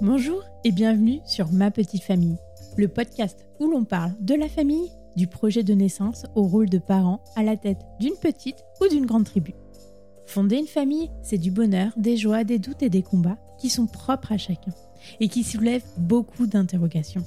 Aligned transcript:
Bonjour 0.00 0.44
et 0.62 0.70
bienvenue 0.70 1.18
sur 1.26 1.50
Ma 1.50 1.72
Petite 1.72 2.04
Famille, 2.04 2.36
le 2.76 2.86
podcast 2.86 3.44
où 3.58 3.66
l'on 3.66 3.82
parle 3.82 4.12
de 4.20 4.36
la 4.36 4.48
famille, 4.48 4.92
du 5.16 5.26
projet 5.26 5.64
de 5.64 5.74
naissance 5.74 6.24
au 6.36 6.44
rôle 6.44 6.70
de 6.70 6.78
parent 6.78 7.20
à 7.34 7.42
la 7.42 7.56
tête 7.56 7.80
d'une 7.98 8.14
petite 8.14 8.64
ou 8.80 8.86
d'une 8.86 9.06
grande 9.06 9.24
tribu. 9.24 9.54
Fonder 10.24 10.58
une 10.58 10.68
famille, 10.68 11.10
c'est 11.22 11.36
du 11.36 11.50
bonheur, 11.50 11.90
des 11.96 12.16
joies, 12.16 12.44
des 12.44 12.60
doutes 12.60 12.84
et 12.84 12.90
des 12.90 13.02
combats 13.02 13.38
qui 13.58 13.70
sont 13.70 13.88
propres 13.88 14.30
à 14.30 14.38
chacun 14.38 14.70
et 15.18 15.28
qui 15.28 15.42
soulèvent 15.42 15.82
beaucoup 15.96 16.46
d'interrogations. 16.46 17.24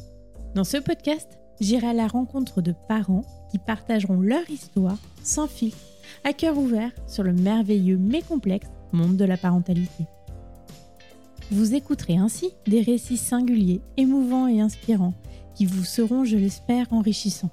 Dans 0.55 0.63
ce 0.63 0.77
podcast, 0.77 1.39
j'irai 1.59 1.87
à 1.87 1.93
la 1.93 2.07
rencontre 2.07 2.61
de 2.61 2.73
parents 2.87 3.25
qui 3.51 3.57
partageront 3.57 4.21
leur 4.21 4.49
histoire 4.49 4.97
sans 5.23 5.47
filtre, 5.47 5.77
à 6.23 6.31
cœur 6.31 6.57
ouvert 6.57 6.91
sur 7.05 7.23
le 7.23 7.33
merveilleux 7.33 7.97
mais 7.97 8.21
complexe 8.21 8.69
monde 8.93 9.17
de 9.17 9.25
la 9.25 9.35
parentalité. 9.35 10.05
Vous 11.51 11.75
écouterez 11.75 12.15
ainsi 12.15 12.51
des 12.65 12.81
récits 12.81 13.17
singuliers, 13.17 13.81
émouvants 13.97 14.47
et 14.47 14.61
inspirants 14.61 15.13
qui 15.53 15.65
vous 15.65 15.83
seront, 15.83 16.23
je 16.23 16.37
l'espère, 16.37 16.87
enrichissants. 16.93 17.51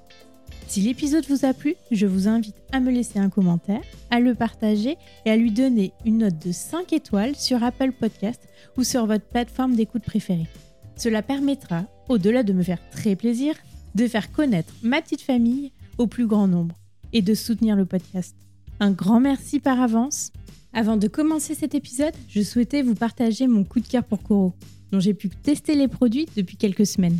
Si 0.67 0.79
l'épisode 0.79 1.25
vous 1.27 1.43
a 1.43 1.53
plu, 1.53 1.75
je 1.91 2.05
vous 2.05 2.29
invite 2.29 2.55
à 2.71 2.79
me 2.79 2.91
laisser 2.91 3.19
un 3.19 3.29
commentaire, 3.29 3.81
à 4.09 4.21
le 4.21 4.35
partager 4.35 4.95
et 5.25 5.29
à 5.29 5.35
lui 5.35 5.51
donner 5.51 5.91
une 6.05 6.19
note 6.19 6.39
de 6.39 6.53
5 6.53 6.93
étoiles 6.93 7.35
sur 7.35 7.61
Apple 7.61 7.91
Podcast 7.91 8.41
ou 8.77 8.85
sur 8.85 9.05
votre 9.05 9.25
plateforme 9.25 9.75
d'écoute 9.75 10.03
préférée. 10.03 10.47
Cela 10.95 11.21
permettra, 11.21 11.83
au-delà 12.07 12.43
de 12.43 12.53
me 12.53 12.63
faire 12.63 12.79
très 12.91 13.17
plaisir, 13.17 13.53
de 13.95 14.07
faire 14.07 14.31
connaître 14.31 14.73
ma 14.81 15.01
petite 15.01 15.23
famille 15.23 15.73
au 15.97 16.07
plus 16.07 16.25
grand 16.25 16.47
nombre 16.47 16.75
et 17.11 17.21
de 17.21 17.33
soutenir 17.33 17.75
le 17.75 17.85
podcast. 17.85 18.33
Un 18.79 18.91
grand 18.91 19.19
merci 19.19 19.59
par 19.59 19.81
avance 19.81 20.31
avant 20.73 20.97
de 20.97 21.07
commencer 21.07 21.55
cet 21.55 21.73
épisode, 21.73 22.13
je 22.27 22.41
souhaitais 22.41 22.81
vous 22.81 22.95
partager 22.95 23.47
mon 23.47 23.63
coup 23.63 23.79
de 23.79 23.87
cœur 23.87 24.03
pour 24.03 24.21
Coro, 24.21 24.53
dont 24.91 24.99
j'ai 24.99 25.13
pu 25.13 25.29
tester 25.29 25.75
les 25.75 25.87
produits 25.87 26.27
depuis 26.35 26.57
quelques 26.57 26.85
semaines. 26.85 27.19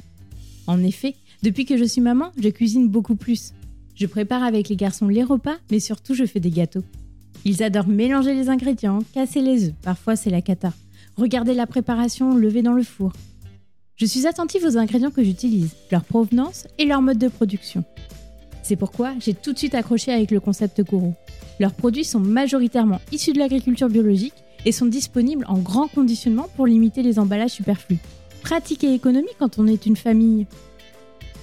En 0.67 0.83
effet, 0.83 1.16
depuis 1.41 1.66
que 1.66 1.78
je 1.78 1.83
suis 1.83 2.02
maman, 2.02 2.31
je 2.41 2.50
cuisine 2.50 2.88
beaucoup 2.88 3.16
plus. 3.16 3.53
Je 3.95 4.06
prépare 4.06 4.44
avec 4.44 4.69
les 4.69 4.75
garçons 4.75 5.08
les 5.08 5.23
repas, 5.23 5.58
mais 5.72 5.80
surtout 5.80 6.14
je 6.14 6.25
fais 6.25 6.39
des 6.39 6.52
gâteaux. 6.52 6.83
Ils 7.44 7.64
adorent 7.64 7.88
mélanger 7.88 8.33
les 8.33 8.50
ingrédients, 8.50 9.00
casser 9.14 9.41
les 9.41 9.69
œufs, 9.69 9.73
parfois 9.81 10.16
c'est 10.16 10.30
la 10.30 10.41
cata. 10.41 10.73
Regarder 11.17 11.53
la 11.53 11.66
préparation 11.66 12.36
levée 12.36 12.61
dans 12.61 12.73
le 12.73 12.84
four. 12.84 13.13
Je 13.95 14.06
suis 14.06 14.28
attentive 14.28 14.63
aux 14.63 14.78
ingrédients 14.78 15.11
que 15.11 15.23
j'utilise, 15.23 15.75
leur 15.91 16.06
provenance 16.06 16.67
et 16.78 16.86
leur 16.86 17.02
mode 17.02 17.17
de 17.17 17.28
production. 17.28 17.84
C'est 18.63 18.75
pourquoi 18.75 19.13
j'ai 19.19 19.34
tout 19.34 19.53
de 19.53 19.58
suite 19.58 19.75
accroché 19.75 20.13
avec 20.13 20.31
le 20.31 20.39
concept 20.39 20.84
Koro. 20.84 21.16
Leurs 21.59 21.73
produits 21.73 22.05
sont 22.05 22.19
majoritairement 22.19 23.02
issus 23.11 23.33
de 23.33 23.39
l'agriculture 23.39 23.89
biologique 23.89 24.33
et 24.65 24.71
sont 24.71 24.85
disponibles 24.85 25.45
en 25.47 25.57
grand 25.57 25.88
conditionnement 25.88 26.47
pour 26.55 26.67
limiter 26.67 27.03
les 27.03 27.19
emballages 27.19 27.51
superflus. 27.51 27.99
Pratique 28.41 28.83
et 28.83 28.93
économie 28.93 29.27
quand 29.38 29.59
on 29.59 29.67
est 29.67 29.85
une 29.85 29.97
famille. 29.97 30.47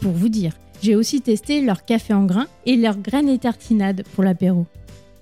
Pour 0.00 0.12
vous 0.12 0.28
dire, 0.28 0.52
j'ai 0.82 0.96
aussi 0.96 1.20
testé 1.20 1.60
leur 1.60 1.84
café 1.84 2.14
en 2.14 2.24
grains 2.24 2.48
et 2.64 2.76
leurs 2.76 2.98
graines 2.98 3.28
et 3.28 3.38
tartinades 3.38 4.04
pour 4.14 4.24
l'apéro. 4.24 4.66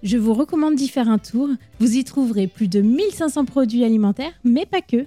Je 0.02 0.18
vous 0.18 0.34
recommande 0.34 0.74
d'y 0.74 0.88
faire 0.88 1.08
un 1.08 1.18
tour, 1.18 1.48
vous 1.80 1.96
y 1.96 2.04
trouverez 2.04 2.46
plus 2.46 2.68
de 2.68 2.80
1500 2.80 3.46
produits 3.46 3.84
alimentaires, 3.84 4.32
mais 4.44 4.66
pas 4.66 4.82
que. 4.82 5.06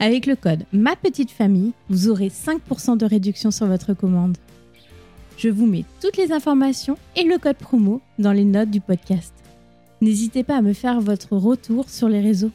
Avec 0.00 0.26
le 0.26 0.34
code 0.34 0.64
Ma 0.72 0.96
Petite 0.96 1.30
Famille, 1.30 1.72
vous 1.88 2.08
aurez 2.08 2.28
5% 2.28 2.96
de 2.96 3.06
réduction 3.06 3.50
sur 3.50 3.66
votre 3.66 3.94
commande. 3.94 4.36
Je 5.40 5.48
vous 5.48 5.64
mets 5.64 5.86
toutes 6.02 6.18
les 6.18 6.32
informations 6.32 6.98
et 7.16 7.24
le 7.24 7.38
code 7.38 7.56
promo 7.56 8.02
dans 8.18 8.32
les 8.32 8.44
notes 8.44 8.68
du 8.68 8.82
podcast. 8.82 9.32
N'hésitez 10.02 10.44
pas 10.44 10.58
à 10.58 10.60
me 10.60 10.74
faire 10.74 11.00
votre 11.00 11.34
retour 11.34 11.88
sur 11.88 12.10
les 12.10 12.20
réseaux. 12.20 12.50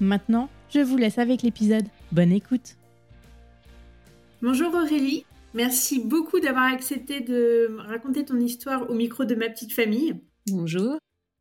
Maintenant, 0.00 0.48
je 0.70 0.78
vous 0.78 0.96
laisse 0.96 1.18
avec 1.18 1.42
l'épisode. 1.42 1.82
Bonne 2.12 2.30
écoute. 2.30 2.76
Bonjour 4.40 4.72
Aurélie, 4.72 5.26
merci 5.52 5.98
beaucoup 5.98 6.38
d'avoir 6.38 6.72
accepté 6.72 7.18
de 7.22 7.76
raconter 7.76 8.24
ton 8.24 8.38
histoire 8.38 8.88
au 8.88 8.94
micro 8.94 9.24
de 9.24 9.34
ma 9.34 9.48
petite 9.48 9.72
famille. 9.72 10.14
Bonjour, 10.46 10.96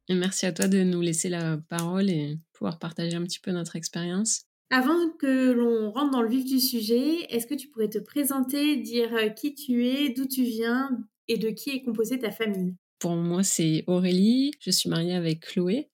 et 0.09 0.15
merci 0.15 0.47
à 0.47 0.51
toi 0.51 0.67
de 0.67 0.81
nous 0.81 1.01
laisser 1.01 1.29
la 1.29 1.57
parole 1.57 2.09
et 2.09 2.39
pouvoir 2.53 2.79
partager 2.79 3.15
un 3.15 3.23
petit 3.23 3.39
peu 3.39 3.51
notre 3.51 3.75
expérience. 3.75 4.47
Avant 4.69 5.09
que 5.19 5.51
l'on 5.51 5.91
rentre 5.91 6.11
dans 6.11 6.21
le 6.21 6.29
vif 6.29 6.45
du 6.45 6.59
sujet, 6.59 7.25
est-ce 7.29 7.45
que 7.45 7.53
tu 7.53 7.67
pourrais 7.67 7.89
te 7.89 7.99
présenter, 7.99 8.77
dire 8.77 9.13
euh, 9.13 9.29
qui 9.29 9.53
tu 9.53 9.87
es, 9.87 10.09
d'où 10.09 10.25
tu 10.25 10.43
viens 10.43 10.89
et 11.27 11.37
de 11.37 11.49
qui 11.49 11.69
est 11.69 11.83
composée 11.83 12.19
ta 12.19 12.31
famille? 12.31 12.75
Pour 12.99 13.15
moi, 13.15 13.43
c'est 13.43 13.83
Aurélie. 13.87 14.51
Je 14.59 14.71
suis 14.71 14.89
mariée 14.89 15.13
avec 15.13 15.41
Chloé 15.41 15.89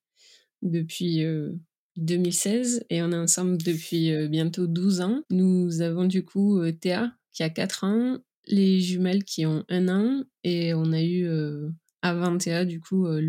depuis 0.62 1.22
2016 1.96 2.78
euh, 2.78 2.84
et 2.90 3.02
on 3.02 3.12
est 3.12 3.16
ensemble 3.16 3.58
depuis 3.58 4.12
euh, 4.12 4.28
bientôt 4.28 4.66
12 4.66 5.00
ans. 5.02 5.22
Nous 5.30 5.82
avons 5.82 6.06
du 6.06 6.24
coup 6.24 6.60
Théa 6.72 7.12
qui 7.32 7.42
a 7.42 7.50
4 7.50 7.84
ans, 7.84 8.18
les 8.46 8.80
jumelles 8.80 9.24
qui 9.24 9.44
ont 9.44 9.64
1 9.68 9.88
an 9.88 10.24
et 10.42 10.72
on 10.74 10.92
a 10.92 11.02
eu 11.02 11.28
avant 12.02 12.36
Théa, 12.38 12.64
du 12.64 12.80
coup, 12.80 13.06
euh, 13.06 13.20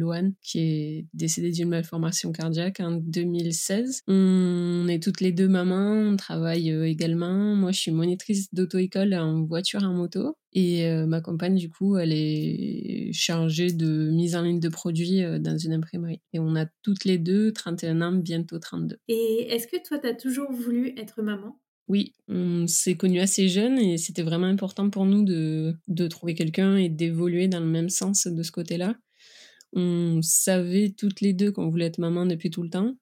qui 0.42 0.60
est 0.60 1.06
décédée 1.14 1.52
d'une 1.52 1.70
malformation 1.70 2.32
cardiaque 2.32 2.80
en 2.80 2.92
2016. 2.92 4.04
On 4.08 4.88
est 4.88 5.02
toutes 5.02 5.22
les 5.22 5.32
deux 5.32 5.48
mamans, 5.48 6.12
on 6.12 6.16
travaille 6.16 6.72
euh, 6.72 6.88
également. 6.88 7.56
Moi, 7.56 7.72
je 7.72 7.80
suis 7.80 7.92
monitrice 7.92 8.54
d'auto-école 8.54 9.14
en 9.14 9.44
voiture 9.44 9.84
en 9.84 9.94
moto. 9.94 10.38
Et 10.54 10.86
euh, 10.86 11.06
ma 11.06 11.22
compagne, 11.22 11.56
du 11.56 11.70
coup, 11.70 11.98
elle 11.98 12.14
est 12.14 13.12
chargée 13.14 13.72
de 13.72 14.10
mise 14.12 14.36
en 14.36 14.42
ligne 14.42 14.60
de 14.60 14.70
produits 14.70 15.22
dans 15.40 15.58
une 15.58 15.74
imprimerie. 15.74 16.22
Et 16.34 16.40
on 16.40 16.56
a 16.56 16.66
toutes 16.84 17.06
les 17.06 17.18
deux 17.18 17.52
31 17.52 18.02
ans, 18.02 18.12
bientôt 18.14 18.60
32. 18.60 18.98
Et 19.08 19.48
est-ce 19.50 19.68
que 19.68 19.82
toi, 19.86 20.00
tu 20.00 20.08
as 20.08 20.14
toujours 20.14 20.52
voulu 20.52 20.94
être 20.98 21.22
maman? 21.22 21.61
Oui, 21.88 22.14
on 22.28 22.68
s'est 22.68 22.96
connus 22.96 23.20
assez 23.20 23.50
jeunes 23.50 23.78
et 23.78 23.98
c'était 23.98 24.22
vraiment 24.22 24.48
important 24.48 24.90
pour 24.90 25.06
nous 25.06 25.24
de, 25.24 25.76
de 25.88 26.08
trouver 26.08 26.36
quelqu'un 26.36 26.78
et 26.78 26.90
d'évoluer 26.90 27.48
dans 27.48 27.60
le 27.60 27.66
même 27.66 27.90
sens 27.90 28.28
de 28.28 28.44
ce 28.44 28.52
côté-là. 28.52 28.96
On 29.74 30.22
savait 30.22 30.94
toutes 30.98 31.22
les 31.22 31.34
deux 31.34 31.52
qu'on 31.52 31.70
voulait 31.70 31.86
être 31.86 31.98
maman 31.98 32.26
depuis 32.26 32.50
tout 32.50 32.64
le 32.64 32.70
temps. 32.70 32.96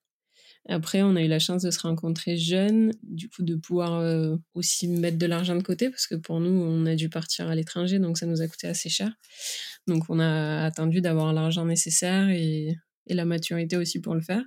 Après, 0.67 1.01
on 1.01 1.15
a 1.15 1.23
eu 1.23 1.27
la 1.27 1.39
chance 1.39 1.63
de 1.63 1.71
se 1.71 1.79
rencontrer 1.79 2.37
jeunes, 2.37 2.91
du 3.01 3.29
coup 3.29 3.43
de 3.43 3.55
pouvoir 3.55 3.95
euh, 3.95 4.35
aussi 4.53 4.87
mettre 4.87 5.17
de 5.17 5.25
l'argent 5.25 5.55
de 5.55 5.63
côté, 5.63 5.89
parce 5.89 6.05
que 6.05 6.15
pour 6.15 6.39
nous, 6.39 6.49
on 6.49 6.85
a 6.85 6.95
dû 6.95 7.09
partir 7.09 7.47
à 7.47 7.55
l'étranger, 7.55 7.97
donc 7.97 8.17
ça 8.19 8.27
nous 8.27 8.41
a 8.41 8.47
coûté 8.47 8.67
assez 8.67 8.89
cher. 8.89 9.11
Donc 9.87 10.03
on 10.09 10.19
a 10.19 10.65
attendu 10.65 11.01
d'avoir 11.01 11.33
l'argent 11.33 11.65
nécessaire 11.65 12.29
et, 12.29 12.75
et, 13.07 13.13
la 13.15 13.25
maturité 13.25 13.77
aussi 13.77 13.99
pour 13.99 14.13
le 14.13 14.21
faire. 14.21 14.43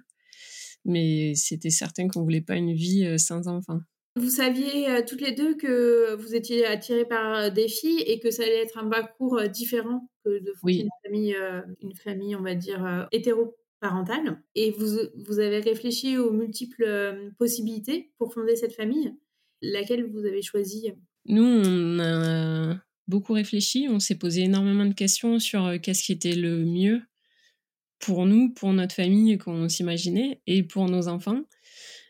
Mais 0.85 1.35
c'était 1.35 1.71
certain 1.71 2.09
qu'on 2.09 2.23
voulait 2.23 2.41
pas 2.41 2.57
une 2.57 2.75
vie 2.75 3.05
euh, 3.05 3.19
sans 3.19 3.49
enfants. 3.49 3.81
Vous 4.15 4.29
saviez 4.29 4.91
euh, 4.91 5.03
toutes 5.07 5.23
les 5.23 5.33
deux 5.33 5.55
que 5.55 6.15
vous 6.17 6.35
étiez 6.35 6.67
attirées 6.67 7.07
par 7.07 7.35
euh, 7.35 7.51
des 7.51 7.69
filles 7.69 8.03
et 8.07 8.21
que 8.21 8.31
ça 8.31 8.43
allait 8.43 8.63
être 8.63 8.77
un 8.77 8.89
parcours 8.89 9.39
euh, 9.39 9.49
différent 9.49 10.07
que 10.25 10.39
de 10.39 10.53
fonder 10.61 10.81
une, 10.81 10.89
famille, 11.03 11.37
une 11.81 11.95
famille, 11.97 12.37
on 12.37 12.43
va 12.43 12.55
dire, 12.55 13.09
hétéroparentale. 13.11 14.41
Et 14.55 14.71
vous, 14.71 14.99
vous 15.27 15.39
avez 15.41 15.59
réfléchi 15.59 16.17
aux 16.17 16.31
multiples 16.31 17.33
possibilités 17.39 18.13
pour 18.19 18.33
fonder 18.33 18.55
cette 18.55 18.75
famille. 18.75 19.13
Laquelle 19.63 20.05
vous 20.05 20.25
avez 20.25 20.43
choisi? 20.43 20.93
Nous, 21.27 21.43
on 21.43 21.99
a 21.99 22.77
beaucoup 23.09 23.33
réfléchi. 23.33 23.89
On 23.91 23.99
s'est 23.99 24.15
posé 24.15 24.43
énormément 24.43 24.87
de 24.87 24.95
questions 24.95 25.41
sur 25.41 25.73
qu'est-ce 25.83 26.05
qui 26.05 26.13
était 26.13 26.37
le 26.37 26.65
mieux 26.65 27.03
pour 27.99 28.25
nous, 28.27 28.53
pour 28.53 28.73
notre 28.73 28.95
famille 28.95 29.39
qu'on 29.39 29.69
s'imaginait 29.69 30.41
et 30.47 30.63
pour 30.63 30.89
nos 30.89 31.09
enfants 31.09 31.43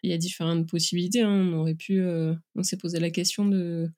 il 0.02 0.10
y 0.10 0.14
a 0.14 0.18
différentes 0.18 0.68
possibilités. 0.68 1.22
Hein. 1.22 1.30
On 1.30 1.52
aurait 1.58 1.74
pu, 1.74 2.00
euh, 2.00 2.34
on 2.54 2.62
s'est 2.62 2.76
posé 2.76 2.98
la 3.00 3.10
question 3.10 3.46
de 3.46 3.88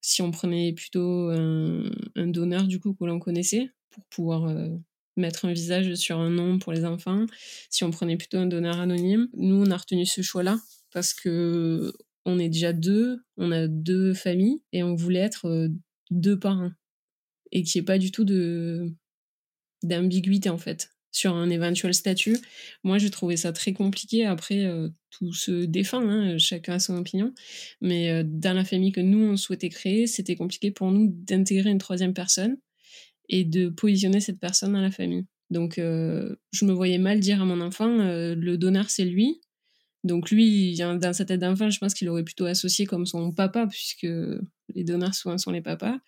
si 0.00 0.22
on 0.22 0.30
prenait 0.30 0.72
plutôt 0.72 1.28
un, 1.30 1.90
donneur 2.16 2.66
du 2.66 2.80
coup 2.80 2.94
que 2.94 3.04
l'on 3.04 3.18
connaissait 3.18 3.70
pour 3.90 4.04
pouvoir 4.06 4.46
euh, 4.46 4.68
mettre 5.16 5.44
un 5.44 5.52
visage 5.52 5.94
sur 5.94 6.18
un 6.18 6.30
nom 6.30 6.58
pour 6.58 6.72
les 6.72 6.84
enfants, 6.84 7.26
si 7.68 7.84
on 7.84 7.90
prenait 7.90 8.16
plutôt 8.16 8.38
un 8.38 8.46
donneur 8.46 8.78
anonyme. 8.78 9.28
Nous, 9.34 9.56
on 9.56 9.70
a 9.70 9.76
retenu 9.76 10.06
ce 10.06 10.22
choix-là 10.22 10.58
parce 10.92 11.12
que 11.12 11.92
on 12.24 12.38
est 12.38 12.48
déjà 12.48 12.72
deux, 12.72 13.20
on 13.36 13.50
a 13.52 13.66
deux 13.66 14.14
familles 14.14 14.62
et 14.72 14.82
on 14.82 14.94
voulait 14.94 15.20
être 15.20 15.46
euh, 15.46 15.68
deux 16.10 16.38
parents 16.38 16.70
et 17.52 17.62
qu'il 17.62 17.80
n'y 17.80 17.84
ait 17.84 17.86
pas 17.86 17.98
du 17.98 18.10
tout 18.10 18.24
de 18.24 18.92
d'ambiguïté 19.82 20.50
en 20.50 20.58
fait 20.58 20.90
sur 21.12 21.34
un 21.34 21.50
éventuel 21.50 21.94
statut. 21.94 22.38
Moi, 22.84 22.98
j'ai 22.98 23.10
trouvé 23.10 23.36
ça 23.36 23.52
très 23.52 23.72
compliqué. 23.72 24.26
Après, 24.26 24.64
euh, 24.64 24.88
tout 25.10 25.32
se 25.32 25.64
défend, 25.64 26.08
hein, 26.08 26.38
chacun 26.38 26.74
a 26.74 26.78
son 26.78 26.96
opinion. 26.96 27.32
Mais 27.80 28.10
euh, 28.10 28.22
dans 28.24 28.54
la 28.54 28.64
famille 28.64 28.92
que 28.92 29.00
nous, 29.00 29.18
on 29.18 29.36
souhaitait 29.36 29.68
créer, 29.68 30.06
c'était 30.06 30.36
compliqué 30.36 30.70
pour 30.70 30.90
nous 30.90 31.08
d'intégrer 31.08 31.70
une 31.70 31.78
troisième 31.78 32.14
personne 32.14 32.56
et 33.28 33.44
de 33.44 33.68
positionner 33.68 34.20
cette 34.20 34.40
personne 34.40 34.72
dans 34.72 34.80
la 34.80 34.90
famille. 34.90 35.26
Donc, 35.50 35.78
euh, 35.78 36.36
je 36.52 36.64
me 36.64 36.72
voyais 36.72 36.98
mal 36.98 37.20
dire 37.20 37.42
à 37.42 37.44
mon 37.44 37.60
enfant, 37.60 37.88
le 37.88 38.56
donneur, 38.56 38.88
c'est 38.88 39.04
lui. 39.04 39.40
Donc, 40.04 40.30
lui, 40.30 40.76
dans 40.76 41.12
sa 41.12 41.24
tête 41.24 41.40
d'enfant, 41.40 41.70
je 41.70 41.78
pense 41.78 41.92
qu'il 41.92 42.08
aurait 42.08 42.24
plutôt 42.24 42.46
associé 42.46 42.86
comme 42.86 43.04
son 43.04 43.32
papa, 43.32 43.66
puisque 43.66 44.06
les 44.74 44.84
donneurs 44.84 45.14
souvent 45.14 45.38
sont 45.38 45.50
les 45.50 45.60
papas. 45.60 45.98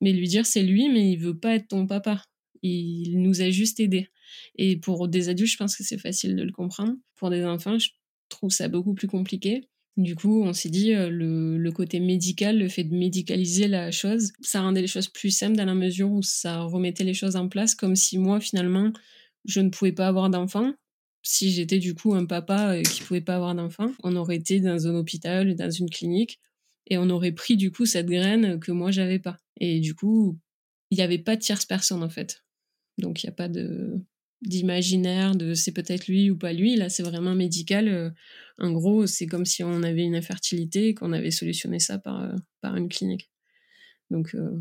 Mais 0.00 0.12
lui 0.12 0.28
dire, 0.28 0.46
c'est 0.46 0.62
lui, 0.62 0.88
mais 0.88 1.10
il 1.12 1.16
veut 1.16 1.36
pas 1.36 1.54
être 1.54 1.68
ton 1.68 1.86
papa. 1.86 2.22
Il 2.62 3.20
nous 3.22 3.40
a 3.40 3.50
juste 3.50 3.80
aidés. 3.80 4.08
Et 4.56 4.76
pour 4.76 5.08
des 5.08 5.28
adultes, 5.28 5.52
je 5.52 5.56
pense 5.56 5.76
que 5.76 5.84
c'est 5.84 5.98
facile 5.98 6.36
de 6.36 6.42
le 6.42 6.52
comprendre. 6.52 6.94
Pour 7.16 7.30
des 7.30 7.44
enfants, 7.44 7.78
je 7.78 7.90
trouve 8.28 8.50
ça 8.50 8.68
beaucoup 8.68 8.94
plus 8.94 9.08
compliqué. 9.08 9.68
Du 9.96 10.14
coup, 10.14 10.44
on 10.44 10.52
s'est 10.52 10.68
dit, 10.68 10.92
le, 10.92 11.58
le, 11.58 11.72
côté 11.72 11.98
médical, 11.98 12.58
le 12.58 12.68
fait 12.68 12.84
de 12.84 12.94
médicaliser 12.94 13.66
la 13.66 13.90
chose, 13.90 14.32
ça 14.40 14.60
rendait 14.60 14.80
les 14.80 14.86
choses 14.86 15.08
plus 15.08 15.30
simples 15.30 15.56
dans 15.56 15.64
la 15.64 15.74
mesure 15.74 16.10
où 16.10 16.22
ça 16.22 16.60
remettait 16.60 17.02
les 17.02 17.14
choses 17.14 17.34
en 17.34 17.48
place, 17.48 17.74
comme 17.74 17.96
si 17.96 18.16
moi, 18.16 18.38
finalement, 18.38 18.92
je 19.44 19.60
ne 19.60 19.70
pouvais 19.70 19.90
pas 19.90 20.06
avoir 20.06 20.30
d'enfant. 20.30 20.72
Si 21.22 21.50
j'étais 21.50 21.78
du 21.78 21.94
coup 21.94 22.14
un 22.14 22.26
papa 22.26 22.80
qui 22.82 23.02
pouvait 23.02 23.20
pas 23.20 23.34
avoir 23.34 23.54
d'enfant, 23.56 23.90
on 24.04 24.14
aurait 24.14 24.36
été 24.36 24.60
dans 24.60 24.86
un 24.86 24.94
hôpital, 24.94 25.56
dans 25.56 25.70
une 25.70 25.90
clinique, 25.90 26.38
et 26.86 26.96
on 26.96 27.10
aurait 27.10 27.32
pris 27.32 27.56
du 27.56 27.70
coup 27.70 27.84
cette 27.84 28.06
graine 28.06 28.60
que 28.60 28.72
moi 28.72 28.90
j'avais 28.90 29.18
pas. 29.18 29.38
Et 29.60 29.80
du 29.80 29.94
coup, 29.94 30.38
il 30.90 30.98
n'y 30.98 31.04
avait 31.04 31.18
pas 31.18 31.36
de 31.36 31.40
tierce 31.40 31.66
personne 31.66 32.02
en 32.02 32.08
fait. 32.08 32.44
Donc 32.98 33.22
il 33.22 33.26
n'y 33.26 33.30
a 33.30 33.34
pas 33.36 33.48
de 33.48 34.00
d'imaginaire 34.42 35.34
de 35.34 35.54
c'est 35.54 35.72
peut-être 35.72 36.06
lui 36.06 36.30
ou 36.30 36.36
pas 36.36 36.52
lui. 36.52 36.76
Là, 36.76 36.88
c'est 36.88 37.02
vraiment 37.02 37.34
médical. 37.34 37.88
Euh, 37.88 38.10
en 38.58 38.70
gros, 38.72 39.06
c'est 39.06 39.26
comme 39.26 39.44
si 39.44 39.64
on 39.64 39.82
avait 39.82 40.04
une 40.04 40.14
infertilité 40.14 40.88
et 40.88 40.94
qu'on 40.94 41.12
avait 41.12 41.30
solutionné 41.30 41.78
ça 41.80 41.98
par, 41.98 42.22
euh, 42.22 42.36
par 42.60 42.76
une 42.76 42.88
clinique. 42.88 43.30
Donc, 44.10 44.34
euh, 44.34 44.60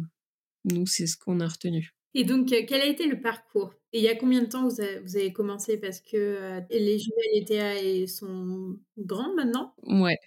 nous, 0.66 0.86
c'est 0.88 1.08
ce 1.08 1.18
qu'on 1.18 1.40
a 1.40 1.48
retenu. 1.48 1.94
Et 2.16 2.24
donc, 2.24 2.48
quel 2.48 2.82
a 2.82 2.88
été 2.88 3.06
le 3.08 3.22
parcours? 3.22 3.74
Et 3.94 4.00
il 4.00 4.04
y 4.04 4.08
a 4.08 4.16
combien 4.16 4.42
de 4.42 4.48
temps 4.48 4.68
vous 4.68 4.78
vous 5.04 5.16
avez 5.16 5.32
commencé? 5.32 5.78
Parce 5.78 6.02
que 6.02 6.62
les 6.72 6.98
jumelles 6.98 7.36
étaient, 7.36 8.08
sont 8.08 8.80
grandes 8.98 9.36
maintenant? 9.36 9.76
Ouais. 9.84 10.18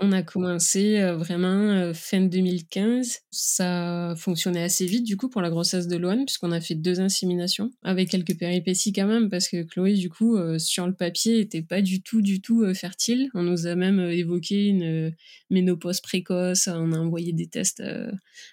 On 0.00 0.12
a 0.12 0.22
commencé 0.22 1.02
vraiment 1.14 1.92
fin 1.92 2.20
2015. 2.20 3.18
Ça 3.32 4.14
fonctionnait 4.16 4.62
assez 4.62 4.86
vite 4.86 5.04
du 5.04 5.16
coup 5.16 5.28
pour 5.28 5.42
la 5.42 5.50
grossesse 5.50 5.88
de 5.88 5.96
Loane 5.96 6.24
puisqu'on 6.24 6.52
a 6.52 6.60
fait 6.60 6.76
deux 6.76 7.00
inséminations 7.00 7.72
avec 7.82 8.08
quelques 8.08 8.38
péripéties 8.38 8.92
quand 8.92 9.08
même 9.08 9.28
parce 9.28 9.48
que 9.48 9.64
Chloé 9.64 9.94
du 9.94 10.08
coup 10.08 10.38
sur 10.58 10.86
le 10.86 10.94
papier 10.94 11.40
était 11.40 11.62
pas 11.62 11.82
du 11.82 12.00
tout 12.00 12.22
du 12.22 12.40
tout 12.40 12.72
fertile. 12.74 13.28
On 13.34 13.42
nous 13.42 13.66
a 13.66 13.74
même 13.74 13.98
évoqué 13.98 14.66
une 14.66 15.12
ménopause 15.50 16.00
précoce. 16.00 16.68
On 16.68 16.92
a 16.92 16.98
envoyé 16.98 17.32
des 17.32 17.48
tests 17.48 17.82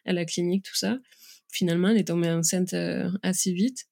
à 0.05 0.13
la 0.13 0.25
clinique 0.25 0.65
tout 0.65 0.75
ça. 0.75 0.97
Finalement 1.51 1.89
elle 1.89 1.97
est 1.97 2.07
tombée 2.07 2.31
enceinte 2.31 2.75
assez 3.21 3.53
vite. 3.53 3.85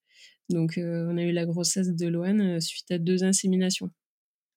Donc 0.50 0.74
on 0.78 1.18
a 1.18 1.22
eu 1.22 1.32
la 1.32 1.46
grossesse 1.46 1.90
de 1.90 2.08
Loane 2.08 2.60
suite 2.60 2.90
à 2.90 2.98
deux 2.98 3.24
inséminations. 3.24 3.92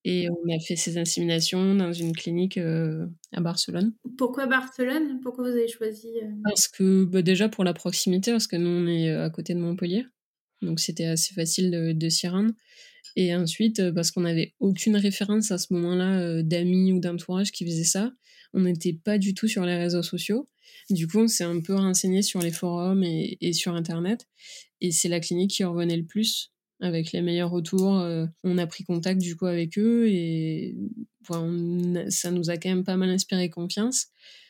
Et 0.09 0.29
on 0.31 0.55
a 0.55 0.61
fait 0.61 0.77
ces 0.77 0.99
inséminations 0.99 1.75
dans 1.75 1.93
une 1.93 2.15
clinique 2.15 2.59
euh, 2.59 3.09
à 3.33 3.41
Barcelone. 3.41 3.93
Pourquoi 4.17 4.47
Barcelone? 4.47 5.19
Pourquoi 5.21 5.51
vous 5.51 5.57
avez 5.57 5.67
choisi 5.67 6.07
euh, 6.23 6.29
Parce 6.45 6.69
que 6.69 7.05
bah, 7.05 7.23
déjà 7.23 7.49
pour 7.49 7.65
la 7.65 7.75
proximité, 7.75 8.31
parce 8.31 8.47
que 8.47 8.55
nous 8.55 8.71
on 8.71 8.87
est 8.87 9.11
euh, 9.11 9.25
à 9.25 9.31
côté 9.31 9.53
de 9.53 9.59
Montpellier, 9.59 10.07
donc 10.63 10.79
c'était 10.79 11.07
assez 11.07 11.35
facile 11.35 11.73
de, 11.73 11.91
de 11.91 12.09
s'y 12.09 12.29
rendre. 12.29 12.53
Et 13.17 13.35
ensuite 13.35 13.91
parce 13.91 14.13
qu'on 14.13 14.21
n'avait 14.21 14.55
aucune 14.61 14.95
référence 14.95 15.51
à 15.51 15.59
ce 15.59 15.73
moment-là 15.73 16.41
d'amis 16.41 16.93
ou 16.93 17.01
d'entourage 17.01 17.51
qui 17.51 17.65
faisaient 17.65 17.83
ça. 17.83 18.13
On 18.55 18.61
n'était 18.61 18.93
pas 18.93 19.19
du 19.19 19.35
tout 19.35 19.49
sur 19.49 19.65
les 19.65 19.77
réseaux 19.77 20.05
sociaux. 20.05 20.47
Du 20.89 21.09
coup, 21.09 21.19
on 21.19 21.29
s'est 21.29 21.43
un 21.43 21.61
peu 21.61 21.75
renseigné 21.75 22.23
sur 22.23 22.41
les 22.41 22.53
forums 22.53 23.03
et, 23.03 23.39
et 23.41 23.53
sur 23.53 23.75
Internet. 23.75 24.29
Et 24.81 24.93
c'est 24.93 25.09
la 25.09 25.19
clinique 25.19 25.51
qui 25.51 25.65
revenait 25.65 25.97
le 25.97 26.05
plus 26.05 26.53
avec 26.81 27.13
les 27.13 27.23
meilleurs 27.23 27.51
retours. 27.51 27.99
Euh, 27.99 28.27
on 28.45 28.59
a 28.59 28.67
pris 28.67 28.85
contact 28.85 29.21
du 29.21 29.37
coup 29.37 29.47
avec 29.47 29.79
eux 29.79 30.09
et 30.09 30.77
ça 32.09 32.31
nous 32.31 32.51
a 32.51 32.57
quand 32.57 32.69
même 32.69 32.85
pas 32.85 32.97
mal 32.97 33.11
inspiré 33.11 33.51
confiance, 33.51 34.07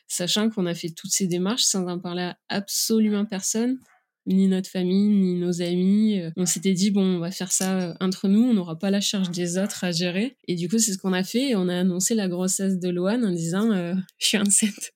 sachant 0.07 0.49
qu'on 0.49 0.65
a 0.65 0.73
fait 0.73 0.89
toutes 0.89 1.11
ces 1.11 1.27
démarches 1.27 1.63
sans 1.63 1.87
en 1.87 1.99
parler 1.99 2.23
à 2.23 2.37
absolument 2.49 3.25
personne 3.25 3.79
ni 4.27 4.49
notre 4.49 4.69
famille, 4.69 5.07
ni 5.07 5.35
nos 5.35 5.61
amis. 5.61 6.19
Euh, 6.19 6.31
on 6.35 6.45
s'était 6.45 6.73
dit, 6.73 6.91
bon, 6.91 7.15
on 7.15 7.19
va 7.19 7.31
faire 7.31 7.51
ça 7.51 7.79
euh, 7.79 7.93
entre 8.01 8.27
nous, 8.27 8.43
on 8.43 8.53
n'aura 8.53 8.77
pas 8.77 8.91
la 8.91 8.99
charge 8.99 9.31
des 9.31 9.57
autres 9.57 9.85
à 9.85 9.91
gérer. 9.91 10.35
Et 10.49 10.55
du 10.55 10.67
coup, 10.67 10.79
c'est 10.79 10.91
ce 10.91 10.97
qu'on 10.97 11.13
a 11.13 11.23
fait. 11.23 11.51
Et 11.51 11.55
on 11.55 11.69
a 11.69 11.77
annoncé 11.77 12.13
la 12.13 12.27
grossesse 12.27 12.77
de 12.77 12.89
Loane 12.89 13.23
en 13.23 13.31
disant, 13.31 13.71
je 14.17 14.25
suis 14.25 14.37
enceinte. 14.37 14.91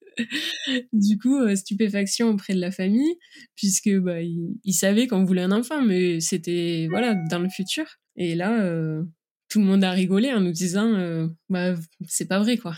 Du 0.94 1.18
coup, 1.18 1.40
euh, 1.40 1.56
stupéfaction 1.56 2.30
auprès 2.30 2.54
de 2.54 2.60
la 2.60 2.72
famille, 2.72 3.18
puisque 3.56 3.92
bah, 4.00 4.22
ils, 4.22 4.74
savaient 4.74 5.08
qu'on 5.08 5.24
voulait 5.24 5.42
un 5.42 5.52
enfant, 5.52 5.82
mais 5.82 6.20
c'était 6.20 6.88
voilà 6.90 7.16
dans 7.30 7.40
le 7.40 7.50
futur. 7.50 7.86
Et 8.16 8.36
là, 8.36 8.62
euh, 8.64 9.04
tout 9.50 9.60
le 9.60 9.66
monde 9.66 9.84
a 9.84 9.92
rigolé 9.92 10.32
en 10.34 10.42
nous 10.42 10.52
disant, 10.52 10.94
euh, 10.96 11.28
bah, 11.50 11.76
c'est 12.08 12.28
pas 12.28 12.40
vrai 12.40 12.58
quoi. 12.58 12.76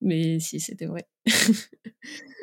Mais 0.00 0.38
si, 0.38 0.60
c'était 0.60 0.86
vrai. 0.86 1.08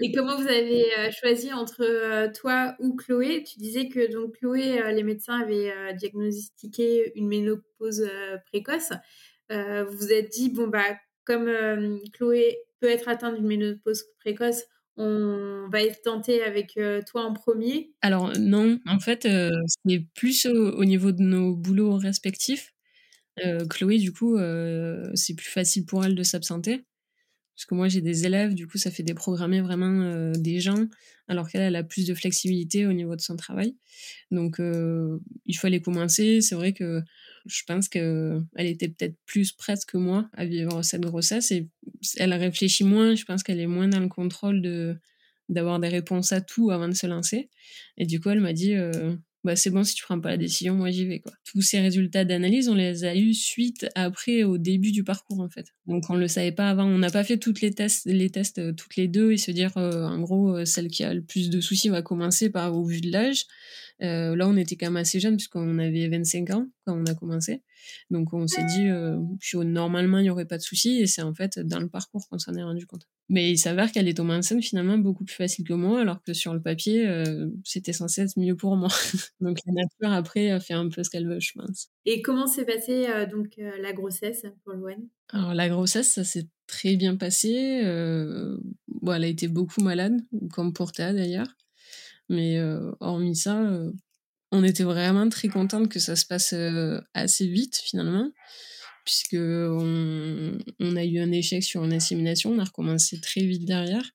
Et 0.02 0.12
comment 0.12 0.36
vous 0.36 0.48
avez 0.48 0.84
choisi 1.12 1.54
entre 1.54 2.30
toi 2.34 2.76
ou 2.80 2.98
Chloé? 2.98 3.44
Tu 3.44 3.60
disais 3.60 3.88
que 3.88 4.12
donc 4.12 4.36
Chloé, 4.38 4.82
les 4.94 5.04
médecins 5.04 5.40
avaient 5.40 5.72
diagnostiqué 5.94 7.14
une 7.16 7.30
ménopause 7.30 8.06
précoce. 8.48 8.92
vous 9.50 9.98
vous 9.98 10.12
êtes 10.12 10.30
dit 10.34 10.50
bon 10.50 10.68
bah 10.68 10.98
comme 11.24 11.50
Chloé 12.12 12.58
être 12.88 13.08
atteinte 13.08 13.36
d'une 13.36 13.48
ménopause 13.48 14.06
précoce, 14.20 14.64
on 14.98 15.68
va 15.72 15.84
être 15.84 16.02
tenté 16.02 16.42
avec 16.42 16.78
euh, 16.78 17.02
toi 17.06 17.24
en 17.24 17.34
premier? 17.34 17.92
Alors 18.02 18.32
non, 18.40 18.80
en 18.86 19.00
fait, 19.00 19.26
euh, 19.26 19.52
c'est 19.86 20.06
plus 20.16 20.46
au, 20.46 20.86
niveau 20.86 21.12
de 21.12 21.22
nos 21.22 21.56
boulots 21.56 21.98
respectifs. 21.98 22.74
Euh, 23.44 23.66
Chloé, 23.68 23.98
du 23.98 24.14
coup, 24.14 24.38
c'est 25.14 25.36
plus 25.36 25.50
facile 25.50 25.86
pour 25.86 26.06
elle 26.06 26.16
de 26.16 26.24
s'absenter. 26.24 26.86
Parce 27.56 27.66
que 27.66 27.76
moi, 27.76 27.88
j'ai 27.88 28.02
des 28.02 28.26
élèves, 28.26 28.54
du 28.54 28.68
coup, 28.68 28.78
ça 28.78 28.92
fait 28.92 29.04
déprogrammer 29.04 29.62
vraiment 29.62 30.32
des 30.34 30.60
gens, 30.60 30.88
alors 31.30 31.50
qu'elle 31.50 31.62
elle 31.62 31.78
a 31.78 31.84
plus 31.84 32.06
de 32.06 32.14
flexibilité 32.14 32.86
au 32.86 32.92
niveau 32.92 33.16
de 33.16 33.22
son 33.22 33.38
travail. 33.38 33.78
Donc, 34.32 34.60
il 34.60 35.58
fallait 35.58 35.82
commencer. 35.82 36.42
C'est 36.42 36.56
vrai 36.56 36.74
que 36.74 37.02
je 37.46 37.64
pense 37.68 37.90
qu'elle 37.90 38.46
était 38.58 38.90
peut-être 38.90 39.16
plus 39.26 39.52
prête 39.52 39.86
que 39.86 39.98
moi 39.98 40.30
à 40.34 40.46
vivre 40.46 40.82
cette 40.82 41.02
grossesse 41.02 41.52
et 41.52 41.70
elle 42.18 42.34
réfléchit 42.34 42.84
moins. 42.84 43.16
Je 43.16 43.26
pense 43.26 43.44
qu'elle 43.44 43.60
est 43.60 43.68
moins 43.68 43.88
dans 43.88 44.00
le 44.00 44.10
contrôle 44.10 44.62
de 44.62 44.96
d'avoir 45.48 45.80
des 45.80 45.90
réponses 45.90 46.32
à 46.32 46.42
tout 46.42 46.72
avant 46.72 46.88
de 46.88 46.96
se 46.96 47.06
lancer. 47.06 47.50
Et 47.98 48.08
du 48.08 48.20
coup, 48.20 48.30
elle 48.30 48.40
m'a 48.40 48.54
dit 48.54 48.74
euh, 48.74 49.16
bah, 49.44 49.56
c'est 49.56 49.70
bon, 49.70 49.84
si 49.84 49.94
tu 49.94 50.04
prends 50.04 50.20
pas 50.20 50.32
la 50.32 50.38
décision, 50.38 50.74
moi 50.74 50.90
j'y 50.90 51.06
vais. 51.06 51.20
Quoi. 51.20 51.32
Tous 51.44 51.62
ces 51.62 51.80
résultats 51.80 52.26
d'analyse, 52.26 52.68
on 52.68 52.74
les 52.74 53.04
a 53.04 53.16
eus 53.16 53.36
suite 53.36 53.86
après, 53.94 54.44
au 54.44 54.58
début 54.58 54.92
du 54.92 55.04
parcours 55.04 55.40
en 55.40 55.50
fait. 55.50 55.68
Donc 55.86 56.10
on 56.10 56.16
le 56.16 56.28
savait 56.28 56.52
pas 56.52 56.72
avant. 56.72 56.86
On 56.86 56.98
n'a 56.98 57.12
pas 57.12 57.24
fait 57.24 57.38
toutes 57.38 57.62
les 57.62 57.72
tests, 57.72 58.08
les 58.08 58.32
tests 58.32 58.58
euh, 58.58 58.74
toutes 58.74 58.96
les 58.96 59.08
deux 59.08 59.32
et 59.32 59.38
se 59.38 59.52
dire 59.52 59.78
euh, 59.78 60.06
en 60.06 60.20
gros 60.20 60.66
celle 60.66 60.88
qui 60.88 61.04
a 61.04 61.14
le 61.14 61.22
plus 61.22 61.52
de 61.52 61.62
soucis 61.62 61.90
va 61.90 62.02
commencer 62.02 62.50
par 62.50 62.76
au 62.76 62.84
vu 62.86 63.02
de 63.02 63.12
l'âge. 63.12 63.46
Euh, 64.02 64.36
là, 64.36 64.48
on 64.48 64.58
était 64.58 64.76
quand 64.76 64.88
même 64.88 64.98
assez 64.98 65.20
jeunes 65.20 65.38
puisqu'on 65.38 65.80
avait 65.80 66.08
25 66.10 66.50
ans 66.52 66.68
quand 66.86 66.98
on 66.98 67.06
a 67.06 67.16
commencé. 67.16 67.64
Donc, 68.10 68.34
on 68.34 68.48
s'est 68.48 68.66
dit, 68.66 68.88
euh, 68.88 69.18
normalement, 69.64 70.18
il 70.20 70.24
n'y 70.24 70.30
aurait 70.30 70.46
pas 70.46 70.58
de 70.58 70.64
souci. 70.64 71.00
Et 71.02 71.08
c'est 71.08 71.22
en 71.22 71.34
fait 71.34 71.60
dans 71.60 71.80
le 71.80 71.88
parcours 71.88 72.28
qu'on 72.30 72.40
s'en 72.40 72.54
est 72.56 72.64
rendu 72.64 72.86
compte. 72.86 73.08
Mais 73.30 73.50
il 73.52 73.58
s'avère 73.58 73.92
qu'elle 73.92 74.08
est 74.08 74.18
tombée 74.18 74.34
enceinte 74.34 74.64
finalement 74.64 74.98
beaucoup 74.98 75.24
plus 75.24 75.36
facile 75.36 75.66
que 75.66 75.74
moi, 75.74 76.02
alors 76.02 76.22
que 76.22 76.34
sur 76.34 76.54
le 76.54 76.62
papier, 76.62 77.08
euh, 77.08 77.48
c'était 77.64 77.94
censé 77.94 78.22
être 78.22 78.38
mieux 78.38 78.56
pour 78.56 78.76
moi. 78.76 78.90
donc, 79.40 79.60
la 79.66 79.74
nature, 79.74 80.16
après, 80.16 80.52
a 80.52 80.60
fait 80.60 80.74
un 80.74 80.90
peu 80.90 81.04
ce 81.04 81.10
qu'elle 81.10 81.28
veut, 81.28 81.40
je 81.40 81.54
pense. 81.56 81.90
Et 82.06 82.22
comment 82.22 82.48
s'est 82.48 82.66
passée 82.66 83.08
donc 83.32 83.56
la 83.58 83.94
grossesse 83.94 84.46
pour 84.64 84.74
Louane? 84.74 85.08
Alors, 85.30 85.54
la 85.54 85.70
grossesse, 85.70 86.12
ça 86.12 86.24
s'est 86.24 86.48
très 86.68 86.98
bien 86.98 87.16
passé. 87.16 87.82
Bon, 88.88 89.14
elle 89.14 89.24
a 89.24 89.28
été 89.28 89.48
beaucoup 89.48 89.82
malade, 89.82 90.20
comme 90.52 90.74
pour 90.74 90.92
Théa 90.92 91.14
d'ailleurs. 91.14 91.48
Mais 92.30 92.60
hormis 93.00 93.36
ça, 93.36 93.62
on 94.52 94.64
était 94.64 94.84
vraiment 94.84 95.30
très 95.30 95.48
contente 95.48 95.90
que 95.90 96.00
ça 96.00 96.16
se 96.16 96.26
passe 96.26 96.56
assez 97.14 97.48
vite 97.48 97.82
finalement, 97.84 98.32
puisque 99.04 99.36
on, 99.36 100.96
a 100.96 101.06
eu 101.06 101.20
un 101.20 101.32
échec 101.32 101.64
sur 101.64 101.84
une 101.84 101.94
insémination, 101.94 102.52
on 102.52 102.60
a 102.60 102.64
recommencé 102.64 103.20
très 103.22 103.42
vite 103.42 103.66
derrière. 103.66 104.12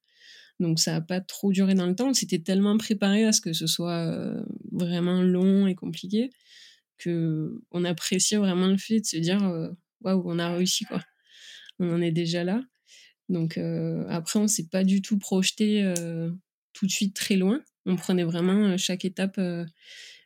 Donc 0.58 0.78
ça 0.78 0.92
n'a 0.92 1.00
pas 1.00 1.20
trop 1.20 1.52
duré 1.52 1.74
dans 1.74 1.86
le 1.86 1.94
temps. 1.94 2.10
On 2.10 2.14
s'était 2.14 2.40
tellement 2.40 2.76
préparé 2.76 3.24
à 3.24 3.32
ce 3.32 3.40
que 3.40 3.52
ce 3.52 3.66
soit 3.66 4.34
vraiment 4.72 5.22
long 5.22 5.66
et 5.66 5.74
compliqué 5.74 6.30
que 6.98 7.62
on 7.70 7.84
appréciait 7.84 8.36
vraiment 8.36 8.66
le 8.66 8.76
fait 8.76 9.00
de 9.00 9.06
se 9.06 9.16
dire 9.16 9.40
waouh, 10.02 10.22
on 10.26 10.38
a 10.38 10.54
réussi 10.54 10.84
quoi. 10.84 11.02
On 11.78 11.90
en 11.94 12.02
est 12.02 12.12
déjà 12.12 12.44
là. 12.44 12.62
Donc 13.28 13.58
après, 14.08 14.38
on 14.38 14.48
s'est 14.48 14.68
pas 14.68 14.84
du 14.84 15.00
tout 15.00 15.18
projeté 15.18 15.94
tout 16.72 16.86
de 16.86 16.90
suite 16.90 17.14
très 17.14 17.36
loin 17.36 17.62
on 17.86 17.96
prenait 17.96 18.24
vraiment 18.24 18.76
chaque 18.76 19.04
étape. 19.04 19.40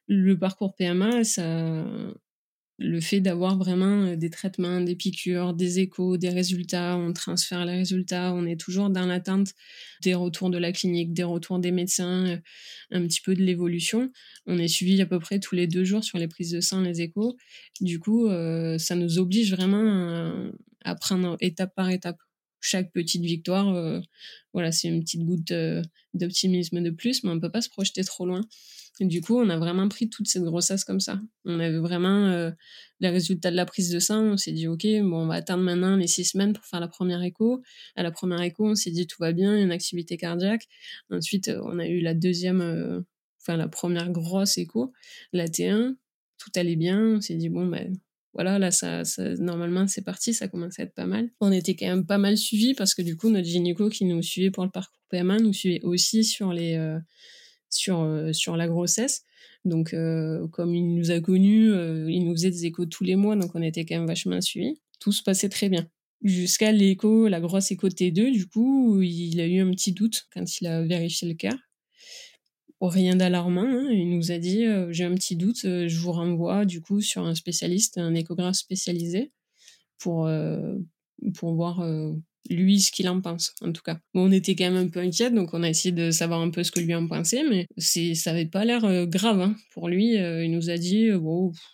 Le 0.06 0.34
parcours 0.38 0.74
PMA, 0.74 1.22
le 2.78 3.00
fait 3.00 3.20
d'avoir 3.20 3.56
vraiment 3.56 4.16
des 4.16 4.30
traitements, 4.30 4.80
des 4.80 4.96
piqûres, 4.96 5.54
des 5.54 5.78
échos, 5.78 6.16
des 6.16 6.28
résultats, 6.28 6.96
on 6.96 7.12
transfère 7.12 7.64
les 7.64 7.76
résultats, 7.76 8.34
on 8.34 8.44
est 8.46 8.60
toujours 8.60 8.90
dans 8.90 9.06
l'attente 9.06 9.52
des 10.02 10.14
retours 10.14 10.50
de 10.50 10.58
la 10.58 10.72
clinique, 10.72 11.12
des 11.12 11.22
retours 11.22 11.60
des 11.60 11.70
médecins, 11.70 12.40
un 12.90 13.02
petit 13.06 13.20
peu 13.20 13.34
de 13.34 13.42
l'évolution. 13.42 14.10
On 14.46 14.58
est 14.58 14.68
suivi 14.68 15.00
à 15.00 15.06
peu 15.06 15.20
près 15.20 15.38
tous 15.38 15.54
les 15.54 15.68
deux 15.68 15.84
jours 15.84 16.02
sur 16.02 16.18
les 16.18 16.26
prises 16.26 16.50
de 16.50 16.60
sang, 16.60 16.80
les 16.80 17.00
échos. 17.00 17.36
Du 17.80 18.00
coup, 18.00 18.28
ça 18.78 18.96
nous 18.96 19.18
oblige 19.18 19.52
vraiment 19.52 20.50
à 20.84 20.94
prendre 20.96 21.36
étape 21.40 21.74
par 21.76 21.90
étape 21.90 22.18
chaque 22.64 22.92
petite 22.92 23.22
victoire, 23.22 23.68
euh, 23.74 24.00
voilà, 24.52 24.72
c'est 24.72 24.88
une 24.88 25.00
petite 25.00 25.24
goutte 25.24 25.52
euh, 25.52 25.82
d'optimisme 26.14 26.82
de 26.82 26.90
plus, 26.90 27.22
mais 27.22 27.30
on 27.30 27.34
ne 27.36 27.40
peut 27.40 27.50
pas 27.50 27.60
se 27.60 27.68
projeter 27.68 28.02
trop 28.04 28.26
loin. 28.26 28.40
du 29.00 29.20
coup, 29.20 29.38
on 29.38 29.48
a 29.50 29.58
vraiment 29.58 29.88
pris 29.88 30.08
toute 30.08 30.28
cette 30.28 30.44
grossesse 30.44 30.84
comme 30.84 31.00
ça. 31.00 31.20
On 31.44 31.60
avait 31.60 31.78
vraiment 31.78 32.26
euh, 32.28 32.50
les 33.00 33.10
résultats 33.10 33.50
de 33.50 33.56
la 33.56 33.66
prise 33.66 33.90
de 33.90 33.98
sang. 33.98 34.24
On 34.24 34.36
s'est 34.36 34.52
dit, 34.52 34.66
OK, 34.68 34.86
bon, 35.02 35.24
on 35.24 35.26
va 35.26 35.34
attendre 35.34 35.62
maintenant 35.62 35.96
les 35.96 36.06
six 36.06 36.24
semaines 36.24 36.52
pour 36.52 36.64
faire 36.64 36.80
la 36.80 36.88
première 36.88 37.22
écho. 37.22 37.62
À 37.96 38.02
la 38.02 38.10
première 38.10 38.40
écho, 38.40 38.66
on 38.66 38.74
s'est 38.74 38.92
dit, 38.92 39.06
tout 39.06 39.18
va 39.20 39.32
bien, 39.32 39.56
une 39.60 39.72
activité 39.72 40.16
cardiaque. 40.16 40.66
Ensuite, 41.10 41.50
on 41.62 41.78
a 41.78 41.86
eu 41.86 42.00
la 42.00 42.14
deuxième, 42.14 43.04
enfin, 43.40 43.56
la 43.56 43.68
première 43.68 44.10
grosse 44.10 44.58
écho, 44.58 44.92
la 45.32 45.48
T1. 45.48 45.96
Tout 46.38 46.50
allait 46.56 46.76
bien. 46.76 47.16
On 47.16 47.20
s'est 47.20 47.36
dit, 47.36 47.48
bon, 47.48 47.66
ben, 47.66 47.94
voilà, 48.34 48.58
là, 48.58 48.70
ça, 48.70 49.02
normalement, 49.38 49.86
c'est 49.86 50.02
parti, 50.02 50.34
ça 50.34 50.48
commence 50.48 50.78
à 50.78 50.82
être 50.82 50.94
pas 50.94 51.06
mal. 51.06 51.30
On 51.40 51.52
était 51.52 51.74
quand 51.74 51.86
même 51.86 52.06
pas 52.06 52.18
mal 52.18 52.36
suivis 52.36 52.74
parce 52.74 52.94
que 52.94 53.02
du 53.02 53.16
coup, 53.16 53.30
notre 53.30 53.46
gynéco 53.46 53.88
qui 53.88 54.04
nous 54.04 54.22
suivait 54.22 54.50
pour 54.50 54.64
le 54.64 54.70
parcours 54.70 55.00
PMA 55.08 55.38
nous 55.38 55.52
suivait 55.52 55.80
aussi 55.82 56.24
sur 56.24 56.52
les, 56.52 56.76
sur, 57.74 58.00
euh, 58.00 58.32
sur 58.32 58.56
la 58.56 58.68
grossesse. 58.68 59.24
Donc, 59.64 59.94
euh, 59.94 60.46
comme 60.48 60.74
il 60.74 60.94
nous 60.94 61.10
a 61.10 61.20
connus, 61.20 61.70
euh, 61.72 62.10
il 62.10 62.24
nous 62.24 62.32
faisait 62.32 62.50
des 62.50 62.66
échos 62.66 62.86
tous 62.86 63.04
les 63.04 63.16
mois, 63.16 63.36
donc 63.36 63.54
on 63.54 63.62
était 63.62 63.84
quand 63.84 63.96
même 63.96 64.06
vachement 64.06 64.40
suivis. 64.40 64.80
Tout 65.00 65.12
se 65.12 65.22
passait 65.22 65.48
très 65.48 65.68
bien. 65.68 65.88
Jusqu'à 66.22 66.72
l'écho, 66.72 67.28
la 67.28 67.40
grosse 67.40 67.70
écho 67.70 67.88
T2, 67.88 68.32
du 68.32 68.46
coup, 68.46 69.00
il 69.02 69.40
a 69.40 69.46
eu 69.46 69.60
un 69.60 69.70
petit 69.70 69.92
doute 69.92 70.26
quand 70.32 70.60
il 70.60 70.66
a 70.66 70.82
vérifié 70.82 71.28
le 71.28 71.34
cas. 71.34 71.56
Rien 72.80 73.16
d'alarmant, 73.16 73.62
hein. 73.62 73.88
il 73.90 74.10
nous 74.10 74.30
a 74.30 74.38
dit 74.38 74.64
j'ai 74.90 75.04
un 75.04 75.14
petit 75.14 75.36
doute, 75.36 75.60
je 75.62 75.98
vous 75.98 76.12
renvoie 76.12 76.64
du 76.64 76.80
coup 76.80 77.00
sur 77.00 77.24
un 77.24 77.34
spécialiste, 77.34 77.98
un 77.98 78.14
échographe 78.14 78.56
spécialisé 78.56 79.32
pour, 79.98 80.28
pour 81.34 81.54
voir 81.54 81.82
lui 82.50 82.80
ce 82.80 82.92
qu'il 82.92 83.08
en 83.08 83.20
pense, 83.20 83.54
en 83.62 83.72
tout 83.72 83.82
cas. 83.82 83.98
on 84.14 84.30
était 84.30 84.54
quand 84.54 84.70
même 84.70 84.86
un 84.86 84.88
peu 84.88 85.00
inquiets, 85.00 85.30
donc 85.30 85.54
on 85.54 85.62
a 85.62 85.68
essayé 85.68 85.92
de 85.92 86.10
savoir 86.10 86.40
un 86.40 86.50
peu 86.50 86.62
ce 86.62 86.70
que 86.70 86.80
lui 86.80 86.94
en 86.94 87.06
pensait, 87.06 87.42
mais 87.48 87.66
ça 87.78 88.30
avait 88.30 88.46
pas 88.46 88.64
l'air 88.64 88.84
euh, 88.84 89.06
grave 89.06 89.40
hein. 89.40 89.56
pour 89.72 89.88
lui. 89.88 90.18
Euh, 90.18 90.44
il 90.44 90.50
nous 90.50 90.70
a 90.70 90.76
dit, 90.76 91.08
euh, 91.08 91.18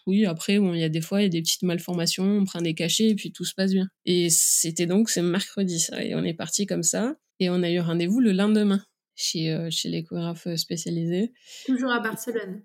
oui, 0.06 0.26
après, 0.26 0.54
il 0.54 0.78
y 0.78 0.84
a 0.84 0.88
des 0.88 1.00
fois, 1.00 1.20
il 1.20 1.24
y 1.24 1.26
a 1.26 1.30
des 1.30 1.42
petites 1.42 1.62
malformations, 1.62 2.24
on 2.24 2.44
prend 2.44 2.60
des 2.60 2.74
cachets 2.74 3.08
et 3.08 3.14
puis 3.14 3.32
tout 3.32 3.44
se 3.44 3.54
passe 3.54 3.72
bien. 3.72 3.88
Et 4.04 4.28
c'était 4.30 4.86
donc, 4.86 5.10
c'est 5.10 5.22
mercredi, 5.22 5.80
ça, 5.80 6.02
et 6.04 6.14
on 6.14 6.22
est 6.22 6.34
parti 6.34 6.66
comme 6.66 6.82
ça, 6.82 7.14
et 7.40 7.50
on 7.50 7.62
a 7.62 7.70
eu 7.70 7.80
rendez-vous 7.80 8.20
le 8.20 8.32
lendemain 8.32 8.82
chez, 9.20 9.68
chez 9.70 9.88
l'échographe 9.88 10.48
spécialisé. 10.56 11.32
Toujours 11.66 11.92
à 11.92 12.00
Barcelone. 12.00 12.62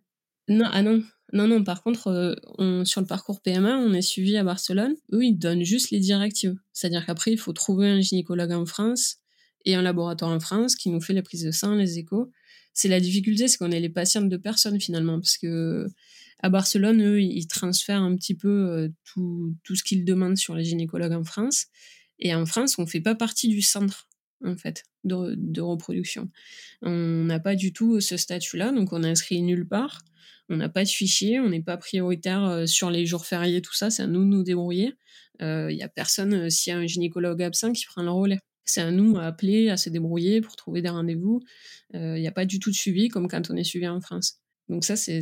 Non, 0.48 0.70
ah 0.72 0.84
non, 0.84 1.04
non, 1.34 1.48
non, 1.48 1.64
par 1.64 1.82
contre, 1.82 2.08
euh, 2.08 2.36
on, 2.58 2.86
sur 2.86 3.02
le 3.02 3.08
parcours 3.08 3.42
PMA, 3.42 3.78
on 3.78 3.94
est 3.94 4.02
suivi 4.02 4.38
à 4.38 4.44
Barcelone. 4.44 4.96
Eux, 5.12 5.24
ils 5.24 5.38
donnent 5.38 5.64
juste 5.64 5.90
les 5.92 6.00
directives. 6.00 6.56
C'est-à-dire 6.72 7.06
qu'après, 7.06 7.32
il 7.32 7.38
faut 7.38 7.54
trouver 7.54 7.90
un 7.90 8.00
gynécologue 8.00 8.52
en 8.52 8.66
France 8.66 9.18
et 9.66 9.76
un 9.76 9.82
laboratoire 9.82 10.32
en 10.32 10.40
France 10.40 10.76
qui 10.76 10.90
nous 10.90 11.02
fait 11.02 11.14
les 11.14 11.24
prises 11.24 11.44
de 11.44 11.52
sang, 11.52 11.74
les 11.76 11.98
échos. 11.98 12.32
C'est 12.74 12.90
la 12.90 13.00
difficulté, 13.00 13.48
c'est 13.48 13.58
qu'on 13.58 13.72
est 13.72 13.80
les 13.80 13.90
patientes 13.90 14.30
de 14.30 14.38
personnes 14.38 14.80
finalement, 14.80 15.20
parce 15.20 15.38
que 15.38 15.88
à 16.40 16.50
Barcelone, 16.50 17.02
eux, 17.02 17.22
ils 17.22 17.48
transfèrent 17.48 18.02
un 18.02 18.16
petit 18.16 18.36
peu 18.36 18.50
euh, 18.50 18.90
tout, 19.06 19.56
tout 19.64 19.76
ce 19.76 19.84
qu'ils 19.84 20.06
demandent 20.06 20.38
sur 20.38 20.54
les 20.54 20.66
gynécologues 20.66 21.14
en 21.14 21.24
France. 21.24 21.68
Et 22.20 22.36
en 22.36 22.46
France, 22.46 22.78
on 22.78 22.86
fait 22.86 23.02
pas 23.02 23.16
partie 23.16 23.48
du 23.48 23.62
centre 23.62 24.08
en 24.44 24.56
fait, 24.58 24.84
de, 25.04 25.62
reproduction. 25.62 26.30
On 26.82 27.24
n'a 27.26 27.40
pas 27.40 27.56
du 27.56 27.74
tout 27.74 28.02
ce 28.02 28.18
statut-là, 28.18 28.72
donc 28.72 28.94
on 28.94 29.04
est 29.04 29.10
inscrit 29.10 29.42
nulle 29.42 29.68
part. 29.68 30.02
On 30.50 30.58
n'a 30.58 30.70
pas 30.70 30.84
de 30.84 30.90
fichier, 30.90 31.40
on 31.40 31.50
n'est 31.50 31.62
pas 31.62 31.78
prioritaire 31.78 32.44
euh, 32.46 32.66
sur 32.68 32.92
les 32.92 33.06
jours 33.06 33.26
fériés, 33.26 33.62
tout 33.62 33.74
ça, 33.74 33.90
c'est 33.90 34.04
à 34.04 34.08
nous 34.08 34.24
de 34.24 34.30
nous 34.30 34.44
débrouiller. 34.44 34.94
Il 35.40 35.46
euh, 35.46 35.74
n'y 35.74 35.82
a 35.82 35.90
personne, 35.90 36.34
euh, 36.34 36.50
s'il 36.50 36.72
y 36.72 36.76
a 36.76 36.80
un 36.80 36.86
gynécologue 36.86 37.42
absent, 37.42 37.72
qui 37.74 37.86
prend 37.86 38.04
le 38.04 38.12
relais. 38.12 38.40
C'est 38.64 38.82
à 38.82 38.92
nous 38.92 39.18
à 39.18 39.26
appeler, 39.26 39.70
à 39.70 39.78
se 39.78 39.90
débrouiller 39.90 40.42
pour 40.42 40.56
trouver 40.56 40.82
des 40.82 40.90
rendez-vous. 40.90 41.42
Il 41.94 42.16
n'y 42.16 42.28
a 42.28 42.32
pas 42.32 42.46
du 42.46 42.60
tout 42.60 42.72
de 42.72 42.76
suivi 42.76 43.10
comme 43.10 43.28
quand 43.28 43.52
on 43.52 43.56
est 43.56 43.64
suivi 43.64 43.88
en 43.88 44.02
France. 44.02 44.40
Donc 44.70 44.84
ça, 44.84 44.96
c'est 44.96 45.20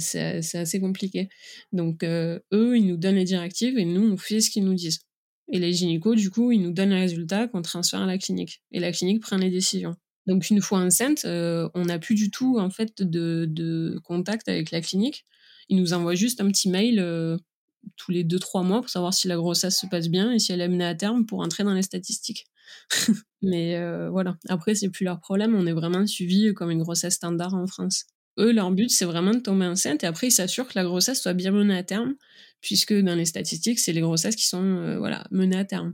assez 0.56 0.80
compliqué. 0.80 1.28
Donc 1.74 2.06
eux, 2.06 2.42
ils 2.52 2.88
nous 2.88 2.96
donnent 2.96 3.16
les 3.16 3.26
directives 3.26 3.78
et 3.78 3.84
nous, 3.84 4.14
on 4.14 4.16
fait 4.16 4.40
ce 4.40 4.50
qu'ils 4.50 4.64
nous 4.64 4.76
disent. 4.76 5.02
Et 5.52 5.60
les 5.60 5.74
gynécos, 5.74 6.16
du 6.16 6.30
coup, 6.30 6.52
ils 6.52 6.62
nous 6.62 6.72
donnent 6.72 6.92
les 6.92 7.02
résultats 7.02 7.48
qu'on 7.48 7.62
transfère 7.62 8.02
à 8.02 8.06
la 8.06 8.18
clinique. 8.18 8.64
Et 8.72 8.80
la 8.80 8.92
clinique 8.92 9.22
prend 9.22 9.38
les 9.38 9.50
décisions. 9.50 9.96
Donc 10.26 10.50
une 10.50 10.62
fois 10.62 10.80
enceinte, 10.80 11.26
euh, 11.26 11.70
on 11.74 11.86
n'a 11.86 12.00
plus 12.00 12.16
du 12.16 12.32
tout 12.32 12.58
en 12.58 12.70
fait 12.70 13.02
de, 13.02 13.46
de, 13.50 14.00
contact 14.04 14.48
avec 14.48 14.72
la 14.72 14.82
clinique. 14.82 15.26
Ils 15.70 15.78
nous 15.78 15.94
envoient 15.94 16.16
juste 16.16 16.40
un 16.40 16.48
petit 16.48 16.70
mail 16.70 17.00
euh, 17.00 17.38
tous 17.98 18.12
les 18.12 18.24
2-3 18.24 18.66
mois 18.66 18.82
pour 18.82 18.90
savoir 18.90 19.14
si 19.14 19.28
la 19.28 19.36
grossesse 19.36 19.80
se 19.80 19.86
passe 19.88 20.08
bien 20.08 20.32
et 20.32 20.40
si 20.40 20.52
elle 20.54 20.62
est 20.62 20.68
menée 20.68 20.86
à 20.86 20.96
terme 20.96 21.26
pour 21.26 21.40
entrer 21.40 21.64
dans 21.64 21.74
les 21.74 21.82
statistiques. 21.82 22.46
Mais 23.42 23.76
euh, 23.76 24.10
voilà, 24.10 24.38
après 24.48 24.76
c'est 24.76 24.90
plus 24.90 25.04
leur 25.04 25.20
problème, 25.20 25.56
on 25.56 25.66
est 25.66 25.74
vraiment 25.74 26.06
suivi 26.08 26.54
comme 26.54 26.72
une 26.72 26.84
grossesse 26.84 27.16
standard 27.16 27.54
en 27.54 27.68
France. 27.68 28.06
Eux, 28.40 28.54
leur 28.54 28.72
but 28.72 28.90
c'est 28.90 29.06
vraiment 29.06 29.34
de 29.34 29.40
tomber 29.40 29.66
enceinte 29.66 30.04
et 30.04 30.08
après 30.08 30.28
ils 30.28 30.32
s'assurent 30.32 30.68
que 30.68 30.80
la 30.80 30.86
grossesse 30.86 31.22
soit 31.22 31.34
bien 31.34 31.52
menée 31.52 31.78
à 31.78 31.84
terme, 31.84 32.16
puisque 32.64 32.94
dans 32.94 33.14
les 33.14 33.26
statistiques 33.26 33.78
c'est 33.78 33.94
les 33.94 34.02
grossesses 34.02 34.36
qui 34.36 34.48
sont 34.48 34.98
voilà 34.98 35.28
menées 35.30 35.58
à 35.58 35.66
terme 35.66 35.94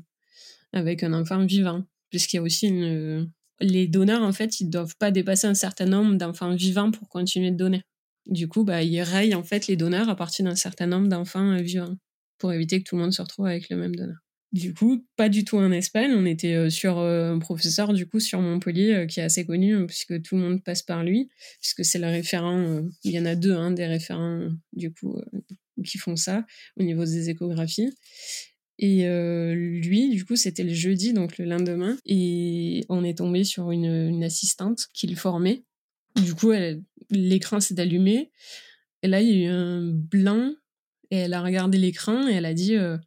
avec 0.72 1.04
un 1.04 1.12
enfant 1.12 1.46
vivant, 1.46 1.84
puisqu'il 2.10 2.38
y 2.38 2.40
a 2.40 2.44
aussi 2.44 2.68
une 2.68 3.30
les 3.62 3.88
donneurs, 3.88 4.24
en 4.24 4.32
fait, 4.32 4.60
ils 4.60 4.70
doivent 4.70 4.96
pas 4.98 5.12
dépasser 5.12 5.48
un 5.48 5.54
certain 5.54 5.86
nombre 5.86 6.16
d'enfants 6.16 6.54
vivants 6.56 6.92
pour 6.92 7.10
continuer 7.10 7.52
de 7.52 7.58
donner. 7.58 7.84
Du 8.26 8.48
coup, 8.48 8.64
bah, 8.64 8.84
ils 8.84 9.02
rayent, 9.02 9.36
en 9.36 9.44
fait, 9.44 9.68
les 9.68 9.76
donneurs 9.76 10.10
à 10.10 10.16
partir 10.16 10.46
d'un 10.46 10.56
certain 10.56 10.88
nombre 10.88 11.08
d'enfants 11.08 11.52
euh, 11.54 11.62
vivants 11.62 11.96
pour 12.38 12.54
éviter 12.54 12.82
que 12.82 12.88
tout 12.88 12.96
le 12.96 13.02
monde 13.02 13.14
se 13.14 13.22
retrouve 13.22 13.48
avec 13.48 13.70
le 13.70 13.78
même 13.78 13.96
donneur. 13.96 14.18
Du 14.52 14.74
coup, 14.74 15.06
pas 15.16 15.30
du 15.30 15.44
tout 15.44 15.58
en 15.58 15.72
Espagne. 15.72 16.12
On 16.14 16.26
était 16.26 16.56
euh, 16.56 16.70
sur 16.70 17.00
euh, 17.00 17.34
un 17.34 17.40
professeur, 17.40 17.94
du 17.94 18.08
coup, 18.08 18.20
sur 18.20 18.40
Montpellier, 18.42 19.08
qui 19.10 19.20
est 19.20 19.24
assez 19.24 19.46
connu, 19.46 19.86
puisque 19.86 20.22
tout 20.22 20.36
le 20.36 20.42
monde 20.42 20.64
passe 20.64 20.84
par 20.84 21.04
lui, 21.04 21.30
puisque 21.60 21.84
c'est 21.84 22.00
le 22.00 22.08
référent. 22.08 22.82
il 23.04 23.12
y 23.12 23.20
en 23.20 23.26
a 23.26 23.36
deux, 23.36 23.54
hein, 23.54 23.72
des 23.72 23.86
référents, 23.86 24.50
du 24.74 24.94
coup, 24.94 25.22
qui 25.83 25.98
font 25.98 26.15
ça 26.15 26.45
au 26.77 26.83
niveau 26.83 27.05
des 27.05 27.29
échographies. 27.29 27.93
Et 28.81 29.05
euh, 29.07 29.53
lui, 29.53 30.09
du 30.09 30.24
coup, 30.24 30.38
c'était 30.38 30.63
le 30.63 30.74
jeudi, 30.74 31.12
donc 31.12 31.38
le 31.38 31.43
lendemain, 31.43 31.98
et 32.05 32.86
on 32.88 33.03
est 33.03 33.17
tombé 33.17 33.43
sur 33.43 33.71
une, 33.71 34.24
assistante 34.24 34.88
qui 34.93 35.05
le 35.07 35.17
formait. 35.17 35.65
Du 36.15 36.33
coup, 36.33 36.51
l'écran 37.09 37.59
s'est 37.59 37.77
allumé, 37.79 38.31
et 39.03 39.09
là, 39.09 39.21
il 39.21 39.27
y 39.27 39.33
a 39.33 39.45
eu 39.45 39.50
un 39.50 39.81
blanc, 39.83 40.53
et 41.12 41.17
elle 41.17 41.33
a 41.33 41.41
regardé 41.41 41.77
l'écran, 41.77 42.29
et 42.29 42.33
elle 42.33 42.45
a 42.45 42.53
dit 42.53 42.75
euh, 42.75 42.98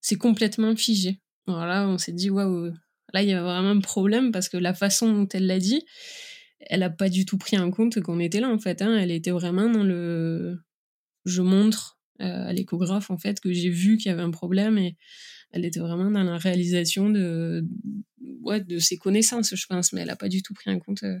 c'est 0.00 0.16
complètement 0.16 0.76
figé. 0.76 1.20
Alors 1.48 1.66
là, 1.66 1.88
on 1.88 1.98
s'est 1.98 2.12
dit 2.12 2.30
waouh, 2.30 2.72
là, 3.12 3.22
il 3.22 3.28
y 3.28 3.32
a 3.32 3.42
vraiment 3.42 3.70
un 3.70 3.80
problème, 3.80 4.30
parce 4.30 4.48
que 4.48 4.58
la 4.58 4.74
façon 4.74 5.12
dont 5.12 5.28
elle 5.32 5.46
l'a 5.46 5.58
dit, 5.58 5.84
elle 6.60 6.80
n'a 6.80 6.90
pas 6.90 7.08
du 7.08 7.24
tout 7.24 7.36
pris 7.36 7.58
en 7.58 7.72
compte 7.72 8.00
qu'on 8.00 8.20
était 8.20 8.38
là, 8.38 8.48
en 8.48 8.60
fait. 8.60 8.80
Hein. 8.80 8.96
Elle 8.96 9.10
était 9.10 9.32
vraiment 9.32 9.68
dans 9.68 9.82
le 9.82 10.60
je 11.24 11.42
montre 11.42 11.99
à 12.20 12.52
l'échographe 12.52 13.10
en 13.10 13.18
fait 13.18 13.40
que 13.40 13.52
j'ai 13.52 13.70
vu 13.70 13.96
qu'il 13.96 14.10
y 14.10 14.12
avait 14.12 14.22
un 14.22 14.30
problème 14.30 14.78
et 14.78 14.96
elle 15.52 15.64
était 15.64 15.80
vraiment 15.80 16.10
dans 16.10 16.22
la 16.22 16.38
réalisation 16.38 17.10
de 17.10 17.64
ouais, 18.42 18.60
de 18.60 18.78
ses 18.78 18.96
connaissances 18.96 19.54
je 19.54 19.66
pense 19.66 19.92
mais 19.92 20.02
elle 20.02 20.10
a 20.10 20.16
pas 20.16 20.28
du 20.28 20.42
tout 20.42 20.54
pris 20.54 20.70
en 20.70 20.78
compte 20.78 21.02
euh, 21.02 21.18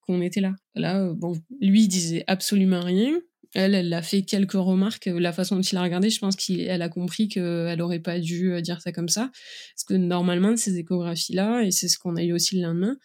qu'on 0.00 0.20
était 0.20 0.40
là 0.40 0.54
là 0.74 1.02
euh, 1.02 1.14
bon 1.14 1.36
lui 1.60 1.82
il 1.82 1.88
disait 1.88 2.24
absolument 2.26 2.80
rien 2.80 3.20
elle, 3.54 3.74
elle 3.74 3.92
a 3.94 4.02
fait 4.02 4.22
quelques 4.22 4.52
remarques. 4.52 5.06
La 5.06 5.32
façon 5.32 5.56
dont 5.56 5.62
il 5.62 5.78
a 5.78 5.82
regardé, 5.82 6.10
je 6.10 6.18
pense 6.18 6.36
qu'elle 6.36 6.82
a 6.82 6.88
compris 6.90 7.28
qu'elle 7.28 7.80
aurait 7.80 8.00
pas 8.00 8.18
dû 8.18 8.60
dire 8.60 8.82
ça 8.82 8.92
comme 8.92 9.08
ça. 9.08 9.30
Parce 9.74 9.84
que 9.86 9.94
normalement, 9.94 10.54
ces 10.56 10.76
échographies-là, 10.76 11.62
et 11.62 11.70
c'est 11.70 11.88
ce 11.88 11.96
qu'on 11.96 12.16
a 12.16 12.22
eu 12.22 12.34
aussi 12.34 12.56
le 12.56 12.66
lendemain, 12.66 12.98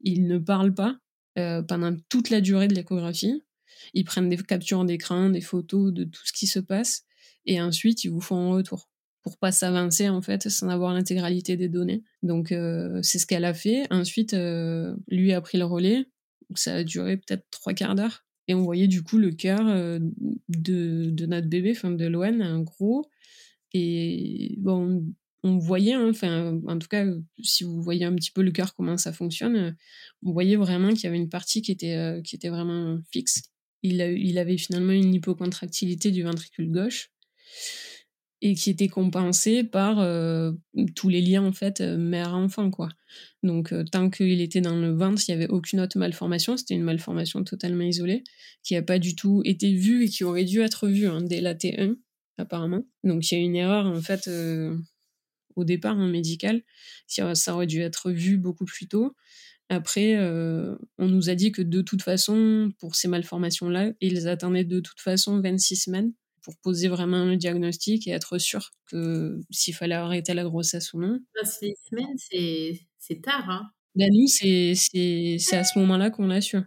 ils 0.00 0.26
ne 0.26 0.38
parlent 0.38 0.72
pas 0.72 0.96
pendant 1.34 1.94
toute 2.08 2.30
la 2.30 2.40
durée 2.40 2.68
de 2.68 2.74
l'échographie. 2.74 3.42
Ils 3.94 4.04
prennent 4.04 4.28
des 4.28 4.36
captures 4.36 4.84
d'écran, 4.84 5.30
des 5.30 5.40
photos 5.40 5.92
de 5.92 6.04
tout 6.04 6.22
ce 6.24 6.32
qui 6.32 6.46
se 6.46 6.60
passe, 6.60 7.04
et 7.46 7.60
ensuite 7.60 8.04
ils 8.04 8.10
vous 8.10 8.20
font 8.20 8.36
un 8.36 8.50
retour 8.50 8.90
pour 9.22 9.38
pas 9.38 9.52
s'avancer 9.52 10.08
en 10.08 10.22
fait 10.22 10.48
sans 10.48 10.68
avoir 10.68 10.94
l'intégralité 10.94 11.56
des 11.56 11.68
données. 11.68 12.02
Donc 12.22 12.52
euh, 12.52 13.00
c'est 13.02 13.18
ce 13.18 13.26
qu'elle 13.26 13.44
a 13.44 13.54
fait. 13.54 13.86
Ensuite, 13.90 14.34
euh, 14.34 14.94
lui 15.08 15.32
a 15.32 15.40
pris 15.40 15.58
le 15.58 15.64
relais. 15.64 16.06
Ça 16.54 16.76
a 16.76 16.84
duré 16.84 17.16
peut-être 17.16 17.44
trois 17.50 17.74
quarts 17.74 17.94
d'heure. 17.94 18.24
Et 18.48 18.54
on 18.54 18.62
voyait 18.62 18.88
du 18.88 19.02
coup 19.02 19.18
le 19.18 19.30
cœur 19.30 19.60
euh, 19.68 19.98
de, 20.48 21.26
notre 21.26 21.48
bébé, 21.48 21.72
enfin 21.76 21.90
de 21.90 22.06
Loane, 22.06 22.42
un 22.42 22.60
gros. 22.60 23.08
Et 23.72 24.56
bon, 24.58 25.06
on 25.44 25.58
voyait, 25.58 25.92
hein, 25.92 26.08
enfin, 26.10 26.58
en 26.66 26.78
tout 26.78 26.88
cas, 26.88 27.06
si 27.40 27.62
vous 27.62 27.80
voyez 27.82 28.04
un 28.04 28.14
petit 28.14 28.32
peu 28.32 28.42
le 28.42 28.50
cœur, 28.50 28.74
comment 28.74 28.96
ça 28.96 29.12
fonctionne, 29.12 29.76
on 30.24 30.32
voyait 30.32 30.56
vraiment 30.56 30.90
qu'il 30.90 31.04
y 31.04 31.06
avait 31.06 31.18
une 31.18 31.28
partie 31.28 31.62
qui 31.62 31.70
était, 31.70 32.20
qui 32.24 32.34
était 32.34 32.48
vraiment 32.48 32.98
fixe 33.12 33.49
il, 33.82 34.38
avait 34.38 34.58
finalement 34.58 34.92
une 34.92 35.14
hypocontractilité 35.14 36.10
du 36.10 36.22
ventricule 36.22 36.70
gauche 36.70 37.10
et 38.42 38.54
qui 38.54 38.70
était 38.70 38.88
compensée 38.88 39.64
par 39.64 39.98
euh, 40.00 40.52
tous 40.94 41.08
les 41.08 41.20
liens 41.20 41.44
en 41.44 41.52
fait 41.52 41.80
euh, 41.80 41.98
mère-enfant 41.98 42.70
quoi. 42.70 42.88
Donc 43.42 43.72
euh, 43.72 43.84
tant 43.84 44.08
qu'il 44.08 44.40
était 44.40 44.62
dans 44.62 44.76
le 44.76 44.92
ventre, 44.92 45.22
il 45.28 45.36
n'y 45.36 45.42
avait 45.42 45.52
aucune 45.52 45.80
autre 45.80 45.98
malformation, 45.98 46.56
c'était 46.56 46.74
une 46.74 46.82
malformation 46.82 47.44
totalement 47.44 47.84
isolée 47.84 48.24
qui 48.62 48.74
n'a 48.74 48.82
pas 48.82 48.98
du 48.98 49.14
tout 49.14 49.42
été 49.44 49.72
vue 49.74 50.04
et 50.04 50.08
qui 50.08 50.24
aurait 50.24 50.44
dû 50.44 50.60
être 50.60 50.88
vue 50.88 51.06
hein, 51.06 51.20
dès 51.22 51.40
la 51.40 51.54
T1 51.54 51.96
apparemment. 52.38 52.86
Donc 53.04 53.30
il 53.30 53.34
y 53.34 53.40
a 53.40 53.44
une 53.44 53.56
erreur 53.56 53.86
en 53.86 54.00
fait 54.00 54.30
au 55.56 55.64
départ 55.64 55.98
en 55.98 56.06
médical, 56.06 56.62
ça 57.06 57.54
aurait 57.54 57.66
dû 57.66 57.80
être 57.80 58.10
vu 58.10 58.38
beaucoup 58.38 58.64
plus 58.64 58.88
tôt. 58.88 59.14
Après, 59.70 60.18
on 60.98 61.08
nous 61.08 61.30
a 61.30 61.34
dit 61.36 61.52
que 61.52 61.62
de 61.62 61.80
toute 61.80 62.02
façon, 62.02 62.72
pour 62.80 62.96
ces 62.96 63.08
malformations-là, 63.08 63.92
ils 64.00 64.28
attendaient 64.28 64.64
de 64.64 64.80
toute 64.80 65.00
façon 65.00 65.40
26 65.40 65.76
semaines 65.76 66.12
pour 66.42 66.56
poser 66.58 66.88
vraiment 66.88 67.24
le 67.24 67.36
diagnostic 67.36 68.08
et 68.08 68.10
être 68.10 68.38
sûr 68.38 68.70
que 68.86 69.38
s'il 69.50 69.74
fallait 69.74 69.94
arrêter 69.94 70.34
la 70.34 70.42
grossesse 70.42 70.92
ou 70.92 71.00
non. 71.00 71.20
26 71.40 71.74
semaines, 71.88 72.16
c'est 72.98 73.22
tard. 73.22 73.48
Hein 73.48 73.70
ben 73.94 74.08
nous, 74.12 74.26
c'est 74.26 74.72
à 75.52 75.64
ce 75.64 75.78
moment-là 75.78 76.10
qu'on 76.10 76.26
l'a 76.26 76.40
su. 76.40 76.58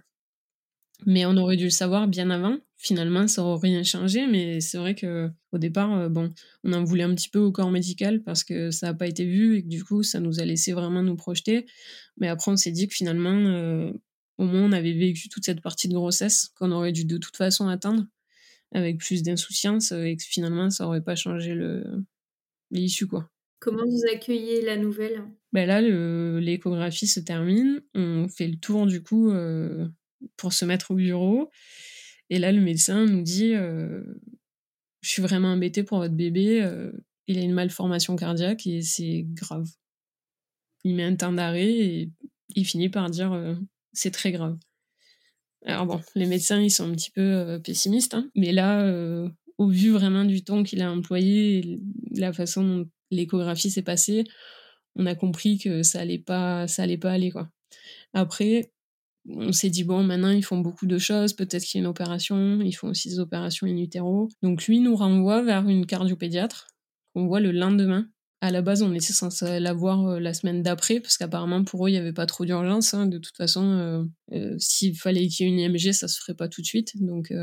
Mais 1.05 1.25
on 1.25 1.35
aurait 1.37 1.57
dû 1.57 1.65
le 1.65 1.69
savoir 1.69 2.07
bien 2.07 2.29
avant. 2.29 2.57
Finalement, 2.83 3.29
ça 3.29 3.41
aurait 3.41 3.69
rien 3.69 3.81
changé, 3.83 4.27
mais 4.27 4.59
c'est 4.59 4.77
vrai 4.77 4.93
que 4.93 5.29
au 5.53 5.57
départ, 5.57 5.93
euh, 5.93 6.09
bon, 6.09 6.33
on 6.65 6.73
en 6.73 6.83
voulait 6.83 7.05
un 7.05 7.15
petit 7.15 7.29
peu 7.29 7.39
au 7.39 7.49
corps 7.49 7.71
médical 7.71 8.21
parce 8.23 8.43
que 8.43 8.71
ça 8.71 8.87
n'a 8.87 8.93
pas 8.93 9.07
été 9.07 9.23
vu 9.23 9.55
et 9.55 9.63
que 9.63 9.69
du 9.69 9.85
coup, 9.85 10.03
ça 10.03 10.19
nous 10.19 10.41
a 10.41 10.43
laissé 10.43 10.73
vraiment 10.73 11.01
nous 11.01 11.15
projeter. 11.15 11.65
Mais 12.17 12.27
après, 12.27 12.51
on 12.51 12.57
s'est 12.57 12.73
dit 12.73 12.89
que 12.89 12.93
finalement, 12.93 13.37
euh, 13.37 13.89
au 14.37 14.43
moins, 14.43 14.65
on 14.65 14.73
avait 14.73 14.91
vécu 14.91 15.29
toute 15.29 15.45
cette 15.45 15.61
partie 15.61 15.87
de 15.87 15.93
grossesse 15.93 16.51
qu'on 16.57 16.73
aurait 16.73 16.91
dû 16.91 17.05
de 17.05 17.17
toute 17.17 17.37
façon 17.37 17.69
atteindre 17.69 18.03
avec 18.73 18.97
plus 18.97 19.23
d'insouciance 19.23 19.93
euh, 19.93 20.03
et 20.03 20.17
que 20.17 20.23
finalement, 20.23 20.69
ça 20.69 20.85
aurait 20.85 21.03
pas 21.03 21.15
changé 21.15 21.57
l'issue, 22.69 23.07
quoi. 23.07 23.29
Comment 23.59 23.85
vous 23.85 24.01
accueillez 24.13 24.61
la 24.61 24.75
nouvelle? 24.75 25.23
Ben 25.53 25.65
Là, 25.65 25.79
l'échographie 26.41 27.07
se 27.07 27.21
termine. 27.21 27.81
On 27.95 28.27
fait 28.27 28.49
le 28.49 28.57
tour, 28.57 28.87
du 28.87 29.01
coup, 29.01 29.31
pour 30.35 30.51
se 30.51 30.65
mettre 30.65 30.91
au 30.91 30.95
bureau. 30.95 31.49
Et 32.29 32.39
là, 32.39 32.51
le 32.51 32.61
médecin 32.61 33.05
nous 33.05 33.21
dit 33.21 33.53
Je 33.53 35.09
suis 35.09 35.21
vraiment 35.21 35.49
embêté 35.49 35.83
pour 35.83 35.99
votre 35.99 36.15
bébé. 36.15 36.67
il 37.27 37.37
a 37.37 37.41
une 37.41 37.53
malformation 37.53 38.15
cardiaque 38.15 38.65
et 38.67 38.81
c'est 38.81 39.25
grave. 39.29 39.67
Il 40.83 40.95
met 40.95 41.03
un 41.03 41.15
temps 41.15 41.33
d'arrêt 41.33 41.71
et 41.71 42.11
il 42.55 42.65
finit 42.65 42.89
par 42.89 43.09
dire 43.09 43.57
C'est 43.91 44.11
très 44.11 44.31
grave. 44.31 44.57
Alors 45.65 45.85
bon, 45.85 46.01
les 46.15 46.25
médecins, 46.25 46.61
ils 46.61 46.71
sont 46.71 46.89
un 46.89 46.95
petit 46.95 47.11
peu 47.11 47.61
pessimistes. 47.63 48.13
Hein. 48.13 48.29
mais 48.35 48.51
là, 48.51 48.85
au 49.57 49.67
vu 49.67 49.91
vraiment 49.91 50.25
du 50.25 50.43
temps 50.43 50.63
qu'il 50.63 50.81
a 50.81 50.91
employé, 50.91 51.79
la 52.11 52.33
façon 52.33 52.63
dont 52.63 52.89
l'échographie 53.11 53.69
s'est 53.69 53.83
passée, 53.83 54.23
on 54.95 55.05
a 55.05 55.15
compris 55.15 55.57
que 55.57 55.83
ça 55.83 55.99
allait 55.99 56.19
pas, 56.19 56.67
ça 56.67 56.83
allait 56.83 56.97
pas 56.97 57.11
aller. 57.11 57.31
Après, 58.13 58.72
on 59.29 59.51
s'est 59.51 59.69
dit 59.69 59.83
bon 59.83 60.03
maintenant 60.03 60.31
ils 60.31 60.43
font 60.43 60.57
beaucoup 60.57 60.85
de 60.85 60.97
choses. 60.97 61.33
Peut-être 61.33 61.63
qu'il 61.63 61.79
y 61.79 61.81
a 61.81 61.83
une 61.83 61.89
opération. 61.89 62.59
Ils 62.61 62.73
font 62.73 62.89
aussi 62.89 63.09
des 63.09 63.19
opérations 63.19 63.67
in 63.67 63.77
utero. 63.77 64.29
Donc 64.41 64.65
lui 64.65 64.79
nous 64.79 64.95
renvoie 64.95 65.41
vers 65.43 65.67
une 65.67 65.85
cardiopédiatre 65.85 66.67
qu'on 67.13 67.27
voit 67.27 67.39
le 67.39 67.51
lendemain. 67.51 68.07
À 68.41 68.51
la 68.51 68.61
base 68.61 68.81
on 68.81 68.93
était 68.93 69.13
censé 69.13 69.61
la 69.61 69.73
voir 69.73 70.05
euh, 70.05 70.19
la 70.19 70.33
semaine 70.33 70.61
d'après 70.61 70.99
parce 70.99 71.17
qu'apparemment 71.17 71.63
pour 71.63 71.85
eux 71.85 71.89
il 71.89 71.93
n'y 71.93 71.97
avait 71.97 72.11
pas 72.11 72.25
trop 72.25 72.43
d'urgence 72.43 72.93
hein. 72.93 73.05
de 73.05 73.17
toute 73.17 73.37
façon 73.37 73.63
euh, 73.63 74.03
euh, 74.33 74.55
s'il 74.59 74.97
fallait 74.97 75.29
qu'il 75.29 75.47
y 75.47 75.49
ait 75.49 75.53
une 75.53 75.59
IMG 75.59 75.93
ça 75.93 76.09
se 76.09 76.19
ferait 76.19 76.35
pas 76.35 76.49
tout 76.49 76.61
de 76.61 76.65
suite. 76.65 76.91
Donc 77.01 77.33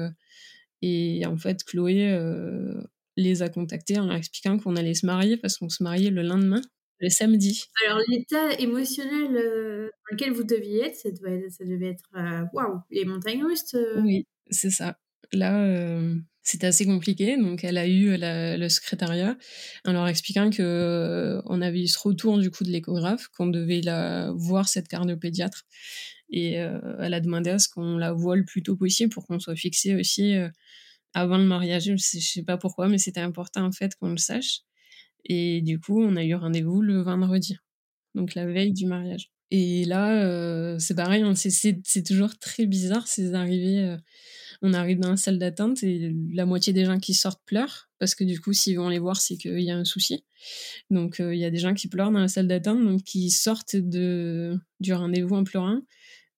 et 0.82 1.24
en 1.26 1.36
fait 1.36 1.64
Chloé 1.64 2.18
les 3.16 3.42
a 3.42 3.48
contactés 3.48 3.98
en 3.98 4.06
leur 4.06 4.16
expliquant 4.16 4.58
qu'on 4.58 4.76
allait 4.76 4.94
se 4.94 5.06
marier 5.06 5.36
parce 5.36 5.58
qu'on 5.58 5.68
se 5.68 5.82
mariait 5.82 6.10
le 6.10 6.22
lendemain 6.22 6.62
le 7.00 7.08
samedi. 7.08 7.64
Alors, 7.86 8.00
l'état 8.08 8.52
émotionnel 8.58 9.36
euh, 9.36 9.84
dans 9.86 10.16
lequel 10.16 10.32
vous 10.32 10.44
deviez 10.44 10.86
être, 10.86 10.96
ça 10.96 11.10
devait, 11.10 11.48
ça 11.50 11.64
devait 11.64 11.88
être 11.88 12.04
euh, 12.16 12.44
waouh, 12.52 12.80
les 12.90 13.04
montagnes 13.04 13.44
russes. 13.44 13.74
Euh. 13.74 14.00
Oui, 14.02 14.26
c'est 14.50 14.70
ça. 14.70 14.98
Là, 15.32 16.00
c'était 16.42 16.66
assez 16.66 16.84
compliqué. 16.84 17.36
Donc, 17.36 17.62
elle 17.62 17.78
a 17.78 17.86
eu 17.86 18.16
le 18.18 18.68
secrétariat 18.68 19.36
en 19.84 19.92
leur 19.92 20.08
expliquant 20.08 20.50
que 20.50 21.40
on 21.44 21.62
avait 21.62 21.84
eu 21.84 21.86
ce 21.86 22.00
retour 22.00 22.38
du 22.38 22.50
coup 22.50 22.64
de 22.64 22.70
l'échographe, 22.70 23.28
qu'on 23.28 23.46
devait 23.46 23.80
la 23.80 24.32
voir 24.34 24.68
cette 24.68 24.88
cardiopédiatre. 24.88 25.66
Et 26.30 26.54
elle 26.54 27.14
a 27.14 27.20
demandé 27.20 27.50
à 27.50 27.60
ce 27.60 27.68
qu'on 27.68 27.96
la 27.96 28.12
voie 28.12 28.34
le 28.34 28.44
plus 28.44 28.64
tôt 28.64 28.74
possible 28.74 29.12
pour 29.12 29.24
qu'on 29.28 29.38
soit 29.38 29.54
fixé 29.54 29.94
aussi 29.94 30.34
avant 31.14 31.38
le 31.38 31.44
mariage. 31.44 31.84
Je 31.84 31.96
sais, 31.96 32.18
je 32.18 32.28
sais 32.28 32.42
pas 32.42 32.56
pourquoi, 32.56 32.88
mais 32.88 32.98
c'était 32.98 33.20
important 33.20 33.64
en 33.64 33.72
fait 33.72 33.94
qu'on 33.94 34.10
le 34.10 34.18
sache. 34.18 34.62
Et 35.24 35.62
du 35.62 35.78
coup, 35.80 36.02
on 36.02 36.16
a 36.16 36.24
eu 36.24 36.34
rendez-vous 36.34 36.80
le 36.80 37.00
vendredi, 37.02 37.56
donc 38.14 38.34
la 38.34 38.46
veille 38.46 38.72
du 38.72 38.86
mariage. 38.86 39.30
Et 39.50 39.84
là, 39.84 40.22
euh, 40.24 40.78
c'est 40.78 40.94
pareil, 40.94 41.22
hein, 41.22 41.34
c'est 41.34 42.02
toujours 42.06 42.38
très 42.38 42.66
bizarre 42.66 43.08
ces 43.08 43.34
arrivées. 43.34 43.80
Euh, 43.80 43.96
on 44.62 44.74
arrive 44.74 45.00
dans 45.00 45.10
la 45.10 45.16
salle 45.16 45.38
d'attente 45.38 45.82
et 45.82 46.14
la 46.32 46.46
moitié 46.46 46.72
des 46.72 46.84
gens 46.84 46.98
qui 46.98 47.14
sortent 47.14 47.42
pleurent, 47.46 47.88
parce 47.98 48.14
que 48.14 48.24
du 48.24 48.40
coup, 48.40 48.52
s'ils 48.52 48.76
vont 48.76 48.88
les 48.88 48.98
voir, 48.98 49.20
c'est 49.20 49.36
qu'il 49.36 49.60
y 49.60 49.70
a 49.70 49.76
un 49.76 49.84
souci. 49.84 50.24
Donc, 50.90 51.18
euh, 51.18 51.34
il 51.34 51.40
y 51.40 51.44
a 51.44 51.50
des 51.50 51.58
gens 51.58 51.74
qui 51.74 51.88
pleurent 51.88 52.12
dans 52.12 52.20
la 52.20 52.28
salle 52.28 52.46
d'attente, 52.46 52.84
donc 52.84 53.02
qui 53.02 53.30
sortent 53.30 53.76
de, 53.76 54.56
du 54.78 54.92
rendez-vous 54.92 55.34
en 55.34 55.44
pleurant. 55.44 55.80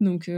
Donc, 0.01 0.29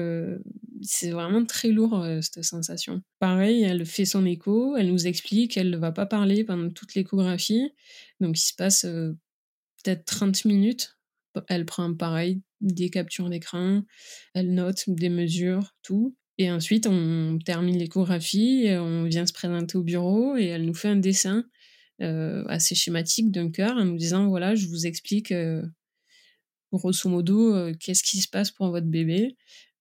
c'est 0.85 1.11
vraiment 1.11 1.45
très 1.45 1.69
lourd, 1.69 2.05
cette 2.21 2.45
sensation. 2.45 3.03
Pareil, 3.19 3.63
elle 3.63 3.87
fait 3.87 4.05
son 4.05 4.27
écho, 4.27 4.77
elle 4.77 4.91
nous 4.91 5.07
explique 5.07 5.53
qu'elle 5.53 5.71
ne 5.71 5.77
va 5.77 5.93
pas 5.93 6.07
parler 6.07 6.45
pendant 6.45 6.71
toute 6.71 6.95
l'échographie. 6.95 7.71
Donc, 8.21 8.39
il 8.39 8.43
se 8.43 8.55
passe 8.55 8.83
peut-être 8.83 10.05
30 10.05 10.45
minutes. 10.45 10.97
Elle 11.49 11.65
prend, 11.65 11.93
pareil, 11.95 12.43
des 12.61 12.91
captures 12.91 13.29
d'écran, 13.29 13.83
elle 14.35 14.55
note 14.55 14.85
des 14.87 15.09
mesures, 15.09 15.75
tout. 15.83 16.17
Et 16.39 16.51
ensuite, 16.51 16.87
on 16.87 17.39
termine 17.45 17.79
l'échographie, 17.79 18.67
on 18.71 19.05
vient 19.05 19.27
se 19.27 19.33
présenter 19.33 19.77
au 19.77 19.83
bureau 19.83 20.37
et 20.37 20.47
elle 20.47 20.65
nous 20.65 20.75
fait 20.75 20.89
un 20.89 20.97
dessin 20.97 21.45
assez 22.01 22.75
schématique 22.75 23.31
d'un 23.31 23.51
cœur 23.51 23.77
en 23.77 23.85
nous 23.85 23.97
disant 23.97 24.29
voilà, 24.29 24.55
je 24.55 24.67
vous 24.67 24.87
explique 24.87 25.33
grosso 26.77 27.09
modo, 27.09 27.55
euh, 27.55 27.73
qu'est-ce 27.79 28.03
qui 28.03 28.21
se 28.21 28.29
passe 28.29 28.51
pour 28.51 28.71
votre 28.71 28.87
bébé. 28.87 29.37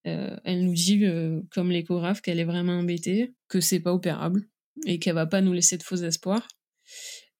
Euh, 0.07 0.35
elle 0.43 0.65
nous 0.65 0.73
dit, 0.73 1.05
euh, 1.05 1.41
comme 1.51 1.71
l'échographe, 1.71 2.21
qu'elle 2.21 2.39
est 2.39 2.45
vraiment 2.45 2.79
embêtée, 2.79 3.33
que 3.47 3.61
c'est 3.61 3.79
pas 3.79 3.93
opérable 3.93 4.43
et 4.85 4.99
qu'elle 4.99 5.15
va 5.15 5.25
pas 5.25 5.41
nous 5.41 5.53
laisser 5.53 5.77
de 5.77 5.83
faux 5.83 5.95
espoirs. 5.95 6.47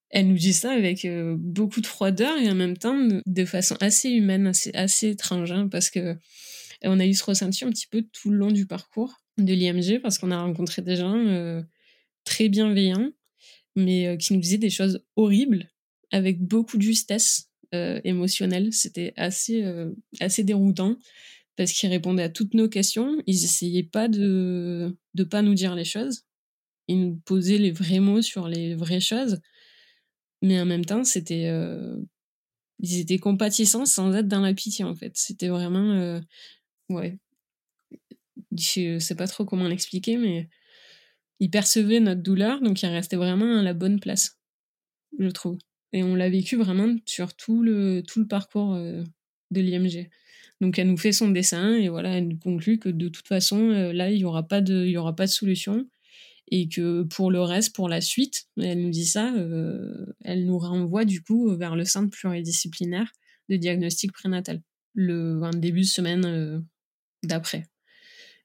Elle 0.10 0.28
nous 0.28 0.38
dit 0.38 0.54
ça 0.54 0.72
avec 0.72 1.08
beaucoup 1.38 1.82
de 1.82 1.88
froideur 1.88 2.38
et 2.38 2.50
en 2.50 2.54
même 2.54 2.78
temps 2.78 3.08
de 3.26 3.46
façon 3.46 3.76
assez 3.82 4.10
humaine, 4.10 4.46
assez, 4.46 4.72
assez 4.76 5.10
étrange, 5.10 5.52
hein, 5.52 5.68
parce 5.68 5.90
que 5.90 6.16
on 6.84 7.00
a 7.00 7.06
eu 7.08 7.16
ce 7.16 7.24
ressenti 7.24 7.66
un 7.66 7.72
petit 7.72 7.88
peu 7.88 8.06
tout 8.14 8.30
le 8.30 8.38
long 8.38 8.52
du 8.52 8.68
parcours 8.68 9.24
de 9.40 9.54
l'IMG 9.54 10.00
parce 10.02 10.20
qu'on 10.20 10.30
a 10.30 10.40
rencontré 10.40 10.84
des 10.84 10.98
gens 10.98 11.64
très 12.26 12.48
bienveillants, 12.48 13.10
mais 13.76 14.16
qui 14.20 14.34
nous 14.34 14.40
disaient 14.40 14.60
des 14.60 14.70
choses 14.70 15.04
horribles 15.16 15.68
avec 16.12 16.40
beaucoup 16.40 16.78
de 16.78 16.84
justesse 16.84 17.50
euh, 17.74 18.00
émotionnel. 18.04 18.72
C'était 18.72 19.14
assez, 19.18 19.64
euh, 19.64 19.92
assez 20.20 20.44
déroutant 20.44 20.96
parce 21.56 21.72
qu'ils 21.72 21.90
répondaient 21.90 22.24
à 22.24 22.30
toutes 22.30 22.54
nos 22.54 22.70
questions. 22.70 23.22
Ils 23.28 23.44
essayaient 23.44 23.84
pas 23.84 24.08
de 24.08 24.98
ne 25.16 25.24
pas 25.24 25.42
nous 25.42 25.54
dire 25.54 25.76
les 25.76 25.86
choses. 25.86 26.24
Ils 26.88 27.00
nous 27.00 27.16
posaient 27.26 27.58
les 27.58 27.72
vrais 27.72 28.00
mots 28.00 28.22
sur 28.22 28.48
les 28.48 28.76
vraies 28.76 29.00
choses. 29.00 29.40
Mais 30.42 30.60
en 30.60 30.66
même 30.66 30.86
temps, 30.86 31.04
c'était 31.04 31.48
euh, 31.48 31.96
ils 32.80 33.00
étaient 33.00 33.20
compatissants 33.20 33.86
sans 33.86 34.14
être 34.14 34.28
dans 34.28 34.42
la 34.42 34.54
pitié 34.54 34.84
en 34.84 34.96
fait. 34.96 35.14
C'était 35.16 35.48
vraiment 35.48 36.20
ouais. 36.90 37.18
Je 38.52 39.00
sais 39.00 39.16
pas 39.16 39.28
trop 39.28 39.46
comment 39.46 39.68
l'expliquer, 39.68 40.18
mais 40.18 40.50
ils 41.40 41.50
percevaient 41.50 42.00
notre 42.00 42.22
douleur, 42.22 42.62
donc 42.62 42.82
ils 42.82 42.88
restaient 42.88 43.16
vraiment 43.16 43.60
à 43.60 43.64
la 43.64 43.74
bonne 43.74 44.00
place, 44.00 44.40
je 45.20 45.28
trouve. 45.30 45.58
Et 45.92 46.04
on 46.04 46.16
l'a 46.16 46.30
vécu 46.30 46.56
vraiment 46.56 46.96
sur 47.06 47.36
tout 47.36 47.62
le, 47.62 48.02
tout 48.08 48.20
le 48.20 48.28
parcours 48.28 48.74
euh, 48.74 49.04
de 49.52 49.62
l'IMG. 49.62 50.10
Donc 50.64 50.80
elle 50.80 50.88
nous 50.88 50.98
fait 50.98 51.12
son 51.12 51.30
dessin 51.30 51.76
et 51.76 51.90
voilà, 51.90 52.18
elle 52.18 52.30
nous 52.30 52.38
conclut 52.38 52.80
que 52.80 52.88
de 52.88 53.10
toute 53.10 53.28
façon, 53.28 53.70
euh, 53.72 53.92
là, 53.92 54.10
il 54.10 54.20
n'y 54.20 54.24
aura, 54.24 54.48
pas 54.48 54.62
de, 54.62 54.96
aura 54.96 55.14
pas 55.14 55.26
de 55.26 55.32
solution. 55.32 55.86
Et 56.48 56.70
que 56.70 57.04
pour 57.04 57.32
le 57.32 57.42
reste, 57.42 57.76
pour 57.76 57.90
la 57.90 58.00
suite, 58.00 58.46
elle 58.58 58.82
nous 58.82 58.90
dit 58.90 59.06
ça, 59.06 59.34
euh, 59.34 60.06
elle 60.24 60.46
nous 60.46 60.58
renvoie 60.58 61.04
du 61.04 61.22
coup 61.22 61.54
vers 61.58 61.76
le 61.76 61.84
centre 61.84 62.10
pluridisciplinaire 62.10 63.12
de 63.50 63.58
diagnostic 63.58 64.14
prénatal, 64.14 64.62
le 64.94 65.42
début 65.54 65.82
de 65.82 65.86
semaine 65.86 66.66
d'après. 67.24 67.66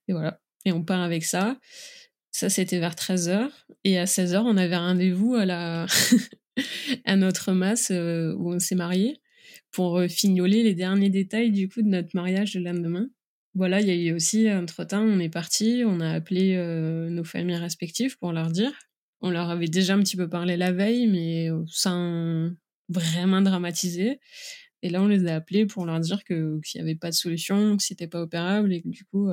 Et 0.08 0.12
voilà. 0.12 0.40
Et 0.64 0.72
on 0.72 0.82
part 0.82 1.02
avec 1.02 1.24
ça. 1.24 1.56
Ça, 2.32 2.50
c'était 2.50 2.80
vers 2.80 2.94
13h. 2.94 3.48
Et 3.84 3.96
à 3.96 4.06
16h, 4.06 4.42
on 4.44 4.56
avait 4.56 4.76
rendez-vous 4.76 5.36
à 5.36 5.46
la, 5.46 5.86
à 7.04 7.14
notre 7.14 7.52
masse 7.52 7.92
euh, 7.92 8.34
où 8.34 8.52
on 8.52 8.58
s'est 8.58 8.74
marié 8.74 9.20
pour 9.70 9.98
euh, 9.98 10.08
fignoler 10.08 10.62
les 10.62 10.74
derniers 10.74 11.10
détails 11.10 11.50
du 11.50 11.68
coup 11.68 11.82
de 11.82 11.88
notre 11.88 12.10
mariage 12.14 12.54
le 12.54 12.62
lendemain. 12.62 13.08
Voilà, 13.54 13.80
il 13.80 13.88
y 13.88 13.90
a 13.90 13.94
eu 13.94 14.12
aussi, 14.14 14.50
entre-temps, 14.50 15.02
on 15.02 15.18
est 15.18 15.28
parti, 15.28 15.82
on 15.84 16.00
a 16.00 16.10
appelé 16.10 16.54
euh, 16.56 17.08
nos 17.10 17.24
familles 17.24 17.56
respectives 17.56 18.16
pour 18.18 18.32
leur 18.32 18.50
dire. 18.50 18.72
On 19.20 19.30
leur 19.30 19.50
avait 19.50 19.68
déjà 19.68 19.94
un 19.94 20.00
petit 20.00 20.16
peu 20.16 20.28
parlé 20.28 20.56
la 20.56 20.70
veille, 20.70 21.08
mais 21.08 21.48
sans 21.66 22.50
vraiment 22.88 23.40
dramatiser. 23.40 24.20
Et 24.82 24.90
là, 24.90 25.02
on 25.02 25.08
les 25.08 25.26
a 25.26 25.36
appelés 25.36 25.66
pour 25.66 25.86
leur 25.86 25.98
dire 25.98 26.22
que 26.22 26.60
qu'il 26.60 26.80
n'y 26.80 26.88
avait 26.88 26.94
pas 26.94 27.10
de 27.10 27.14
solution, 27.16 27.76
que 27.76 27.82
c'était 27.82 28.06
pas 28.06 28.20
opérable 28.20 28.72
et 28.72 28.80
que 28.80 28.88
du 28.88 29.04
coup, 29.06 29.28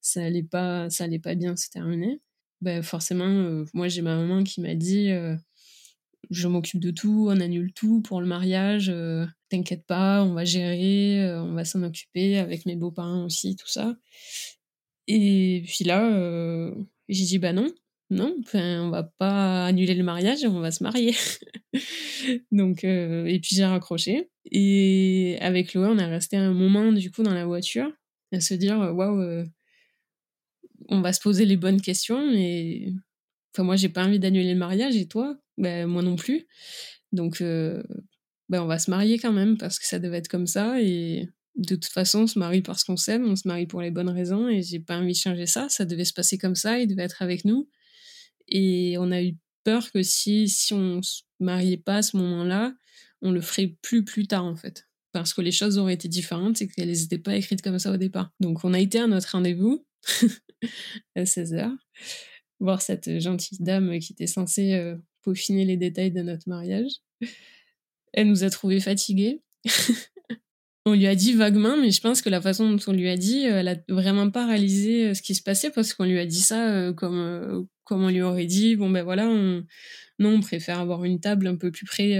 ça 0.00 0.24
allait 0.24 0.42
pas, 0.42 0.88
ça 0.88 1.04
allait 1.04 1.18
pas 1.18 1.34
bien 1.34 1.54
se 1.54 1.68
terminer. 1.68 2.22
Ben, 2.62 2.82
forcément, 2.82 3.64
moi, 3.74 3.88
j'ai 3.88 4.00
ma 4.00 4.16
maman 4.16 4.42
qui 4.42 4.62
m'a 4.62 4.74
dit 4.74 5.10
je 6.28 6.48
m'occupe 6.48 6.80
de 6.80 6.90
tout, 6.90 7.28
on 7.30 7.40
annule 7.40 7.72
tout 7.72 8.02
pour 8.02 8.20
le 8.20 8.26
mariage, 8.26 8.92
t'inquiète 9.48 9.86
pas, 9.86 10.22
on 10.22 10.34
va 10.34 10.44
gérer, 10.44 11.34
on 11.38 11.54
va 11.54 11.64
s'en 11.64 11.82
occuper 11.82 12.38
avec 12.38 12.66
mes 12.66 12.76
beaux-parents 12.76 13.24
aussi, 13.24 13.56
tout 13.56 13.68
ça. 13.68 13.96
Et 15.08 15.64
puis 15.66 15.84
là, 15.84 16.70
j'ai 17.08 17.24
dit 17.24 17.38
bah 17.38 17.52
non, 17.52 17.72
non, 18.10 18.36
on 18.54 18.90
va 18.90 19.02
pas 19.04 19.66
annuler 19.66 19.94
le 19.94 20.04
mariage, 20.04 20.44
on 20.44 20.60
va 20.60 20.70
se 20.70 20.82
marier. 20.82 21.14
Donc, 22.52 22.84
et 22.84 23.38
puis 23.42 23.56
j'ai 23.56 23.64
raccroché. 23.64 24.30
Et 24.50 25.38
avec 25.40 25.74
Loé, 25.74 25.86
on 25.86 25.98
est 25.98 26.04
resté 26.04 26.36
un 26.36 26.52
moment 26.52 26.92
du 26.92 27.10
coup 27.10 27.22
dans 27.22 27.34
la 27.34 27.46
voiture 27.46 27.90
à 28.32 28.40
se 28.40 28.54
dire 28.54 28.78
waouh, 28.78 29.44
on 30.88 31.00
va 31.00 31.12
se 31.12 31.20
poser 31.20 31.44
les 31.44 31.56
bonnes 31.56 31.80
questions. 31.80 32.32
Et 32.32 32.92
enfin, 33.54 33.64
moi, 33.64 33.76
j'ai 33.76 33.88
pas 33.88 34.04
envie 34.04 34.18
d'annuler 34.18 34.52
le 34.52 34.58
mariage 34.58 34.96
et 34.96 35.06
toi, 35.06 35.38
ben, 35.60 35.86
moi 35.86 36.02
non 36.02 36.16
plus. 36.16 36.46
Donc, 37.12 37.40
ben, 37.40 38.62
on 38.62 38.66
va 38.66 38.78
se 38.78 38.90
marier 38.90 39.18
quand 39.18 39.32
même 39.32 39.56
parce 39.56 39.78
que 39.78 39.86
ça 39.86 39.98
devait 39.98 40.18
être 40.18 40.28
comme 40.28 40.46
ça. 40.46 40.80
Et 40.82 41.28
de 41.56 41.74
toute 41.74 41.92
façon, 41.92 42.20
on 42.20 42.26
se 42.26 42.38
marie 42.38 42.62
parce 42.62 42.84
qu'on 42.84 42.96
s'aime, 42.96 43.28
on 43.28 43.36
se 43.36 43.46
marie 43.46 43.66
pour 43.66 43.80
les 43.80 43.90
bonnes 43.90 44.08
raisons 44.08 44.48
et 44.48 44.62
j'ai 44.62 44.80
pas 44.80 44.98
envie 44.98 45.12
de 45.12 45.18
changer 45.18 45.46
ça. 45.46 45.68
Ça 45.68 45.84
devait 45.84 46.04
se 46.04 46.12
passer 46.12 46.38
comme 46.38 46.54
ça, 46.56 46.78
il 46.78 46.88
devait 46.88 47.02
être 47.04 47.22
avec 47.22 47.44
nous. 47.44 47.68
Et 48.48 48.96
on 48.98 49.10
a 49.12 49.22
eu 49.22 49.36
peur 49.64 49.90
que 49.92 50.02
si, 50.02 50.48
si 50.48 50.74
on 50.74 51.02
se 51.02 51.22
mariait 51.38 51.76
pas 51.76 51.96
à 51.96 52.02
ce 52.02 52.16
moment-là, 52.16 52.74
on 53.22 53.30
le 53.30 53.40
ferait 53.40 53.76
plus 53.82 54.04
plus 54.04 54.26
tard 54.26 54.44
en 54.44 54.56
fait. 54.56 54.88
Parce 55.12 55.34
que 55.34 55.40
les 55.40 55.52
choses 55.52 55.78
auraient 55.78 55.94
été 55.94 56.08
différentes 56.08 56.62
et 56.62 56.68
qu'elles 56.68 56.90
n'étaient 56.90 57.18
pas 57.18 57.36
écrites 57.36 57.62
comme 57.62 57.78
ça 57.78 57.92
au 57.92 57.96
départ. 57.96 58.32
Donc 58.40 58.64
on 58.64 58.72
a 58.72 58.80
été 58.80 58.98
à 58.98 59.06
notre 59.06 59.32
rendez-vous 59.32 59.86
à 61.16 61.24
16h, 61.24 61.70
voir 62.60 62.80
cette 62.80 63.20
gentille 63.20 63.58
dame 63.60 63.98
qui 63.98 64.12
était 64.12 64.26
censée 64.26 64.74
euh, 64.74 64.96
peaufiner 65.22 65.64
les 65.64 65.76
détails 65.76 66.10
de 66.10 66.22
notre 66.22 66.48
mariage. 66.48 66.90
Elle 68.12 68.28
nous 68.28 68.44
a 68.44 68.50
trouvés 68.50 68.80
fatigués. 68.80 69.42
on 70.86 70.94
lui 70.94 71.06
a 71.06 71.14
dit 71.14 71.32
vaguement, 71.34 71.76
mais 71.76 71.90
je 71.90 72.00
pense 72.00 72.22
que 72.22 72.30
la 72.30 72.40
façon 72.40 72.70
dont 72.70 72.82
on 72.86 72.92
lui 72.92 73.08
a 73.08 73.16
dit, 73.16 73.46
euh, 73.46 73.60
elle 73.60 73.68
a 73.68 73.76
vraiment 73.88 74.30
pas 74.30 74.46
réalisé 74.46 75.08
euh, 75.08 75.14
ce 75.14 75.22
qui 75.22 75.34
se 75.34 75.42
passait 75.42 75.70
parce 75.70 75.94
qu'on 75.94 76.04
lui 76.04 76.18
a 76.18 76.26
dit 76.26 76.40
ça 76.40 76.92
comme, 76.96 77.68
comme 77.84 78.02
on 78.02 78.08
lui 78.08 78.22
aurait 78.22 78.46
dit, 78.46 78.76
bon 78.76 78.90
ben 78.90 79.02
voilà, 79.02 79.28
on, 79.28 79.64
non, 80.18 80.34
on 80.34 80.40
préfère 80.40 80.80
avoir 80.80 81.04
une 81.04 81.20
table 81.20 81.46
un 81.46 81.56
peu 81.56 81.70
plus 81.70 81.86
près 81.86 82.18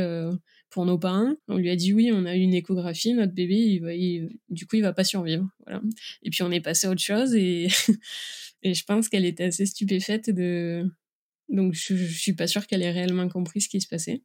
pour 0.70 0.86
nos 0.86 0.98
parents. 0.98 1.34
On 1.48 1.58
lui 1.58 1.70
a 1.70 1.76
dit 1.76 1.92
oui, 1.92 2.10
on 2.12 2.24
a 2.24 2.36
eu 2.36 2.40
une 2.40 2.54
échographie, 2.54 3.12
notre 3.12 3.34
bébé, 3.34 3.56
il 3.56 3.80
va, 3.80 3.90
du 4.48 4.66
coup, 4.66 4.76
il 4.76 4.82
va 4.82 4.92
pas 4.92 5.04
survivre. 5.04 5.46
Voilà. 5.66 5.82
Et 6.22 6.30
puis 6.30 6.42
on 6.42 6.50
est 6.50 6.60
passé 6.60 6.86
à 6.86 6.90
autre 6.90 7.02
chose 7.02 7.34
et, 7.34 7.68
et 8.62 8.74
je 8.74 8.84
pense 8.84 9.08
qu'elle 9.08 9.24
était 9.24 9.44
assez 9.44 9.66
stupéfaite 9.66 10.30
de. 10.30 10.90
Donc 11.50 11.74
je, 11.74 11.96
je 11.96 12.18
suis 12.18 12.34
pas 12.34 12.46
sûre 12.46 12.66
qu'elle 12.66 12.82
ait 12.82 12.90
réellement 12.90 13.28
compris 13.28 13.60
ce 13.60 13.68
qui 13.68 13.80
se 13.80 13.88
passait. 13.88 14.22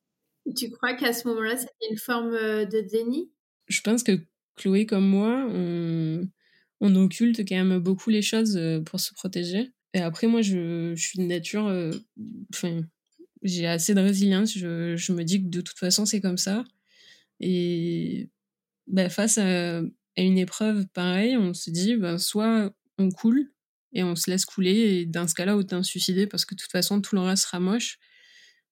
Tu 0.56 0.70
crois 0.70 0.94
qu'à 0.94 1.12
ce 1.12 1.28
moment-là, 1.28 1.58
c'était 1.58 1.90
une 1.90 1.98
forme 1.98 2.34
euh, 2.34 2.66
de 2.66 2.82
déni? 2.82 3.32
Je 3.68 3.82
pense 3.82 4.04
que 4.04 4.20
Chloé 4.56 4.86
comme 4.86 5.08
moi, 5.08 5.48
on, 5.50 6.28
on 6.82 6.96
occulte 6.96 7.40
quand 7.40 7.56
même 7.56 7.80
beaucoup 7.80 8.10
les 8.10 8.22
choses 8.22 8.56
euh, 8.58 8.80
pour 8.82 9.00
se 9.00 9.14
protéger. 9.14 9.72
Et 9.94 10.00
après, 10.00 10.28
moi, 10.28 10.42
je, 10.42 10.94
je 10.96 11.02
suis 11.02 11.20
de 11.20 11.24
nature. 11.24 11.68
Euh, 11.68 11.92
enfin, 12.54 12.82
j'ai 13.42 13.66
assez 13.66 13.96
de 13.96 14.02
résilience. 14.02 14.54
Je, 14.56 14.96
je, 14.96 15.14
me 15.14 15.24
dis 15.24 15.42
que 15.42 15.48
de 15.48 15.62
toute 15.62 15.80
façon, 15.80 16.06
c'est 16.06 16.22
comme 16.22 16.38
ça. 16.38 16.64
Et 17.40 18.30
bah, 18.88 19.10
face 19.10 19.38
à, 19.38 19.82
une 20.18 20.38
épreuve 20.38 20.86
pareille, 20.94 21.38
on 21.38 21.54
se 21.54 21.70
dit 21.70 21.96
bah, 21.96 22.18
soit 22.18 22.74
on 22.98 23.10
coule 23.10 23.52
et 23.96 24.04
on 24.04 24.16
se 24.16 24.30
laisse 24.30 24.46
couler, 24.46 24.72
et 24.72 25.06
dans 25.06 25.28
ce 25.28 25.34
cas-là, 25.34 25.58
autant 25.58 25.82
se 25.82 25.90
suicider 25.90 26.28
parce 26.28 26.46
que 26.46 26.54
de 26.54 26.60
toute 26.60 26.72
façon, 26.72 27.02
tout 27.02 27.16
le 27.16 27.22
reste 27.22 27.44
sera 27.44 27.60
moche. 27.60 27.98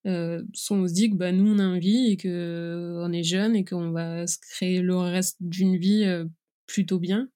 Euh, 0.06 0.44
soit 0.54 0.78
on 0.78 0.88
se 0.88 0.94
dit 0.94 1.10
que 1.10 1.16
bah, 1.16 1.32
nous, 1.32 1.52
on 1.52 1.60
a 1.60 1.66
envie 1.66 2.12
et 2.12 2.18
qu'on 2.18 3.12
est 3.12 3.24
jeune 3.24 3.56
et 3.56 3.66
qu'on 3.66 3.92
va 3.92 4.28
se 4.28 4.38
créer 4.38 4.82
le 4.82 4.98
reste 4.98 5.38
d'une 5.40 5.78
vie 5.78 6.04
euh, 6.04 6.26
plutôt 6.68 7.00
bien. 7.00 7.30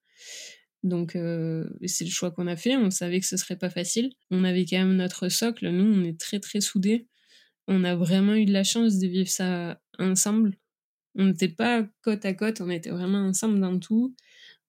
Donc, 0.83 1.15
euh, 1.15 1.65
c'est 1.85 2.03
le 2.03 2.11
choix 2.11 2.29
qu'on 2.29 2.47
a 2.47 2.57
fait. 2.57 2.75
On 2.77 2.91
savait 2.91 3.19
que 3.19 3.25
ce 3.25 3.37
serait 3.37 3.57
pas 3.57 3.69
facile. 3.69 4.11
On 4.31 4.43
avait 4.43 4.65
quand 4.65 4.77
même 4.77 4.95
notre 4.95 5.29
socle. 5.29 5.69
Nous, 5.69 5.85
on 5.85 6.03
est 6.03 6.19
très, 6.19 6.39
très 6.39 6.61
soudés 6.61 7.07
on 7.67 7.83
a 7.83 7.95
vraiment 7.95 8.33
eu 8.33 8.45
de 8.45 8.53
la 8.53 8.63
chance 8.63 8.97
de 8.97 9.07
vivre 9.07 9.29
ça 9.29 9.79
ensemble. 9.99 10.57
On 11.15 11.25
n'était 11.25 11.49
pas 11.49 11.87
côte 12.01 12.25
à 12.25 12.33
côte, 12.33 12.61
on 12.61 12.69
était 12.69 12.89
vraiment 12.89 13.19
ensemble 13.19 13.59
dans 13.59 13.77
tout. 13.79 14.15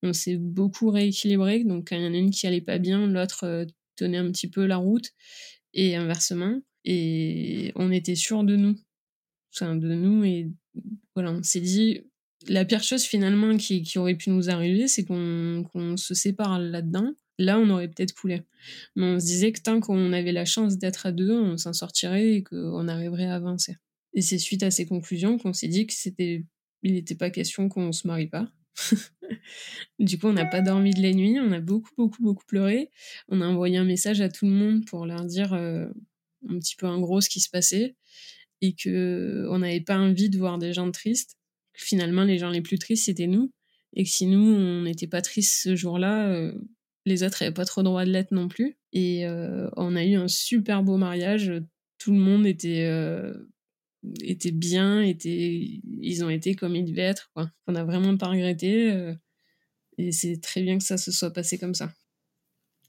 On 0.02 0.12
s'est 0.12 0.36
beaucoup 0.36 0.90
rééquilibré, 0.90 1.64
donc 1.64 1.88
quand 1.88 1.96
il 1.96 2.02
y 2.02 2.06
en 2.06 2.14
a 2.14 2.16
une 2.16 2.30
qui 2.30 2.46
allait 2.46 2.60
pas 2.60 2.78
bien, 2.78 3.06
l'autre 3.06 3.44
euh, 3.44 3.64
tenait 3.96 4.18
un 4.18 4.30
petit 4.30 4.48
peu 4.48 4.66
la 4.66 4.76
route, 4.76 5.12
et 5.74 5.96
inversement. 5.96 6.60
Et 6.84 7.72
on 7.74 7.90
était 7.90 8.14
sûr 8.14 8.44
de 8.44 8.56
nous. 8.56 8.76
Enfin, 9.54 9.76
de 9.76 9.94
nous, 9.94 10.24
et 10.24 10.50
voilà, 11.14 11.32
on 11.32 11.42
s'est 11.42 11.60
dit, 11.60 12.00
la 12.46 12.64
pire 12.64 12.82
chose 12.82 13.02
finalement 13.02 13.56
qui, 13.56 13.84
aurait 13.96 14.14
pu 14.14 14.30
nous 14.30 14.50
arriver, 14.50 14.88
c'est 14.88 15.04
qu'on 15.04 15.96
se 15.96 16.14
sépare 16.14 16.58
là-dedans 16.58 17.12
là, 17.38 17.58
on 17.58 17.70
aurait 17.70 17.88
peut-être 17.88 18.14
coulé. 18.14 18.42
Mais 18.96 19.04
on 19.04 19.20
se 19.20 19.26
disait 19.26 19.52
que 19.52 19.60
tant 19.60 19.80
qu'on 19.80 20.12
avait 20.12 20.32
la 20.32 20.44
chance 20.44 20.78
d'être 20.78 21.06
à 21.06 21.12
deux, 21.12 21.32
on 21.32 21.56
s'en 21.56 21.72
sortirait 21.72 22.34
et 22.34 22.42
qu'on 22.42 22.88
arriverait 22.88 23.26
à 23.26 23.34
avancer. 23.34 23.76
Et 24.14 24.22
c'est 24.22 24.38
suite 24.38 24.62
à 24.62 24.70
ces 24.70 24.86
conclusions 24.86 25.38
qu'on 25.38 25.52
s'est 25.52 25.68
dit 25.68 25.86
que 25.86 25.92
c'était, 25.92 26.44
il 26.82 26.94
n'était 26.94 27.14
pas 27.14 27.30
question 27.30 27.68
qu'on 27.68 27.92
se 27.92 28.06
marie 28.06 28.26
pas. 28.26 28.50
du 29.98 30.18
coup, 30.18 30.28
on 30.28 30.32
n'a 30.32 30.46
pas 30.46 30.60
dormi 30.60 30.92
de 30.92 31.02
la 31.02 31.12
nuit, 31.12 31.38
on 31.40 31.52
a 31.52 31.60
beaucoup, 31.60 31.90
beaucoup, 31.96 32.22
beaucoup 32.22 32.44
pleuré. 32.46 32.90
On 33.28 33.40
a 33.40 33.46
envoyé 33.46 33.76
un 33.78 33.84
message 33.84 34.20
à 34.20 34.28
tout 34.28 34.46
le 34.46 34.52
monde 34.52 34.84
pour 34.86 35.06
leur 35.06 35.24
dire 35.24 35.52
euh, 35.54 35.86
un 36.48 36.58
petit 36.58 36.76
peu 36.76 36.86
en 36.86 37.00
gros 37.00 37.20
ce 37.20 37.28
qui 37.28 37.40
se 37.40 37.50
passait 37.50 37.96
et 38.60 38.74
que 38.74 39.46
on 39.50 39.58
n'avait 39.58 39.80
pas 39.80 39.98
envie 39.98 40.30
de 40.30 40.38
voir 40.38 40.58
des 40.58 40.72
gens 40.72 40.90
tristes. 40.90 41.36
Finalement, 41.74 42.24
les 42.24 42.38
gens 42.38 42.50
les 42.50 42.60
plus 42.60 42.78
tristes, 42.78 43.04
c'était 43.04 43.28
nous. 43.28 43.52
Et 43.94 44.04
que 44.04 44.10
si 44.10 44.26
nous, 44.26 44.54
on 44.54 44.82
n'était 44.82 45.06
pas 45.06 45.22
tristes 45.22 45.62
ce 45.62 45.76
jour-là, 45.76 46.28
euh, 46.28 46.52
les 47.06 47.22
autres 47.22 47.38
n'avaient 47.40 47.54
pas 47.54 47.64
trop 47.64 47.82
droit 47.82 48.04
de 48.04 48.10
l'être 48.10 48.32
non 48.32 48.48
plus. 48.48 48.76
Et 48.92 49.26
euh, 49.26 49.68
on 49.76 49.96
a 49.96 50.04
eu 50.04 50.14
un 50.14 50.28
super 50.28 50.82
beau 50.82 50.96
mariage. 50.96 51.52
Tout 51.98 52.12
le 52.12 52.18
monde 52.18 52.46
était, 52.46 52.88
euh, 54.04 54.10
était 54.22 54.50
bien, 54.50 55.02
était, 55.02 55.80
ils 56.00 56.24
ont 56.24 56.30
été 56.30 56.54
comme 56.54 56.76
ils 56.76 56.84
devaient 56.84 57.02
être. 57.02 57.30
Quoi. 57.34 57.50
On 57.66 57.72
n'a 57.72 57.84
vraiment 57.84 58.16
pas 58.16 58.28
regretté. 58.28 58.90
Euh, 58.90 59.14
et 59.98 60.12
c'est 60.12 60.40
très 60.40 60.62
bien 60.62 60.78
que 60.78 60.84
ça 60.84 60.96
se 60.96 61.10
soit 61.10 61.32
passé 61.32 61.58
comme 61.58 61.74
ça. 61.74 61.92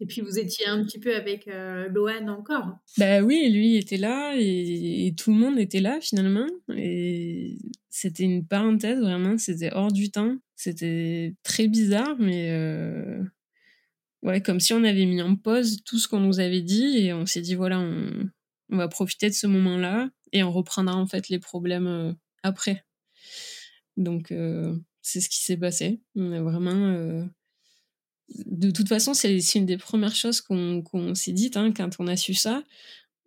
Et 0.01 0.05
puis 0.05 0.21
vous 0.21 0.39
étiez 0.39 0.65
un 0.65 0.81
petit 0.85 0.97
peu 0.97 1.13
avec 1.13 1.47
Lohan 1.47 2.29
encore. 2.29 2.77
Bah 2.97 3.19
oui, 3.19 3.49
lui 3.51 3.75
était 3.75 3.97
là 3.97 4.33
et, 4.37 5.13
tout 5.17 5.33
le 5.33 5.37
monde 5.37 5.59
était 5.59 5.81
là 5.81 5.99
finalement. 5.99 6.47
Et 6.73 7.57
c'était 7.89 8.23
une 8.23 8.47
parenthèse 8.47 9.01
vraiment, 9.01 9.37
c'était 9.37 9.73
hors 9.73 9.91
du 9.91 10.09
temps. 10.09 10.37
C'était 10.55 11.35
très 11.43 11.67
bizarre, 11.67 12.15
mais 12.17 12.49
ouais, 14.23 14.41
comme 14.41 14.59
si 14.59 14.73
on 14.73 14.83
avait 14.83 15.05
mis 15.05 15.21
en 15.21 15.35
pause 15.35 15.83
tout 15.83 15.97
ce 15.97 16.07
qu'on 16.07 16.19
nous 16.19 16.39
avait 16.39 16.61
dit 16.61 16.99
et 16.99 17.13
on 17.13 17.25
s'est 17.25 17.41
dit 17.41 17.55
voilà, 17.55 17.79
on, 17.79 18.29
on, 18.69 18.77
va 18.77 18.87
profiter 18.87 19.29
de 19.29 19.33
ce 19.33 19.47
moment-là 19.47 20.09
et 20.31 20.43
on 20.43 20.51
reprendra 20.51 20.95
en 20.95 21.07
fait 21.07 21.29
les 21.29 21.39
problèmes 21.39 21.87
euh, 21.87 22.13
après. 22.43 22.85
Donc 23.97 24.31
euh, 24.31 24.77
c'est 25.01 25.21
ce 25.21 25.29
qui 25.29 25.39
s'est 25.39 25.57
passé. 25.57 26.01
On 26.15 26.31
a 26.31 26.41
vraiment. 26.41 26.87
Euh, 26.87 27.25
de 28.45 28.69
toute 28.69 28.87
façon, 28.87 29.13
c'est 29.13 29.39
une 29.55 29.65
des 29.65 29.77
premières 29.77 30.15
choses 30.15 30.39
qu'on 30.41 31.15
s'est 31.15 31.31
dites 31.31 31.57
hein, 31.57 31.73
quand 31.75 31.89
on 31.99 32.07
a 32.07 32.15
su 32.15 32.35
ça. 32.35 32.63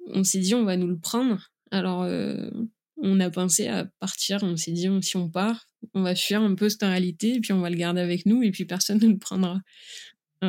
On 0.07 0.23
s'est 0.23 0.39
dit 0.39 0.55
on 0.55 0.65
va 0.65 0.77
nous 0.77 0.87
le 0.87 0.99
prendre. 0.99 1.51
Alors 1.73 2.09
on 2.99 3.19
a 3.19 3.31
pensé 3.31 3.67
à 3.67 3.87
partir. 3.99 4.45
On 4.45 4.57
s'est 4.57 4.71
dit 4.71 4.89
si 5.01 5.17
on 5.17 5.29
part, 5.29 5.67
on 5.95 6.03
va 6.03 6.15
fuir 6.15 6.41
un 6.41 6.55
peu 6.55 6.69
cette 6.69 6.83
réalité 6.83 7.35
et 7.35 7.41
puis 7.41 7.53
on 7.53 7.61
va 7.61 7.71
le 7.71 7.77
garder 7.77 8.01
avec 8.01 8.27
nous 8.27 8.45
et 8.45 8.53
puis 8.53 8.65
personne 8.65 9.01
ne 9.01 9.09
le 9.09 9.19
prendra 9.19 9.61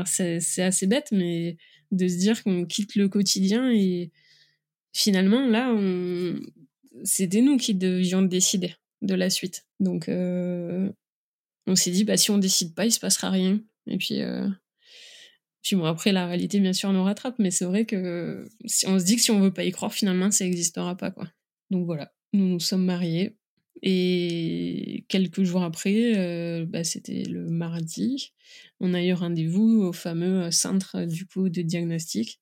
c'est 0.06 0.64
assez 0.64 0.88
bête, 0.88 1.10
mais 1.12 1.58
de 1.92 2.08
se 2.08 2.18
dire 2.18 2.44
qu'on 2.44 2.66
quitte 2.66 2.96
le 2.96 3.08
quotidien 3.08 3.72
et 3.72 4.12
finalement, 4.94 5.46
là, 5.46 5.76
c'était 7.04 7.42
nous 7.42 7.58
qui 7.58 7.76
devions 7.76 8.22
décider 8.22 8.76
de 9.02 9.16
la 9.16 9.30
suite. 9.30 9.68
Donc, 9.80 10.08
euh, 10.08 10.90
on 11.68 11.76
s'est 11.76 11.92
dit, 11.92 12.04
bah, 12.06 12.18
si 12.18 12.32
on 12.32 12.38
décide 12.38 12.74
pas, 12.74 12.86
il 12.86 12.92
se 12.92 13.00
passera 13.00 13.30
rien. 13.30 13.62
Et 13.88 13.98
puis, 13.98 14.22
euh... 14.22 14.48
puis 15.62 15.76
bon, 15.76 15.86
après, 15.86 16.12
la 16.12 16.28
réalité, 16.28 16.60
bien 16.60 16.74
sûr, 16.74 16.92
nous 16.94 17.04
rattrape, 17.04 17.36
mais 17.40 17.52
c'est 17.52 17.66
vrai 17.66 17.86
que 17.86 18.48
si 18.66 18.88
on 18.88 19.00
se 19.00 19.04
dit 19.04 19.16
que 19.16 19.22
si 19.22 19.32
on 19.32 19.42
veut 19.42 19.54
pas 19.54 19.66
y 19.66 19.72
croire, 19.72 19.94
finalement, 19.94 20.32
ça 20.32 20.46
n'existera 20.46 20.96
pas, 20.96 21.12
quoi. 21.12 21.28
Donc 21.70 21.86
voilà, 21.86 22.14
nous 22.34 22.48
nous 22.48 22.60
sommes 22.60 22.86
mariés. 22.86 23.38
Et 23.82 25.06
quelques 25.10 25.44
jours 25.44 25.64
après, 25.64 26.16
euh, 26.16 26.66
bah, 26.66 26.84
c'était 26.86 27.24
le 27.24 27.50
mardi, 27.50 28.34
on 28.80 28.94
a 28.94 29.04
eu 29.04 29.12
rendez-vous 29.12 29.82
au 29.82 29.92
fameux 29.92 30.52
centre 30.52 31.04
du 31.06 31.26
coup 31.26 31.50
de 31.50 31.62
diagnostic. 31.62 32.40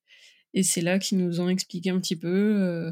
Et 0.54 0.64
c'est 0.64 0.82
là 0.82 1.00
qu'ils 1.00 1.18
nous 1.18 1.40
ont 1.40 1.50
expliqué 1.50 1.90
un 1.90 2.00
petit 2.00 2.16
peu 2.16 2.28
euh, 2.28 2.92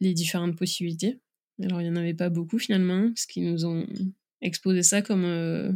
les 0.00 0.14
différentes 0.14 0.56
possibilités. 0.56 1.20
Alors 1.62 1.80
il 1.80 1.84
n'y 1.84 1.90
en 1.90 1.96
avait 1.96 2.14
pas 2.14 2.30
beaucoup 2.30 2.58
finalement, 2.58 3.08
parce 3.08 3.26
qu'ils 3.26 3.50
nous 3.50 3.64
ont 3.64 3.86
exposé 4.40 4.82
ça 4.82 5.02
comme 5.02 5.24
euh, 5.24 5.72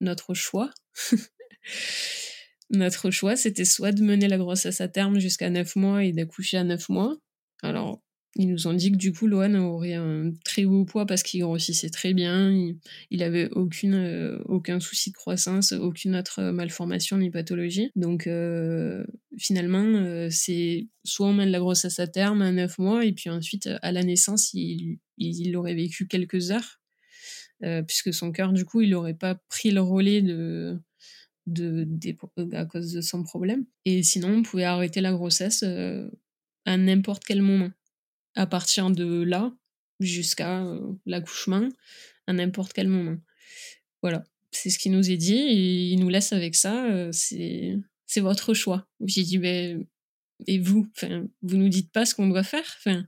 notre 0.00 0.34
choix. 0.34 0.70
notre 2.70 3.10
choix, 3.10 3.36
c'était 3.36 3.64
soit 3.64 3.92
de 3.92 4.02
mener 4.02 4.28
la 4.28 4.38
grossesse 4.38 4.80
à 4.80 4.88
terme 4.88 5.18
jusqu'à 5.18 5.50
9 5.50 5.76
mois 5.76 6.04
et 6.04 6.12
d'accoucher 6.12 6.58
à 6.58 6.64
9 6.64 6.88
mois. 6.88 7.16
Alors 7.62 8.02
Ils 8.38 8.48
nous 8.48 8.66
ont 8.66 8.74
dit 8.74 8.92
que 8.92 8.98
du 8.98 9.14
coup, 9.14 9.26
Lohan 9.26 9.54
aurait 9.54 9.94
un 9.94 10.30
très 10.44 10.66
beau 10.66 10.84
poids 10.84 11.06
parce 11.06 11.22
qu'il 11.22 11.40
grossissait 11.40 11.88
très 11.88 12.12
bien, 12.12 12.52
il, 12.52 12.76
il 13.10 13.22
avait 13.22 13.48
aucune, 13.52 13.94
euh, 13.94 14.38
aucun 14.44 14.78
souci 14.78 15.10
de 15.10 15.16
croissance, 15.16 15.72
aucune 15.72 16.14
autre 16.14 16.42
malformation 16.50 17.16
ni 17.16 17.30
pathologie. 17.30 17.90
Donc 17.96 18.26
euh, 18.26 19.04
finalement, 19.38 19.84
euh, 19.84 20.28
c'est 20.30 20.86
soit 21.02 21.28
on 21.28 21.32
mène 21.32 21.48
la 21.48 21.60
grossesse 21.60 21.98
à 21.98 22.06
terme 22.06 22.42
à 22.42 22.52
9 22.52 22.76
mois 22.78 23.06
et 23.06 23.12
puis 23.12 23.30
ensuite 23.30 23.70
à 23.80 23.90
la 23.90 24.02
naissance, 24.02 24.52
il, 24.52 24.98
il 25.16 25.56
aurait 25.56 25.74
vécu 25.74 26.06
quelques 26.06 26.50
heures. 26.50 26.80
puisque 27.86 28.12
son 28.12 28.32
cœur, 28.32 28.52
du 28.52 28.66
coup, 28.66 28.82
il 28.82 28.90
n'aurait 28.90 29.14
pas 29.14 29.36
pris 29.48 29.70
le 29.70 29.80
relais 29.80 30.20
de, 30.20 30.78
de, 31.46 31.88
à 32.52 32.66
cause 32.66 32.92
de 32.92 33.00
son 33.00 33.22
problème. 33.22 33.64
Et 33.86 34.02
sinon, 34.02 34.28
on 34.28 34.42
pouvait 34.42 34.64
arrêter 34.64 35.00
la 35.00 35.12
grossesse 35.12 35.64
à 36.66 36.76
n'importe 36.76 37.24
quel 37.24 37.40
moment 37.40 37.70
à 38.36 38.46
partir 38.46 38.90
de 38.90 39.22
là 39.22 39.52
jusqu'à 39.98 40.62
euh, 40.64 40.80
l'accouchement, 41.06 41.68
à 42.26 42.32
n'importe 42.32 42.72
quel 42.72 42.88
moment. 42.88 43.16
Voilà, 44.02 44.24
c'est 44.52 44.70
ce 44.70 44.78
qui 44.78 44.90
nous 44.90 45.10
est 45.10 45.16
dit 45.16 45.34
il 45.92 45.98
nous 45.98 46.08
laisse 46.08 46.32
avec 46.32 46.54
ça. 46.54 46.86
Euh, 46.86 47.10
c'est 47.12 48.20
votre 48.20 48.54
choix. 48.54 48.86
J'ai 49.04 49.22
dit 49.22 49.38
ben 49.38 49.84
et 50.46 50.58
vous, 50.58 50.86
enfin, 50.94 51.26
vous 51.42 51.56
nous 51.56 51.68
dites 51.68 51.90
pas 51.90 52.04
ce 52.04 52.14
qu'on 52.14 52.28
doit 52.28 52.42
faire? 52.42 52.76
Enfin, 52.78 53.06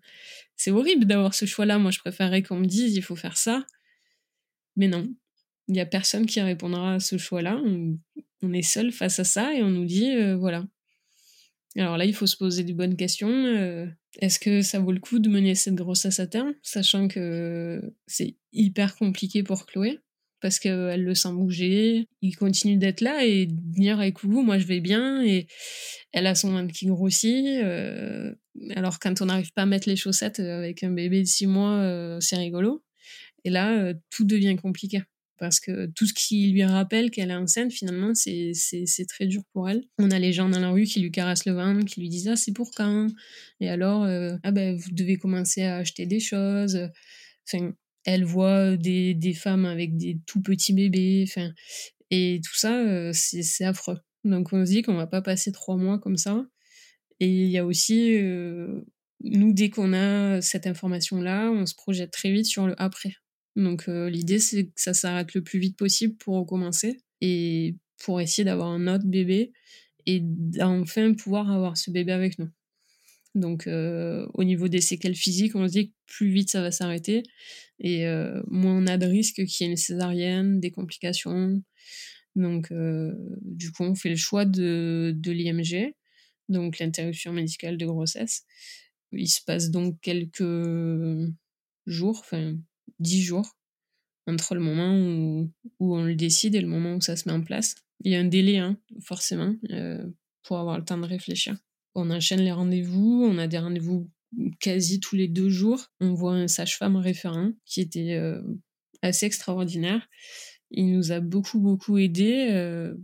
c'est 0.56 0.70
horrible 0.70 1.04
d'avoir 1.04 1.34
ce 1.34 1.44
choix-là. 1.44 1.78
Moi, 1.78 1.90
je 1.90 1.98
préférerais 1.98 2.42
qu'on 2.42 2.58
me 2.58 2.66
dise 2.66 2.96
il 2.96 3.02
faut 3.02 3.16
faire 3.16 3.36
ça. 3.36 3.66
Mais 4.76 4.88
non, 4.88 5.12
il 5.68 5.76
y 5.76 5.80
a 5.80 5.86
personne 5.86 6.26
qui 6.26 6.40
répondra 6.40 6.94
à 6.94 7.00
ce 7.00 7.18
choix-là. 7.18 7.60
On, 8.42 8.52
est 8.52 8.62
seul 8.62 8.92
face 8.92 9.18
à 9.18 9.24
ça 9.24 9.54
et 9.54 9.62
on 9.62 9.70
nous 9.70 9.84
dit 9.84 10.10
euh, 10.10 10.36
voilà. 10.36 10.64
Alors 11.76 11.96
là, 11.96 12.04
il 12.04 12.14
faut 12.14 12.26
se 12.26 12.36
poser 12.36 12.64
des 12.64 12.72
bonnes 12.72 12.96
questions. 12.96 13.90
Est-ce 14.20 14.38
que 14.40 14.62
ça 14.62 14.80
vaut 14.80 14.92
le 14.92 15.00
coup 15.00 15.18
de 15.18 15.28
mener 15.28 15.54
cette 15.54 15.74
grossesse 15.74 16.18
à 16.18 16.26
terme, 16.26 16.54
sachant 16.62 17.08
que 17.08 17.80
c'est 18.06 18.36
hyper 18.52 18.96
compliqué 18.96 19.42
pour 19.42 19.66
Chloé 19.66 20.00
parce 20.40 20.58
qu'elle 20.58 21.02
le 21.02 21.14
sent 21.14 21.32
bouger, 21.32 22.08
il 22.22 22.36
continue 22.36 22.76
d'être 22.76 23.00
là 23.00 23.24
et 23.24 23.46
dire 23.46 24.00
avec 24.00 24.22
vous, 24.22 24.42
moi 24.42 24.58
je 24.58 24.66
vais 24.66 24.80
bien 24.80 25.22
et 25.24 25.46
elle 26.12 26.26
a 26.26 26.34
son 26.34 26.52
ventre 26.52 26.72
qui 26.72 26.86
grossit. 26.86 27.46
Euh, 27.62 28.32
alors 28.76 28.98
quand 28.98 29.20
on 29.20 29.26
n'arrive 29.26 29.52
pas 29.52 29.62
à 29.62 29.66
mettre 29.66 29.88
les 29.88 29.96
chaussettes 29.96 30.40
avec 30.40 30.82
un 30.84 30.90
bébé 30.90 31.20
de 31.20 31.26
six 31.26 31.46
mois, 31.46 31.78
euh, 31.78 32.18
c'est 32.20 32.36
rigolo. 32.36 32.84
Et 33.44 33.50
là, 33.50 33.78
euh, 33.78 33.94
tout 34.10 34.24
devient 34.24 34.56
compliqué 34.56 35.02
parce 35.38 35.60
que 35.60 35.86
tout 35.86 36.06
ce 36.06 36.14
qui 36.14 36.50
lui 36.50 36.64
rappelle 36.64 37.10
qu'elle 37.10 37.30
est 37.30 37.34
enceinte, 37.34 37.72
finalement, 37.72 38.12
c'est, 38.14 38.52
très 39.08 39.26
dur 39.26 39.42
pour 39.52 39.68
elle. 39.68 39.84
On 39.98 40.10
a 40.10 40.18
les 40.18 40.32
gens 40.32 40.48
dans 40.48 40.60
la 40.60 40.70
rue 40.70 40.84
qui 40.84 41.00
lui 41.00 41.10
caressent 41.10 41.46
le 41.46 41.52
ventre, 41.52 41.84
qui 41.84 42.00
lui 42.00 42.08
disent 42.08 42.28
Ah, 42.28 42.36
c'est 42.36 42.52
pour 42.52 42.70
quand? 42.72 43.08
Et 43.60 43.68
alors, 43.68 44.04
euh, 44.04 44.36
ah 44.42 44.50
ben, 44.50 44.76
vous 44.76 44.90
devez 44.92 45.16
commencer 45.16 45.62
à 45.62 45.76
acheter 45.76 46.06
des 46.06 46.20
choses. 46.20 46.78
Enfin, 47.46 47.72
elle 48.04 48.24
voit 48.24 48.76
des, 48.76 49.34
femmes 49.34 49.64
avec 49.64 49.96
des 49.96 50.18
tout 50.26 50.42
petits 50.42 50.72
bébés. 50.72 51.24
Enfin, 51.28 51.52
et 52.10 52.40
tout 52.44 52.56
ça, 52.56 52.74
euh, 52.74 53.10
c'est, 53.14 53.42
c'est 53.42 53.64
affreux. 53.64 53.98
Donc, 54.24 54.52
on 54.52 54.64
se 54.64 54.70
dit 54.70 54.82
qu'on 54.82 54.94
va 54.94 55.06
pas 55.06 55.22
passer 55.22 55.52
trois 55.52 55.76
mois 55.76 55.98
comme 55.98 56.16
ça. 56.16 56.46
Et 57.20 57.28
il 57.28 57.50
y 57.50 57.58
a 57.58 57.66
aussi, 57.66 58.16
euh, 58.16 58.80
nous, 59.20 59.52
dès 59.52 59.70
qu'on 59.70 59.92
a 59.92 60.40
cette 60.40 60.66
information-là, 60.66 61.50
on 61.50 61.66
se 61.66 61.74
projette 61.74 62.12
très 62.12 62.30
vite 62.32 62.46
sur 62.46 62.66
le 62.66 62.80
après. 62.80 63.14
Donc 63.56 63.88
euh, 63.88 64.08
l'idée 64.08 64.38
c'est 64.38 64.66
que 64.66 64.72
ça 64.76 64.94
s'arrête 64.94 65.34
le 65.34 65.42
plus 65.42 65.58
vite 65.58 65.76
possible 65.76 66.16
pour 66.16 66.36
recommencer 66.36 67.00
et 67.20 67.76
pour 67.98 68.20
essayer 68.20 68.44
d'avoir 68.44 68.68
un 68.68 68.86
autre 68.86 69.06
bébé 69.06 69.52
et 70.06 70.20
d'enfin 70.22 71.12
pouvoir 71.14 71.50
avoir 71.50 71.76
ce 71.76 71.90
bébé 71.90 72.12
avec 72.12 72.38
nous. 72.38 72.48
Donc 73.34 73.66
euh, 73.66 74.26
au 74.34 74.44
niveau 74.44 74.68
des 74.68 74.80
séquelles 74.80 75.14
physiques, 75.14 75.54
on 75.54 75.66
se 75.66 75.72
dit 75.72 75.90
que 75.90 75.94
plus 76.06 76.30
vite 76.30 76.50
ça 76.50 76.62
va 76.62 76.70
s'arrêter 76.70 77.24
et 77.80 78.06
euh, 78.06 78.40
moins 78.46 78.76
on 78.76 78.86
a 78.86 78.96
de 78.96 79.06
risques 79.06 79.44
qu'il 79.44 79.66
y 79.66 79.68
ait 79.68 79.72
une 79.72 79.76
césarienne, 79.76 80.60
des 80.60 80.70
complications. 80.70 81.60
Donc 82.36 82.72
du 83.42 83.72
coup 83.72 83.82
on 83.82 83.96
fait 83.96 84.10
le 84.10 84.16
choix 84.16 84.44
de, 84.44 85.12
de 85.16 85.32
l'IMG, 85.32 85.94
donc 86.48 86.78
l'interruption 86.78 87.32
médicale 87.32 87.76
de 87.76 87.86
grossesse. 87.86 88.44
Il 89.12 89.28
se 89.28 89.40
passe 89.44 89.70
donc 89.70 90.00
quelques 90.00 90.44
jours, 91.86 92.20
enfin 92.20 92.56
dix 92.98 93.22
jours 93.22 93.58
entre 94.28 94.54
le 94.54 94.60
moment 94.60 94.94
où, 94.94 95.50
où, 95.80 95.96
on 95.96 96.04
le 96.04 96.14
décide 96.14 96.54
et 96.54 96.60
le 96.60 96.68
moment 96.68 96.94
où 96.94 97.00
ça 97.00 97.16
se 97.16 97.28
met 97.28 97.34
en 97.34 97.42
place. 97.42 97.74
Il 98.04 98.12
y 98.12 98.16
a 98.16 98.20
un 98.20 98.24
délai, 98.24 98.58
hein, 98.58 98.78
forcément, 99.00 99.54
euh, 99.70 100.06
pour 100.42 100.58
avoir 100.58 100.78
le 100.78 100.84
temps 100.84 100.98
de 100.98 101.06
réfléchir. 101.06 101.56
On 101.94 102.10
enchaîne 102.10 102.40
les 102.40 102.52
rendez-vous, 102.52 103.24
on 103.24 103.38
a 103.38 103.46
des 103.46 103.58
rendez-vous 103.58 104.10
quasi 104.60 105.00
tous 105.00 105.16
les 105.16 105.28
deux 105.28 105.48
jours. 105.48 105.86
On 106.00 106.12
voit 106.12 106.34
un 106.34 106.48
sage-femme 106.48 106.96
référent 106.96 107.52
qui 107.64 107.80
était 107.80 108.12
euh, 108.12 108.40
assez 109.02 109.26
extraordinaire. 109.26 110.06
Il 110.70 110.92
nous 110.92 111.10
a 111.10 111.20
beaucoup, 111.20 111.58
beaucoup 111.58 111.96
aidé. 111.96 112.48
Euh, 112.50 112.94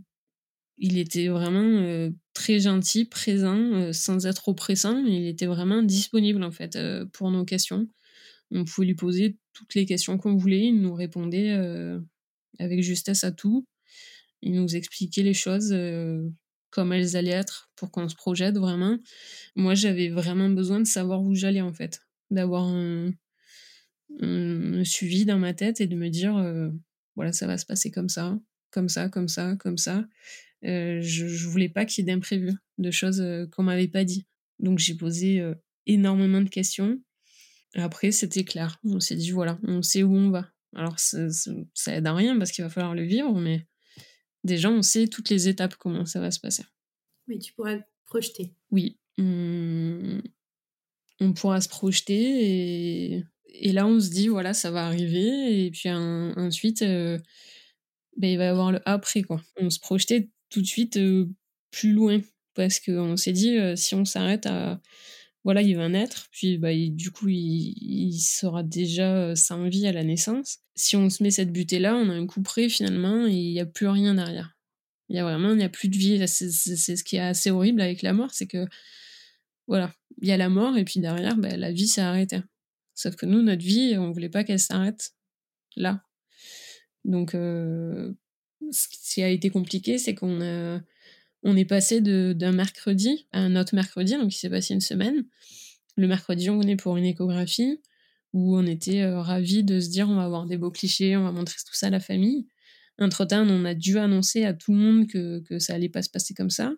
il 0.77 0.97
était 0.97 1.29
vraiment 1.29 2.11
très 2.33 2.59
gentil, 2.59 3.05
présent, 3.05 3.93
sans 3.93 4.25
être 4.25 4.49
oppressant. 4.49 5.05
Il 5.05 5.25
était 5.25 5.45
vraiment 5.45 5.81
disponible, 5.81 6.43
en 6.43 6.51
fait, 6.51 6.77
pour 7.13 7.31
nos 7.31 7.45
questions. 7.45 7.87
On 8.51 8.63
pouvait 8.63 8.87
lui 8.87 8.95
poser 8.95 9.37
toutes 9.53 9.75
les 9.75 9.85
questions 9.85 10.17
qu'on 10.17 10.35
voulait. 10.35 10.67
Il 10.67 10.81
nous 10.81 10.93
répondait 10.93 11.51
euh, 11.51 11.99
avec 12.59 12.81
justesse 12.83 13.23
à 13.23 13.31
tout. 13.31 13.67
Il 14.41 14.53
nous 14.53 14.75
expliquait 14.75 15.23
les 15.23 15.33
choses 15.33 15.71
euh, 15.71 16.29
comme 16.69 16.93
elles 16.93 17.15
allaient 17.15 17.31
être 17.31 17.69
pour 17.75 17.91
qu'on 17.91 18.07
se 18.07 18.15
projette 18.15 18.57
vraiment. 18.57 18.97
Moi, 19.55 19.73
j'avais 19.73 20.09
vraiment 20.09 20.49
besoin 20.49 20.79
de 20.79 20.85
savoir 20.87 21.23
où 21.23 21.33
j'allais 21.33 21.61
en 21.61 21.73
fait, 21.73 22.01
d'avoir 22.29 22.65
un, 22.65 23.11
suivi 24.83 25.25
dans 25.25 25.39
ma 25.39 25.53
tête 25.53 25.81
et 25.81 25.87
de 25.87 25.95
me 25.95 26.09
dire 26.09 26.37
euh, 26.37 26.69
voilà, 27.15 27.33
ça 27.33 27.47
va 27.47 27.57
se 27.57 27.65
passer 27.65 27.91
comme 27.91 28.09
ça, 28.09 28.39
comme 28.71 28.89
ça, 28.89 29.09
comme 29.09 29.27
ça, 29.27 29.55
comme 29.55 29.77
ça. 29.77 30.05
je, 30.61 31.01
je 31.01 31.47
voulais 31.47 31.69
pas 31.69 31.85
qu'il 31.85 32.05
y 32.05 32.09
ait 32.09 32.13
d'imprévus, 32.13 32.53
de 32.77 32.91
choses 32.91 33.23
qu'on 33.51 33.63
m'avait 33.63 33.87
pas 33.87 34.03
dit. 34.03 34.27
Donc 34.59 34.79
j'ai 34.79 34.95
posé 34.95 35.41
énormément 35.87 36.41
de 36.41 36.49
questions 36.49 36.99
après, 37.75 38.11
c'était 38.11 38.43
clair. 38.43 38.79
On 38.83 38.99
s'est 38.99 39.15
dit, 39.15 39.31
voilà, 39.31 39.59
on 39.63 39.81
sait 39.81 40.03
où 40.03 40.13
on 40.13 40.29
va. 40.29 40.49
Alors, 40.75 40.99
ça, 40.99 41.27
aide 41.87 42.07
à 42.07 42.13
rien 42.13 42.37
parce 42.37 42.51
qu'il 42.51 42.63
va 42.63 42.69
falloir 42.69 42.95
le 42.95 43.03
vivre, 43.03 43.39
mais 43.39 43.65
déjà, 44.43 44.69
on 44.69 44.81
sait 44.81 45.07
toutes 45.07 45.29
les 45.29 45.47
étapes, 45.47 45.75
comment 45.75 46.05
ça 46.05 46.19
va 46.19 46.31
se 46.31 46.39
passer. 46.39 46.63
Oui, 47.27 47.39
tu 47.39 47.53
pourras 47.53 47.77
te 47.77 47.83
projeter. 48.05 48.53
Oui. 48.71 48.97
On, 49.17 50.21
pourra 51.33 51.61
se 51.61 51.69
projeter 51.69 53.13
et... 53.15 53.23
et, 53.47 53.71
là, 53.71 53.87
on 53.87 53.99
se 53.99 54.09
dit, 54.09 54.27
voilà, 54.27 54.53
ça 54.53 54.71
va 54.71 54.85
arriver. 54.85 55.65
Et 55.65 55.71
puis 55.71 55.89
ensuite, 55.89 56.81
euh, 56.81 57.17
ben, 58.17 58.29
il 58.29 58.37
va 58.37 58.45
y 58.45 58.47
avoir 58.47 58.71
le 58.71 58.81
après, 58.85 59.21
quoi. 59.21 59.41
On 59.57 59.69
se 59.69 59.79
projetait 59.79 60.29
tout 60.49 60.61
de 60.61 60.67
suite 60.67 60.97
euh, 60.97 61.29
plus 61.71 61.91
loin 61.91 62.21
parce 62.53 62.79
qu'on 62.79 63.17
s'est 63.17 63.33
dit, 63.33 63.57
euh, 63.57 63.75
si 63.75 63.95
on 63.95 64.05
s'arrête 64.05 64.45
à 64.45 64.81
voilà, 65.45 65.61
il 65.61 65.77
va 65.77 65.87
naître, 65.87 66.27
puis 66.31 66.57
bah, 66.57 66.71
du 66.73 67.11
coup, 67.11 67.27
il, 67.29 68.19
sera 68.19 68.63
déjà 68.63 69.15
euh, 69.15 69.35
sans 69.35 69.69
vie 69.69 69.85
à 69.85 69.91
la 69.91 70.03
naissance. 70.03 70.57
Si 70.73 70.95
on 70.95 71.07
se 71.11 71.21
met 71.21 71.29
cette 71.29 71.51
butée-là, 71.51 71.95
on 71.95 72.09
a 72.09 72.13
un 72.13 72.25
coup 72.25 72.41
près 72.41 72.67
finalement, 72.67 73.27
et 73.27 73.33
il 73.33 73.53
n'y 73.53 73.59
a 73.59 73.67
plus 73.67 73.87
rien 73.87 74.15
derrière. 74.15 74.57
Il 75.07 75.15
y 75.15 75.19
a 75.19 75.23
vraiment, 75.23 75.51
il 75.51 75.57
n'y 75.57 75.63
a 75.63 75.69
plus 75.69 75.87
de 75.87 75.97
vie. 75.97 76.27
C'est 76.27 76.49
ce 76.49 77.03
qui 77.03 77.17
est 77.17 77.19
assez 77.19 77.51
horrible 77.51 77.79
avec 77.79 78.01
la 78.01 78.11
mort, 78.13 78.31
c'est 78.33 78.47
que, 78.47 78.65
voilà, 79.67 79.93
il 80.19 80.27
y 80.27 80.31
a 80.31 80.37
la 80.37 80.49
mort, 80.49 80.77
et 80.77 80.83
puis 80.83 80.99
derrière, 80.99 81.37
bah, 81.37 81.55
la 81.55 81.71
vie 81.71 81.87
s'est 81.87 82.01
arrêtée. 82.01 82.41
Sauf 82.95 83.15
que 83.15 83.27
nous, 83.27 83.43
notre 83.43 83.63
vie, 83.63 83.95
on 83.99 84.11
voulait 84.11 84.29
pas 84.29 84.43
qu'elle 84.43 84.59
s'arrête 84.59 85.13
là. 85.75 86.01
Donc, 87.03 87.35
euh, 87.35 88.13
ce 88.71 88.87
qui 88.89 89.21
a 89.21 89.29
été 89.29 89.51
compliqué, 89.51 89.99
c'est 89.99 90.15
qu'on 90.15 90.41
a 90.41 90.81
on 91.45 91.55
est 91.55 91.65
passé 91.65 92.01
d'un 92.01 92.51
mercredi 92.51 93.27
à 93.31 93.39
un 93.39 93.55
autre 93.55 93.75
mercredi, 93.75 94.13
donc 94.13 94.33
il 94.33 94.37
s'est 94.37 94.49
passé 94.49 94.73
une 94.73 94.81
semaine. 94.81 95.23
Le 95.95 96.07
mercredi, 96.07 96.49
on 96.49 96.59
venait 96.59 96.75
pour 96.75 96.97
une 96.97 97.05
échographie 97.05 97.81
où 98.33 98.57
on 98.57 98.65
était 98.65 99.03
euh, 99.03 99.21
ravis 99.21 99.63
de 99.63 99.79
se 99.79 99.89
dire 99.89 100.09
on 100.09 100.15
va 100.15 100.23
avoir 100.23 100.47
des 100.47 100.57
beaux 100.57 100.71
clichés, 100.71 101.15
on 101.15 101.23
va 101.23 101.31
montrer 101.31 101.57
tout 101.65 101.75
ça 101.75 101.87
à 101.87 101.89
la 101.91 101.99
famille. 101.99 102.47
Entre-temps, 102.99 103.47
on 103.47 103.63
a 103.63 103.75
dû 103.75 103.99
annoncer 103.99 104.43
à 104.43 104.53
tout 104.53 104.73
le 104.73 104.79
monde 104.79 105.07
que, 105.07 105.39
que 105.41 105.59
ça 105.59 105.75
allait 105.75 105.87
pas 105.87 106.01
se 106.01 106.09
passer 106.09 106.33
comme 106.33 106.49
ça. 106.49 106.73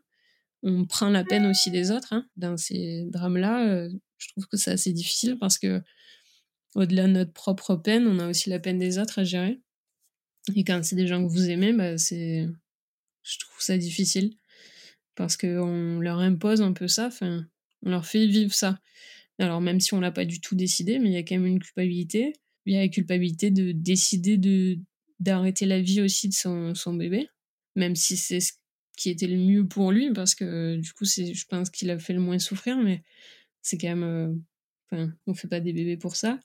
On 0.64 0.86
prend 0.86 1.10
la 1.10 1.24
peine 1.24 1.46
aussi 1.46 1.72
des 1.72 1.90
autres 1.90 2.12
hein, 2.12 2.28
dans 2.36 2.58
ces 2.58 3.06
drames-là. 3.10 3.70
Euh, 3.70 3.90
je 4.18 4.28
trouve 4.30 4.48
que 4.48 4.58
c'est 4.58 4.72
assez 4.72 4.92
difficile 4.92 5.38
parce 5.40 5.58
que 5.58 5.82
au-delà 6.76 7.08
de 7.08 7.14
notre 7.14 7.32
propre 7.32 7.76
peine, 7.76 8.06
on 8.06 8.20
a 8.20 8.28
aussi 8.28 8.50
la 8.50 8.60
peine 8.60 8.80
des 8.80 9.00
autres 9.00 9.20
à 9.20 9.24
gérer. 9.24 9.62
Et 10.56 10.66
quand 10.66 10.84
c'est 10.84 10.98
des 10.98 11.08
gens 11.08 11.26
que 11.26 11.32
vous 11.32 11.50
aimez, 11.50 11.72
bah, 11.72 11.98
c'est, 11.98 12.48
je 13.24 13.40
trouve 13.40 13.62
ça 13.62 13.78
difficile 13.78 14.36
parce 15.18 15.36
qu'on 15.36 16.00
leur 16.00 16.20
impose 16.20 16.62
un 16.62 16.72
peu 16.72 16.88
ça, 16.88 17.08
enfin, 17.08 17.46
on 17.84 17.90
leur 17.90 18.06
fait 18.06 18.26
vivre 18.28 18.54
ça. 18.54 18.80
Alors 19.40 19.62
même 19.62 19.80
si 19.82 19.94
on 19.94 20.00
l'a 20.00 20.12
pas 20.12 20.26
du 20.26 20.40
tout 20.40 20.56
décidé, 20.56 21.00
mais 21.00 21.10
il 21.10 21.14
y 21.14 21.18
a 21.18 21.24
quand 21.24 21.36
même 21.36 21.46
une 21.46 21.60
culpabilité. 21.60 22.34
Il 22.66 22.74
y 22.74 22.78
a 22.78 22.82
la 22.82 22.88
culpabilité 22.88 23.52
de 23.52 23.72
décider 23.72 24.38
de 24.38 24.78
d'arrêter 25.20 25.66
la 25.66 25.82
vie 25.82 26.02
aussi 26.02 26.30
de 26.30 26.34
son, 26.34 26.76
son 26.76 26.94
bébé, 26.94 27.28
même 27.76 27.96
si 27.96 28.18
c'est 28.18 28.40
ce 28.40 28.54
qui 28.98 29.10
était 29.10 29.28
le 29.28 29.38
mieux 29.38 29.68
pour 29.68 29.92
lui, 29.92 30.12
parce 30.14 30.36
que 30.36 30.76
du 30.76 30.94
coup, 30.94 31.06
c'est, 31.06 31.34
je 31.34 31.46
pense 31.48 31.72
qu'il 31.72 31.90
a 31.90 31.98
fait 31.98 32.14
le 32.14 32.20
moins 32.20 32.38
souffrir, 32.38 32.78
mais 32.78 33.04
c'est 33.64 33.80
quand 33.80 33.88
même, 33.88 34.04
euh, 34.04 34.36
Enfin, 34.91 35.12
on 35.26 35.34
fait 35.34 35.47
pas 35.47 35.60
des 35.60 35.73
bébés 35.73 35.97
pour 35.97 36.15
ça. 36.15 36.39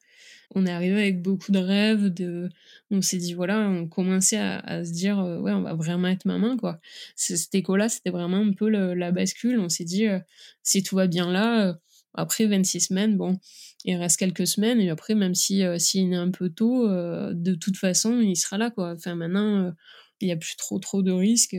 On 0.55 0.66
est 0.66 0.70
arrivé 0.70 1.00
avec 1.00 1.22
beaucoup 1.22 1.52
de 1.52 1.59
rêves, 1.59 2.09
de... 2.12 2.48
on 2.90 3.00
s'est 3.00 3.16
dit, 3.16 3.35
voilà, 3.35 3.68
on 3.68 3.87
commençait 3.88 4.38
à, 4.38 4.85
se 4.85 4.92
dire, 4.92 5.18
euh, 5.20 5.38
ouais, 5.38 5.52
on 5.52 5.62
va 5.62 5.74
vraiment 5.74 6.09
être 6.09 6.26
maman, 6.26 6.57
quoi. 6.57 6.81
Cet 7.16 7.55
écho-là, 7.55 7.88
c'était 7.88 8.11
vraiment 8.11 8.38
un 8.38 8.52
peu 8.52 8.68
la 8.68 9.12
bascule. 9.12 9.59
On 9.61 9.68
s'est 9.68 9.85
dit, 9.85 10.07
euh, 10.07 10.18
si 10.62 10.83
tout 10.83 10.96
va 10.96 11.07
bien 11.07 11.31
là, 11.31 11.68
euh, 11.68 11.74
après 12.14 12.46
26 12.46 12.81
semaines, 12.81 13.16
bon, 13.16 13.38
il 13.85 13.96
reste 13.96 14.18
quelques 14.18 14.46
semaines, 14.46 14.81
et 14.81 14.90
après, 14.90 15.14
même 15.14 15.35
si 15.35 15.62
s'il 15.78 16.12
est 16.12 16.16
un 16.16 16.31
peu 16.31 16.50
tôt, 16.50 16.87
de 16.88 17.55
toute 17.55 17.76
façon, 17.76 18.20
il 18.20 18.37
sera 18.37 18.59
là, 18.59 18.70
quoi. 18.70 18.92
Enfin, 18.92 19.14
maintenant, 19.14 19.72
il 20.20 20.26
n'y 20.26 20.33
a 20.33 20.37
plus 20.37 20.57
trop, 20.57 20.78
trop 20.78 21.02
de 21.02 21.12
risques. 21.12 21.57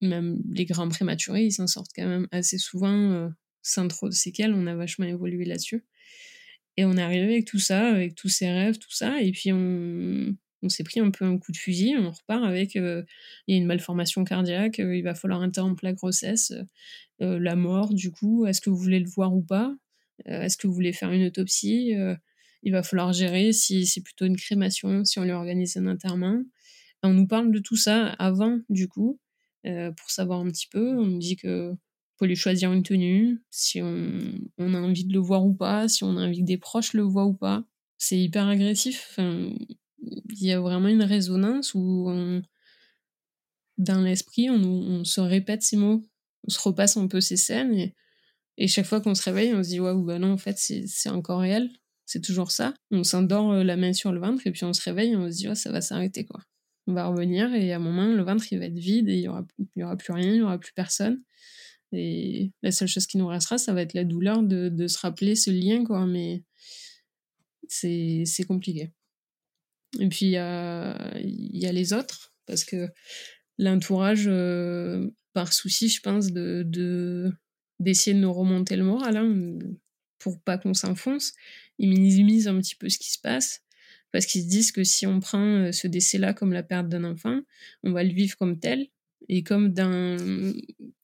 même 0.00 0.38
les 0.52 0.64
grands 0.64 0.88
prématurés, 0.88 1.46
ils 1.46 1.52
s'en 1.52 1.66
sortent 1.66 1.90
quand 1.96 2.06
même 2.06 2.28
assez 2.30 2.58
souvent 2.58 3.30
trop 3.88 4.08
de 4.08 4.14
séquelles, 4.14 4.54
on 4.54 4.66
a 4.66 4.74
vachement 4.74 5.06
évolué 5.06 5.44
là-dessus. 5.44 5.84
Et 6.76 6.84
on 6.84 6.96
est 6.96 7.02
arrivé 7.02 7.24
avec 7.24 7.44
tout 7.44 7.58
ça, 7.58 7.88
avec 7.88 8.14
tous 8.14 8.28
ces 8.28 8.48
rêves, 8.48 8.78
tout 8.78 8.92
ça, 8.92 9.20
et 9.20 9.32
puis 9.32 9.52
on, 9.52 10.36
on 10.62 10.68
s'est 10.68 10.84
pris 10.84 11.00
un 11.00 11.10
peu 11.10 11.24
un 11.24 11.38
coup 11.38 11.52
de 11.52 11.56
fusil, 11.56 11.96
on 11.98 12.10
repart 12.10 12.44
avec 12.44 12.76
euh, 12.76 13.02
il 13.46 13.54
y 13.54 13.58
a 13.58 13.60
une 13.60 13.66
malformation 13.66 14.24
cardiaque, 14.24 14.80
euh, 14.80 14.96
il 14.96 15.02
va 15.02 15.14
falloir 15.14 15.42
interrompre 15.42 15.84
la 15.84 15.92
grossesse, 15.92 16.52
euh, 17.20 17.38
la 17.38 17.56
mort, 17.56 17.94
du 17.94 18.10
coup, 18.10 18.46
est-ce 18.46 18.60
que 18.60 18.70
vous 18.70 18.76
voulez 18.76 19.00
le 19.00 19.08
voir 19.08 19.34
ou 19.34 19.42
pas? 19.42 19.74
Est-ce 20.24 20.56
que 20.56 20.66
vous 20.66 20.74
voulez 20.74 20.92
faire 20.92 21.12
une 21.12 21.26
autopsie? 21.26 21.94
Il 22.64 22.72
va 22.72 22.82
falloir 22.82 23.12
gérer 23.12 23.52
si 23.52 23.86
c'est 23.86 24.00
plutôt 24.00 24.24
une 24.26 24.36
crémation, 24.36 25.04
si 25.04 25.20
on 25.20 25.22
lui 25.22 25.30
organise 25.30 25.76
un 25.76 25.86
enterrement. 25.86 26.42
on 27.04 27.14
nous 27.14 27.28
parle 27.28 27.52
de 27.52 27.60
tout 27.60 27.76
ça 27.76 28.08
avant, 28.18 28.58
du 28.68 28.88
coup, 28.88 29.20
pour 29.62 30.10
savoir 30.10 30.40
un 30.40 30.48
petit 30.48 30.66
peu. 30.66 30.88
On 30.98 31.06
nous 31.06 31.20
dit 31.20 31.36
que 31.36 31.72
faut 32.18 32.26
lui 32.26 32.36
choisir 32.36 32.72
une 32.72 32.82
tenue, 32.82 33.40
si 33.50 33.80
on, 33.80 33.94
a 34.58 34.80
envie 34.80 35.04
de 35.04 35.12
le 35.12 35.20
voir 35.20 35.46
ou 35.46 35.54
pas, 35.54 35.88
si 35.88 36.04
on 36.04 36.16
a 36.16 36.26
envie 36.26 36.40
que 36.40 36.46
des 36.46 36.58
proches 36.58 36.92
le 36.92 37.02
voient 37.02 37.26
ou 37.26 37.34
pas. 37.34 37.64
C'est 37.96 38.18
hyper 38.18 38.46
agressif. 38.48 39.18
Il 39.18 40.46
y 40.46 40.52
a 40.52 40.60
vraiment 40.60 40.88
une 40.88 41.02
résonance 41.02 41.74
où 41.74 42.10
dans 43.78 44.00
l'esprit, 44.00 44.50
on, 44.50 45.04
se 45.04 45.20
répète 45.20 45.62
ces 45.62 45.76
mots, 45.76 46.04
on 46.46 46.50
se 46.50 46.60
repasse 46.60 46.96
un 46.96 47.06
peu 47.06 47.20
ces 47.20 47.36
scènes 47.36 47.92
et, 48.56 48.66
chaque 48.66 48.86
fois 48.86 49.00
qu'on 49.00 49.14
se 49.14 49.22
réveille, 49.22 49.54
on 49.54 49.62
se 49.62 49.68
dit 49.68 49.80
waouh, 49.80 50.02
bah 50.02 50.18
non, 50.18 50.32
en 50.32 50.36
fait, 50.36 50.58
c'est 50.58 51.08
encore 51.10 51.40
réel, 51.40 51.70
c'est 52.06 52.20
toujours 52.20 52.50
ça. 52.50 52.74
On 52.90 53.04
s'endort 53.04 53.52
euh, 53.52 53.62
la 53.62 53.76
main 53.76 53.92
sur 53.92 54.10
le 54.10 54.18
ventre 54.18 54.44
et 54.46 54.50
puis 54.50 54.64
on 54.64 54.72
se 54.72 54.82
réveille 54.82 55.12
et 55.12 55.16
on 55.16 55.30
se 55.30 55.36
dit 55.36 55.48
oh, 55.48 55.54
ça 55.54 55.70
va 55.70 55.80
s'arrêter 55.80 56.24
quoi. 56.24 56.40
On 56.88 56.92
va 56.92 57.06
revenir 57.06 57.54
et 57.54 57.72
à 57.72 57.76
un 57.76 57.78
moment, 57.78 58.06
le 58.06 58.22
ventre 58.22 58.52
il 58.52 58.58
va 58.58 58.64
être 58.64 58.78
vide 58.78 59.08
et 59.08 59.14
il 59.14 59.20
y 59.20 59.28
aura, 59.28 59.96
plus 59.96 60.12
rien, 60.12 60.32
il 60.32 60.38
y 60.38 60.42
aura 60.42 60.58
plus 60.58 60.72
personne. 60.72 61.22
Et 61.92 62.50
la 62.62 62.70
seule 62.70 62.88
chose 62.88 63.06
qui 63.06 63.18
nous 63.18 63.26
restera, 63.26 63.58
ça 63.58 63.72
va 63.72 63.82
être 63.82 63.94
la 63.94 64.04
douleur 64.04 64.42
de, 64.42 64.68
de 64.68 64.86
se 64.86 64.98
rappeler 64.98 65.34
ce 65.34 65.50
lien, 65.50 65.84
quoi. 65.84 66.06
Mais 66.06 66.42
c'est 67.68 68.44
compliqué. 68.46 68.92
Et 69.98 70.08
puis, 70.08 70.26
il 70.26 70.32
y 70.32 70.36
a, 70.36 71.18
y 71.18 71.66
a, 71.66 71.72
les 71.72 71.92
autres, 71.92 72.34
parce 72.46 72.64
que 72.64 72.88
l'entourage, 73.58 74.26
euh, 74.26 75.08
par 75.32 75.52
souci, 75.52 75.88
je 75.88 76.00
pense, 76.00 76.32
de 76.32 77.32
d'essayer 77.80 78.14
de, 78.14 78.20
nous 78.20 78.32
remonter 78.32 78.76
le 78.76 78.84
moral, 78.84 79.16
hein, 79.16 79.58
pour 80.18 80.40
pas 80.40 80.58
qu'on 80.58 80.74
s'enfonce, 80.74 81.32
ils 81.78 81.88
minimisent 81.88 82.48
un 82.48 82.58
petit 82.58 82.74
peu 82.74 82.88
ce 82.88 82.98
qui 82.98 83.10
se 83.10 83.18
passe, 83.18 83.62
parce 84.12 84.26
qu'ils 84.26 84.42
se 84.42 84.48
disent 84.48 84.72
que 84.72 84.84
si 84.84 85.06
on 85.06 85.20
prend 85.20 85.44
euh, 85.44 85.72
ce 85.72 85.86
décès-là 85.86 86.34
comme 86.34 86.52
la 86.52 86.62
perte 86.62 86.88
d'un 86.88 87.04
enfant, 87.04 87.40
on 87.82 87.92
va 87.92 88.02
le 88.02 88.12
vivre 88.12 88.36
comme 88.36 88.58
tel, 88.58 88.88
et 89.28 89.42
comme 89.42 89.72
dans 89.72 90.54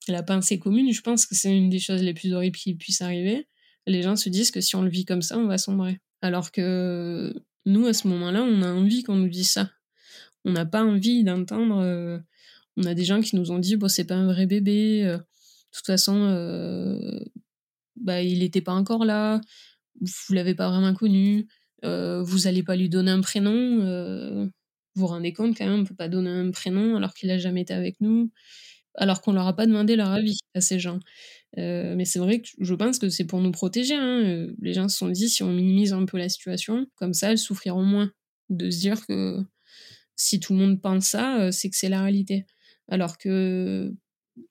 la 0.09 0.23
pensée 0.23 0.59
commune, 0.59 0.93
je 0.93 1.03
pense 1.03 1.27
que 1.27 1.35
c'est 1.35 1.57
une 1.57 1.71
des 1.71 1.79
choses 1.79 2.03
les 2.03 2.15
plus 2.15 2.33
horribles 2.33 2.57
qui 2.57 2.75
puissent 2.75 3.03
arriver. 3.03 3.47
Les 3.87 4.03
gens 4.03 4.17
se 4.17 4.29
disent 4.29 4.51
que 4.51 4.61
si 4.61 4.77
on 4.77 4.83
le 4.83 4.89
vit 4.89 5.05
comme 5.05 5.23
ça, 5.23 5.39
on 5.39 5.47
va 5.47 5.59
sombrer. 5.59 6.01
Alors 6.23 6.53
que 6.53 7.35
nous, 7.67 7.87
à 7.87 7.93
ce 7.93 8.09
moment-là, 8.09 8.43
on 8.43 8.63
a 8.63 8.73
envie 8.73 9.03
qu'on 9.03 9.17
nous 9.17 9.29
dise 9.29 9.51
ça. 9.51 9.71
On 10.45 10.53
n'a 10.53 10.65
pas 10.65 10.85
envie 10.85 11.23
d'entendre. 11.23 11.79
Euh, 11.81 12.19
on 12.77 12.85
a 12.85 12.95
des 12.95 13.05
gens 13.05 13.21
qui 13.21 13.37
nous 13.37 13.51
ont 13.51 13.59
dit 13.59 13.77
bon, 13.77 13.89
c'est 13.89 14.05
pas 14.05 14.15
un 14.15 14.27
vrai 14.27 14.47
bébé. 14.47 15.05
Euh, 15.05 15.19
de 15.19 15.23
toute 15.73 15.87
façon, 15.87 16.17
euh, 16.17 17.21
bah, 17.97 18.23
il 18.23 18.39
n'était 18.39 18.63
pas 18.63 18.73
encore 18.73 19.05
là. 19.05 19.41
Vous 20.01 20.35
l'avez 20.35 20.55
pas 20.55 20.71
vraiment 20.71 20.95
connu. 20.95 21.47
vous 21.83 22.47
allez 22.47 22.63
pas 22.63 22.77
lui 22.77 22.89
donner 22.89 23.11
un 23.11 23.21
prénom 23.21 24.51
vous 24.95 25.03
vous 25.03 25.07
rendez 25.07 25.33
compte 25.33 25.57
quand 25.57 25.67
même, 25.67 25.81
on 25.81 25.85
peut 25.85 25.95
pas 25.95 26.09
donner 26.09 26.31
un 26.31 26.51
prénom 26.51 26.97
alors 26.97 27.15
qu'il 27.15 27.31
a 27.31 27.39
jamais 27.39 27.63
été 27.63 27.75
avec 27.75 28.01
nous, 28.01 28.31
alors 28.95 29.21
qu'on 29.21 29.33
leur 29.33 29.47
a 29.47 29.57
pas 29.57 29.67
demandé 29.67 29.97
leur 29.97 30.11
avis 30.11 30.39
à 30.55 30.61
ces 30.61 30.79
gens. 30.79 31.01
Euh, 31.59 31.95
mais 31.97 32.05
c'est 32.05 32.19
vrai 32.19 32.41
que 32.41 32.49
je 32.59 32.75
pense 32.75 32.99
que 32.99 33.09
c'est 33.09 33.25
pour 33.25 33.41
nous 33.41 33.53
protéger. 33.53 33.95
Hein. 33.95 34.23
Euh, 34.25 34.55
les 34.61 34.75
gens 34.75 34.89
se 34.89 34.97
sont 34.99 35.09
dit 35.09 35.29
si 35.29 35.43
on 35.43 35.53
minimise 35.53 35.93
un 35.93 36.05
peu 36.05 36.19
la 36.19 36.29
situation, 36.29 36.87
comme 36.97 37.15
ça 37.15 37.31
elles 37.31 37.39
souffriront 37.39 37.85
moins. 37.85 38.11
De 38.51 38.71
se 38.71 38.81
dire 38.81 39.07
que 39.07 39.41
si 40.17 40.39
tout 40.41 40.53
le 40.53 40.59
monde 40.59 40.81
pense 40.81 41.07
ça, 41.07 41.41
euh, 41.41 41.51
c'est 41.51 41.71
que 41.71 41.77
c'est 41.77 41.89
la 41.89 42.03
réalité. 42.03 42.47
Alors 42.89 43.19
que 43.19 43.93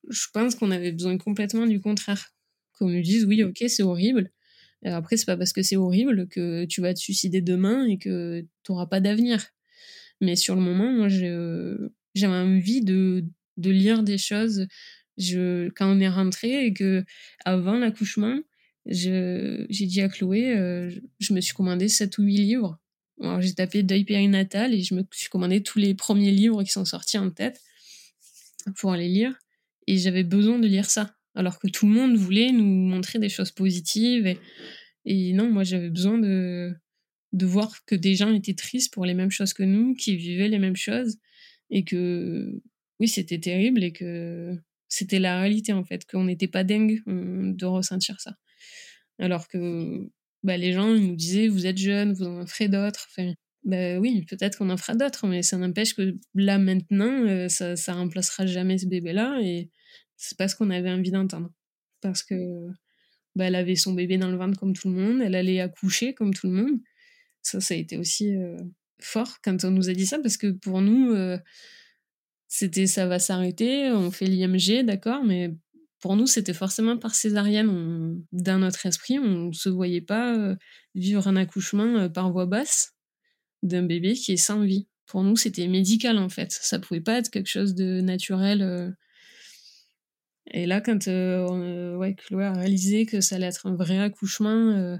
je 0.09 0.27
pense 0.33 0.55
qu'on 0.55 0.71
avait 0.71 0.91
besoin 0.91 1.17
complètement 1.17 1.67
du 1.67 1.79
contraire. 1.79 2.33
Qu'on 2.77 2.89
nous 2.89 3.01
dise 3.01 3.25
oui, 3.25 3.43
ok, 3.43 3.63
c'est 3.67 3.83
horrible. 3.83 4.31
Après, 4.85 5.15
c'est 5.17 5.25
pas 5.25 5.37
parce 5.37 5.53
que 5.53 5.61
c'est 5.63 5.77
horrible 5.77 6.27
que 6.27 6.65
tu 6.65 6.81
vas 6.81 6.93
te 6.93 6.99
suicider 6.99 7.41
demain 7.41 7.85
et 7.85 7.97
que 7.97 8.45
tu 8.63 8.71
n'auras 8.71 8.87
pas 8.87 8.99
d'avenir. 8.99 9.47
Mais 10.23 10.37
sur 10.37 10.55
le 10.55 10.61
moment, 10.61 10.89
moi, 10.89 11.09
j'avais 11.09 12.33
envie 12.33 12.81
de, 12.81 13.25
lire 13.57 14.03
des 14.03 14.17
choses. 14.17 14.67
Je, 15.17 15.69
quand 15.75 15.93
on 15.93 15.99
est 15.99 16.09
rentré 16.09 16.65
et 16.65 16.73
que 16.73 17.03
avant 17.43 17.77
l'accouchement, 17.77 18.39
j'ai 18.85 19.67
dit 19.69 20.01
à 20.01 20.07
Chloé, 20.07 20.55
euh, 20.57 20.89
je, 21.19 21.33
me 21.33 21.41
suis 21.41 21.53
commandé 21.53 21.89
7 21.89 22.17
ou 22.17 22.23
8 22.23 22.37
livres. 22.37 22.79
J'ai 23.39 23.53
tapé 23.53 23.83
deuil 23.83 24.05
périnatal 24.05 24.73
et 24.73 24.81
je 24.81 24.95
me 24.95 25.03
suis 25.11 25.29
commandé 25.29 25.61
tous 25.61 25.77
les 25.77 25.93
premiers 25.93 26.31
livres 26.31 26.63
qui 26.63 26.71
sont 26.71 26.85
sortis 26.85 27.17
en 27.17 27.29
tête 27.29 27.61
pour 28.77 28.93
les 28.93 29.09
lire. 29.09 29.37
Et 29.87 29.97
j'avais 29.97 30.23
besoin 30.23 30.57
de 30.57 30.67
lire 30.67 30.89
ça. 30.89 31.15
Alors 31.35 31.59
que 31.59 31.67
tout 31.67 31.85
le 31.85 31.93
monde 31.93 32.15
voulait 32.15 32.51
nous 32.51 32.63
montrer 32.63 33.19
des 33.19 33.29
choses 33.29 33.51
positives. 33.51 34.37
Et 35.05 35.33
non, 35.33 35.51
moi 35.51 35.63
j'avais 35.63 35.89
besoin 35.89 36.17
de, 36.17 36.73
de 37.33 37.45
voir 37.45 37.83
que 37.85 37.95
des 37.95 38.15
gens 38.15 38.33
étaient 38.33 38.53
tristes 38.53 38.93
pour 38.93 39.05
les 39.05 39.13
mêmes 39.13 39.31
choses 39.31 39.53
que 39.53 39.63
nous, 39.63 39.95
qui 39.95 40.15
vivaient 40.15 40.47
les 40.47 40.59
mêmes 40.59 40.75
choses, 40.75 41.17
et 41.69 41.83
que 41.83 42.61
oui, 42.99 43.07
c'était 43.07 43.39
terrible 43.39 43.83
et 43.83 43.91
que 43.91 44.55
c'était 44.87 45.19
la 45.19 45.39
réalité 45.39 45.73
en 45.73 45.83
fait, 45.83 46.05
qu'on 46.05 46.25
n'était 46.25 46.47
pas 46.47 46.63
dingue 46.63 47.01
de 47.07 47.65
ressentir 47.65 48.21
ça. 48.21 48.37
Alors 49.19 49.47
que 49.47 50.09
bah, 50.43 50.57
les 50.57 50.73
gens 50.73 50.93
nous 50.93 51.15
disaient 51.15 51.47
vous 51.47 51.65
êtes 51.65 51.77
jeune, 51.77 52.13
vous 52.13 52.25
en 52.25 52.45
ferez 52.45 52.67
d'autres. 52.69 53.07
Enfin, 53.09 53.33
bah, 53.63 53.99
oui, 53.99 54.25
peut-être 54.25 54.57
qu'on 54.57 54.69
en 54.69 54.77
fera 54.77 54.93
d'autres, 54.95 55.27
mais 55.27 55.41
ça 55.41 55.57
n'empêche 55.57 55.95
que 55.95 56.15
là 56.35 56.59
maintenant, 56.59 57.25
euh, 57.25 57.47
ça, 57.49 57.75
ça 57.75 57.93
remplacera 57.93 58.45
jamais 58.45 58.77
ce 58.77 58.85
bébé-là 58.85 59.39
et 59.41 59.69
c'est 60.17 60.37
pas 60.37 60.47
ce 60.47 60.55
qu'on 60.55 60.69
avait 60.69 60.91
envie 60.91 61.11
d'entendre. 61.11 61.49
Parce 62.01 62.23
que 62.23 62.67
bah, 63.35 63.45
elle 63.45 63.55
avait 63.55 63.75
son 63.75 63.93
bébé 63.93 64.17
dans 64.17 64.29
le 64.29 64.37
ventre 64.37 64.59
comme 64.59 64.73
tout 64.73 64.89
le 64.89 64.95
monde, 64.95 65.21
elle 65.21 65.35
allait 65.35 65.59
accoucher 65.59 66.13
comme 66.13 66.33
tout 66.33 66.47
le 66.47 66.53
monde. 66.53 66.79
Ça, 67.43 67.61
ça 67.61 67.75
a 67.75 67.77
été 67.77 67.97
aussi 67.97 68.33
fort 68.99 69.37
quand 69.43 69.63
on 69.63 69.71
nous 69.71 69.89
a 69.89 69.93
dit 69.93 70.05
ça, 70.05 70.17
parce 70.19 70.37
que 70.37 70.51
pour 70.51 70.81
nous, 70.81 71.15
c'était 72.47 72.87
ça 72.87 73.05
va 73.05 73.19
s'arrêter, 73.19 73.91
on 73.91 74.09
fait 74.11 74.25
l'IMG, 74.25 74.83
d'accord, 74.85 75.23
mais 75.23 75.53
pour 75.99 76.15
nous, 76.15 76.27
c'était 76.27 76.53
forcément 76.53 76.97
par 76.97 77.15
césarienne. 77.15 78.21
dans 78.31 78.59
notre 78.59 78.85
esprit, 78.85 79.19
on 79.19 79.47
ne 79.47 79.53
se 79.53 79.69
voyait 79.69 80.01
pas 80.01 80.55
vivre 80.95 81.27
un 81.27 81.35
accouchement 81.35 82.09
par 82.09 82.31
voie 82.31 82.45
basse 82.45 82.93
d'un 83.61 83.83
bébé 83.83 84.13
qui 84.13 84.33
est 84.33 84.37
sans 84.37 84.61
vie. 84.61 84.87
Pour 85.05 85.23
nous, 85.23 85.35
c'était 85.35 85.67
médical 85.67 86.17
en 86.17 86.29
fait. 86.29 86.51
Ça 86.51 86.79
pouvait 86.79 87.01
pas 87.01 87.19
être 87.19 87.29
quelque 87.29 87.49
chose 87.49 87.75
de 87.75 88.01
naturel. 88.01 88.95
Et 90.51 90.65
là, 90.65 90.81
quand 90.81 91.07
ouais, 91.07 92.15
Chloé 92.15 92.45
a 92.45 92.53
réalisé 92.53 93.05
que 93.05 93.21
ça 93.21 93.35
allait 93.35 93.47
être 93.47 93.65
un 93.65 93.75
vrai 93.75 93.99
accouchement, 93.99 94.97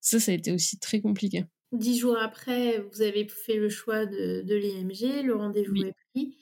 ça, 0.00 0.20
ça 0.20 0.32
a 0.32 0.34
été 0.34 0.52
aussi 0.52 0.78
très 0.78 1.00
compliqué. 1.00 1.44
Dix 1.74 1.98
jours 1.98 2.16
après, 2.18 2.78
vous 2.78 3.02
avez 3.02 3.28
fait 3.28 3.56
le 3.56 3.68
choix 3.68 4.06
de, 4.06 4.42
de 4.42 4.54
l'IMG, 4.54 5.24
le 5.24 5.34
rendez-vous 5.34 5.76
est 5.84 5.94
pris. 6.12 6.38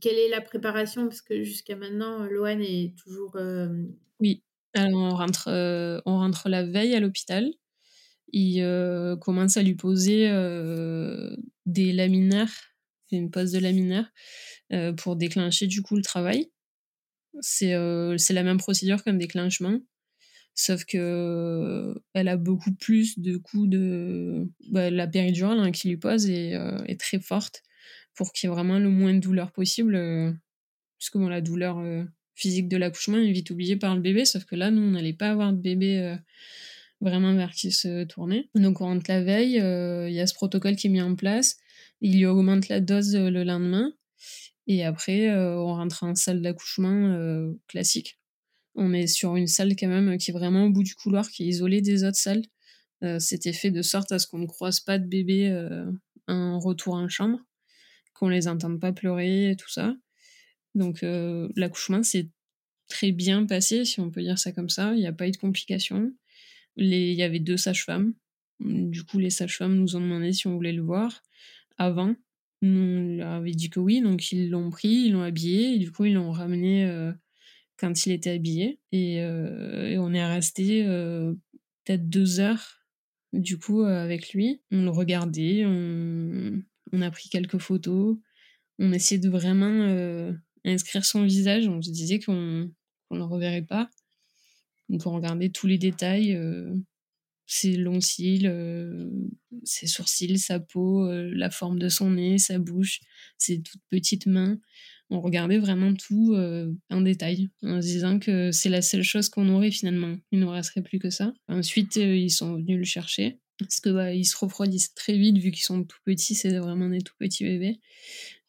quelle 0.00 0.18
est 0.18 0.28
la 0.28 0.40
préparation? 0.40 1.06
Parce 1.08 1.22
que 1.22 1.44
jusqu'à 1.44 1.76
maintenant, 1.76 2.24
Loane 2.24 2.60
est 2.60 2.94
toujours. 2.98 3.36
Oui, 4.20 4.42
alors 4.74 5.00
on 5.00 5.14
rentre, 5.14 5.48
on 6.04 6.18
rentre 6.18 6.48
la 6.48 6.64
veille 6.64 6.94
à 6.94 7.00
l'hôpital. 7.00 7.48
Il 8.32 8.62
commence 9.20 9.56
à 9.56 9.62
lui 9.62 9.74
poser 9.74 10.28
des 11.66 11.92
laminaires, 11.92 12.52
une 13.10 13.30
pose 13.30 13.52
de 13.52 13.58
laminaire, 13.58 14.10
pour 14.96 15.16
déclencher 15.16 15.66
du 15.66 15.80
coup 15.82 15.96
le 15.96 16.02
travail. 16.02 16.50
C'est 17.40 17.72
la 17.72 18.42
même 18.42 18.58
procédure 18.58 19.02
qu'un 19.04 19.14
déclenchement. 19.14 19.78
Sauf 20.60 20.84
que 20.84 21.94
elle 22.14 22.26
a 22.26 22.36
beaucoup 22.36 22.74
plus 22.74 23.20
de 23.20 23.36
coups 23.36 23.68
de 23.68 24.50
bah, 24.72 24.90
la 24.90 25.06
péridurale 25.06 25.60
hein, 25.60 25.70
qui 25.70 25.88
lui 25.88 25.96
pose 25.96 26.28
est, 26.28 26.56
euh, 26.56 26.82
est, 26.86 26.98
très 26.98 27.20
forte 27.20 27.62
pour 28.16 28.32
qu'il 28.32 28.48
y 28.48 28.50
ait 28.50 28.54
vraiment 28.56 28.80
le 28.80 28.88
moins 28.88 29.14
de 29.14 29.20
douleur 29.20 29.52
possible. 29.52 29.94
Euh, 29.94 30.32
puisque 30.98 31.16
bon, 31.16 31.28
la 31.28 31.40
douleur 31.40 31.78
euh, 31.78 32.02
physique 32.34 32.66
de 32.66 32.76
l'accouchement 32.76 33.18
est 33.18 33.30
vite 33.30 33.50
oubliée 33.50 33.76
par 33.76 33.94
le 33.94 34.00
bébé, 34.00 34.24
sauf 34.24 34.46
que 34.46 34.56
là, 34.56 34.72
nous, 34.72 34.82
on 34.82 34.90
n'allait 34.90 35.12
pas 35.12 35.30
avoir 35.30 35.52
de 35.52 35.58
bébé 35.58 36.16
vraiment 37.00 37.34
vers 37.34 37.52
qui 37.52 37.70
se 37.70 38.02
tourner. 38.02 38.50
Donc 38.56 38.80
on 38.80 38.86
rentre 38.86 39.08
la 39.08 39.22
veille, 39.22 39.58
il 39.58 40.12
y 40.12 40.20
a 40.20 40.26
ce 40.26 40.34
protocole 40.34 40.74
qui 40.74 40.88
est 40.88 40.90
mis 40.90 41.00
en 41.00 41.14
place, 41.14 41.58
il 42.00 42.16
lui 42.16 42.26
augmente 42.26 42.66
la 42.66 42.80
dose 42.80 43.14
le 43.14 43.44
lendemain, 43.44 43.92
et 44.66 44.84
après 44.84 45.32
on 45.32 45.66
rentre 45.66 46.02
en 46.02 46.16
salle 46.16 46.42
d'accouchement 46.42 47.54
classique. 47.68 48.17
On 48.80 48.92
est 48.92 49.08
sur 49.08 49.34
une 49.34 49.48
salle 49.48 49.74
quand 49.76 49.88
même 49.88 50.16
qui 50.18 50.30
est 50.30 50.32
vraiment 50.32 50.66
au 50.66 50.70
bout 50.70 50.84
du 50.84 50.94
couloir, 50.94 51.28
qui 51.30 51.42
est 51.42 51.46
isolée 51.46 51.82
des 51.82 52.04
autres 52.04 52.16
salles. 52.16 52.44
C'était 53.18 53.52
fait 53.52 53.72
de 53.72 53.82
sorte 53.82 54.12
à 54.12 54.20
ce 54.20 54.28
qu'on 54.28 54.38
ne 54.38 54.46
croise 54.46 54.78
pas 54.78 54.98
de 54.98 55.06
bébés 55.06 55.52
en 56.28 56.60
retour 56.60 56.94
en 56.94 57.08
chambre, 57.08 57.40
qu'on 58.14 58.28
les 58.28 58.46
entende 58.46 58.80
pas 58.80 58.92
pleurer 58.92 59.50
et 59.50 59.56
tout 59.56 59.68
ça. 59.68 59.96
Donc 60.76 61.00
l'accouchement 61.02 62.04
s'est 62.04 62.28
très 62.88 63.10
bien 63.10 63.46
passé, 63.46 63.84
si 63.84 63.98
on 63.98 64.10
peut 64.10 64.22
dire 64.22 64.38
ça 64.38 64.52
comme 64.52 64.68
ça. 64.68 64.94
Il 64.94 65.00
n'y 65.00 65.08
a 65.08 65.12
pas 65.12 65.26
eu 65.26 65.32
de 65.32 65.36
complications. 65.36 66.12
Il 66.76 66.94
y 66.94 67.22
avait 67.24 67.40
deux 67.40 67.56
sages-femmes. 67.56 68.14
Du 68.60 69.02
coup, 69.02 69.18
les 69.18 69.30
sages-femmes 69.30 69.74
nous 69.74 69.96
ont 69.96 70.00
demandé 70.00 70.32
si 70.32 70.46
on 70.46 70.54
voulait 70.54 70.72
le 70.72 70.82
voir 70.82 71.22
avant. 71.78 72.14
on 72.62 73.16
leur 73.16 73.32
avait 73.32 73.52
dit 73.52 73.70
que 73.70 73.80
oui, 73.80 74.00
donc 74.00 74.32
ils 74.32 74.50
l'ont 74.50 74.70
pris, 74.70 75.06
ils 75.06 75.12
l'ont 75.12 75.22
habillé, 75.22 75.74
et 75.74 75.78
du 75.78 75.90
coup, 75.92 76.04
ils 76.04 76.14
l'ont 76.14 76.32
ramené 76.32 76.84
euh, 76.84 77.12
quand 77.78 78.06
il 78.06 78.12
était 78.12 78.30
habillé. 78.30 78.80
Et, 78.92 79.22
euh, 79.22 79.96
on 79.98 80.12
est 80.12 80.26
resté 80.26 80.84
euh, 80.86 81.32
peut-être 81.84 82.08
deux 82.08 82.40
heures, 82.40 82.80
du 83.32 83.58
coup, 83.58 83.82
avec 83.82 84.32
lui. 84.32 84.62
On 84.70 84.82
le 84.82 84.90
regardait, 84.90 85.64
on, 85.64 86.62
a 87.00 87.10
pris 87.10 87.28
quelques 87.28 87.58
photos, 87.58 88.16
on 88.78 88.92
essayait 88.92 89.20
de 89.20 89.28
vraiment 89.28 90.34
inscrire 90.64 91.04
son 91.04 91.24
visage, 91.24 91.68
on 91.68 91.82
se 91.82 91.90
disait 91.90 92.18
qu'on 92.18 92.32
ne 92.32 93.16
le 93.16 93.24
reverrait 93.24 93.62
pas. 93.62 93.90
On 94.90 94.98
regardait 94.98 95.50
tous 95.50 95.66
les 95.66 95.78
détails, 95.78 96.34
euh, 96.34 96.74
ses 97.46 97.76
longs 97.76 98.00
cils, 98.00 98.46
euh, 98.46 99.10
ses 99.64 99.86
sourcils, 99.86 100.38
sa 100.38 100.60
peau, 100.60 101.06
euh, 101.06 101.30
la 101.34 101.50
forme 101.50 101.78
de 101.78 101.88
son 101.88 102.10
nez, 102.10 102.38
sa 102.38 102.58
bouche, 102.58 103.00
ses 103.36 103.60
toutes 103.62 103.82
petites 103.90 104.26
mains. 104.26 104.58
On 105.10 105.20
regardait 105.20 105.58
vraiment 105.58 105.94
tout 105.94 106.36
en 106.90 107.00
détail, 107.00 107.48
en 107.62 107.80
se 107.80 107.86
disant 107.86 108.18
que 108.18 108.52
c'est 108.52 108.68
la 108.68 108.82
seule 108.82 109.02
chose 109.02 109.28
qu'on 109.28 109.48
aurait 109.48 109.70
finalement. 109.70 110.16
Il 110.32 110.40
ne 110.40 110.44
nous 110.44 110.50
resterait 110.50 110.82
plus 110.82 110.98
que 110.98 111.10
ça. 111.10 111.32
Ensuite, 111.48 111.96
ils 111.96 112.30
sont 112.30 112.56
venus 112.56 112.78
le 112.78 112.84
chercher. 112.84 113.38
Parce 113.58 113.80
que 113.80 113.90
bah, 113.90 114.12
ils 114.12 114.26
se 114.26 114.36
refroidissent 114.36 114.94
très 114.94 115.16
vite 115.16 115.38
vu 115.38 115.50
qu'ils 115.50 115.64
sont 115.64 115.82
tout 115.82 115.98
petits, 116.04 116.34
c'est 116.34 116.56
vraiment 116.58 116.88
des 116.88 117.00
tout 117.00 117.14
petits 117.18 117.44
bébés. 117.44 117.80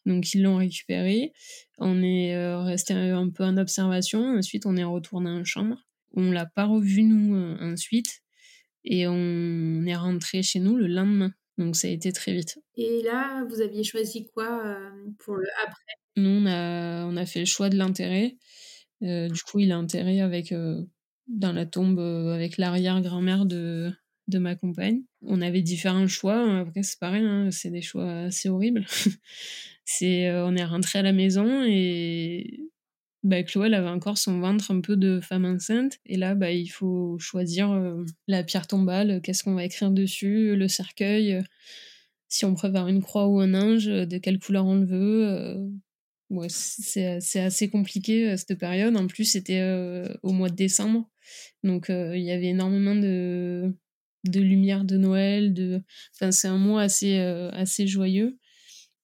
Donc 0.05 0.34
ils 0.34 0.43
l'ont 0.43 0.57
récupéré. 0.57 1.34
On 1.78 2.03
est 2.03 2.55
resté 2.57 2.93
un 2.93 3.30
peu 3.30 3.43
en 3.43 3.57
observation. 3.57 4.38
Ensuite, 4.38 4.66
on 4.66 4.76
est 4.76 4.84
retourné 4.84 5.30
en 5.30 5.43
chambre. 5.45 5.78
On 6.16 6.32
l'a 6.32 6.45
pas 6.45 6.66
revu 6.66 7.03
nous 7.03 7.36
euh, 7.36 7.57
ensuite 7.74 8.22
et 8.84 9.07
on 9.07 9.86
est 9.86 9.95
rentré 9.95 10.41
chez 10.41 10.60
nous 10.60 10.76
le 10.76 10.88
lendemain. 10.88 11.32
Donc 11.57 11.76
ça 11.76 11.88
a 11.88 11.91
été 11.91 12.12
très 12.12 12.34
vite. 12.34 12.57
Et 12.78 13.01
là, 13.03 13.45
vous 13.49 13.62
aviez 13.62 13.84
choisi 13.84 14.26
quoi 14.34 14.66
euh, 14.66 14.89
pour 15.20 15.36
le 15.36 15.47
après? 15.64 15.93
Nous, 16.20 16.30
on 16.30 16.45
a, 16.45 17.05
on 17.05 17.15
a 17.15 17.26
fait 17.26 17.39
le 17.39 17.45
choix 17.45 17.70
de 17.70 17.78
l'intérêt. 17.78 18.38
Euh, 19.03 19.30
du 19.30 19.41
coup, 19.43 19.59
il 19.59 19.72
est 19.72 19.76
enterré 19.76 20.22
avec, 20.22 20.53
dans 21.28 21.51
la 21.53 21.65
tombe 21.65 21.99
avec 21.99 22.57
l'arrière-grand-mère 22.57 23.45
de, 23.45 23.91
de 24.28 24.38
ma 24.38 24.55
compagne. 24.55 25.01
On 25.22 25.41
avait 25.41 25.61
différents 25.61 26.07
choix. 26.07 26.59
Après, 26.59 26.84
c'est 26.84 26.99
pareil, 26.99 27.24
hein, 27.24 27.49
c'est 27.51 27.72
des 27.72 27.82
choix 27.82 28.24
assez 28.24 28.49
horribles. 28.49 28.86
c'est, 29.86 30.32
on 30.32 30.55
est 30.55 30.65
rentré 30.65 30.99
à 30.99 31.03
la 31.03 31.13
maison 31.13 31.63
et 31.65 32.70
bah, 33.24 33.43
Chloé 33.43 33.74
avait 33.74 33.89
encore 33.89 34.17
son 34.17 34.39
ventre 34.39 34.72
un 34.72 34.80
peu 34.82 34.95
de 34.95 35.20
femme 35.20 35.45
enceinte. 35.45 35.99
Et 36.05 36.17
là, 36.17 36.36
bah, 36.36 36.51
il 36.51 36.67
faut 36.67 37.17
choisir 37.20 37.72
euh, 37.72 38.05
la 38.28 38.43
pierre 38.43 38.67
tombale, 38.67 39.22
qu'est-ce 39.22 39.43
qu'on 39.43 39.55
va 39.55 39.65
écrire 39.65 39.91
dessus, 39.91 40.55
le 40.55 40.67
cercueil, 40.67 41.34
euh, 41.34 41.41
si 42.30 42.45
on 42.45 42.53
préfère 42.53 42.88
une 42.88 43.01
croix 43.01 43.28
ou 43.28 43.39
un 43.39 43.53
ange, 43.53 43.88
de 43.88 44.17
quelle 44.17 44.39
couleur 44.39 44.65
on 44.65 44.76
le 44.76 44.86
veut. 44.86 45.70
Ouais, 46.30 46.48
c'est 46.50 47.40
assez 47.40 47.70
compliqué 47.70 48.38
cette 48.38 48.60
période. 48.60 48.96
En 48.96 49.08
plus, 49.08 49.26
c'était 49.26 49.64
au 50.22 50.32
mois 50.32 50.50
de 50.50 50.56
décembre. 50.56 51.10
Donc, 51.64 51.88
il 51.90 52.22
y 52.22 52.32
avait 52.32 52.50
énormément 52.50 52.96
de, 52.96 53.76
de 54.26 54.40
lumière 54.40 54.86
de 54.86 54.98
Noël. 54.98 55.54
De... 55.56 55.82
Enfin, 56.14 56.32
c'est 56.32 56.48
un 56.48 56.60
mois 56.60 56.84
assez, 56.84 57.18
assez 57.18 57.88
joyeux. 57.88 58.38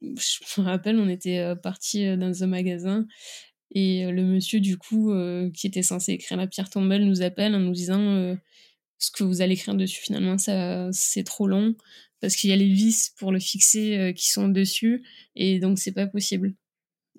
Je 0.01 0.61
me 0.61 0.65
rappelle, 0.65 0.99
on 0.99 1.09
était 1.09 1.55
parti 1.63 2.15
dans 2.15 2.43
un 2.43 2.47
magasin 2.47 3.07
et 3.75 4.05
euh, 4.05 4.11
le 4.11 4.23
monsieur, 4.23 4.59
du 4.59 4.77
coup, 4.77 5.11
euh, 5.11 5.51
qui 5.51 5.67
était 5.67 5.83
censé 5.83 6.13
écrire 6.13 6.37
la 6.37 6.47
pierre 6.47 6.69
tombale, 6.69 7.03
nous 7.03 7.21
appelle 7.21 7.53
en 7.53 7.59
nous 7.59 7.73
disant 7.73 7.99
euh, 7.99 8.35
ce 8.97 9.11
que 9.11 9.23
vous 9.23 9.41
allez 9.41 9.53
écrire 9.53 9.75
dessus, 9.75 10.01
finalement, 10.01 10.37
ça, 10.37 10.89
c'est 10.91 11.23
trop 11.23 11.47
long 11.47 11.75
parce 12.21 12.35
qu'il 12.37 12.49
y 12.49 12.53
a 12.53 12.55
les 12.55 12.71
vis 12.71 13.11
pour 13.17 13.31
le 13.31 13.39
fixer 13.39 14.13
qui 14.15 14.31
sont 14.31 14.47
dessus 14.47 15.03
et 15.35 15.59
donc 15.59 15.77
c'est 15.77 15.91
pas 15.91 16.07
possible. 16.07 16.55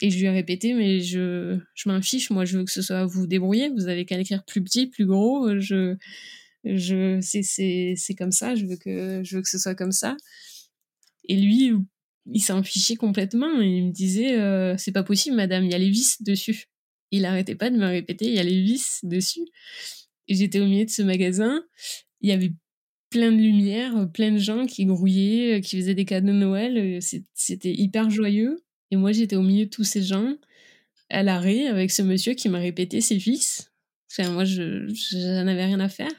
Et 0.01 0.11
je 0.11 0.18
lui 0.18 0.26
ai 0.26 0.30
répété, 0.30 0.74
mais 0.74 1.01
je, 1.01 1.59
je 1.74 1.88
m'en 1.88 2.03
fiche, 2.03 2.30
moi 2.30 2.44
je 2.44 2.59
veux 2.59 2.64
que 2.64 2.70
ce 2.70 2.82
soit 2.82 3.07
vous 3.07 3.26
débrouiller, 3.26 3.70
vous 3.70 3.88
avez 3.88 4.05
qu'à 4.05 4.18
l'écrire 4.18 4.44
plus 4.44 4.62
petit, 4.62 4.88
plus 4.88 5.07
gros, 5.07 5.59
je, 5.59 5.97
je, 6.64 7.18
c'est, 7.22 8.14
comme 8.14 8.32
ça, 8.32 8.55
je 8.55 8.66
veux, 8.66 8.76
que, 8.76 9.22
je 9.24 9.36
veux 9.36 9.42
que 9.42 9.49
ce 9.49 9.59
soit 9.59 9.74
comme 9.74 9.92
ça. 9.92 10.16
Et 11.28 11.36
lui, 11.36 11.72
il 12.32 12.40
s'en 12.40 12.62
fichait 12.62 12.97
complètement. 12.97 13.61
Et 13.61 13.66
il 13.66 13.86
me 13.86 13.92
disait 13.92 14.38
euh, 14.38 14.76
C'est 14.76 14.92
pas 14.92 15.03
possible, 15.03 15.36
madame, 15.36 15.64
il 15.64 15.70
y 15.70 15.74
a 15.74 15.78
les 15.78 15.90
vis 15.90 16.22
dessus. 16.22 16.66
Il 17.12 17.24
arrêtait 17.24 17.55
pas 17.55 17.70
de 17.70 17.76
me 17.76 17.86
répéter 17.86 18.26
Il 18.26 18.34
y 18.34 18.38
a 18.38 18.42
les 18.42 18.62
vis 18.62 19.01
dessus. 19.05 19.47
J'étais 20.28 20.61
au 20.61 20.66
milieu 20.66 20.84
de 20.84 20.90
ce 20.90 21.03
magasin. 21.03 21.62
Il 22.20 22.30
y 22.30 22.32
avait 22.32 22.53
plein 23.11 23.30
de 23.30 23.40
lumière, 23.40 24.11
plein 24.12 24.32
de 24.32 24.38
gens 24.38 24.66
qui 24.66 24.86
grouillaient, 24.86 25.61
qui 25.61 25.76
faisaient 25.76 25.94
des 25.94 26.05
cadeaux 26.05 26.28
de 26.28 26.32
Noël. 26.32 26.99
C'était 27.01 27.72
hyper 27.72 28.11
joyeux. 28.11 28.59
Et 28.91 28.97
moi, 28.97 29.12
j'étais 29.12 29.37
au 29.37 29.43
milieu 29.43 29.66
de 29.66 29.70
tous 29.70 29.84
ces 29.84 30.03
gens, 30.03 30.34
à 31.11 31.22
l'arrêt, 31.22 31.66
avec 31.66 31.91
ce 31.91 32.03
monsieur 32.03 32.34
qui 32.34 32.49
m'a 32.49 32.59
répété 32.59 33.01
ses 33.01 33.16
vis. 33.16 33.70
Enfin, 34.11 34.30
moi, 34.30 34.45
je 34.45 34.87
n'en 35.16 35.47
avais 35.47 35.64
rien 35.64 35.80
à 35.80 35.89
faire. 35.89 36.12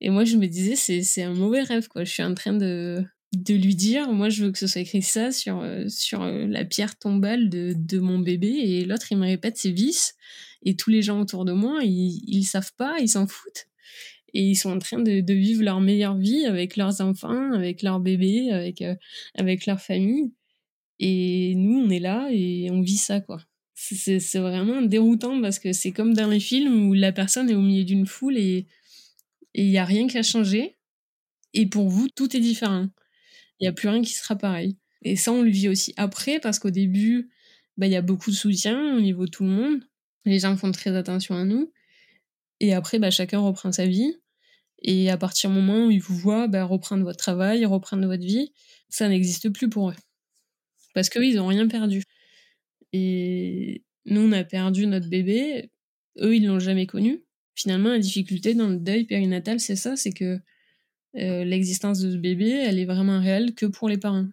Et 0.00 0.10
moi, 0.10 0.24
je 0.24 0.36
me 0.36 0.46
disais, 0.46 0.76
c'est 0.76 1.22
un 1.22 1.34
mauvais 1.34 1.62
rêve, 1.62 1.88
quoi. 1.88 2.04
Je 2.04 2.12
suis 2.12 2.22
en 2.22 2.34
train 2.34 2.52
de, 2.52 3.02
lui 3.48 3.74
dire 3.74 4.12
moi 4.12 4.28
je 4.28 4.44
veux 4.44 4.52
que 4.52 4.58
ce 4.58 4.68
soit 4.68 4.82
écrit 4.82 5.02
ça 5.02 5.32
sur 5.32 5.60
euh, 5.60 5.88
sur 5.88 6.22
euh, 6.22 6.46
la 6.46 6.64
pierre 6.64 6.96
tombale 6.96 7.48
de, 7.48 7.98
mon 7.98 8.20
bébé 8.20 8.48
et 8.48 8.84
l'autre 8.84 9.10
il 9.10 9.18
me 9.18 9.26
répète 9.26 9.56
ses 9.56 9.72
vices 9.72 10.14
et 10.62 10.76
tous 10.76 10.90
les 10.90 11.02
gens 11.02 11.20
autour 11.20 11.44
de 11.44 11.52
moi 11.52 11.80
ils, 11.82 12.22
ils 12.28 12.44
savent 12.44 12.72
pas 12.76 12.96
ils 13.00 13.08
s'en 13.08 13.26
foutent 13.26 13.66
et 14.34 14.42
ils 14.42 14.54
sont 14.54 14.70
en 14.70 14.78
train 14.78 15.00
de, 15.00 15.32
vivre 15.32 15.64
leur 15.64 15.80
meilleure 15.80 16.16
vie 16.16 16.44
avec 16.46 16.76
leurs 16.76 17.00
enfants 17.00 17.52
avec 17.52 17.82
leurs 17.82 17.98
bébés 17.98 18.50
avec 18.52 18.82
euh, 18.82 18.94
avec 19.34 19.66
leur 19.66 19.80
famille 19.80 20.32
et 20.98 21.54
nous 21.56 21.78
on 21.78 21.90
est 21.90 22.00
là 22.00 22.28
et 22.30 22.70
on 22.70 22.80
vit 22.80 22.96
ça 22.96 23.20
quoi 23.20 23.40
c'est 23.76 24.38
vraiment 24.38 24.82
déroutant 24.82 25.40
parce 25.42 25.58
que 25.58 25.72
c'est 25.72 25.90
comme 25.90 26.14
dans 26.14 26.28
les 26.28 26.40
films 26.40 26.88
où 26.88 26.94
la 26.94 27.12
personne 27.12 27.50
est 27.50 27.54
au 27.54 27.60
milieu 27.60 27.84
d'une 27.84 28.06
foule 28.06 28.38
et 28.38 28.66
il 29.54 29.66
y 29.66 29.78
a 29.78 29.84
rien 29.84 30.06
qui 30.06 30.16
a 30.16 30.22
changé 30.22 30.76
et 31.52 31.66
pour 31.66 31.88
vous 31.88 32.08
tout 32.08 32.36
est 32.36 32.40
différent 32.40 32.88
il 33.60 33.64
n'y 33.64 33.68
a 33.68 33.72
plus 33.72 33.88
rien 33.88 34.02
qui 34.02 34.12
sera 34.12 34.36
pareil. 34.36 34.76
Et 35.02 35.16
ça, 35.16 35.32
on 35.32 35.42
le 35.42 35.50
vit 35.50 35.68
aussi 35.68 35.94
après, 35.96 36.40
parce 36.40 36.58
qu'au 36.58 36.70
début, 36.70 37.30
bah, 37.76 37.86
il 37.86 37.92
y 37.92 37.96
a 37.96 38.02
beaucoup 38.02 38.30
de 38.30 38.36
soutien 38.36 38.96
au 38.96 39.00
niveau 39.00 39.26
de 39.26 39.30
tout 39.30 39.44
le 39.44 39.50
monde. 39.50 39.80
Les 40.24 40.38
gens 40.38 40.56
font 40.56 40.72
très 40.72 40.96
attention 40.96 41.34
à 41.34 41.44
nous. 41.44 41.72
Et 42.60 42.74
après, 42.74 42.98
bah, 42.98 43.10
chacun 43.10 43.40
reprend 43.40 43.72
sa 43.72 43.86
vie. 43.86 44.16
Et 44.82 45.10
à 45.10 45.16
partir 45.16 45.50
du 45.50 45.56
moment 45.56 45.86
où 45.86 45.90
ils 45.90 46.00
vous 46.00 46.16
voient 46.16 46.48
bah, 46.48 46.64
reprendre 46.64 47.04
votre 47.04 47.18
travail, 47.18 47.64
reprendre 47.64 48.06
votre 48.06 48.24
vie, 48.24 48.52
ça 48.88 49.08
n'existe 49.08 49.50
plus 49.50 49.68
pour 49.68 49.90
eux. 49.90 49.96
Parce 50.94 51.10
qu'eux, 51.10 51.26
ils 51.26 51.36
n'ont 51.36 51.46
rien 51.46 51.68
perdu. 51.68 52.02
Et 52.92 53.82
nous, 54.06 54.22
on 54.22 54.32
a 54.32 54.44
perdu 54.44 54.86
notre 54.86 55.08
bébé. 55.08 55.70
Eux, 56.18 56.36
ils 56.36 56.46
l'ont 56.46 56.60
jamais 56.60 56.86
connu. 56.86 57.22
Finalement, 57.56 57.90
la 57.90 57.98
difficulté 57.98 58.54
dans 58.54 58.68
le 58.68 58.78
deuil 58.78 59.04
périnatal, 59.04 59.60
c'est 59.60 59.76
ça, 59.76 59.96
c'est 59.96 60.12
que 60.12 60.40
euh, 61.16 61.44
l'existence 61.44 62.00
de 62.00 62.10
ce 62.10 62.16
bébé, 62.16 62.50
elle 62.50 62.78
est 62.78 62.84
vraiment 62.84 63.20
réelle 63.20 63.54
que 63.54 63.66
pour 63.66 63.88
les 63.88 63.98
parents. 63.98 64.26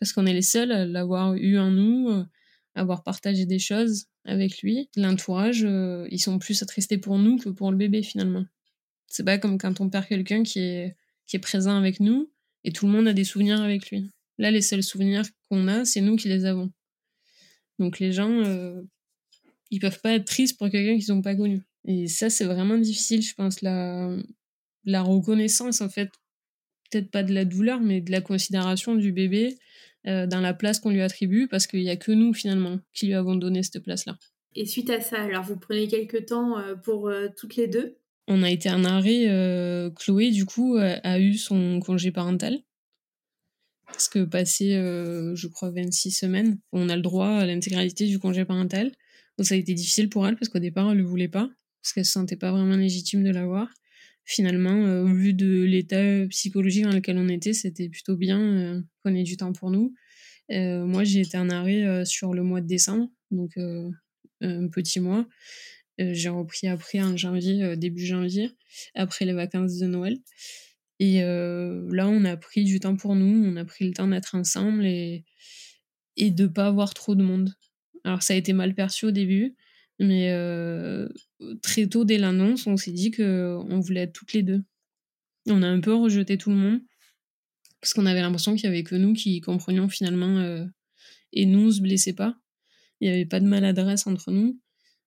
Parce 0.00 0.12
qu'on 0.12 0.26
est 0.26 0.32
les 0.32 0.42
seuls 0.42 0.72
à 0.72 0.84
l'avoir 0.84 1.34
eu 1.34 1.58
en 1.58 1.70
nous, 1.70 2.08
euh, 2.08 2.24
avoir 2.74 3.02
partagé 3.02 3.46
des 3.46 3.58
choses 3.58 4.06
avec 4.24 4.62
lui. 4.62 4.88
L'entourage, 4.96 5.64
euh, 5.64 6.06
ils 6.10 6.20
sont 6.20 6.38
plus 6.38 6.62
attristés 6.62 6.98
pour 6.98 7.18
nous 7.18 7.38
que 7.38 7.48
pour 7.48 7.70
le 7.70 7.76
bébé 7.76 8.02
finalement. 8.02 8.44
C'est 9.06 9.24
pas 9.24 9.38
comme 9.38 9.58
quand 9.58 9.80
on 9.80 9.88
perd 9.88 10.06
quelqu'un 10.06 10.42
qui 10.42 10.58
est 10.58 10.94
présent 11.40 11.76
avec 11.76 12.00
nous 12.00 12.30
et 12.64 12.72
tout 12.72 12.86
le 12.86 12.92
monde 12.92 13.06
a 13.06 13.12
des 13.12 13.24
souvenirs 13.24 13.62
avec 13.62 13.90
lui. 13.90 14.10
Là, 14.38 14.50
les 14.50 14.62
seuls 14.62 14.82
souvenirs 14.82 15.24
qu'on 15.48 15.68
a, 15.68 15.84
c'est 15.84 16.00
nous 16.00 16.16
qui 16.16 16.28
les 16.28 16.44
avons. 16.44 16.70
Donc 17.78 17.98
les 17.98 18.12
gens, 18.12 18.42
ils 19.70 19.80
peuvent 19.80 20.00
pas 20.00 20.14
être 20.14 20.24
tristes 20.24 20.58
pour 20.58 20.70
quelqu'un 20.70 20.98
qu'ils 20.98 21.14
n'ont 21.14 21.22
pas 21.22 21.34
connu. 21.34 21.62
Et 21.86 22.08
ça, 22.08 22.30
c'est 22.30 22.44
vraiment 22.44 22.78
difficile, 22.78 23.22
je 23.22 23.34
pense, 23.34 23.62
la, 23.62 24.16
la 24.84 25.02
reconnaissance, 25.02 25.80
en 25.80 25.88
fait, 25.88 26.10
peut-être 26.90 27.10
pas 27.10 27.22
de 27.22 27.34
la 27.34 27.44
douleur, 27.44 27.80
mais 27.80 28.00
de 28.00 28.10
la 28.10 28.20
considération 28.20 28.94
du 28.94 29.12
bébé 29.12 29.58
euh, 30.06 30.26
dans 30.26 30.40
la 30.40 30.54
place 30.54 30.80
qu'on 30.80 30.90
lui 30.90 31.02
attribue, 31.02 31.48
parce 31.48 31.66
qu'il 31.66 31.82
n'y 31.82 31.90
a 31.90 31.96
que 31.96 32.12
nous, 32.12 32.32
finalement, 32.32 32.78
qui 32.92 33.06
lui 33.06 33.14
avons 33.14 33.34
donné 33.34 33.62
cette 33.62 33.82
place-là. 33.82 34.16
Et 34.54 34.64
suite 34.64 34.90
à 34.90 35.00
ça, 35.00 35.20
alors 35.20 35.44
vous 35.44 35.58
prenez 35.58 35.86
quelques 35.88 36.26
temps 36.26 36.58
euh, 36.58 36.76
pour 36.76 37.08
euh, 37.08 37.28
toutes 37.36 37.56
les 37.56 37.66
deux? 37.66 37.98
On 38.28 38.42
a 38.42 38.50
été 38.50 38.70
en 38.70 38.84
arrêt. 38.84 39.26
Chloé, 39.94 40.32
du 40.32 40.46
coup, 40.46 40.76
a, 40.76 41.20
eu 41.20 41.34
son 41.34 41.78
congé 41.78 42.10
parental. 42.10 42.58
Parce 43.86 44.08
que 44.08 44.24
passé, 44.24 44.72
je 44.72 45.46
crois, 45.46 45.70
26 45.70 46.10
semaines, 46.10 46.58
on 46.72 46.88
a 46.88 46.96
le 46.96 47.02
droit 47.02 47.28
à 47.28 47.46
l'intégralité 47.46 48.06
du 48.06 48.18
congé 48.18 48.44
parental. 48.44 48.92
Donc 49.38 49.46
ça 49.46 49.54
a 49.54 49.58
été 49.58 49.74
difficile 49.74 50.08
pour 50.08 50.26
elle 50.26 50.36
parce 50.36 50.48
qu'au 50.48 50.58
départ, 50.58 50.90
elle 50.90 50.98
ne 50.98 51.02
le 51.02 51.08
voulait 51.08 51.28
pas, 51.28 51.48
parce 51.82 51.92
qu'elle 51.92 52.04
se 52.04 52.12
sentait 52.12 52.36
pas 52.36 52.50
vraiment 52.50 52.76
légitime 52.76 53.22
de 53.22 53.30
l'avoir. 53.30 53.68
Finalement, 54.24 55.02
au 55.02 55.14
vu 55.14 55.34
de 55.34 55.62
l'état 55.62 56.26
psychologique 56.28 56.84
dans 56.84 56.92
lequel 56.92 57.16
on 57.16 57.28
était, 57.28 57.52
c'était 57.52 57.88
plutôt 57.88 58.16
bien 58.16 58.82
qu'on 59.02 59.14
ait 59.14 59.22
du 59.22 59.36
temps 59.36 59.52
pour 59.52 59.70
nous. 59.70 59.94
moi, 60.50 61.04
j'ai 61.04 61.20
été 61.20 61.38
en 61.38 61.48
arrêt 61.48 62.04
sur 62.04 62.34
le 62.34 62.42
mois 62.42 62.60
de 62.60 62.66
décembre, 62.66 63.08
donc 63.30 63.56
un 64.40 64.68
petit 64.68 65.00
mois. 65.00 65.26
Euh, 66.00 66.10
j'ai 66.12 66.28
repris 66.28 66.68
après 66.68 67.00
en 67.00 67.16
janvier, 67.16 67.62
euh, 67.62 67.76
début 67.76 68.04
janvier, 68.04 68.50
après 68.94 69.24
les 69.24 69.32
vacances 69.32 69.78
de 69.78 69.86
Noël. 69.86 70.18
Et 70.98 71.20
là, 71.20 72.08
on 72.08 72.24
a 72.24 72.36
pris 72.36 72.64
du 72.64 72.80
temps 72.80 72.96
pour 72.96 73.14
nous, 73.14 73.44
on 73.46 73.56
a 73.56 73.64
pris 73.64 73.86
le 73.86 73.92
temps 73.92 74.08
d'être 74.08 74.34
ensemble 74.34 74.86
et, 74.86 75.24
et 76.16 76.30
de 76.30 76.46
pas 76.46 76.66
avoir 76.66 76.94
trop 76.94 77.14
de 77.14 77.22
monde. 77.22 77.54
Alors, 78.04 78.22
ça 78.22 78.34
a 78.34 78.36
été 78.36 78.52
mal 78.52 78.74
perçu 78.74 79.06
au 79.06 79.10
début, 79.10 79.54
mais 79.98 80.32
très 81.62 81.86
tôt, 81.86 82.04
dès 82.04 82.18
l'annonce, 82.18 82.66
on 82.66 82.76
s'est 82.76 82.92
dit 82.92 83.10
qu'on 83.10 83.80
voulait 83.80 84.02
être 84.02 84.12
toutes 84.12 84.32
les 84.32 84.42
deux. 84.42 84.62
On 85.48 85.62
a 85.62 85.68
un 85.68 85.80
peu 85.80 85.94
rejeté 85.94 86.38
tout 86.38 86.50
le 86.50 86.56
monde, 86.56 86.80
parce 87.80 87.92
qu'on 87.92 88.06
avait 88.06 88.20
l'impression 88.20 88.54
qu'il 88.54 88.64
y 88.64 88.68
avait 88.68 88.82
que 88.82 88.96
nous 88.96 89.12
qui 89.12 89.40
comprenions 89.40 89.88
finalement, 89.88 90.66
et 91.32 91.46
nous, 91.46 91.68
on 91.68 91.70
se 91.70 91.80
blessait 91.80 92.14
pas. 92.14 92.38
Il 93.00 93.08
n'y 93.08 93.14
avait 93.14 93.26
pas 93.26 93.40
de 93.40 93.46
maladresse 93.46 94.06
entre 94.06 94.30
nous 94.30 94.58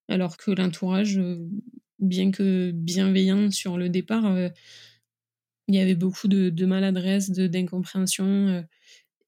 alors 0.07 0.37
que 0.37 0.51
l'entourage, 0.51 1.21
bien 1.99 2.31
que 2.31 2.71
bienveillant 2.71 3.51
sur 3.51 3.77
le 3.77 3.89
départ, 3.89 4.35
il 5.69 5.75
y 5.75 5.79
avait 5.79 5.95
beaucoup 5.95 6.27
de, 6.27 6.49
de 6.49 6.65
maladresse, 6.65 7.31
d'incompréhension. 7.31 8.25
Euh, 8.25 8.61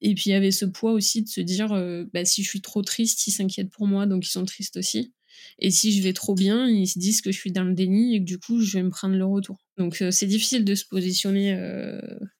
et 0.01 0.15
puis 0.15 0.31
il 0.31 0.33
y 0.33 0.35
avait 0.35 0.51
ce 0.51 0.65
poids 0.65 0.91
aussi 0.91 1.21
de 1.21 1.29
se 1.29 1.41
dire, 1.41 1.69
bah, 2.11 2.25
si 2.25 2.43
je 2.43 2.49
suis 2.49 2.61
trop 2.61 2.81
triste, 2.81 3.27
ils 3.27 3.31
s'inquiètent 3.31 3.69
pour 3.69 3.85
moi, 3.85 4.07
donc 4.07 4.25
ils 4.25 4.31
sont 4.31 4.45
tristes 4.45 4.77
aussi. 4.77 5.13
Et 5.59 5.69
si 5.69 5.91
je 5.91 6.01
vais 6.01 6.13
trop 6.13 6.33
bien, 6.33 6.67
ils 6.67 6.87
se 6.87 6.97
disent 6.97 7.21
que 7.21 7.31
je 7.31 7.37
suis 7.37 7.51
dans 7.51 7.63
le 7.63 7.75
déni 7.75 8.15
et 8.15 8.19
que 8.19 8.25
du 8.25 8.39
coup, 8.39 8.61
je 8.61 8.79
vais 8.79 8.83
me 8.83 8.89
prendre 8.89 9.15
le 9.15 9.25
retour. 9.25 9.57
Donc 9.77 10.03
c'est 10.09 10.25
difficile 10.25 10.65
de 10.65 10.73
se 10.73 10.85
positionner 10.85 11.55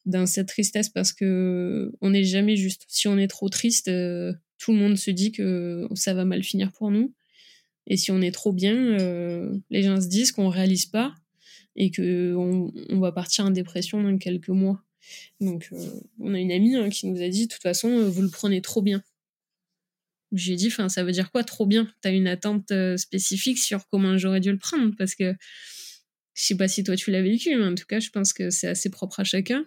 dans 0.08 0.26
cette 0.26 0.48
tristesse 0.48 0.90
parce 0.90 1.14
que 1.14 1.92
on 2.02 2.10
n'est 2.10 2.24
jamais 2.24 2.56
juste. 2.56 2.86
Si 2.88 3.08
on 3.08 3.20
est 3.20 3.28
trop 3.28 3.50
triste, 3.50 3.92
tout 4.58 4.72
le 4.72 4.80
monde 4.80 4.98
se 4.98 5.12
dit 5.12 5.32
que 5.32 5.88
ça 5.94 6.16
va 6.16 6.26
mal 6.26 6.44
finir 6.44 6.72
pour 6.72 6.90
nous. 6.90 7.14
Et 7.88 7.98
si 7.98 8.12
on 8.12 8.22
est 8.22 8.32
trop 8.32 8.54
bien, 8.54 8.76
euh, 8.76 9.58
les 9.70 9.84
gens 9.84 10.00
se 10.00 10.08
disent 10.08 10.32
qu'on 10.32 10.50
réalise 10.50 10.86
pas 10.86 11.14
et 11.76 11.92
qu'on 11.92 12.72
on 12.90 13.00
va 13.00 13.12
partir 13.12 13.46
en 13.46 13.52
dépression 13.52 14.02
dans 14.02 14.18
quelques 14.18 14.50
mois. 14.50 14.84
Donc, 15.40 15.70
euh, 15.72 16.00
on 16.20 16.34
a 16.34 16.40
une 16.40 16.52
amie 16.52 16.76
hein, 16.76 16.90
qui 16.90 17.08
nous 17.08 17.22
a 17.22 17.28
dit, 17.28 17.48
de 17.48 17.54
toute 17.54 17.62
façon, 17.62 17.90
euh, 17.90 18.10
vous 18.10 18.22
le 18.22 18.30
prenez 18.30 18.62
trop 18.62 18.82
bien. 18.82 19.04
J'ai 20.32 20.56
dit, 20.56 20.72
ça 20.88 21.04
veut 21.04 21.12
dire 21.12 21.32
quoi 21.32 21.44
trop 21.44 21.66
bien? 21.66 21.92
T'as 22.02 22.14
une 22.14 22.28
attente 22.28 22.72
spécifique 22.96 23.58
sur 23.58 23.90
comment 23.90 24.18
j'aurais 24.18 24.40
dû 24.40 24.50
le 24.50 24.58
prendre? 24.58 24.96
Parce 24.98 25.14
que 25.14 25.36
je 26.34 26.44
sais 26.44 26.56
pas 26.56 26.68
si 26.68 26.84
toi 26.84 26.96
tu 26.96 27.12
l'as 27.12 27.22
vécu, 27.22 27.56
mais 27.56 27.66
en 27.66 27.76
tout 27.76 27.86
cas, 27.86 28.00
je 28.00 28.10
pense 28.10 28.34
que 28.34 28.50
c'est 28.50 28.68
assez 28.68 28.90
propre 28.90 29.20
à 29.20 29.24
chacun. 29.24 29.66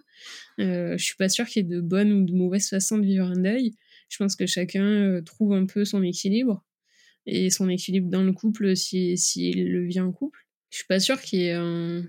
Euh, 0.59 0.97
je 0.97 1.03
suis 1.03 1.15
pas 1.15 1.29
sûre 1.29 1.45
qu'il 1.45 1.63
y 1.63 1.65
ait 1.65 1.69
de 1.69 1.81
bonnes 1.81 2.11
ou 2.11 2.25
de 2.25 2.33
mauvaises 2.33 2.69
façons 2.69 2.97
de 2.97 3.05
vivre 3.05 3.27
un 3.27 3.39
deuil. 3.39 3.75
Je 4.09 4.17
pense 4.17 4.35
que 4.35 4.45
chacun 4.45 5.21
trouve 5.23 5.53
un 5.53 5.65
peu 5.65 5.85
son 5.85 6.01
équilibre 6.03 6.63
et 7.25 7.49
son 7.49 7.69
équilibre 7.69 8.09
dans 8.09 8.23
le 8.23 8.33
couple 8.33 8.75
s'il 8.75 9.17
si, 9.17 9.51
le 9.53 9.85
vit 9.85 9.99
en 9.99 10.11
couple. 10.11 10.44
Je 10.75 10.79
suis 10.79 10.87
pas 10.87 10.99
sûre 10.99 11.21
qu'il 11.21 11.39
y 11.39 11.45
ait 11.45 11.53
un, 11.53 12.03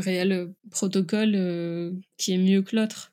réel 0.00 0.54
protocole 0.70 1.34
euh, 1.34 1.92
qui 2.16 2.32
est 2.32 2.38
mieux 2.38 2.62
que 2.62 2.74
l'autre. 2.76 3.12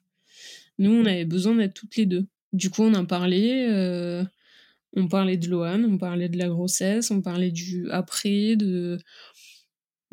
Nous, 0.79 0.91
on 0.91 1.05
avait 1.05 1.25
besoin 1.25 1.55
d'être 1.55 1.73
toutes 1.73 1.97
les 1.97 2.05
deux. 2.05 2.25
Du 2.53 2.69
coup, 2.69 2.83
on 2.83 2.93
en 2.93 3.05
parlait. 3.05 3.67
Euh, 3.69 4.23
on 4.95 5.09
parlait 5.09 5.35
de 5.35 5.49
Lohan, 5.49 5.83
on 5.83 5.97
parlait 5.97 6.29
de 6.29 6.37
la 6.37 6.47
grossesse, 6.47 7.11
on 7.11 7.21
parlait 7.21 7.51
du 7.51 7.91
après, 7.91 8.55
de. 8.55 8.97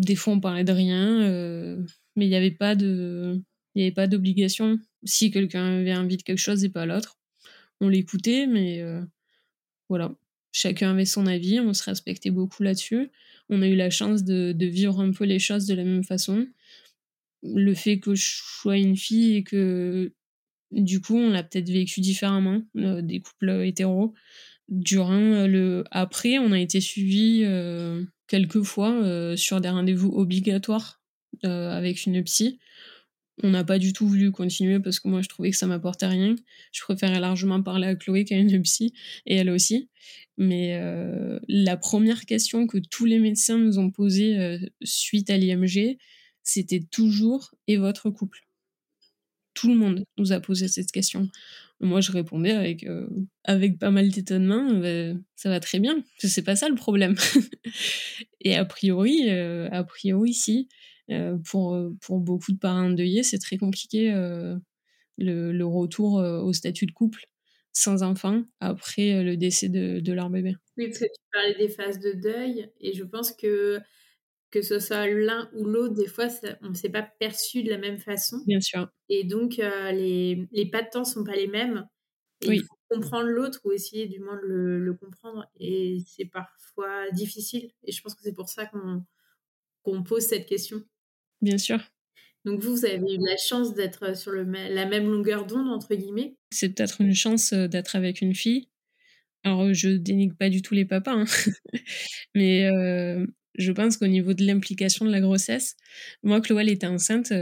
Des 0.00 0.16
fois, 0.16 0.32
on 0.32 0.40
parlait 0.40 0.64
de 0.64 0.72
rien, 0.72 1.20
euh, 1.20 1.80
mais 2.16 2.26
il 2.26 2.30
n'y 2.30 2.34
avait 2.34 2.50
pas 2.50 2.74
de. 2.74 3.40
Il 3.76 3.82
avait 3.82 3.92
pas 3.92 4.08
d'obligation. 4.08 4.80
Si 5.04 5.30
quelqu'un 5.30 5.78
avait 5.78 5.94
envie 5.94 6.16
de 6.16 6.22
quelque 6.24 6.36
chose 6.36 6.64
et 6.64 6.68
pas 6.68 6.84
l'autre, 6.84 7.16
on 7.80 7.88
l'écoutait, 7.88 8.48
mais 8.48 8.82
voilà 9.88 10.16
chacun 10.52 10.90
avait 10.90 11.04
son 11.04 11.26
avis, 11.26 11.60
on 11.60 11.72
se 11.74 11.84
respectait 11.84 12.30
beaucoup 12.30 12.62
là-dessus. 12.62 13.10
On 13.48 13.62
a 13.62 13.68
eu 13.68 13.76
la 13.76 13.90
chance 13.90 14.24
de, 14.24 14.54
vivre 14.66 15.00
un 15.00 15.12
peu 15.12 15.24
les 15.24 15.38
choses 15.38 15.66
de 15.66 15.74
la 15.74 15.84
même 15.84 16.04
façon. 16.04 16.46
Le 17.42 17.74
fait 17.74 17.98
que 17.98 18.14
je 18.14 18.26
sois 18.42 18.76
une 18.76 18.96
fille 18.96 19.36
et 19.36 19.42
que 19.42 20.12
du 20.70 21.00
coup 21.00 21.16
on 21.16 21.30
l'a 21.30 21.42
peut-être 21.42 21.70
vécu 21.70 22.00
différemment 22.00 22.62
euh, 22.76 23.00
des 23.00 23.20
couples 23.20 23.62
hétéros. 23.64 24.14
Durant 24.68 25.14
euh, 25.14 25.46
le 25.46 25.84
après, 25.90 26.38
on 26.38 26.52
a 26.52 26.60
été 26.60 26.80
suivis 26.80 27.42
euh, 27.44 28.04
quelques 28.26 28.62
fois 28.62 29.36
sur 29.36 29.60
des 29.60 29.70
rendez-vous 29.70 30.10
obligatoires 30.10 31.00
avec 31.42 32.06
une 32.06 32.22
psy 32.24 32.58
on 33.42 33.50
n'a 33.50 33.64
pas 33.64 33.78
du 33.78 33.92
tout 33.92 34.06
voulu 34.06 34.32
continuer 34.32 34.80
parce 34.80 35.00
que 35.00 35.08
moi 35.08 35.22
je 35.22 35.28
trouvais 35.28 35.50
que 35.50 35.56
ça 35.56 35.66
m'apportait 35.66 36.06
rien. 36.06 36.36
Je 36.72 36.82
préférais 36.82 37.20
largement 37.20 37.62
parler 37.62 37.86
à 37.86 37.94
Chloé 37.94 38.24
qu'à 38.24 38.36
une 38.36 38.62
psy 38.62 38.92
et 39.26 39.36
elle 39.36 39.50
aussi. 39.50 39.88
Mais 40.36 40.78
euh, 40.80 41.38
la 41.48 41.76
première 41.76 42.24
question 42.24 42.66
que 42.66 42.78
tous 42.78 43.04
les 43.04 43.18
médecins 43.18 43.58
nous 43.58 43.78
ont 43.78 43.90
posée 43.90 44.38
euh, 44.38 44.58
suite 44.82 45.30
à 45.30 45.36
l'IMG, 45.36 45.98
c'était 46.42 46.80
toujours 46.80 47.54
et 47.66 47.76
votre 47.76 48.10
couple? 48.10 48.40
Tout 49.54 49.68
le 49.68 49.74
monde 49.74 50.04
nous 50.16 50.32
a 50.32 50.40
posé 50.40 50.68
cette 50.68 50.92
question. 50.92 51.28
Moi, 51.80 52.00
je 52.00 52.12
répondais 52.12 52.52
avec, 52.52 52.84
euh, 52.84 53.08
avec 53.44 53.78
pas 53.78 53.90
mal 53.90 54.10
d'étonnement, 54.10 54.80
ça 55.34 55.48
va 55.48 55.60
très 55.60 55.80
bien, 55.80 56.02
c'est 56.18 56.42
pas 56.42 56.56
ça 56.56 56.68
le 56.68 56.74
problème. 56.76 57.16
et 58.40 58.56
a 58.56 58.64
priori, 58.64 59.30
a 59.30 59.84
priori, 59.84 60.34
si. 60.34 60.68
Euh, 61.10 61.38
pour, 61.50 61.74
euh, 61.74 61.90
pour 62.02 62.20
beaucoup 62.20 62.52
de 62.52 62.58
parents 62.58 62.86
endeuillés, 62.86 63.22
c'est 63.22 63.38
très 63.38 63.56
compliqué 63.56 64.12
euh, 64.12 64.56
le, 65.16 65.52
le, 65.52 65.64
retour 65.64 66.14
au 66.14 66.52
statut 66.52 66.86
de 66.86 66.92
couple 66.92 67.26
sans 67.72 68.02
enfant 68.02 68.42
après 68.60 69.22
le 69.22 69.36
décès 69.36 69.68
de, 69.68 70.00
de, 70.00 70.12
leur 70.12 70.30
bébé. 70.30 70.56
Oui, 70.76 70.86
parce 70.86 70.98
que 70.98 71.04
tu 71.04 71.20
parlais 71.32 71.54
des 71.54 71.68
phases 71.68 71.98
de 72.00 72.12
deuil, 72.12 72.70
et 72.80 72.92
je 72.92 73.04
pense 73.04 73.32
que 73.32 73.80
que 74.50 74.62
ce 74.62 74.78
soit 74.78 75.06
l'un 75.08 75.50
ou 75.54 75.64
l'autre, 75.64 75.94
des 75.94 76.06
fois, 76.06 76.26
on 76.62 76.70
ne 76.70 76.74
s'est 76.74 76.88
pas 76.88 77.02
perçu 77.02 77.62
de 77.62 77.68
la 77.68 77.76
même 77.76 77.98
façon. 77.98 78.38
Bien 78.46 78.62
sûr. 78.62 78.88
Et 79.10 79.24
donc, 79.24 79.56
les, 79.58 80.48
les 80.50 80.70
pas 80.70 80.82
de 80.82 80.88
temps 80.90 81.00
ne 81.00 81.04
sont 81.04 81.22
pas 81.22 81.36
les 81.36 81.48
mêmes. 81.48 81.86
Et 82.40 82.52
il 82.52 82.62
faut 82.62 82.78
comprendre 82.88 83.28
l'autre 83.28 83.60
ou 83.64 83.72
essayer 83.72 84.06
du 84.06 84.20
moins 84.20 84.36
de 84.36 84.46
le, 84.46 84.78
le 84.78 84.94
comprendre. 84.94 85.44
Et 85.60 85.98
c'est 86.06 86.24
parfois 86.24 87.10
difficile. 87.10 87.70
Et 87.84 87.92
je 87.92 88.00
pense 88.00 88.14
que 88.14 88.22
c'est 88.22 88.32
pour 88.32 88.48
ça 88.48 88.64
qu'on 88.64 89.04
qu'on 89.82 90.02
pose 90.02 90.22
cette 90.22 90.46
question. 90.46 90.82
Bien 91.40 91.58
sûr. 91.58 91.80
Donc 92.44 92.60
vous, 92.60 92.76
vous 92.76 92.84
avez 92.84 92.96
eu 92.96 93.18
la 93.18 93.36
chance 93.36 93.74
d'être 93.74 94.16
sur 94.16 94.30
le, 94.30 94.44
la 94.44 94.86
même 94.86 95.06
longueur 95.06 95.46
d'onde, 95.46 95.68
entre 95.68 95.94
guillemets? 95.94 96.34
C'est 96.50 96.70
peut-être 96.70 97.00
une 97.00 97.14
chance 97.14 97.52
euh, 97.52 97.68
d'être 97.68 97.96
avec 97.96 98.20
une 98.20 98.34
fille. 98.34 98.68
Alors, 99.44 99.64
euh, 99.64 99.74
je 99.74 99.90
dénigre 99.90 100.36
pas 100.36 100.48
du 100.48 100.62
tout 100.62 100.74
les 100.74 100.84
papas, 100.84 101.12
hein. 101.12 101.24
mais 102.34 102.64
euh, 102.64 103.26
je 103.56 103.72
pense 103.72 103.96
qu'au 103.96 104.06
niveau 104.06 104.34
de 104.34 104.46
l'implication 104.46 105.04
de 105.04 105.10
la 105.10 105.20
grossesse, 105.20 105.76
moi, 106.22 106.40
Chloé, 106.40 106.62
elle 106.62 106.70
était 106.70 106.86
enceinte, 106.86 107.32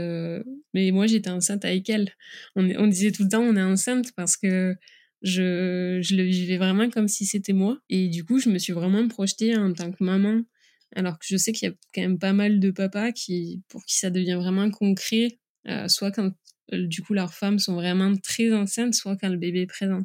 mais 0.73 0.91
moi, 0.91 1.07
j'étais 1.07 1.29
enceinte 1.29 1.63
avec 1.63 1.89
elle. 1.89 2.11
On, 2.55 2.67
on, 2.77 2.87
disait 2.87 3.11
tout 3.11 3.23
le 3.23 3.29
temps, 3.29 3.43
on 3.43 3.55
est 3.55 3.61
enceinte 3.61 4.11
parce 4.15 4.35
que 4.35 4.75
je, 5.21 5.99
je 6.01 6.15
le 6.15 6.23
vivais 6.23 6.57
vraiment 6.57 6.89
comme 6.89 7.07
si 7.07 7.25
c'était 7.25 7.53
moi. 7.53 7.79
Et 7.89 8.07
du 8.09 8.25
coup, 8.25 8.39
je 8.39 8.49
me 8.49 8.57
suis 8.57 8.73
vraiment 8.73 9.07
projetée 9.07 9.55
en 9.55 9.73
tant 9.73 9.91
que 9.91 10.03
maman 10.03 10.41
alors 10.95 11.19
que 11.19 11.25
je 11.27 11.37
sais 11.37 11.51
qu'il 11.51 11.69
y 11.69 11.71
a 11.71 11.75
quand 11.93 12.01
même 12.01 12.19
pas 12.19 12.33
mal 12.33 12.59
de 12.59 12.71
papas 12.71 13.11
qui, 13.11 13.61
pour 13.67 13.83
qui 13.85 13.97
ça 13.97 14.09
devient 14.09 14.37
vraiment 14.39 14.69
concret, 14.69 15.39
euh, 15.67 15.87
soit 15.87 16.11
quand 16.11 16.31
euh, 16.73 16.87
du 16.87 17.01
coup 17.01 17.13
leurs 17.13 17.33
femmes 17.33 17.59
sont 17.59 17.75
vraiment 17.75 18.15
très 18.15 18.53
enceintes, 18.53 18.93
soit 18.93 19.17
quand 19.17 19.29
le 19.29 19.37
bébé 19.37 19.61
est 19.61 19.67
présent. 19.67 20.03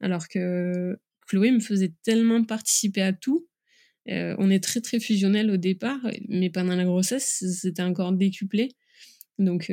Alors 0.00 0.28
que 0.28 0.98
Chloé 1.28 1.50
me 1.50 1.60
faisait 1.60 1.92
tellement 2.02 2.44
participer 2.44 3.02
à 3.02 3.12
tout. 3.12 3.46
Euh, 4.08 4.34
on 4.38 4.50
est 4.50 4.62
très 4.62 4.80
très 4.80 5.00
fusionnel 5.00 5.50
au 5.50 5.56
départ, 5.56 6.00
mais 6.28 6.48
pendant 6.50 6.76
la 6.76 6.84
grossesse, 6.84 7.44
c'était 7.60 7.82
encore 7.82 8.12
décuplé. 8.12 8.68
Donc 9.38 9.70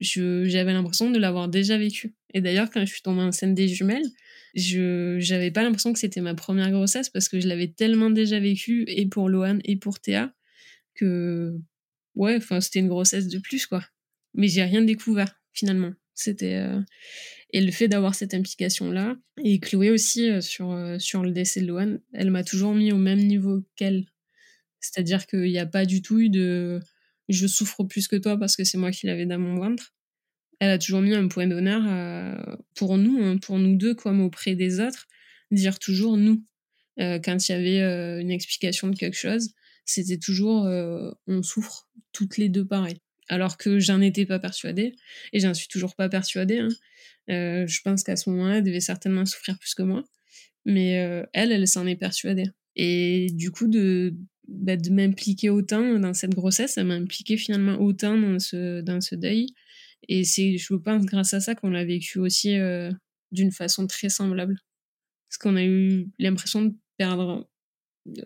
j'avais 0.00 0.72
l'impression 0.72 1.10
de 1.10 1.18
l'avoir 1.18 1.48
déjà 1.48 1.78
vécu. 1.78 2.14
Et 2.34 2.40
d'ailleurs, 2.40 2.70
quand 2.70 2.80
je 2.80 2.92
suis 2.92 3.02
tombée 3.02 3.22
enceinte 3.22 3.54
des 3.54 3.68
jumelles, 3.68 4.08
je 4.54 5.16
j'avais 5.18 5.50
pas 5.50 5.62
l'impression 5.62 5.92
que 5.92 5.98
c'était 5.98 6.20
ma 6.20 6.34
première 6.34 6.70
grossesse 6.70 7.08
parce 7.08 7.28
que 7.28 7.40
je 7.40 7.48
l'avais 7.48 7.68
tellement 7.68 8.10
déjà 8.10 8.38
vécu 8.38 8.84
et 8.86 9.06
pour 9.06 9.28
Lohan 9.28 9.58
et 9.64 9.76
pour 9.76 10.00
Théa 10.00 10.34
que 10.94 11.58
ouais, 12.14 12.36
enfin 12.36 12.60
c'était 12.60 12.80
une 12.80 12.88
grossesse 12.88 13.28
de 13.28 13.38
plus 13.38 13.66
quoi. 13.66 13.84
Mais 14.34 14.48
j'ai 14.48 14.62
rien 14.62 14.82
découvert 14.82 15.40
finalement. 15.52 15.92
C'était 16.14 16.56
euh, 16.56 16.80
et 17.50 17.60
le 17.60 17.72
fait 17.72 17.88
d'avoir 17.88 18.14
cette 18.14 18.34
implication 18.34 18.90
là 18.90 19.16
et 19.42 19.60
Chloé 19.60 19.90
aussi 19.90 20.30
euh, 20.30 20.40
sur 20.40 20.72
euh, 20.72 20.98
sur 20.98 21.22
le 21.22 21.30
décès 21.30 21.60
de 21.60 21.66
Lohan, 21.66 21.98
elle 22.12 22.30
m'a 22.30 22.44
toujours 22.44 22.74
mis 22.74 22.92
au 22.92 22.98
même 22.98 23.20
niveau 23.20 23.62
qu'elle. 23.76 24.06
C'est-à-dire 24.80 25.26
qu'il 25.26 25.50
n'y 25.50 25.58
a 25.58 25.66
pas 25.66 25.86
du 25.86 26.02
tout 26.02 26.18
eu 26.18 26.28
de 26.28 26.80
je 27.28 27.46
souffre 27.46 27.84
plus 27.84 28.08
que 28.08 28.16
toi 28.16 28.36
parce 28.36 28.56
que 28.56 28.64
c'est 28.64 28.78
moi 28.78 28.90
qui 28.90 29.06
l'avais 29.06 29.26
dans 29.26 29.38
mon 29.38 29.56
ventre. 29.56 29.94
Elle 30.62 30.70
a 30.70 30.78
toujours 30.78 31.00
mis 31.00 31.12
un 31.12 31.26
point 31.26 31.48
d'honneur 31.48 31.82
pour 32.76 32.96
nous, 32.96 33.20
hein, 33.20 33.36
pour 33.38 33.58
nous 33.58 33.74
deux, 33.74 33.96
comme 33.96 34.20
auprès 34.20 34.54
des 34.54 34.78
autres, 34.78 35.08
dire 35.50 35.80
toujours 35.80 36.16
nous. 36.16 36.44
Euh, 37.00 37.18
quand 37.18 37.48
il 37.48 37.52
y 37.52 37.54
avait 37.56 37.80
euh, 37.80 38.20
une 38.20 38.30
explication 38.30 38.86
de 38.86 38.96
quelque 38.96 39.16
chose, 39.16 39.50
c'était 39.84 40.18
toujours 40.18 40.66
euh, 40.66 41.10
on 41.26 41.42
souffre 41.42 41.88
toutes 42.12 42.36
les 42.36 42.48
deux 42.48 42.64
pareil. 42.64 42.98
Alors 43.28 43.56
que 43.56 43.80
j'en 43.80 44.00
étais 44.00 44.24
pas 44.24 44.38
persuadée, 44.38 44.94
et 45.32 45.40
j'en 45.40 45.52
suis 45.52 45.66
toujours 45.66 45.96
pas 45.96 46.08
persuadée. 46.08 46.58
Hein. 46.58 46.68
je 47.66 47.80
pense 47.82 48.04
qu'à 48.04 48.14
ce 48.14 48.30
moment-là, 48.30 48.58
elle 48.58 48.62
devait 48.62 48.78
certainement 48.78 49.26
souffrir 49.26 49.58
plus 49.58 49.74
que 49.74 49.82
moi. 49.82 50.04
Mais 50.64 50.92
elle, 51.32 51.50
elle 51.50 51.66
s'en 51.66 51.88
est 51.88 51.96
persuadée. 51.96 52.44
Et 52.76 53.28
du 53.32 53.50
coup, 53.50 53.66
de, 53.66 54.14
bah, 54.46 54.76
de 54.76 54.90
m'impliquer 54.90 55.50
autant 55.50 55.98
dans 55.98 56.14
cette 56.14 56.34
grossesse, 56.34 56.74
ça 56.74 56.84
m'a 56.84 56.94
impliqué 56.94 57.36
finalement 57.36 57.80
autant 57.80 58.16
dans 58.16 58.38
ce, 58.38 58.80
dans 58.80 59.00
ce 59.00 59.14
deuil. 59.14 59.46
Et 60.08 60.24
c'est, 60.24 60.58
je 60.58 60.74
pense, 60.74 61.04
grâce 61.06 61.34
à 61.34 61.40
ça 61.40 61.54
qu'on 61.54 61.70
l'a 61.70 61.84
vécu 61.84 62.18
aussi 62.18 62.56
d'une 63.30 63.52
façon 63.52 63.86
très 63.86 64.08
semblable. 64.08 64.56
Parce 65.28 65.38
qu'on 65.38 65.56
a 65.56 65.64
eu 65.64 66.08
l'impression 66.18 66.62
de 66.62 66.74
perdre 66.98 67.48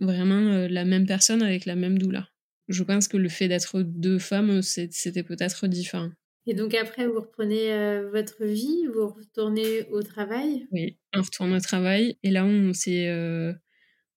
vraiment 0.01 0.67
la 0.69 0.85
même 0.85 1.07
personne 1.07 1.43
avec 1.43 1.67
la 1.67 1.77
même 1.77 1.99
douleur. 1.99 2.35
Je 2.69 2.83
pense 2.83 3.07
que 3.07 3.17
le 3.17 3.29
fait 3.29 3.47
d'être 3.47 3.83
deux 3.83 4.19
femmes, 4.19 4.63
c'était 4.63 5.23
peut-être 5.23 5.69
différent. 5.69 6.11
Et 6.47 6.55
donc 6.55 6.75
après, 6.75 7.07
vous 7.07 7.21
reprenez 7.21 8.01
votre 8.11 8.45
vie, 8.45 8.87
vous 8.93 9.09
retournez 9.09 9.85
au 9.91 10.03
travail? 10.03 10.67
Oui, 10.73 10.97
on 11.15 11.23
retourne 11.23 11.53
au 11.53 11.61
travail. 11.61 12.17
Et 12.23 12.31
là, 12.31 12.45
on 12.45 12.73
s'est, 12.73 13.09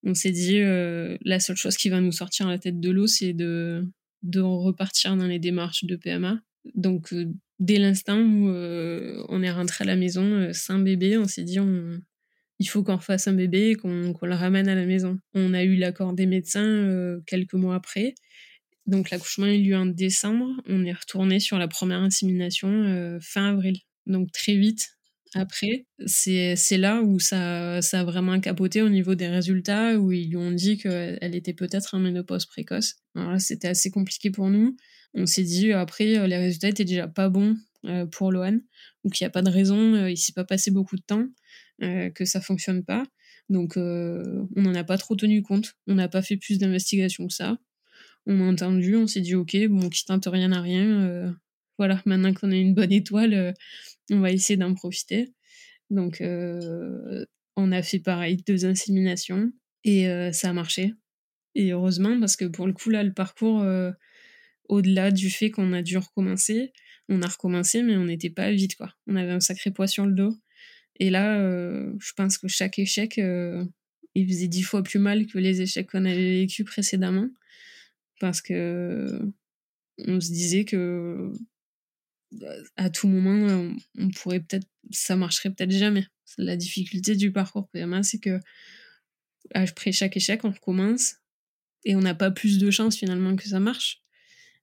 on 0.04 0.14
s'est 0.14 0.32
dit, 0.32 0.60
la 0.60 1.40
seule 1.40 1.58
chose 1.58 1.78
qui 1.78 1.90
va 1.90 2.02
nous 2.02 2.12
sortir 2.12 2.48
la 2.48 2.58
tête 2.58 2.80
de 2.80 2.90
l'eau, 2.90 3.08
c'est 3.08 3.34
de, 3.34 3.84
de 4.24 4.42
repartir 4.42 5.16
dans 5.16 5.28
les 5.28 5.40
démarches 5.40 5.84
de 5.84 5.96
PMA. 5.96 6.40
Donc, 6.76 7.14
dès 7.60 7.78
l'instant 7.78 8.20
où 8.20 8.50
on 8.50 9.44
est 9.44 9.52
rentré 9.52 9.84
à 9.84 9.88
la 9.88 9.96
maison 9.96 10.50
sans 10.54 10.80
bébé, 10.80 11.18
on 11.18 11.28
s'est 11.28 11.44
dit, 11.44 11.60
on, 11.60 12.00
il 12.60 12.68
faut 12.68 12.84
qu'on 12.84 12.98
refasse 12.98 13.28
un 13.28 13.34
bébé 13.34 13.72
et 13.72 13.76
qu'on 13.76 14.14
le 14.22 14.36
ramène 14.36 14.68
à 14.68 14.76
la 14.76 14.86
maison. 14.86 15.20
On 15.34 15.54
a 15.54 15.64
eu 15.64 15.76
l'accord 15.76 16.14
des 16.14 16.26
médecins 16.26 16.64
euh, 16.64 17.22
quelques 17.26 17.54
mois 17.54 17.76
après. 17.76 18.16
Donc 18.86 19.10
l'accouchement 19.10 19.46
a 19.46 19.54
eu 19.54 19.64
lieu 19.64 19.78
en 19.78 19.86
décembre. 19.86 20.46
On 20.68 20.86
est 20.86 20.92
retourné 20.94 21.40
sur 21.40 21.58
la 21.58 21.68
première 21.68 22.00
insémination 22.00 22.70
euh, 22.70 23.18
fin 23.22 23.50
avril. 23.50 23.78
Donc 24.08 24.32
très 24.32 24.56
vite 24.56 24.90
après, 25.36 25.86
c'est 26.08 26.78
là 26.78 27.04
où 27.04 27.20
ça, 27.20 27.84
ça 27.84 28.00
a 28.00 28.04
vraiment 28.04 28.40
capoté 28.40 28.82
au 28.82 28.90
niveau 28.90 29.14
des 29.14 29.28
résultats, 29.28 30.00
où 30.00 30.12
ils 30.12 30.30
lui 30.30 30.38
ont 30.38 30.52
dit 30.52 30.80
qu'elle 30.80 31.36
était 31.36 31.54
peut-être 31.54 31.94
en 31.94 32.00
ménopause 32.00 32.48
précoce. 32.48 32.96
Alors 33.16 33.34
là, 33.34 33.40
c'était 33.40 33.68
assez 33.68 33.92
compliqué 33.92 34.32
pour 34.32 34.50
nous. 34.50 34.76
On 35.14 35.26
s'est 35.26 35.44
dit, 35.44 35.72
après, 35.72 36.28
les 36.28 36.38
résultats 36.38 36.70
étaient 36.70 36.86
déjà 36.86 37.08
pas 37.08 37.30
bons 37.30 37.58
euh, 37.86 38.06
pour 38.06 38.32
Loane. 38.32 38.62
Donc 39.04 39.20
il 39.20 39.24
n'y 39.24 39.28
a 39.28 39.32
pas 39.32 39.42
de 39.42 39.50
raison, 39.50 40.06
il 40.08 40.18
s'est 40.18 40.34
pas 40.34 40.46
passé 40.46 40.72
beaucoup 40.72 40.96
de 40.96 41.02
temps. 41.02 41.28
Euh, 41.82 42.10
que 42.10 42.26
ça 42.26 42.42
fonctionne 42.42 42.84
pas. 42.84 43.06
Donc, 43.48 43.78
euh, 43.78 44.46
on 44.58 44.64
n'en 44.64 44.76
a 44.76 44.84
pas 44.84 44.98
trop 44.98 45.16
tenu 45.16 45.42
compte. 45.42 45.76
On 45.88 45.96
n'a 45.96 46.10
pas 46.10 46.22
fait 46.22 46.36
plus 46.36 46.60
d'investigation 46.60 47.26
que 47.26 47.34
ça. 47.34 47.58
On 48.26 48.42
a 48.42 48.44
entendu, 48.44 48.98
on 48.98 49.08
s'est 49.08 49.22
dit, 49.22 49.34
ok, 49.34 49.56
bon, 49.70 49.90
qui 49.90 50.04
tente 50.04 50.26
rien 50.28 50.52
à 50.52 50.62
rien. 50.62 51.08
Euh, 51.08 51.32
voilà, 51.78 52.02
maintenant 52.06 52.34
qu'on 52.34 52.52
a 52.52 52.56
une 52.56 52.74
bonne 52.74 52.92
étoile, 52.92 53.54
on 54.12 54.20
va 54.20 54.32
essayer 54.32 54.58
d'en 54.58 54.74
profiter. 54.74 55.34
Donc, 55.90 56.22
on 56.22 57.72
a 57.72 57.82
fait 57.82 58.00
pareil, 58.00 58.44
deux 58.46 58.66
inséminations, 58.66 59.50
et 59.86 60.06
ça 60.34 60.50
a 60.50 60.54
marché. 60.54 60.94
Et 61.56 61.72
heureusement, 61.72 62.20
parce 62.20 62.36
que 62.36 62.44
pour 62.44 62.68
le 62.68 62.74
coup, 62.74 62.90
là, 62.90 63.04
le 63.04 63.14
parcours, 63.14 63.64
au-delà 64.70 65.12
du 65.12 65.30
fait 65.30 65.52
qu'on 65.52 65.74
a 65.74 65.82
dû 65.82 65.98
recommencer, 65.98 66.72
on 67.10 67.22
a 67.22 67.28
recommencé, 67.28 67.84
mais 67.84 67.98
on 67.98 68.06
n'était 68.06 68.30
pas 68.30 68.52
vite, 68.52 68.76
quoi. 68.76 68.94
On 69.08 69.16
avait 69.16 69.32
un 69.32 69.40
sacré 69.40 69.72
poids 69.72 69.88
sur 69.88 70.06
le 70.06 70.14
dos. 70.14 70.38
Et 71.00 71.10
là, 71.10 71.40
euh, 71.40 71.94
je 72.00 72.14
pense 72.14 72.38
que 72.38 72.48
chaque 72.48 72.78
échec, 72.78 73.18
euh, 73.18 73.66
il 74.16 74.28
faisait 74.28 74.48
dix 74.48 74.64
fois 74.64 74.84
plus 74.84 75.00
mal 75.00 75.26
que 75.26 75.40
les 75.40 75.62
échecs 75.62 75.90
qu'on 75.90 76.06
avait 76.06 76.42
vécus 76.42 76.66
précédemment. 76.66 77.30
Parce 78.20 78.42
que 78.42 79.20
on 80.08 80.20
se 80.20 80.32
disait 80.32 80.66
que 80.66 81.34
à 82.76 82.90
tout 82.90 83.08
moment, 83.08 83.74
on 83.98 84.10
pourrait 84.12 84.42
peut-être, 84.42 84.68
ça 84.92 85.16
marcherait 85.16 85.50
peut-être 85.50 85.72
jamais. 85.72 86.06
La 86.38 86.56
difficulté 86.56 87.16
du 87.16 87.32
parcours 87.32 87.70
PMA, 87.70 88.04
c'est 88.04 88.20
que 88.20 88.40
après 89.54 89.92
chaque 89.92 90.16
échec, 90.16 90.44
on 90.44 90.52
recommence 90.52 91.16
et 91.86 91.96
on 91.96 92.02
n'a 92.02 92.14
pas 92.14 92.30
plus 92.30 92.60
de 92.60 92.70
chance 92.70 92.98
finalement 92.98 93.36
que 93.36 93.48
ça 93.48 93.60
marche. 93.60 94.04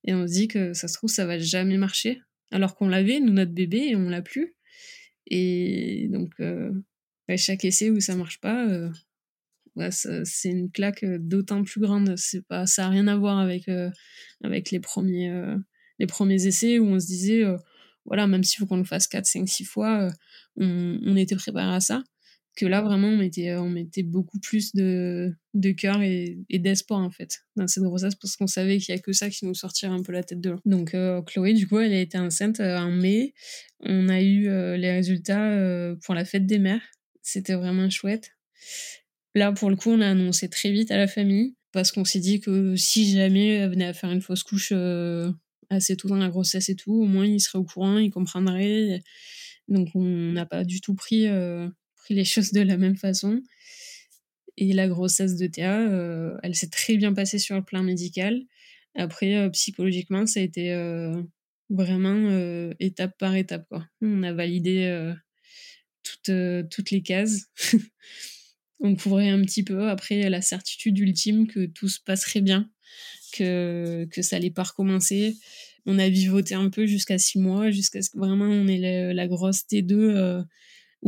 Et 0.06 0.14
on 0.14 0.26
se 0.26 0.32
dit 0.32 0.48
que 0.48 0.72
ça 0.72 0.88
se 0.88 0.94
trouve, 0.94 1.10
ça 1.10 1.26
va 1.26 1.38
jamais 1.38 1.76
marcher. 1.76 2.20
Alors 2.50 2.76
qu'on 2.76 2.88
l'avait, 2.88 3.20
nous, 3.20 3.32
notre 3.32 3.52
bébé, 3.52 3.88
et 3.88 3.96
on 3.96 4.08
l'a 4.08 4.22
plus. 4.22 4.56
Et 5.26 6.08
donc, 6.10 6.32
euh, 6.40 6.72
chaque 7.36 7.64
essai 7.64 7.90
où 7.90 8.00
ça 8.00 8.14
marche 8.14 8.40
pas, 8.40 8.66
euh, 8.68 8.90
c'est 9.90 10.50
une 10.50 10.70
claque 10.70 11.02
euh, 11.02 11.18
d'autant 11.20 11.64
plus 11.64 11.80
grande. 11.80 12.16
C'est 12.16 12.46
pas, 12.46 12.66
ça 12.66 12.82
n'a 12.82 12.90
rien 12.90 13.08
à 13.08 13.16
voir 13.16 13.38
avec, 13.38 13.64
premiers, 14.82 15.56
les 15.98 16.06
premiers 16.06 16.46
essais 16.46 16.78
où 16.78 16.86
on 16.86 17.00
se 17.00 17.06
disait, 17.06 17.42
voilà, 18.04 18.26
même 18.28 18.44
s'il 18.44 18.60
faut 18.60 18.66
qu'on 18.66 18.76
le 18.76 18.84
fasse 18.84 19.08
4, 19.08 19.26
5, 19.26 19.48
6 19.48 19.64
fois, 19.64 20.08
on, 20.56 20.98
on, 21.04 21.16
était 21.16 21.36
préparé 21.36 21.74
à 21.74 21.80
ça 21.80 22.04
que 22.56 22.64
là 22.64 22.80
vraiment 22.80 23.08
on 23.08 23.16
mettait, 23.18 23.54
on 23.54 23.68
mettait 23.68 24.02
beaucoup 24.02 24.40
plus 24.40 24.74
de, 24.74 25.32
de 25.54 25.70
cœur 25.72 26.00
et, 26.00 26.38
d'espoir 26.50 27.00
en 27.00 27.10
fait 27.10 27.42
dans 27.54 27.68
cette 27.68 27.84
grossesse 27.84 28.14
parce 28.14 28.36
qu'on 28.36 28.46
savait 28.46 28.78
qu'il 28.78 28.94
y 28.94 28.98
a 28.98 29.00
que 29.00 29.12
ça 29.12 29.28
qui 29.28 29.44
nous 29.44 29.54
sortirait 29.54 29.92
un 29.92 30.02
peu 30.02 30.12
la 30.12 30.22
tête 30.22 30.40
de 30.40 30.50
l'eau. 30.50 30.60
Donc 30.64 30.94
euh, 30.94 31.22
Chloé 31.22 31.52
du 31.52 31.68
coup 31.68 31.78
elle 31.78 31.92
a 31.92 32.00
été 32.00 32.18
enceinte 32.18 32.60
euh, 32.60 32.78
en 32.78 32.90
mai. 32.90 33.34
On 33.80 34.08
a 34.08 34.22
eu 34.22 34.48
euh, 34.48 34.76
les 34.78 34.90
résultats 34.90 35.94
pour 36.02 36.14
la 36.14 36.24
fête 36.24 36.46
des 36.46 36.58
mères. 36.58 36.82
C'était 37.22 37.54
vraiment 37.54 37.88
chouette. 37.90 38.32
Là 39.34 39.52
pour 39.52 39.68
le 39.68 39.76
coup 39.76 39.90
on 39.90 40.00
a 40.00 40.08
annoncé 40.08 40.48
très 40.48 40.72
vite 40.72 40.90
à 40.90 40.96
la 40.96 41.06
famille 41.06 41.56
parce 41.72 41.92
qu'on 41.92 42.06
s'est 42.06 42.20
dit 42.20 42.40
que 42.40 42.74
si 42.74 43.12
jamais 43.12 43.48
elle 43.48 43.70
venait 43.70 43.86
à 43.86 43.92
faire 43.92 44.10
une 44.10 44.22
fausse 44.22 44.42
couche 44.42 44.72
assez 45.68 45.96
tôt 45.96 46.08
dans 46.08 46.16
la 46.16 46.30
grossesse 46.30 46.70
et 46.70 46.76
tout, 46.76 46.94
au 46.94 47.06
moins 47.06 47.26
il 47.26 47.40
serait 47.40 47.58
au 47.58 47.64
courant, 47.64 47.98
il 47.98 48.10
comprendrait. 48.10 49.02
Donc 49.68 49.88
on 49.94 50.04
n'a 50.32 50.46
pas 50.46 50.64
du 50.64 50.80
tout 50.80 50.94
pris 50.94 51.26
les 52.14 52.24
choses 52.24 52.52
de 52.52 52.60
la 52.60 52.76
même 52.76 52.96
façon. 52.96 53.42
Et 54.58 54.72
la 54.72 54.88
grossesse 54.88 55.36
de 55.36 55.46
Théa, 55.46 55.80
euh, 55.80 56.36
elle 56.42 56.54
s'est 56.54 56.70
très 56.70 56.96
bien 56.96 57.12
passée 57.12 57.38
sur 57.38 57.56
le 57.56 57.62
plan 57.62 57.82
médical. 57.82 58.40
Après, 58.94 59.36
euh, 59.36 59.50
psychologiquement, 59.50 60.26
ça 60.26 60.40
a 60.40 60.42
été 60.42 60.72
euh, 60.72 61.22
vraiment 61.68 62.30
étape 62.80 63.18
par 63.18 63.34
étape. 63.34 63.72
On 64.00 64.22
a 64.22 64.32
validé 64.32 65.12
toutes, 66.02 66.30
toutes 66.70 66.90
les 66.90 67.02
cases. 67.02 67.46
on 68.80 68.94
couvrait 68.94 69.28
un 69.28 69.42
petit 69.42 69.64
peu. 69.64 69.88
Après, 69.88 70.30
la 70.30 70.40
certitude 70.40 70.98
ultime 70.98 71.48
que 71.48 71.66
tout 71.66 71.88
se 71.88 72.00
passerait 72.00 72.40
bien, 72.40 72.70
que, 73.32 74.06
que 74.10 74.22
ça 74.22 74.36
allait 74.36 74.50
pas 74.50 74.62
recommencer. 74.62 75.36
On 75.86 75.98
a 75.98 76.08
vivoté 76.08 76.54
un 76.54 76.70
peu 76.70 76.86
jusqu'à 76.86 77.18
six 77.18 77.38
mois, 77.38 77.70
jusqu'à 77.70 78.00
ce 78.00 78.10
que 78.10 78.18
vraiment 78.18 78.46
on 78.46 78.68
ait 78.68 79.12
la, 79.12 79.26
grosse 79.26 79.62
T2 79.62 80.44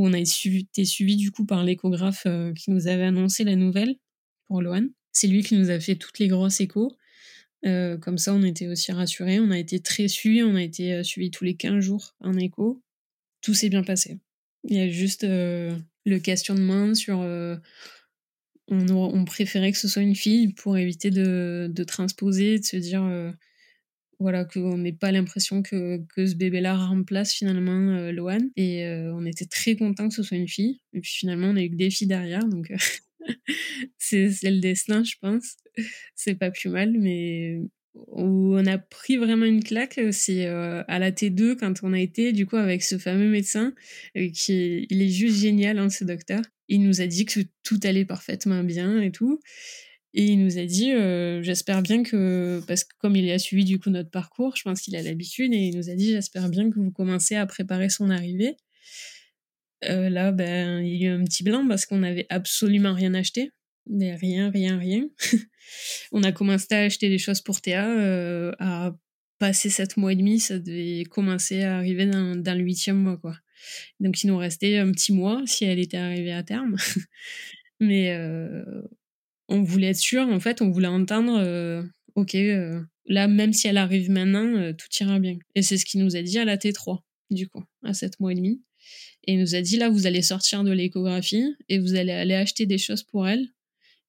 on 0.03 0.13
a 0.13 0.19
été 0.19 0.85
suivi 0.85 1.17
du 1.17 1.31
coup 1.31 1.45
par 1.45 1.65
l'échographe 1.65 2.23
euh, 2.27 2.53
qui 2.53 2.71
nous 2.71 2.87
avait 2.87 3.05
annoncé 3.05 3.45
la 3.45 3.57
nouvelle 3.57 3.97
pour 4.47 4.63
Loan. 4.63 4.89
C'est 5.13 5.27
lui 5.27 5.43
qui 5.43 5.57
nous 5.57 5.71
a 5.71 5.81
fait 5.81 5.97
toutes 5.97 6.19
les 6.19 6.29
grosses 6.29 6.61
échos. 6.61 6.97
Euh, 7.67 7.99
comme 7.99 8.19
ça, 8.19 8.33
on 8.33 8.43
était 8.45 8.69
aussi 8.69 8.93
rassurés. 8.93 9.41
On 9.41 9.51
a 9.51 9.59
été 9.59 9.81
très 9.81 10.07
suivis. 10.07 10.43
On 10.45 10.55
a 10.55 10.63
été 10.63 10.95
euh, 10.95 11.03
suivis 11.03 11.31
tous 11.31 11.45
les 11.45 11.57
15 11.57 11.81
jours 11.81 12.15
en 12.21 12.37
écho. 12.37 12.81
Tout 13.41 13.55
s'est 13.55 13.69
bien 13.69 13.83
passé. 13.83 14.19
Il 14.65 14.77
y 14.77 14.81
a 14.81 14.89
juste 14.89 15.25
le 15.25 16.19
questionnement 16.23 16.95
sur. 16.95 17.19
On, 18.71 19.25
préférait 19.25 19.73
que 19.73 19.79
ce 19.79 19.89
soit 19.89 20.03
une 20.03 20.17
fille 20.17 20.53
pour 20.53 20.77
éviter 20.77 21.11
de 21.11 21.85
transposer, 21.85 22.59
de 22.59 22.65
se 22.65 22.77
dire 22.77 23.03
voilà 24.21 24.45
qu'on 24.45 24.79
n'ait 24.79 24.93
pas 24.93 25.13
l'impression 25.13 25.63
que, 25.63 25.99
que, 26.15 26.27
ce 26.27 26.35
bébé-là 26.35 26.77
remplace 26.77 27.33
finalement 27.33 27.97
euh. 27.97 28.39
Et 28.57 28.85
euh, 28.85 29.15
on 29.15 29.25
était 29.25 29.47
très 29.47 29.77
content 29.77 30.09
que 30.09 30.15
ce 30.15 30.23
soit 30.23 30.37
une 30.37 30.49
fille. 30.49 30.81
Et 30.93 31.01
puis 31.01 31.11
finalement, 31.11 31.49
on 31.49 31.57
a 31.57 31.63
eu 31.63 31.71
que 31.71 31.77
des 31.77 31.91
filles 31.91 32.09
derrière, 32.09 32.45
donc 32.45 32.71
euh, 32.71 32.77
c'est 33.99 34.29
le 34.43 34.61
destin, 34.61 35.05
je 35.05 35.15
pense. 35.21 35.57
C'est 36.17 36.35
pas 36.35 36.51
plus 36.51 36.69
mal, 36.69 36.93
mais 36.99 37.61
où 37.95 38.57
on 38.57 38.67
a 38.67 38.79
pris 38.79 39.17
vraiment 39.17 39.45
une 39.45 39.63
claque, 39.63 40.01
c'est 40.13 40.47
à 40.47 40.99
la 40.99 41.11
T2 41.11 41.57
quand 41.57 41.83
on 41.83 41.93
a 41.93 42.01
été 42.01 42.33
du 42.33 42.47
coup 42.47 42.57
avec 42.57 42.83
ce 42.83 42.97
fameux 42.97 43.29
médecin 43.29 43.75
qui 44.15 44.87
il 44.89 45.03
est 45.03 45.09
juste 45.09 45.39
génial, 45.39 45.79
hein, 45.79 45.91
ce 45.91 46.05
docteur. 46.05 46.43
Il 46.69 46.83
nous 46.83 47.01
a 47.01 47.07
dit 47.07 47.25
que 47.25 47.41
tout 47.65 47.81
allait 47.83 48.05
parfaitement 48.05 48.63
bien 48.63 49.01
et 49.01 49.11
tout. 49.11 49.41
Et 50.15 50.25
il 50.25 50.43
nous 50.43 50.59
a 50.59 50.65
dit, 50.65 50.93
euh, 50.93 51.43
j'espère 51.43 51.83
bien 51.83 52.03
que, 52.03 52.63
parce 52.67 52.85
que 52.85 52.95
comme 52.99 53.15
il 53.15 53.31
a 53.31 53.39
suivi 53.39 53.65
du 53.65 53.79
coup 53.79 53.91
notre 53.91 54.11
parcours, 54.11 54.57
je 54.57 54.63
pense 54.63 54.81
qu'il 54.81 54.97
a 54.97 55.03
l'habitude, 55.03 55.53
et 55.53 55.59
il 55.59 55.77
nous 55.77 55.91
a 55.91 55.95
dit, 55.95 56.13
j'espère 56.13 56.49
bien 56.49 56.71
que 56.71 56.79
vous 56.79 56.91
commencez 56.91 57.37
à 57.37 57.47
préparer 57.47 57.91
son 57.91 58.09
arrivée. 58.11 58.57
Euh, 59.85 60.09
là, 60.09 60.33
ben, 60.33 60.81
il 60.81 60.97
y 60.97 61.07
a 61.07 61.11
eu 61.11 61.13
un 61.13 61.25
petit 61.25 61.45
blanc 61.45 61.67
parce 61.69 61.87
qu'on 61.87 61.99
n'avait 61.99 62.27
absolument 62.31 62.95
rien 62.95 63.15
acheté. 63.15 63.53
mais 63.87 64.15
rien, 64.15 64.51
rien, 64.51 64.79
rien. 64.79 65.09
on 66.13 66.23
a 66.23 66.33
commencé 66.33 66.67
à 66.73 66.81
acheter 66.81 67.09
des 67.09 67.19
choses 67.19 67.41
pour 67.43 67.61
Théa 67.61 67.89
euh, 67.89 68.53
à 68.59 68.97
passer 69.39 69.71
sept 69.71 69.97
mois 69.97 70.13
et 70.13 70.17
demi, 70.17 70.41
ça 70.41 70.59
devait 70.59 71.05
commencer 71.05 71.63
à 71.63 71.77
arriver 71.77 72.07
dans, 72.07 72.35
le 72.35 72.63
huitième 72.63 72.97
mois, 72.97 73.19
quoi. 73.19 73.37
Donc, 74.01 74.23
il 74.23 74.29
nous 74.29 74.37
restait 74.37 74.79
un 74.79 74.91
petit 74.91 75.13
mois 75.13 75.43
si 75.47 75.65
elle 75.65 75.79
était 75.79 75.97
arrivée 75.97 76.33
à 76.33 76.43
terme. 76.43 76.77
mais 77.81 78.11
on 79.49 79.63
voulait 79.63 79.89
être 79.89 79.97
sûr, 79.97 80.23
en 80.23 80.41
fait, 80.41 80.63
on 80.63 80.71
voulait 80.71 80.89
entendre, 80.89 81.39
euh, 81.39 81.83
ok, 82.15 82.35
euh, 82.35 82.81
là, 83.07 83.29
même 83.29 83.53
si 83.53 83.67
elle 83.67 83.79
arrive 83.79 84.11
maintenant, 84.11 84.47
euh, 84.47 84.73
tout 84.73 84.89
ira 85.01 85.19
bien. 85.19 85.39
Et 85.55 85.63
c'est 85.63 85.79
ce 85.79 85.85
qu'il 85.85 86.05
nous 86.05 86.17
a 86.17 86.23
dit 86.23 86.39
à 86.39 86.45
la 86.45 86.57
T3, 86.57 86.99
du 87.31 87.49
coup, 87.49 87.65
à 87.83 87.95
7 87.95 88.21
mois 88.21 88.33
et 88.33 88.35
demi. 88.35 88.63
Et 89.27 89.33
il 89.33 89.41
nous 89.41 89.55
a 89.55 89.61
dit, 89.63 89.77
là, 89.77 89.89
vous 89.89 90.07
allez 90.07 90.23
sortir 90.23 90.65
de 90.65 90.71
l'échographie 90.71 91.55
et 91.69 91.79
vous 91.79 91.95
allez 91.95 92.13
aller 92.13 92.35
acheter 92.35 92.67
des 92.67 92.79
choses 92.79 93.03
pour 93.03 93.27
elle. 93.27 93.49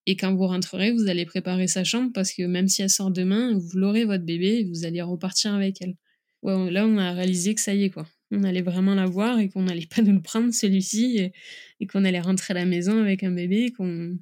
Et 0.05 0.15
quand 0.15 0.33
vous 0.33 0.47
rentrerez, 0.47 0.91
vous 0.91 1.07
allez 1.07 1.25
préparer 1.25 1.67
sa 1.67 1.83
chambre 1.83 2.11
parce 2.13 2.33
que 2.33 2.43
même 2.43 2.67
si 2.67 2.81
elle 2.81 2.89
sort 2.89 3.11
demain, 3.11 3.53
vous 3.53 3.77
l'aurez 3.77 4.05
votre 4.05 4.23
bébé 4.23 4.59
et 4.59 4.63
vous 4.63 4.85
allez 4.85 5.01
repartir 5.01 5.53
avec 5.53 5.81
elle. 5.81 5.95
Ouais, 6.41 6.71
là, 6.71 6.87
on 6.87 6.97
a 6.97 7.11
réalisé 7.11 7.53
que 7.53 7.61
ça 7.61 7.73
y 7.73 7.83
est, 7.83 7.89
quoi. 7.89 8.07
On 8.31 8.43
allait 8.43 8.61
vraiment 8.61 8.95
la 8.95 9.05
voir 9.05 9.39
et 9.39 9.49
qu'on 9.49 9.63
n'allait 9.63 9.87
pas 9.87 10.01
nous 10.01 10.13
le 10.13 10.21
prendre, 10.21 10.53
celui-ci, 10.53 11.17
et, 11.17 11.33
et 11.79 11.87
qu'on 11.87 12.05
allait 12.05 12.21
rentrer 12.21 12.53
à 12.53 12.55
la 12.55 12.65
maison 12.65 13.01
avec 13.01 13.23
un 13.23 13.31
bébé, 13.31 13.71
qu'on 13.71 14.17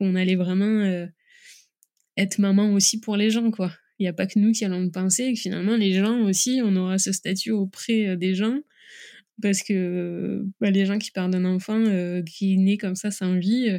qu'on 0.00 0.14
allait 0.14 0.36
vraiment 0.36 0.64
euh, 0.64 1.06
être 2.16 2.38
maman 2.38 2.72
aussi 2.72 3.00
pour 3.00 3.16
les 3.16 3.30
gens, 3.30 3.50
quoi. 3.50 3.72
Il 3.98 4.04
n'y 4.04 4.08
a 4.08 4.12
pas 4.14 4.26
que 4.26 4.38
nous 4.38 4.52
qui 4.52 4.64
allons 4.64 4.80
le 4.80 4.90
penser, 4.90 5.24
et 5.24 5.34
que 5.34 5.40
finalement, 5.40 5.76
les 5.76 5.92
gens 5.92 6.22
aussi, 6.22 6.60
on 6.64 6.74
aura 6.76 6.98
ce 6.98 7.12
statut 7.12 7.50
auprès 7.50 8.08
euh, 8.08 8.16
des 8.16 8.34
gens, 8.34 8.58
parce 9.42 9.62
que 9.62 10.44
bah, 10.60 10.70
les 10.70 10.86
gens 10.86 10.98
qui 10.98 11.10
perdent 11.10 11.34
un 11.34 11.44
enfant 11.44 11.78
euh, 11.78 12.22
qui 12.22 12.54
est 12.54 12.56
né 12.56 12.78
comme 12.78 12.96
ça 12.96 13.10
sans 13.10 13.38
vie, 13.38 13.78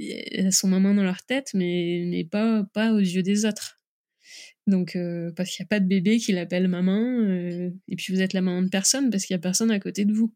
euh, 0.00 0.50
sont 0.50 0.68
maman 0.68 0.94
dans 0.94 1.04
leur 1.04 1.22
tête, 1.24 1.52
mais, 1.54 2.26
pas, 2.30 2.64
pas 2.74 2.92
aux 2.92 2.98
yeux 2.98 3.22
des 3.22 3.46
autres. 3.46 3.80
Donc, 4.66 4.98
parce 5.36 5.50
qu'il 5.50 5.62
n'y 5.62 5.66
a 5.66 5.68
pas 5.68 5.78
de 5.78 5.86
bébé 5.86 6.18
qui 6.18 6.32
l'appelle 6.32 6.66
maman, 6.66 7.22
et 7.88 7.96
puis 7.96 8.12
vous 8.12 8.20
êtes 8.20 8.32
la 8.32 8.40
maman 8.42 8.62
de 8.62 8.68
personne 8.68 9.10
parce 9.10 9.24
qu'il 9.24 9.34
n'y 9.34 9.38
a 9.38 9.42
personne 9.42 9.70
à 9.70 9.78
côté 9.78 10.04
de 10.04 10.12
vous. 10.12 10.34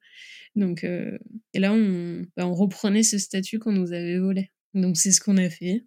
Donc, 0.55 0.85
et 0.85 1.59
là, 1.59 1.77
bah, 2.37 2.47
on 2.47 2.55
reprenait 2.55 3.03
ce 3.03 3.19
statut 3.19 3.59
qu'on 3.59 3.73
nous 3.73 3.93
avait 3.93 4.19
volé. 4.19 4.53
Donc, 4.75 4.97
c'est 4.97 5.13
ce 5.13 5.21
qu'on 5.21 5.37
a 5.37 5.51
fait. 5.51 5.85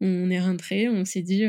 On 0.00 0.30
est 0.30 0.40
rentré, 0.40 0.88
on 0.88 1.04
s'est 1.04 1.22
dit, 1.22 1.44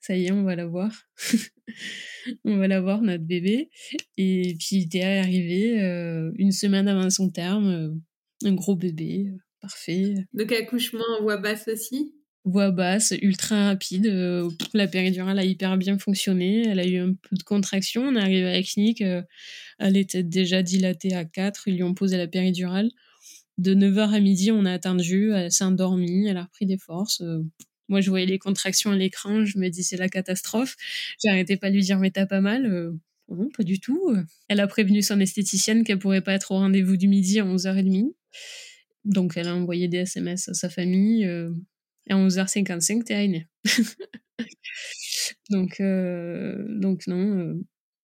ça 0.00 0.16
y 0.16 0.26
est, 0.26 0.32
on 0.32 0.42
va 0.42 0.56
la 0.56 0.66
voir. 0.66 0.92
on 2.44 2.56
va 2.56 2.68
la 2.68 2.80
voir, 2.80 3.02
notre 3.02 3.24
bébé. 3.24 3.70
Et 4.16 4.56
puis, 4.58 4.88
Théa 4.88 5.16
est 5.16 5.18
arrivée 5.18 6.32
une 6.36 6.52
semaine 6.52 6.88
avant 6.88 7.10
son 7.10 7.30
terme, 7.30 8.00
un 8.44 8.54
gros 8.54 8.76
bébé, 8.76 9.32
parfait. 9.60 10.14
Donc, 10.32 10.52
accouchement 10.52 11.04
en 11.18 11.22
voix 11.22 11.36
basse 11.36 11.68
aussi? 11.68 12.14
Voix 12.44 12.72
basse, 12.72 13.14
ultra 13.22 13.68
rapide. 13.68 14.06
Euh, 14.06 14.50
la 14.74 14.88
péridurale 14.88 15.38
a 15.38 15.44
hyper 15.44 15.76
bien 15.76 15.96
fonctionné. 15.98 16.66
Elle 16.66 16.80
a 16.80 16.86
eu 16.86 16.98
un 16.98 17.14
peu 17.14 17.36
de 17.36 17.42
contraction. 17.44 18.02
On 18.02 18.16
est 18.16 18.20
arrivé 18.20 18.48
à 18.48 18.52
la 18.54 18.62
clinique. 18.62 19.00
Euh, 19.00 19.22
elle 19.78 19.96
était 19.96 20.24
déjà 20.24 20.62
dilatée 20.62 21.14
à 21.14 21.24
4. 21.24 21.68
Ils 21.68 21.76
lui 21.76 21.82
ont 21.84 21.94
posé 21.94 22.16
la 22.16 22.26
péridurale. 22.26 22.90
De 23.58 23.74
9h 23.74 24.14
à 24.14 24.20
midi, 24.20 24.50
on 24.50 24.64
a 24.64 24.72
attendu. 24.72 25.32
Elle 25.32 25.52
s'est 25.52 25.64
endormie. 25.64 26.26
Elle 26.26 26.36
a 26.36 26.44
repris 26.44 26.66
des 26.66 26.78
forces. 26.78 27.20
Euh, 27.20 27.42
moi, 27.88 28.00
je 28.00 28.10
voyais 28.10 28.26
les 28.26 28.38
contractions 28.38 28.90
à 28.90 28.96
l'écran. 28.96 29.44
Je 29.44 29.58
me 29.58 29.68
dis, 29.68 29.82
c'est 29.82 29.96
la 29.96 30.08
catastrophe. 30.08 30.76
J'arrêtais 31.22 31.56
pas 31.56 31.70
de 31.70 31.74
lui 31.74 31.82
dire, 31.82 31.98
mais 31.98 32.10
t'as 32.10 32.26
pas 32.26 32.40
mal 32.40 32.92
Non, 33.28 33.48
pas 33.56 33.64
du 33.64 33.80
tout. 33.80 34.16
Elle 34.48 34.60
a 34.60 34.66
prévenu 34.66 35.02
son 35.02 35.20
esthéticienne 35.20 35.84
qu'elle 35.84 35.98
pourrait 35.98 36.22
pas 36.22 36.32
être 36.32 36.52
au 36.52 36.56
rendez-vous 36.56 36.96
du 36.96 37.08
midi 37.08 37.38
à 37.40 37.44
11h30. 37.44 38.14
Donc, 39.04 39.36
elle 39.36 39.48
a 39.48 39.54
envoyé 39.54 39.88
des 39.88 39.98
SMS 39.98 40.48
à 40.48 40.54
sa 40.54 40.70
famille. 40.70 41.28
Et 42.08 42.12
à 42.12 42.16
11h55, 42.16 43.04
t'es 43.04 43.24
aîné. 43.24 43.48
donc, 45.50 45.80
euh, 45.80 46.64
donc 46.68 47.06
non, 47.06 47.38
euh, 47.38 47.54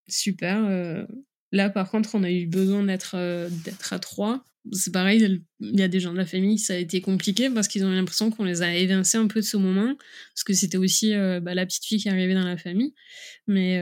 super. 0.09 0.65
Euh. 0.65 1.05
Là, 1.51 1.71
par 1.71 1.91
contre, 1.91 2.15
on 2.15 2.23
a 2.23 2.31
eu 2.31 2.47
besoin 2.47 2.85
d'être 2.85 3.17
d'être 3.65 3.93
à 3.93 3.99
trois. 3.99 4.45
C'est 4.73 4.93
pareil, 4.93 5.43
il 5.61 5.79
y 5.79 5.83
a 5.83 5.89
des 5.89 6.01
gens 6.01 6.13
de 6.13 6.19
la 6.19 6.27
famille, 6.27 6.59
ça 6.59 6.75
a 6.75 6.77
été 6.77 7.01
compliqué 7.01 7.51
parce 7.51 7.69
qu'ils 7.69 7.85
ont 7.85 7.91
l'impression 7.91 8.31
qu'on 8.31 8.45
les 8.45 8.63
a 8.63 8.75
évincés 8.75 9.19
un 9.19 9.27
peu 9.27 9.41
de 9.41 9.45
ce 9.45 9.57
moment, 9.57 9.95
parce 10.35 10.45
que 10.45 10.53
c'était 10.53 10.79
aussi 10.79 11.13
bah, 11.15 11.55
la 11.55 11.67
petite 11.67 11.85
fille 11.85 11.99
qui 11.99 12.09
arrivait 12.09 12.35
dans 12.35 12.45
la 12.45 12.57
famille. 12.57 12.95
Mais 13.47 13.79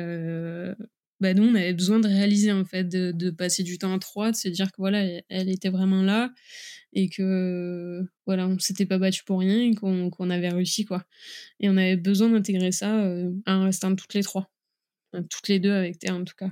bah, 1.21 1.33
nous, 1.33 1.45
on 1.45 1.55
avait 1.55 1.73
besoin 1.73 1.99
de 1.99 2.09
réaliser, 2.09 2.53
en 2.53 2.65
fait, 2.65 2.85
de, 2.85 3.31
passer 3.31 3.63
du 3.63 3.79
temps 3.79 3.95
à 3.95 3.99
trois, 3.99 4.33
de 4.33 4.37
se 4.37 4.49
dire 4.49 4.71
que 4.71 4.77
voilà, 4.79 5.03
elle 5.29 5.49
était 5.49 5.71
vraiment 5.71 6.03
là 6.03 6.33
et 6.93 7.09
que 7.09 8.03
voilà, 8.27 8.49
on 8.49 8.59
s'était 8.59 8.87
pas 8.87 8.99
battu 8.99 9.25
pour 9.25 9.41
rien 9.41 9.61
et 9.61 9.75
qu'on 9.75 10.31
avait 10.31 10.49
réussi, 10.51 10.85
quoi. 10.85 11.05
Et 11.61 11.69
on 11.69 11.77
avait 11.77 11.97
besoin 11.97 12.29
d'intégrer 12.31 12.73
ça 12.73 13.03
euh, 13.05 13.31
en 13.47 13.65
restant 13.65 13.95
toutes 13.95 14.15
les 14.15 14.23
trois, 14.23 14.51
toutes 15.31 15.49
les 15.49 15.61
deux 15.61 15.73
avec 15.73 15.99
Théa 15.99 16.15
en 16.15 16.25
tout 16.25 16.35
cas. 16.37 16.51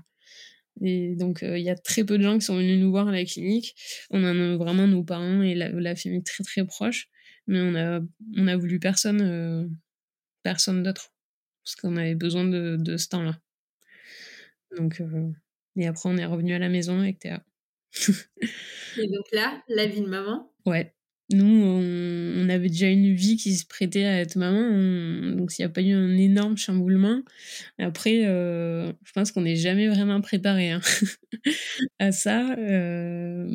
Et 0.83 1.15
donc, 1.17 1.41
il 1.43 1.61
y 1.61 1.71
a 1.71 1.77
très 1.77 2.05
peu 2.05 2.19
de 2.19 2.23
gens 2.23 2.39
qui 2.39 2.45
sont 2.45 2.57
venus 2.57 2.81
nous 2.81 2.91
voir 2.91 3.09
à 3.09 3.13
la 3.13 3.25
clinique. 3.25 3.75
On 4.11 4.25
en 4.25 4.39
a 4.39 4.57
vraiment 4.57 4.87
nos 4.87 5.05
parents 5.05 5.43
et 5.43 5.55
la, 5.55 5.69
la 5.69 5.95
famille 5.97 6.23
très 6.23 6.43
très 6.45 6.65
proche, 6.65 7.09
mais 7.47 7.61
on 7.61 7.75
a, 7.75 8.01
on 8.37 8.47
a 8.49 8.57
voulu 8.57 8.81
personne, 8.81 9.79
personne 10.43 10.83
d'autre, 10.83 11.13
parce 11.65 11.77
qu'on 11.77 11.97
avait 11.97 12.17
besoin 12.17 12.45
de, 12.45 12.77
de 12.79 12.97
ce 12.97 13.09
temps-là. 13.09 13.39
Donc, 14.77 15.01
euh, 15.01 15.31
et 15.77 15.87
après, 15.87 16.09
on 16.09 16.17
est 16.17 16.25
revenu 16.25 16.55
à 16.55 16.59
la 16.59 16.69
maison 16.69 17.01
avec 17.01 17.19
Théa. 17.19 17.45
et 18.97 19.07
donc 19.09 19.27
là, 19.33 19.63
la 19.69 19.87
vie 19.87 20.01
de 20.01 20.09
maman? 20.09 20.53
Ouais. 20.67 20.95
Nous, 21.31 21.47
on, 21.47 22.49
avait 22.51 22.69
déjà 22.69 22.89
une 22.89 23.15
vie 23.15 23.37
qui 23.37 23.55
se 23.55 23.65
prêtait 23.67 24.05
à 24.05 24.21
être 24.21 24.37
maman, 24.37 25.35
donc 25.35 25.59
il 25.59 25.63
n'y 25.63 25.65
a 25.65 25.71
pas 25.71 25.81
eu 25.81 25.93
un 25.93 26.17
énorme 26.19 26.59
chamboulement. 26.59 27.23
Après, 27.79 28.27
euh, 28.27 28.93
je 29.05 29.13
pense 29.13 29.33
qu'on 29.33 29.41
n'est 29.41 29.57
jamais 29.57 29.89
vraiment 29.89 30.21
préparé 30.21 30.71
hein, 30.71 30.83
à 31.99 32.13
ça. 32.13 32.55
Euh, 32.59 33.49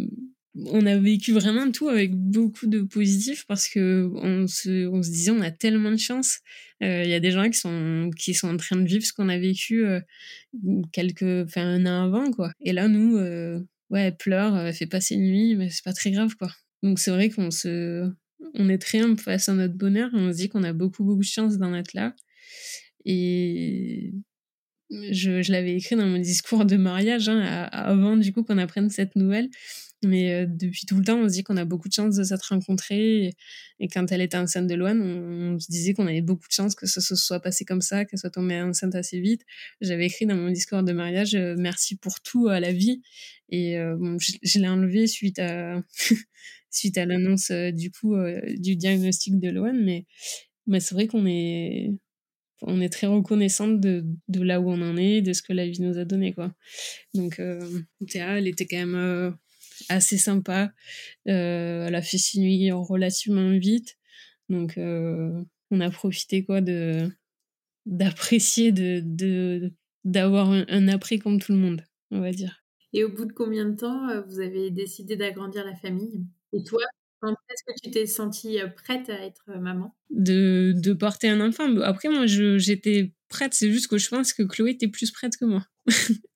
on 0.55 0.85
a 0.87 0.97
vécu 0.97 1.31
vraiment 1.31 1.71
tout 1.71 1.89
avec 1.89 2.15
beaucoup 2.15 2.65
de 2.65 2.81
positifs 2.81 3.45
parce 3.47 3.69
que 3.69 4.09
on 4.15 4.47
se, 4.47 4.87
on 4.87 5.03
se 5.03 5.11
disait 5.11 5.31
on 5.31 5.41
a 5.41 5.51
tellement 5.51 5.91
de 5.91 5.97
chance. 5.97 6.39
Il 6.81 6.87
euh, 6.87 7.03
y 7.03 7.13
a 7.13 7.19
des 7.19 7.31
gens 7.31 7.47
qui 7.49 7.59
sont 7.59 8.09
qui 8.17 8.33
sont 8.33 8.49
en 8.49 8.57
train 8.57 8.77
de 8.77 8.87
vivre 8.87 9.05
ce 9.05 9.13
qu'on 9.13 9.29
a 9.29 9.37
vécu 9.37 9.85
quelques, 10.91 11.45
enfin 11.45 11.67
un 11.67 11.85
an 11.85 12.05
avant 12.05 12.31
quoi. 12.31 12.51
Et 12.61 12.73
là 12.73 12.87
nous, 12.87 13.15
ouais, 13.19 14.01
elle 14.01 14.17
pleure, 14.17 14.57
elle 14.57 14.73
fait 14.73 14.87
passer 14.87 15.15
une 15.15 15.29
nuit, 15.29 15.55
mais 15.55 15.69
c'est 15.69 15.85
pas 15.85 15.93
très 15.93 16.09
grave 16.09 16.35
quoi. 16.35 16.49
Donc 16.83 16.99
c'est 16.99 17.11
vrai 17.11 17.29
qu'on 17.29 17.51
se, 17.51 18.09
on 18.53 18.69
est 18.69 18.83
face 19.17 19.49
à 19.49 19.53
notre 19.53 19.75
bonheur. 19.75 20.09
On 20.13 20.31
se 20.31 20.37
dit 20.37 20.49
qu'on 20.49 20.63
a 20.63 20.73
beaucoup 20.73 21.03
beaucoup 21.03 21.19
de 21.19 21.25
chance 21.25 21.57
d'en 21.57 21.73
être 21.73 21.93
là. 21.93 22.15
Et 23.05 24.13
je, 24.89 25.41
je 25.41 25.51
l'avais 25.51 25.75
écrit 25.75 25.95
dans 25.95 26.07
mon 26.07 26.19
discours 26.19 26.65
de 26.65 26.75
mariage 26.77 27.29
hein, 27.29 27.41
avant 27.71 28.17
du 28.17 28.33
coup 28.33 28.43
qu'on 28.43 28.57
apprenne 28.57 28.89
cette 28.89 29.15
nouvelle 29.15 29.49
mais 30.03 30.33
euh, 30.33 30.45
depuis 30.47 30.85
tout 30.85 30.97
le 30.97 31.03
temps, 31.03 31.17
on 31.19 31.27
se 31.27 31.33
dit 31.33 31.43
qu'on 31.43 31.57
a 31.57 31.65
beaucoup 31.65 31.89
de 31.89 31.93
chance 31.93 32.15
de 32.15 32.23
s'être 32.23 32.49
rencontrés. 32.49 33.31
Et, 33.79 33.87
quand 33.89 34.11
elle 34.11 34.21
était 34.21 34.37
enceinte 34.37 34.67
de 34.67 34.75
Loane, 34.75 35.01
on, 35.01 35.59
se 35.59 35.69
disait 35.69 35.93
qu'on 35.93 36.07
avait 36.07 36.21
beaucoup 36.21 36.47
de 36.47 36.53
chance 36.53 36.75
que 36.75 36.85
ça 36.85 37.01
se 37.01 37.15
soit 37.15 37.41
passé 37.41 37.65
comme 37.65 37.81
ça, 37.81 38.05
qu'elle 38.05 38.19
soit 38.19 38.29
tombée 38.29 38.61
enceinte 38.61 38.95
assez 38.95 39.19
vite. 39.19 39.41
J'avais 39.81 40.05
écrit 40.05 40.25
dans 40.25 40.35
mon 40.35 40.51
discours 40.51 40.83
de 40.83 40.93
mariage 40.93 41.35
euh, 41.35 41.55
merci 41.57 41.97
pour 41.97 42.21
tout 42.21 42.47
à 42.47 42.59
la 42.59 42.71
vie. 42.71 43.01
Et 43.49 43.77
euh, 43.77 43.95
bon, 43.97 44.17
je, 44.19 44.59
l'ai 44.59 44.67
enlevé 44.67 45.07
suite 45.07 45.39
à 45.39 45.81
suite 46.71 46.97
à 46.97 47.05
l'annonce 47.05 47.51
du 47.51 47.91
coup 47.91 48.15
du 48.57 48.75
diagnostic 48.75 49.39
de 49.39 49.49
Loane, 49.49 49.83
mais 49.83 50.05
mais 50.67 50.79
c'est 50.79 50.95
vrai 50.95 51.07
qu'on 51.07 51.25
est 51.25 51.91
on 52.61 52.81
est 52.81 52.89
très 52.89 53.07
reconnaissante 53.07 53.79
de, 53.79 54.05
de, 54.27 54.41
là 54.41 54.59
où 54.59 54.69
on 54.69 54.81
en 54.81 54.97
est, 54.97 55.21
de 55.21 55.31
ce 55.31 55.41
que 55.41 55.53
la 55.53 55.65
vie 55.65 55.81
nous 55.81 55.97
a 55.97 56.03
donné 56.03 56.33
quoi. 56.33 56.53
Donc 57.13 57.41
Théa, 58.07 58.37
elle 58.37 58.47
était 58.47 58.65
quand 58.65 58.85
même 58.85 59.37
assez 59.87 60.17
sympa. 60.17 60.73
Euh, 61.27 61.85
elle 61.87 61.95
a 61.95 62.01
fait 62.01 62.17
ses 62.17 62.39
nuits 62.39 62.71
relativement 62.71 63.51
vite. 63.57 63.97
Donc, 64.49 64.77
euh, 64.77 65.43
on 65.71 65.79
a 65.79 65.89
profité 65.89 66.43
quoi 66.43 66.61
de 66.61 67.09
d'apprécier 67.85 68.71
de 68.71 69.71
d'avoir 70.03 70.51
un, 70.51 70.87
après 70.89 71.17
comme 71.17 71.39
tout 71.39 71.53
le 71.53 71.57
monde, 71.57 71.83
on 72.11 72.19
va 72.19 72.31
dire. 72.31 72.63
Et 72.93 73.03
au 73.03 73.09
bout 73.09 73.25
de 73.25 73.31
combien 73.31 73.65
de 73.65 73.75
temps 73.75 74.09
euh, 74.09 74.21
vous 74.21 74.39
avez 74.39 74.71
décidé 74.71 75.15
d'agrandir 75.15 75.65
la 75.65 75.75
famille? 75.75 76.25
Et 76.53 76.63
toi, 76.63 76.81
quand 77.21 77.33
est-ce 77.49 77.63
que 77.65 77.79
tu 77.83 77.91
t'es 77.91 78.05
sentie 78.05 78.59
prête 78.75 79.09
à 79.09 79.25
être 79.25 79.51
maman? 79.59 79.95
De, 80.09 80.93
porter 80.93 81.29
un 81.29 81.41
enfant. 81.41 81.75
Après, 81.81 82.09
moi, 82.09 82.25
j'étais 82.25 83.13
prête. 83.27 83.53
C'est 83.53 83.71
juste 83.71 83.87
que 83.87 83.97
je 83.97 84.09
pense 84.09 84.33
que 84.33 84.43
Chloé 84.43 84.71
était 84.71 84.87
plus 84.87 85.11
prête 85.11 85.37
que 85.37 85.45
moi. 85.45 85.65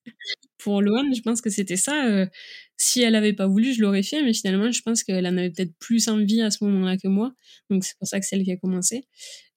Pour 0.58 0.80
Loane, 0.80 1.14
je 1.14 1.20
pense 1.20 1.40
que 1.40 1.50
c'était 1.50 1.76
ça 1.76 2.26
si 2.76 3.02
elle 3.02 3.14
avait 3.14 3.32
pas 3.32 3.46
voulu, 3.46 3.72
je 3.72 3.80
l'aurais 3.80 4.02
fait, 4.02 4.22
mais 4.22 4.32
finalement, 4.32 4.70
je 4.70 4.82
pense 4.82 5.02
qu'elle 5.02 5.26
en 5.26 5.36
avait 5.36 5.50
peut-être 5.50 5.74
plus 5.78 6.08
envie 6.08 6.42
à 6.42 6.50
ce 6.50 6.64
moment-là 6.64 6.96
que 6.96 7.08
moi. 7.08 7.32
Donc, 7.70 7.84
c'est 7.84 7.96
pour 7.98 8.08
ça 8.08 8.20
que 8.20 8.26
c'est 8.26 8.36
elle 8.36 8.44
qui 8.44 8.52
a 8.52 8.56
commencé. 8.56 9.06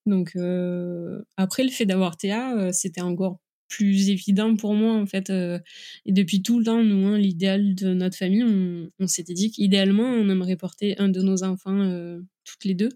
Donc, 0.06 0.32
euh, 0.36 1.20
après, 1.36 1.64
le 1.64 1.70
fait 1.70 1.86
d'avoir 1.86 2.16
Théa, 2.16 2.56
euh, 2.56 2.72
c'était 2.72 3.00
encore 3.00 3.40
plus 3.68 4.10
évident 4.10 4.56
pour 4.56 4.74
moi, 4.74 4.94
en 4.94 5.06
fait. 5.06 5.30
Euh, 5.30 5.58
et 6.06 6.12
depuis 6.12 6.42
tout 6.42 6.58
le 6.58 6.64
temps, 6.64 6.82
nous, 6.82 7.06
hein, 7.06 7.18
l'idéal 7.18 7.74
de 7.74 7.94
notre 7.94 8.16
famille, 8.16 8.44
on, 8.44 8.90
on 8.98 9.06
s'était 9.06 9.34
dit 9.34 9.50
qu'idéalement, 9.50 10.04
on 10.04 10.28
aimerait 10.28 10.56
porter 10.56 10.98
un 10.98 11.08
de 11.08 11.20
nos 11.22 11.44
enfants 11.44 12.18
toutes 12.44 12.64
les 12.64 12.74
deux. 12.74 12.90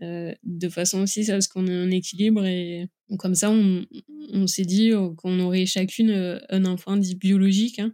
de 0.00 0.68
façon 0.68 1.00
aussi 1.02 1.30
à 1.30 1.40
ce 1.40 1.48
qu'on 1.48 1.66
ait 1.66 1.74
un 1.74 1.90
équilibre. 1.90 2.44
Et 2.46 2.88
comme 3.18 3.34
ça, 3.34 3.50
on, 3.50 3.84
on 4.32 4.46
s'est 4.46 4.64
dit 4.64 4.92
qu'on 5.16 5.40
aurait 5.40 5.66
chacune 5.66 6.40
un 6.48 6.64
enfant 6.64 6.96
dit 6.96 7.14
biologique 7.16 7.78
hein, 7.78 7.92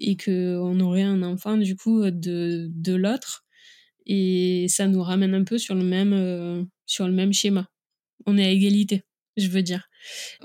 et 0.00 0.16
qu'on 0.16 0.80
aurait 0.80 1.02
un 1.02 1.22
enfant 1.22 1.56
du 1.56 1.76
coup 1.76 2.02
de, 2.10 2.68
de 2.70 2.94
l'autre. 2.94 3.44
Et 4.06 4.66
ça 4.68 4.86
nous 4.88 5.02
ramène 5.02 5.34
un 5.34 5.44
peu 5.44 5.58
sur 5.58 5.74
le 5.74 5.84
même, 5.84 6.66
sur 6.86 7.06
le 7.06 7.12
même 7.14 7.32
schéma. 7.32 7.68
On 8.26 8.36
est 8.36 8.44
à 8.44 8.50
égalité, 8.50 9.02
je 9.38 9.48
veux 9.48 9.62
dire. 9.62 9.88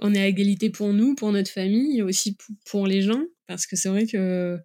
On 0.01 0.13
est 0.13 0.21
à 0.21 0.27
égalité 0.27 0.69
pour 0.69 0.93
nous, 0.93 1.15
pour 1.15 1.31
notre 1.31 1.51
famille, 1.51 2.01
aussi 2.01 2.37
pour 2.65 2.87
les 2.87 3.01
gens, 3.01 3.23
parce 3.47 3.65
que 3.67 3.75
c'est 3.75 3.89
vrai 3.89 4.05
que 4.05 4.57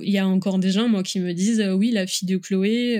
il 0.00 0.10
y 0.10 0.18
a 0.18 0.26
encore 0.26 0.58
des 0.58 0.70
gens, 0.70 0.88
moi, 0.88 1.02
qui 1.02 1.20
me 1.20 1.34
disent 1.34 1.62
oui, 1.76 1.90
la 1.90 2.06
fille 2.06 2.26
de 2.26 2.38
Chloé, 2.38 2.98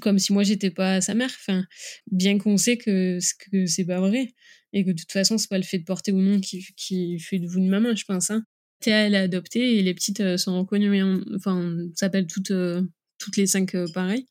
comme 0.00 0.18
si 0.18 0.32
moi 0.32 0.42
j'étais 0.42 0.70
pas 0.70 1.00
sa 1.00 1.14
mère. 1.14 1.30
Enfin, 1.30 1.64
bien 2.10 2.38
qu'on 2.38 2.56
sait 2.56 2.76
que, 2.76 3.18
que 3.50 3.66
c'est 3.66 3.84
pas 3.84 4.00
vrai 4.00 4.32
et 4.72 4.84
que 4.84 4.90
de 4.90 4.96
toute 4.96 5.12
façon 5.12 5.38
c'est 5.38 5.48
pas 5.48 5.58
le 5.58 5.64
fait 5.64 5.78
de 5.78 5.84
porter 5.84 6.12
ou 6.12 6.20
non 6.20 6.40
qui, 6.40 7.18
fait 7.18 7.38
de 7.38 7.46
vous 7.46 7.58
une 7.58 7.68
maman, 7.68 7.94
je 7.94 8.04
pense. 8.04 8.30
Hein. 8.30 8.44
Théa 8.80 9.06
elle 9.06 9.14
est 9.14 9.18
adoptée 9.18 9.78
et 9.78 9.82
les 9.82 9.94
petites 9.94 10.20
euh, 10.20 10.36
sont 10.36 10.58
reconnues, 10.58 11.02
enfin 11.34 11.56
on 11.56 11.90
s'appelle 11.94 12.26
toutes 12.26 12.50
euh, 12.52 12.82
toutes 13.20 13.36
les 13.36 13.46
cinq 13.46 13.74
euh, 13.76 13.86
pareil 13.94 14.26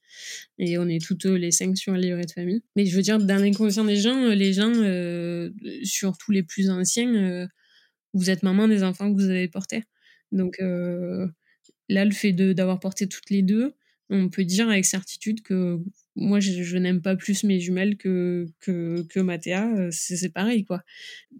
et 0.57 0.77
on 0.77 0.87
est 0.89 1.03
toutes 1.03 1.25
les 1.25 1.51
cinq 1.51 1.77
sur 1.77 1.93
le 1.93 1.99
livret 1.99 2.25
de 2.25 2.31
famille. 2.31 2.61
Mais 2.75 2.85
je 2.85 2.95
veux 2.95 3.01
dire 3.01 3.19
dans 3.19 3.41
l'inconscient 3.41 3.85
des 3.85 3.95
gens, 3.95 4.27
les 4.27 4.51
gens 4.53 4.73
surtout 5.83 6.31
les 6.31 6.43
plus 6.43 6.69
anciens, 6.69 7.47
vous 8.13 8.29
êtes 8.29 8.43
maman 8.43 8.67
des 8.67 8.83
enfants 8.83 9.13
que 9.13 9.21
vous 9.21 9.29
avez 9.29 9.47
portés. 9.47 9.83
Donc 10.33 10.57
là 10.59 12.05
le 12.05 12.11
fait 12.11 12.33
d'avoir 12.33 12.81
porté 12.81 13.07
toutes 13.07 13.29
les 13.29 13.43
deux 13.43 13.73
on 14.09 14.29
peut 14.29 14.43
dire 14.43 14.69
avec 14.69 14.85
certitude 14.85 15.41
que 15.41 15.79
moi, 16.15 16.39
je, 16.39 16.77
n'aime 16.77 17.01
pas 17.01 17.15
plus 17.15 17.43
mes 17.43 17.59
jumelles 17.59 17.95
que, 17.97 18.47
que, 18.59 19.05
que 19.09 19.19
Mathéa. 19.19 19.71
Euh, 19.75 19.89
c'est 19.91 20.33
pareil, 20.33 20.65
quoi. 20.65 20.83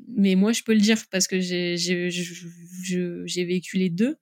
Mais 0.07 0.35
moi, 0.35 0.53
je 0.53 0.63
peux 0.63 0.73
le 0.73 0.79
dire 0.79 1.03
parce 1.11 1.27
que 1.27 1.39
j'ai 1.39 1.75
vécu 3.45 3.77
les 3.77 3.89
deux. 3.89 4.17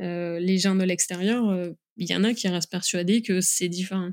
Euh, 0.00 0.38
les 0.38 0.58
gens 0.58 0.74
de 0.74 0.84
l'extérieur, 0.84 1.48
euh, 1.48 1.70
il 1.96 2.08
y 2.08 2.14
en 2.14 2.24
a 2.24 2.34
qui 2.34 2.48
restent 2.48 2.70
persuadés 2.70 3.22
que 3.22 3.40
c'est 3.40 3.68
différent, 3.68 4.10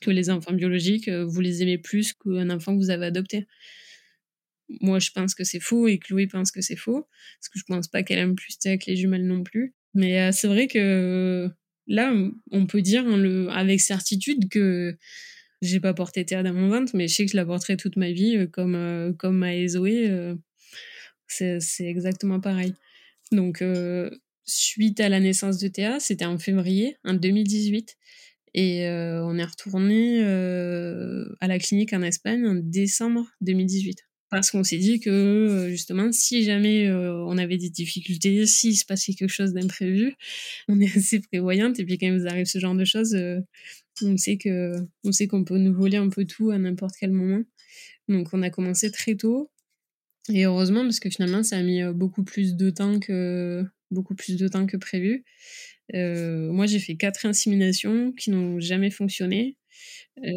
que 0.00 0.10
les 0.10 0.30
enfants 0.30 0.52
biologiques, 0.52 1.08
vous 1.08 1.40
les 1.40 1.62
aimez 1.62 1.78
plus 1.78 2.12
qu'un 2.12 2.50
enfant 2.50 2.74
que 2.74 2.82
vous 2.82 2.90
avez 2.90 3.06
adopté. 3.06 3.46
Moi, 4.80 4.98
je 4.98 5.10
pense 5.10 5.34
que 5.34 5.44
c'est 5.44 5.60
faux 5.60 5.88
et 5.88 5.98
Chloé 5.98 6.26
pense 6.26 6.50
que 6.50 6.60
c'est 6.60 6.76
faux, 6.76 7.06
parce 7.38 7.48
que 7.48 7.58
je 7.58 7.64
pense 7.64 7.88
pas 7.88 8.02
qu'elle 8.02 8.18
aime 8.18 8.34
plus 8.34 8.56
avec 8.64 8.86
les 8.86 8.96
jumelles 8.96 9.26
non 9.26 9.42
plus. 9.42 9.74
Mais 9.94 10.32
c'est 10.32 10.48
vrai 10.48 10.66
que 10.66 11.50
là, 11.86 12.14
on 12.50 12.66
peut 12.66 12.80
dire 12.80 13.04
avec 13.50 13.80
certitude 13.80 14.48
que 14.48 14.96
j'ai 15.62 15.78
pas 15.78 15.94
porté 15.94 16.24
Théa 16.24 16.42
dans 16.42 16.52
mon 16.52 16.68
ventre, 16.68 16.94
mais 16.94 17.08
je 17.08 17.14
sais 17.14 17.24
que 17.24 17.30
je 17.30 17.36
la 17.36 17.46
porterai 17.46 17.76
toute 17.76 17.96
ma 17.96 18.10
vie, 18.10 18.36
euh, 18.36 18.46
comme, 18.46 18.74
euh, 18.74 19.12
comme 19.12 19.38
ma 19.38 19.66
Zoé. 19.68 20.10
Euh, 20.10 20.34
c'est 21.28 21.60
exactement 21.80 22.40
pareil. 22.40 22.74
Donc, 23.30 23.64
suite 24.44 25.00
à 25.00 25.08
la 25.08 25.20
naissance 25.20 25.58
de 25.58 25.68
Théa, 25.68 26.00
c'était 26.00 26.24
en 26.24 26.38
février, 26.38 26.96
en 27.04 27.14
2018. 27.14 27.96
Et 28.54 28.86
on 28.86 29.38
est 29.38 29.44
retourné 29.44 30.22
à 31.40 31.48
la 31.48 31.58
clinique 31.58 31.92
en 31.94 32.02
Espagne 32.02 32.46
en 32.46 32.54
décembre 32.54 33.26
2018 33.40 34.06
parce 34.32 34.50
qu'on 34.50 34.64
s'est 34.64 34.78
dit 34.78 34.98
que 34.98 35.66
justement, 35.68 36.10
si 36.10 36.42
jamais 36.42 36.90
on 36.90 37.36
avait 37.36 37.58
des 37.58 37.68
difficultés, 37.68 38.46
s'il 38.46 38.76
se 38.76 38.86
passait 38.86 39.12
quelque 39.12 39.30
chose 39.30 39.52
d'imprévu, 39.52 40.14
on 40.68 40.80
est 40.80 40.96
assez 40.96 41.20
prévoyante 41.20 41.78
et 41.78 41.84
puis 41.84 41.98
quand 41.98 42.06
il 42.06 42.18
vous 42.18 42.26
arrive 42.26 42.46
ce 42.46 42.58
genre 42.58 42.74
de 42.74 42.84
choses, 42.86 43.14
on 43.14 44.14
on 45.04 45.12
sait 45.12 45.26
qu'on 45.28 45.44
peut 45.44 45.58
nous 45.58 45.74
voler 45.74 45.98
un 45.98 46.08
peu 46.08 46.24
tout 46.24 46.50
à 46.50 46.58
n'importe 46.58 46.94
quel 46.98 47.12
moment. 47.12 47.42
Donc 48.08 48.28
on 48.32 48.42
a 48.42 48.48
commencé 48.48 48.90
très 48.90 49.16
tôt 49.16 49.50
et 50.30 50.46
heureusement 50.46 50.82
parce 50.82 50.98
que 50.98 51.10
finalement 51.10 51.42
ça 51.42 51.58
a 51.58 51.62
mis 51.62 51.82
beaucoup 51.92 52.24
plus 52.24 52.54
de 52.56 52.70
temps 52.70 53.00
que 53.00 53.64
beaucoup 53.92 54.14
plus 54.14 54.36
de 54.36 54.48
temps 54.48 54.66
que 54.66 54.76
prévu. 54.76 55.24
moi 55.94 56.66
j'ai 56.66 56.78
fait 56.80 56.96
quatre 56.96 57.26
inséminations 57.26 58.12
qui 58.12 58.30
n'ont 58.30 58.60
jamais 58.60 58.90
fonctionné. 58.90 59.56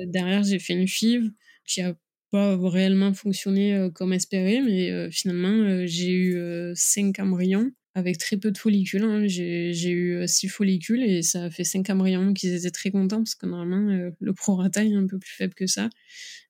derrière 0.08 0.43
j'ai 0.43 0.60
fait 0.60 0.74
une 0.74 0.88
FIV 0.88 1.32
qui 1.66 1.82
a 1.82 1.95
pas 2.32 2.58
réellement 2.70 3.14
fonctionné 3.14 3.89
comme 3.95 4.14
espéré, 4.14 4.62
mais 4.62 5.10
finalement, 5.12 5.86
j'ai 5.86 6.12
eu 6.12 6.38
cinq 6.76 7.20
embryons 7.20 7.72
avec 7.96 8.18
très 8.18 8.38
peu 8.38 8.52
de 8.52 8.58
follicules. 8.58 9.04
Hein. 9.04 9.26
J'ai 9.28 9.89
eu 9.89 10.28
six 10.28 10.48
follicules 10.48 11.02
et 11.02 11.22
ça 11.24 11.46
a 11.46 11.50
fait 11.50 11.64
cinq 11.64 11.89
embryons, 11.89 12.26
donc 12.26 12.43
ils 12.43 12.54
étaient 12.54 12.70
très 12.70 12.91
contents 12.91 13.18
parce 13.18 13.36
que 13.36 13.48
normalement, 13.48 14.12
le 14.20 14.34
prorata 14.34 14.84
est 14.84 14.93
un 14.93 15.08
peu 15.08 15.18
plus 15.18 15.34
faible 15.34 15.54
que 15.56 15.66
ça. 15.66 15.89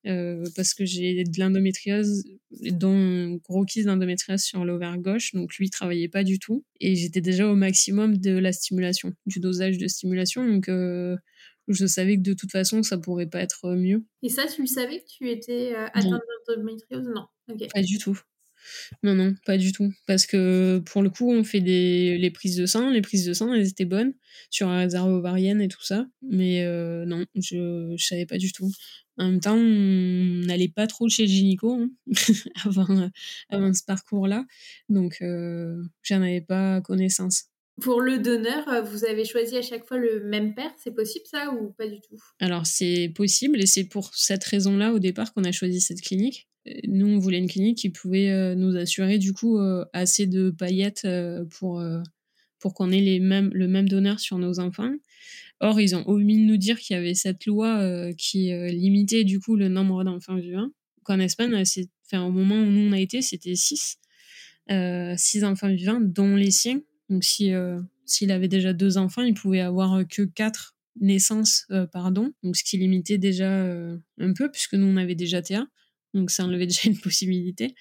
parce 0.03 0.73
que 0.73 0.85
j'ai 0.85 1.23
de 1.23 1.39
l'endométriose, 1.39 2.25
dont 2.51 3.39
gros 3.47 3.63
kyste 3.63 3.85
d'endométriose 3.85 4.41
sur 4.41 4.65
l'ovaire 4.65 4.97
gauche, 4.97 5.33
donc 5.33 5.55
lui, 5.55 5.67
il 5.67 5.69
travaillait 5.69 6.09
pas 6.09 6.23
du 6.23 6.39
tout. 6.39 6.65
Et 6.81 6.95
j'étais 6.95 7.21
déjà 7.21 7.47
au 7.47 7.55
maximum 7.55 8.17
de 8.17 8.31
la 8.31 8.51
stimulation, 8.51 9.13
du 9.25 9.39
dosage 9.39 9.77
de 9.77 9.87
stimulation, 9.87 10.45
donc 10.45 10.67
je 11.67 11.85
savais 11.85 12.17
que 12.17 12.21
de 12.21 12.33
toute 12.33 12.51
façon, 12.51 12.83
ça 12.83 12.97
pourrait 12.97 13.27
pas 13.27 13.41
être 13.41 13.65
euh, 13.65 13.75
mieux. 13.75 14.03
Et 14.21 14.29
ça, 14.29 14.45
tu 14.45 14.61
le 14.61 14.67
savais 14.67 14.99
que 14.99 15.05
tu 15.07 15.29
étais 15.29 15.73
euh, 15.73 15.87
atteinte 15.93 16.21
d'endométriose? 16.47 17.07
Non. 17.07 17.25
Pas 17.73 17.81
du 17.81 17.97
tout. 17.97 18.19
Non, 19.03 19.13
non, 19.13 19.35
pas 19.45 19.57
du 19.57 19.71
tout. 19.71 19.91
Parce 20.07 20.25
que 20.25 20.79
pour 20.85 21.01
le 21.01 21.09
coup, 21.09 21.31
on 21.31 21.43
fait 21.43 21.61
des 21.61 22.17
les 22.17 22.31
prises 22.31 22.55
de 22.55 22.65
sang. 22.65 22.89
Les 22.89 23.01
prises 23.01 23.25
de 23.25 23.33
sang, 23.33 23.53
elles 23.53 23.67
étaient 23.67 23.85
bonnes 23.85 24.13
sur 24.49 24.67
la 24.69 24.79
réserve 24.79 25.11
ovarienne 25.11 25.61
et 25.61 25.67
tout 25.67 25.83
ça. 25.83 26.05
Mais 26.21 26.63
euh, 26.63 27.05
non, 27.05 27.25
je, 27.35 27.93
je 27.97 28.05
savais 28.05 28.25
pas 28.25 28.37
du 28.37 28.51
tout. 28.51 28.71
En 29.17 29.29
même 29.29 29.39
temps, 29.39 29.55
on 29.55 30.45
n'allait 30.45 30.67
pas 30.67 30.87
trop 30.87 31.07
chez 31.07 31.23
le 31.23 31.29
gynéco 31.29 31.71
hein, 31.71 31.89
avant, 32.65 33.09
avant 33.49 33.73
ce 33.73 33.83
parcours-là. 33.85 34.45
Donc, 34.89 35.21
j'en 35.21 36.21
avais 36.21 36.41
pas 36.41 36.81
connaissance. 36.81 37.45
Pour 37.81 37.99
le 37.99 38.19
donneur, 38.19 38.67
euh, 38.69 38.81
vous 38.81 39.03
avez 39.03 39.25
choisi 39.25 39.57
à 39.57 39.61
chaque 39.61 39.85
fois 39.85 39.97
le 39.97 40.23
même 40.23 40.55
père, 40.55 40.71
c'est 40.81 40.95
possible 40.95 41.25
ça 41.29 41.51
ou 41.51 41.71
pas 41.73 41.87
du 41.87 41.99
tout? 41.99 42.15
Alors 42.39 42.65
c'est 42.65 43.11
possible 43.13 43.61
et 43.61 43.65
c'est 43.65 43.83
pour 43.83 44.15
cette 44.15 44.45
raison-là 44.45 44.93
au 44.93 44.99
départ 44.99 45.33
qu'on 45.33 45.43
a 45.43 45.51
choisi 45.51 45.81
cette 45.81 46.01
clinique. 46.01 46.47
Euh, 46.67 46.73
nous, 46.87 47.07
on 47.07 47.19
voulait 47.19 47.37
une 47.37 47.49
clinique 47.49 47.77
qui 47.77 47.89
pouvait 47.89 48.29
euh, 48.29 48.55
nous 48.55 48.75
assurer 48.75 49.17
du 49.17 49.33
coup 49.33 49.59
assez 49.93 50.27
de 50.27 50.49
paillettes 50.49 51.07
pour, 51.51 51.83
pour 52.59 52.73
qu'on 52.73 52.91
ait 52.91 53.01
les 53.01 53.19
mêmes, 53.19 53.51
le 53.53 53.67
même 53.67 53.89
donneur 53.89 54.19
sur 54.19 54.37
nos 54.37 54.59
enfants. 54.59 54.93
Or, 55.61 55.79
ils 55.79 55.95
ont 55.95 56.07
omis 56.07 56.37
de 56.37 56.43
nous 56.43 56.57
dire 56.57 56.79
qu'il 56.79 56.95
y 56.95 56.99
avait 56.99 57.13
cette 57.13 57.45
loi 57.45 58.13
qui 58.17 58.51
limitait 58.69 59.23
du 59.23 59.39
coup 59.39 59.55
le 59.55 59.69
nombre 59.69 60.03
d'enfants 60.03 60.35
vivants. 60.35 60.69
Qu'en 61.03 61.19
Espagne, 61.19 61.53
enfin, 62.05 62.23
au 62.23 62.31
moment 62.31 62.55
où 62.55 62.65
nous 62.65 62.89
on 62.89 62.91
a 62.91 62.99
été, 62.99 63.21
c'était 63.21 63.55
6. 63.55 63.97
6 64.69 65.43
enfants 65.43 65.69
vivants, 65.69 65.99
dont 66.01 66.35
les 66.35 66.51
siens 66.51 66.81
donc 67.09 67.23
si 67.23 67.53
euh, 67.53 67.79
s'il 68.05 68.31
avait 68.31 68.47
déjà 68.47 68.73
deux 68.73 68.97
enfants, 68.97 69.23
il 69.23 69.33
pouvait 69.33 69.61
avoir 69.61 69.93
euh, 69.93 70.03
que 70.03 70.23
quatre 70.23 70.75
naissances 70.99 71.65
euh, 71.71 71.85
pardon, 71.85 72.33
donc 72.43 72.55
ce 72.55 72.63
qui 72.63 72.77
limitait 72.77 73.17
déjà 73.17 73.65
un 74.17 74.33
peu 74.33 74.49
puisque 74.49 74.75
nous 74.75 74.87
on 74.87 74.97
avait 74.97 75.15
déjà 75.15 75.41
Théa, 75.41 75.67
donc 76.15 76.31
ça 76.31 76.45
enlevait 76.45 76.65
déjà 76.67 76.81
une 76.85 76.97
possibilité. 76.97 77.75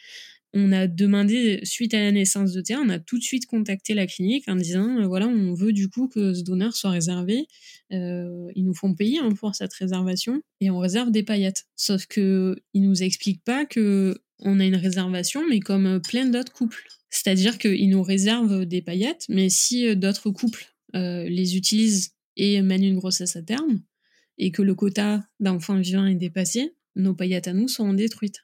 On 0.57 0.70
a 0.70 0.87
demandé, 0.87 1.61
suite 1.64 1.95
à 1.95 2.01
la 2.01 2.12
naissance 2.12 2.53
de 2.53 2.61
Théa, 2.61 2.78
on 2.80 2.89
a 2.89 3.01
tout 3.01 3.18
de 3.18 3.24
suite 3.24 3.47
contacté 3.47 3.93
la 3.93 4.07
clinique 4.07 4.45
en 4.47 4.55
disant, 4.55 5.05
voilà, 5.09 5.26
on 5.26 5.53
veut 5.53 5.72
du 5.72 5.89
coup 5.89 6.07
que 6.07 6.32
ce 6.32 6.45
donneur 6.45 6.76
soit 6.76 6.91
réservé. 6.91 7.49
ils 7.91 8.64
nous 8.64 8.74
font 8.74 8.95
payer 8.95 9.18
hein, 9.18 9.30
pour 9.30 9.53
cette 9.57 9.74
réservation 9.74 10.43
et 10.61 10.70
on 10.70 10.78
réserve 10.78 11.11
des 11.11 11.24
paillettes. 11.24 11.64
Sauf 11.74 12.07
que 12.07 12.55
ils 12.72 12.82
nous 12.82 13.03
expliquent 13.03 13.43
pas 13.43 13.64
que 13.64 14.16
on 14.39 14.61
a 14.61 14.64
une 14.64 14.76
réservation, 14.76 15.43
mais 15.49 15.59
comme 15.59 16.01
plein 16.01 16.26
d'autres 16.26 16.53
couples. 16.53 16.87
C'est-à-dire 17.11 17.59
qu'ils 17.59 17.91
nous 17.91 18.03
réservent 18.03 18.66
des 18.66 18.82
paillettes, 18.82 19.24
mais 19.28 19.49
si 19.49 19.87
euh, 19.87 19.95
d'autres 19.95 20.30
couples 20.30 20.74
euh, 20.97 21.28
les 21.28 21.57
utilisent 21.57 22.12
et 22.37 22.61
mènent 22.61 22.82
une 22.82 22.99
grossesse 22.99 23.37
à 23.37 23.43
terme, 23.43 23.80
et 24.37 24.51
que 24.51 24.62
le 24.62 24.74
quota 24.74 25.22
d'enfants 25.39 25.78
vivants 25.78 26.07
est 26.07 26.16
dépassé, 26.16 26.74
nos 26.97 27.14
paillettes 27.14 27.49
à 27.49 27.53
nous 27.53 27.68
seront 27.68 27.95
détruites. 27.95 28.40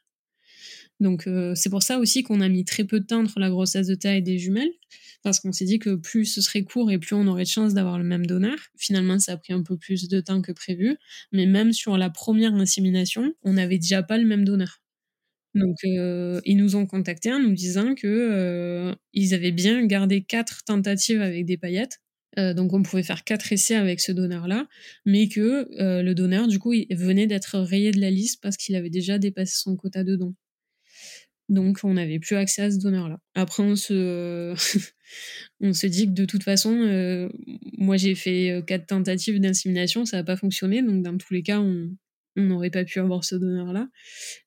Donc 1.01 1.27
euh, 1.27 1.55
c'est 1.55 1.71
pour 1.71 1.83
ça 1.83 1.99
aussi 1.99 2.23
qu'on 2.23 2.41
a 2.41 2.49
mis 2.49 2.65
très 2.65 2.85
peu 2.85 3.01
de 3.01 3.07
temps 3.07 3.21
entre 3.23 3.41
la 3.41 3.49
grossesse 3.51 3.87
de 3.87 3.95
taille 3.95 4.23
des 4.23 4.39
jumelles, 4.39 4.73
parce 5.23 5.41
qu'on 5.41 5.53
s'est 5.53 5.65
dit 5.65 5.79
que 5.79 5.95
plus 5.95 6.27
ce 6.27 6.43
serait 6.43 6.63
court 6.63 6.91
et 6.91 6.99
plus 6.99 7.15
on 7.15 7.27
aurait 7.27 7.45
de 7.45 7.49
chance 7.49 7.75
d'avoir 7.75 7.99
le 7.99 8.05
même 8.05 8.27
donneur. 8.27 8.59
Finalement, 8.77 9.19
ça 9.19 9.33
a 9.33 9.37
pris 9.39 9.53
un 9.55 9.63
peu 9.63 9.77
plus 9.79 10.09
de 10.09 10.21
temps 10.21 10.43
que 10.43 10.53
prévu, 10.53 10.97
mais 11.33 11.47
même 11.47 11.73
sur 11.73 11.97
la 11.97 12.11
première 12.11 12.55
insémination, 12.55 13.33
on 13.43 13.55
n'avait 13.55 13.79
déjà 13.79 14.03
pas 14.03 14.19
le 14.19 14.27
même 14.27 14.45
donneur. 14.45 14.81
Donc, 15.55 15.77
euh, 15.85 16.41
ils 16.45 16.57
nous 16.57 16.77
ont 16.77 16.87
contactés 16.87 17.33
en 17.33 17.41
nous 17.41 17.55
disant 17.55 17.95
que 17.95 18.07
euh, 18.07 18.95
ils 19.13 19.35
avaient 19.35 19.53
bien 19.53 19.85
gardé 19.87 20.23
quatre 20.23 20.65
tentatives 20.65 21.21
avec 21.23 21.45
des 21.47 21.57
paillettes. 21.59 22.01
Euh, 22.39 22.55
donc, 22.55 22.73
on 22.73 22.83
pouvait 22.83 23.03
faire 23.03 23.25
quatre 23.25 23.53
essais 23.53 23.75
avec 23.75 24.01
ce 24.01 24.13
donneur-là, 24.13 24.69
mais 25.05 25.29
que 25.29 25.69
le 26.03 26.13
donneur, 26.15 26.49
du 26.49 26.59
coup, 26.59 26.73
il 26.73 26.87
venait 26.97 27.27
d'être 27.27 27.59
rayé 27.59 27.91
de 27.91 28.01
la 28.01 28.11
liste 28.11 28.41
parce 28.43 28.57
qu'il 28.57 28.77
avait 28.77 28.91
déjà 28.91 29.19
dépassé 29.19 29.55
son 29.57 29.77
quota 29.77 30.05
de 30.05 30.17
dons. 30.17 30.35
Donc, 31.49 31.81
on 31.83 31.95
n'avait 31.95 32.21
plus 32.21 32.37
accès 32.37 32.63
à 32.63 32.71
ce 32.71 32.79
donneur-là. 32.79 33.19
Après, 33.35 33.65
on 33.65 33.75
se, 33.75 34.55
on 35.61 35.73
se 35.73 35.87
dit 35.89 36.07
que 36.07 36.13
de 36.13 36.25
toute 36.25 36.45
façon, 36.45 37.31
moi, 37.77 37.97
j'ai 37.97 38.15
fait 38.15 38.63
quatre 38.67 38.87
tentatives 38.87 39.41
d'insémination, 39.41 40.05
ça 40.07 40.19
n'a 40.19 40.25
pas 40.25 40.37
fonctionné. 40.37 40.83
Donc, 40.83 41.03
dans 41.03 41.17
tous 41.19 41.35
les 41.35 41.43
cas, 41.43 41.59
on, 41.59 41.91
n'aurait 42.37 42.71
pas 42.71 42.85
pu 42.85 43.01
avoir 43.01 43.25
ce 43.25 43.35
donneur-là. 43.35 43.89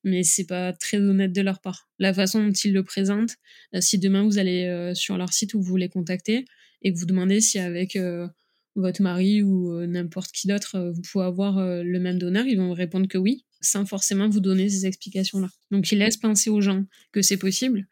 Mais 0.03 0.23
c'est 0.23 0.45
pas 0.45 0.73
très 0.73 0.97
honnête 0.97 1.33
de 1.33 1.41
leur 1.41 1.59
part. 1.59 1.89
La 1.99 2.13
façon 2.13 2.45
dont 2.45 2.51
ils 2.51 2.73
le 2.73 2.83
présentent, 2.83 3.35
euh, 3.75 3.81
si 3.81 3.99
demain 3.99 4.23
vous 4.23 4.37
allez 4.37 4.65
euh, 4.65 4.93
sur 4.93 5.17
leur 5.17 5.33
site 5.33 5.53
où 5.53 5.61
vous 5.61 5.75
les 5.77 5.89
contactez 5.89 6.45
et 6.83 6.93
que 6.93 6.99
vous 6.99 7.05
demandez 7.05 7.41
si 7.41 7.59
avec 7.59 7.95
euh, 7.95 8.27
votre 8.75 9.01
mari 9.01 9.41
ou 9.41 9.85
n'importe 9.85 10.31
qui 10.31 10.47
d'autre, 10.47 10.91
vous 10.93 11.01
pouvez 11.01 11.25
avoir 11.25 11.59
le 11.63 11.99
même 11.99 12.17
donneur, 12.17 12.45
ils 12.47 12.57
vont 12.57 12.67
vous 12.67 12.73
répondre 12.73 13.07
que 13.07 13.19
oui, 13.19 13.45
sans 13.61 13.85
forcément 13.85 14.27
vous 14.27 14.39
donner 14.39 14.67
ces 14.67 14.87
explications-là. 14.87 15.47
Donc 15.69 15.91
ils 15.91 15.99
laissent 15.99 16.17
penser 16.17 16.49
aux 16.49 16.59
gens 16.59 16.83
que 17.11 17.21
c'est 17.21 17.37
possible. 17.37 17.87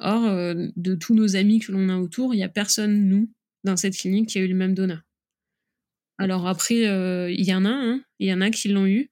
Or, 0.00 0.22
de 0.56 0.94
tous 0.96 1.14
nos 1.14 1.36
amis 1.36 1.60
que 1.60 1.70
l'on 1.70 1.88
a 1.88 1.98
autour, 1.98 2.34
il 2.34 2.38
n'y 2.38 2.42
a 2.42 2.48
personne, 2.48 3.08
nous, 3.08 3.30
dans 3.62 3.76
cette 3.76 3.96
clinique, 3.96 4.30
qui 4.30 4.38
a 4.38 4.40
eu 4.40 4.48
le 4.48 4.56
même 4.56 4.74
donneur. 4.74 5.02
Alors 6.18 6.48
après, 6.48 6.80
il 7.32 7.44
y 7.44 7.54
en 7.54 7.64
a, 7.64 7.70
hein, 7.70 8.02
il 8.18 8.26
y 8.26 8.34
en 8.34 8.40
a 8.40 8.50
qui 8.50 8.66
l'ont 8.66 8.86
eu, 8.86 9.10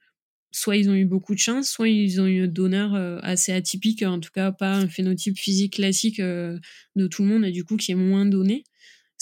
soit 0.52 0.76
ils 0.76 0.88
ont 0.88 0.94
eu 0.94 1.06
beaucoup 1.06 1.34
de 1.34 1.40
chance, 1.40 1.70
soit 1.70 1.88
ils 1.88 2.20
ont 2.20 2.26
eu 2.26 2.44
un 2.44 2.46
donneur 2.46 2.94
euh, 2.94 3.18
assez 3.22 3.52
atypique, 3.52 4.02
en 4.02 4.20
tout 4.20 4.30
cas 4.32 4.52
pas 4.52 4.74
un 4.74 4.86
phénotype 4.86 5.38
physique 5.38 5.74
classique 5.74 6.20
euh, 6.20 6.58
de 6.94 7.06
tout 7.06 7.22
le 7.22 7.28
monde 7.28 7.44
et 7.44 7.50
du 7.50 7.64
coup 7.64 7.76
qui 7.76 7.90
est 7.92 7.96
moins 7.96 8.26
donné. 8.26 8.64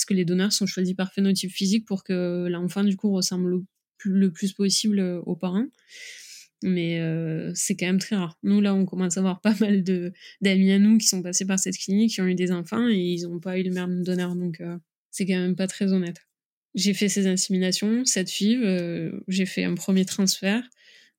Parce 0.00 0.06
que 0.06 0.14
les 0.14 0.24
donneurs 0.24 0.52
sont 0.52 0.66
choisis 0.66 0.94
par 0.94 1.12
phénotype 1.12 1.50
physique 1.50 1.86
pour 1.86 2.04
que 2.04 2.48
l'enfant 2.48 2.84
du 2.84 2.96
coup 2.96 3.12
ressemble 3.12 3.62
le 4.04 4.32
plus, 4.32 4.52
possible 4.52 4.98
euh, 4.98 5.20
aux 5.26 5.36
parents. 5.36 5.66
Mais 6.62 7.00
c'est 7.54 7.74
quand 7.74 7.86
même 7.86 7.98
très 7.98 8.16
rare. 8.16 8.36
Nous 8.42 8.60
là, 8.60 8.74
on 8.74 8.84
commence 8.84 9.16
à 9.16 9.20
avoir 9.20 9.40
pas 9.40 9.54
mal 9.60 9.82
d'amis 10.42 10.72
à 10.72 10.78
nous 10.78 10.98
qui 10.98 11.06
sont 11.06 11.22
passés 11.22 11.46
par 11.46 11.58
cette 11.58 11.78
clinique, 11.78 12.12
qui 12.12 12.20
ont 12.20 12.26
eu 12.26 12.34
des 12.34 12.52
enfants 12.52 12.86
et 12.86 12.98
ils 12.98 13.22
n'ont 13.22 13.40
pas 13.40 13.58
eu 13.58 13.62
le 13.62 13.70
même 13.70 14.02
donneur, 14.02 14.36
donc 14.36 14.62
c'est 15.10 15.24
quand 15.24 15.38
même 15.38 15.56
pas 15.56 15.66
très 15.66 15.94
honnête. 15.94 16.18
J'ai 16.74 16.92
fait 16.92 17.08
ces 17.08 17.26
inséminations, 17.26 18.04
cette 18.04 18.28
FIV, 18.28 18.60
j'ai 19.26 19.46
fait 19.46 19.64
un 19.64 19.74
premier 19.74 20.04
transfert 20.04 20.62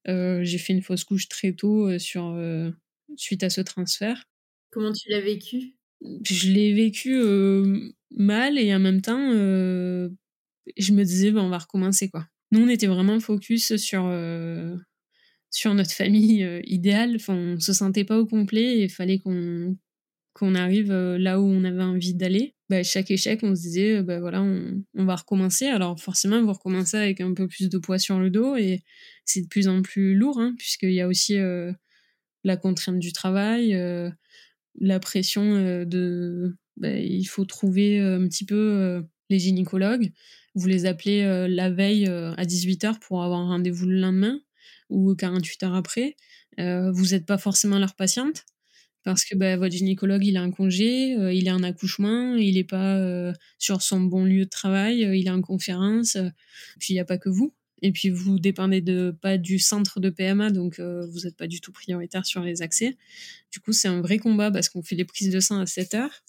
euh, 0.07 0.43
j'ai 0.43 0.57
fait 0.57 0.73
une 0.73 0.81
fausse 0.81 1.03
couche 1.03 1.27
très 1.27 1.53
tôt 1.53 1.87
euh, 1.87 1.99
sur, 1.99 2.27
euh, 2.27 2.71
suite 3.15 3.43
à 3.43 3.49
ce 3.49 3.61
transfert. 3.61 4.27
Comment 4.71 4.91
tu 4.91 5.09
l'as 5.09 5.21
vécu? 5.21 5.75
Je 6.23 6.51
l'ai 6.51 6.73
vécu 6.73 7.15
mal 8.11 8.57
et 8.57 8.73
en 8.73 8.79
même 8.79 9.01
temps, 9.01 9.31
je 9.31 10.93
me 10.93 11.03
disais, 11.03 11.31
bah, 11.31 11.41
on 11.41 11.49
va 11.49 11.59
recommencer. 11.59 12.09
quoi. 12.09 12.27
Nous, 12.51 12.61
on 12.61 12.69
était 12.69 12.87
vraiment 12.87 13.19
focus 13.19 13.75
sur, 13.75 14.11
sur 15.49 15.73
notre 15.73 15.91
famille 15.91 16.61
idéale. 16.65 17.15
Enfin, 17.15 17.35
on 17.35 17.59
se 17.59 17.73
sentait 17.73 18.03
pas 18.03 18.19
au 18.19 18.25
complet 18.25 18.79
et 18.79 18.83
il 18.83 18.89
fallait 18.89 19.19
qu'on 19.19 19.77
qu'on 20.33 20.55
arrive 20.55 20.93
là 20.93 21.41
où 21.41 21.45
on 21.45 21.63
avait 21.63 21.83
envie 21.83 22.13
d'aller. 22.13 22.55
Bah, 22.69 22.83
chaque 22.83 23.11
échec, 23.11 23.41
on 23.43 23.53
se 23.53 23.61
disait, 23.61 24.01
bah, 24.01 24.19
voilà, 24.19 24.41
on, 24.41 24.81
on, 24.95 25.05
va 25.05 25.15
recommencer. 25.15 25.65
Alors 25.67 25.99
forcément, 25.99 26.41
vous 26.41 26.53
recommencez 26.53 26.97
avec 26.97 27.19
un 27.19 27.33
peu 27.33 27.47
plus 27.47 27.69
de 27.69 27.77
poids 27.77 27.99
sur 27.99 28.17
le 28.17 28.29
dos 28.29 28.55
et 28.55 28.81
c'est 29.25 29.41
de 29.41 29.47
plus 29.47 29.67
en 29.67 29.81
plus 29.81 30.15
lourd, 30.15 30.39
hein, 30.39 30.55
puisqu'il 30.57 30.93
y 30.93 31.01
a 31.01 31.07
aussi 31.07 31.37
euh, 31.37 31.71
la 32.43 32.57
contrainte 32.57 32.99
du 32.99 33.11
travail, 33.11 33.75
euh, 33.75 34.09
la 34.79 34.99
pression 34.99 35.43
euh, 35.43 35.85
de... 35.85 36.57
Bah, 36.77 36.93
il 36.93 37.25
faut 37.25 37.45
trouver 37.45 37.99
un 37.99 38.27
petit 38.27 38.45
peu 38.45 39.03
les 39.29 39.39
gynécologues. 39.39 40.11
Vous 40.55 40.67
les 40.67 40.85
appelez 40.85 41.21
la 41.47 41.69
veille 41.69 42.07
à 42.07 42.43
18h 42.43 42.97
pour 42.99 43.23
avoir 43.23 43.41
un 43.41 43.49
rendez-vous 43.49 43.85
le 43.85 43.99
lendemain 43.99 44.39
ou 44.89 45.13
48 45.13 45.63
heures 45.63 45.75
après. 45.75 46.15
vous 46.57 47.07
n'êtes 47.11 47.25
pas 47.25 47.37
forcément 47.37 47.77
leur 47.77 47.93
patiente 47.93 48.45
parce 49.03 49.25
que 49.25 49.35
bah, 49.35 49.57
votre 49.57 49.75
gynécologue 49.75 50.25
il 50.25 50.37
a 50.37 50.41
un 50.41 50.49
congé, 50.49 51.09
il 51.33 51.49
a 51.49 51.53
un 51.53 51.63
accouchement, 51.63 52.35
il 52.35 52.55
n'est 52.55 52.63
pas 52.63 53.33
sur 53.59 53.81
son 53.81 53.99
bon 53.99 54.23
lieu 54.23 54.45
de 54.45 54.49
travail, 54.49 55.01
il 55.01 55.27
est 55.27 55.31
en 55.31 55.41
conférence, 55.41 56.17
puis 56.79 56.93
il 56.93 56.95
n'y 56.95 57.01
a 57.01 57.05
pas 57.05 57.17
que 57.19 57.29
vous. 57.29 57.53
Et 57.81 57.91
puis 57.91 58.09
vous 58.09 58.39
dépendez 58.39 58.81
de 58.81 59.15
pas 59.21 59.37
du 59.37 59.57
centre 59.57 59.99
de 59.99 60.09
PMA, 60.09 60.51
donc 60.51 60.79
euh, 60.79 61.05
vous 61.07 61.21
n'êtes 61.21 61.35
pas 61.35 61.47
du 61.47 61.61
tout 61.61 61.71
prioritaire 61.71 62.25
sur 62.25 62.41
les 62.41 62.61
accès. 62.61 62.95
Du 63.51 63.59
coup, 63.59 63.73
c'est 63.73 63.87
un 63.87 64.01
vrai 64.01 64.19
combat 64.19 64.51
parce 64.51 64.69
qu'on 64.69 64.83
fait 64.83 64.95
les 64.95 65.05
prises 65.05 65.31
de 65.31 65.39
sang 65.39 65.59
à 65.59 65.65
7 65.65 65.95
heures. 65.95 66.23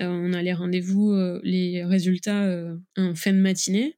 Euh, 0.00 0.06
on 0.06 0.32
a 0.32 0.42
les 0.42 0.54
rendez-vous, 0.54 1.12
euh, 1.12 1.40
les 1.44 1.84
résultats 1.84 2.74
en 2.96 3.14
fin 3.14 3.32
de 3.32 3.38
matinée. 3.38 3.96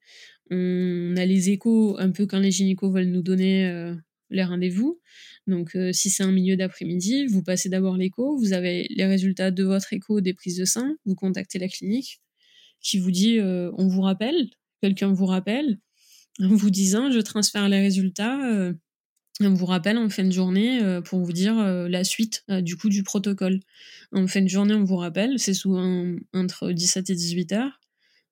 On 0.51 1.15
a 1.17 1.25
les 1.27 1.51
échos 1.51 1.97
un 1.99 2.11
peu 2.11 2.27
quand 2.27 2.41
les 2.41 2.51
gynécos 2.51 2.93
veulent 2.93 3.11
nous 3.11 3.23
donner 3.23 3.95
les 4.31 4.45
rendez-vous. 4.45 5.01
Donc, 5.49 5.77
si 5.93 6.09
c'est 6.11 6.23
un 6.23 6.31
milieu 6.31 6.57
d'après-midi, 6.57 7.27
vous 7.27 7.43
passez 7.43 7.69
d'abord 7.69 7.97
l'écho, 7.97 8.37
vous 8.37 8.53
avez 8.53 8.87
les 8.91 9.07
résultats 9.07 9.51
de 9.51 9.65
votre 9.65 9.93
écho 9.93 10.21
des 10.21 10.35
prises 10.35 10.57
de 10.57 10.65
sang, 10.65 10.95
vous 11.05 11.17
contactez 11.17 11.59
la 11.59 11.67
clinique 11.67 12.21
qui 12.81 13.01
vous 13.01 13.11
dit 13.11 13.41
on 13.41 13.89
vous 13.89 14.03
rappelle, 14.03 14.51
quelqu'un 14.81 15.13
vous 15.13 15.27
rappelle, 15.27 15.81
en 16.43 16.55
vous 16.55 16.70
disant 16.70 17.11
je 17.11 17.20
transfère 17.20 17.68
les 17.68 17.80
résultats. 17.80 18.39
Euh, 18.53 18.72
on 19.41 19.53
vous 19.53 19.66
rappelle 19.66 19.99
en 19.99 20.09
fin 20.09 20.24
de 20.24 20.30
journée 20.30 20.82
euh, 20.82 21.03
pour 21.03 21.20
vous 21.20 21.32
dire 21.32 21.59
euh, 21.59 21.89
la 21.89 22.05
suite 22.05 22.45
du 22.49 22.76
coup 22.76 22.89
du 22.89 23.03
protocole. 23.03 23.61
En 24.12 24.26
fin 24.26 24.43
de 24.43 24.49
journée, 24.49 24.74
on 24.74 24.84
vous 24.84 24.97
rappelle, 24.97 25.39
c'est 25.39 25.55
souvent 25.55 26.14
entre 26.32 26.72
17 26.72 27.11
et 27.11 27.14
18 27.14 27.53
heures, 27.53 27.80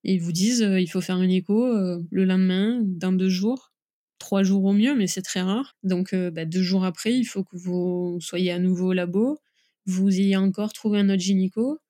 et 0.05 0.14
ils 0.14 0.20
vous 0.20 0.32
disent 0.32 0.61
il 0.61 0.86
faut 0.86 1.00
faire 1.00 1.20
une 1.20 1.30
écho 1.30 1.66
le 2.11 2.24
lendemain, 2.24 2.80
dans 2.84 3.12
deux 3.12 3.28
jours, 3.28 3.72
trois 4.18 4.42
jours 4.42 4.64
au 4.64 4.72
mieux, 4.72 4.94
mais 4.94 5.07
c'est 5.07 5.22
très 5.22 5.42
rare. 5.42 5.76
Donc 5.82 6.14
bah, 6.14 6.44
deux 6.44 6.62
jours 6.62 6.84
après, 6.84 7.12
il 7.12 7.24
faut 7.24 7.44
que 7.44 7.57
vous 7.57 8.18
soyez 8.20 8.52
à 8.52 8.59
nouveau 8.59 8.90
au 8.90 8.92
labo, 8.92 9.38
vous 9.84 10.09
ayez 10.09 10.36
encore 10.36 10.72
trouvé 10.72 11.00
un 11.00 11.11
autre 11.11 11.22
gynéco, 11.22 11.80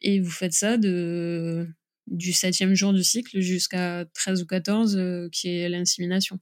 et 0.00 0.20
vous 0.20 0.30
faites 0.30 0.52
ça 0.52 0.76
de 0.76 1.68
du 2.10 2.32
septième 2.32 2.74
jour 2.74 2.92
du 2.92 3.04
cycle 3.04 3.40
jusqu'à 3.40 4.04
13 4.14 4.42
ou 4.42 4.46
14 4.46 4.96
euh, 4.96 5.28
qui 5.32 5.48
est 5.48 5.68
l'insémination. 5.68 6.38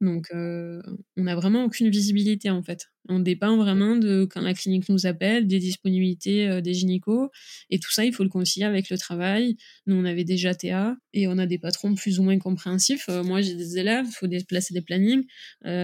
Donc, 0.00 0.28
euh, 0.34 0.80
on 1.18 1.24
n'a 1.24 1.34
vraiment 1.36 1.64
aucune 1.64 1.90
visibilité 1.90 2.48
en 2.48 2.62
fait. 2.62 2.86
On 3.10 3.18
dépend 3.18 3.58
vraiment 3.58 3.96
de 3.96 4.24
quand 4.24 4.40
la 4.40 4.54
clinique 4.54 4.88
nous 4.88 5.06
appelle, 5.06 5.46
des 5.46 5.58
disponibilités 5.58 6.48
euh, 6.48 6.60
des 6.62 6.72
gynécos, 6.72 7.28
et 7.68 7.78
tout 7.78 7.90
ça, 7.92 8.06
il 8.06 8.14
faut 8.14 8.22
le 8.24 8.30
concilier 8.30 8.64
avec 8.64 8.88
le 8.88 8.96
travail. 8.96 9.56
Nous, 9.86 9.94
on 9.94 10.06
avait 10.06 10.24
déjà 10.24 10.54
TA, 10.54 10.96
et 11.12 11.28
on 11.28 11.36
a 11.36 11.44
des 11.44 11.58
patrons 11.58 11.94
plus 11.94 12.18
ou 12.18 12.22
moins 12.22 12.38
compréhensifs. 12.38 13.08
moi, 13.08 13.42
j'ai 13.42 13.54
des 13.54 13.76
élèves, 13.76 14.06
il 14.08 14.12
faut 14.12 14.26
déplacer 14.26 14.72
des 14.72 14.82
plannings. 14.82 15.24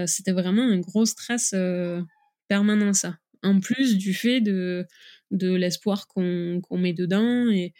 C'était 0.06 0.32
vraiment 0.32 0.62
un 0.62 0.78
gros 0.78 1.04
stress 1.04 1.54
permanent, 2.48 2.94
ça. 2.94 3.18
En 3.46 3.60
plus 3.60 3.96
du 3.96 4.12
fait 4.12 4.40
de, 4.40 4.86
de 5.30 5.54
l'espoir 5.54 6.06
qu'on 6.06 6.60
met 6.72 6.92
dedans, 6.92 7.50
et 7.50 7.72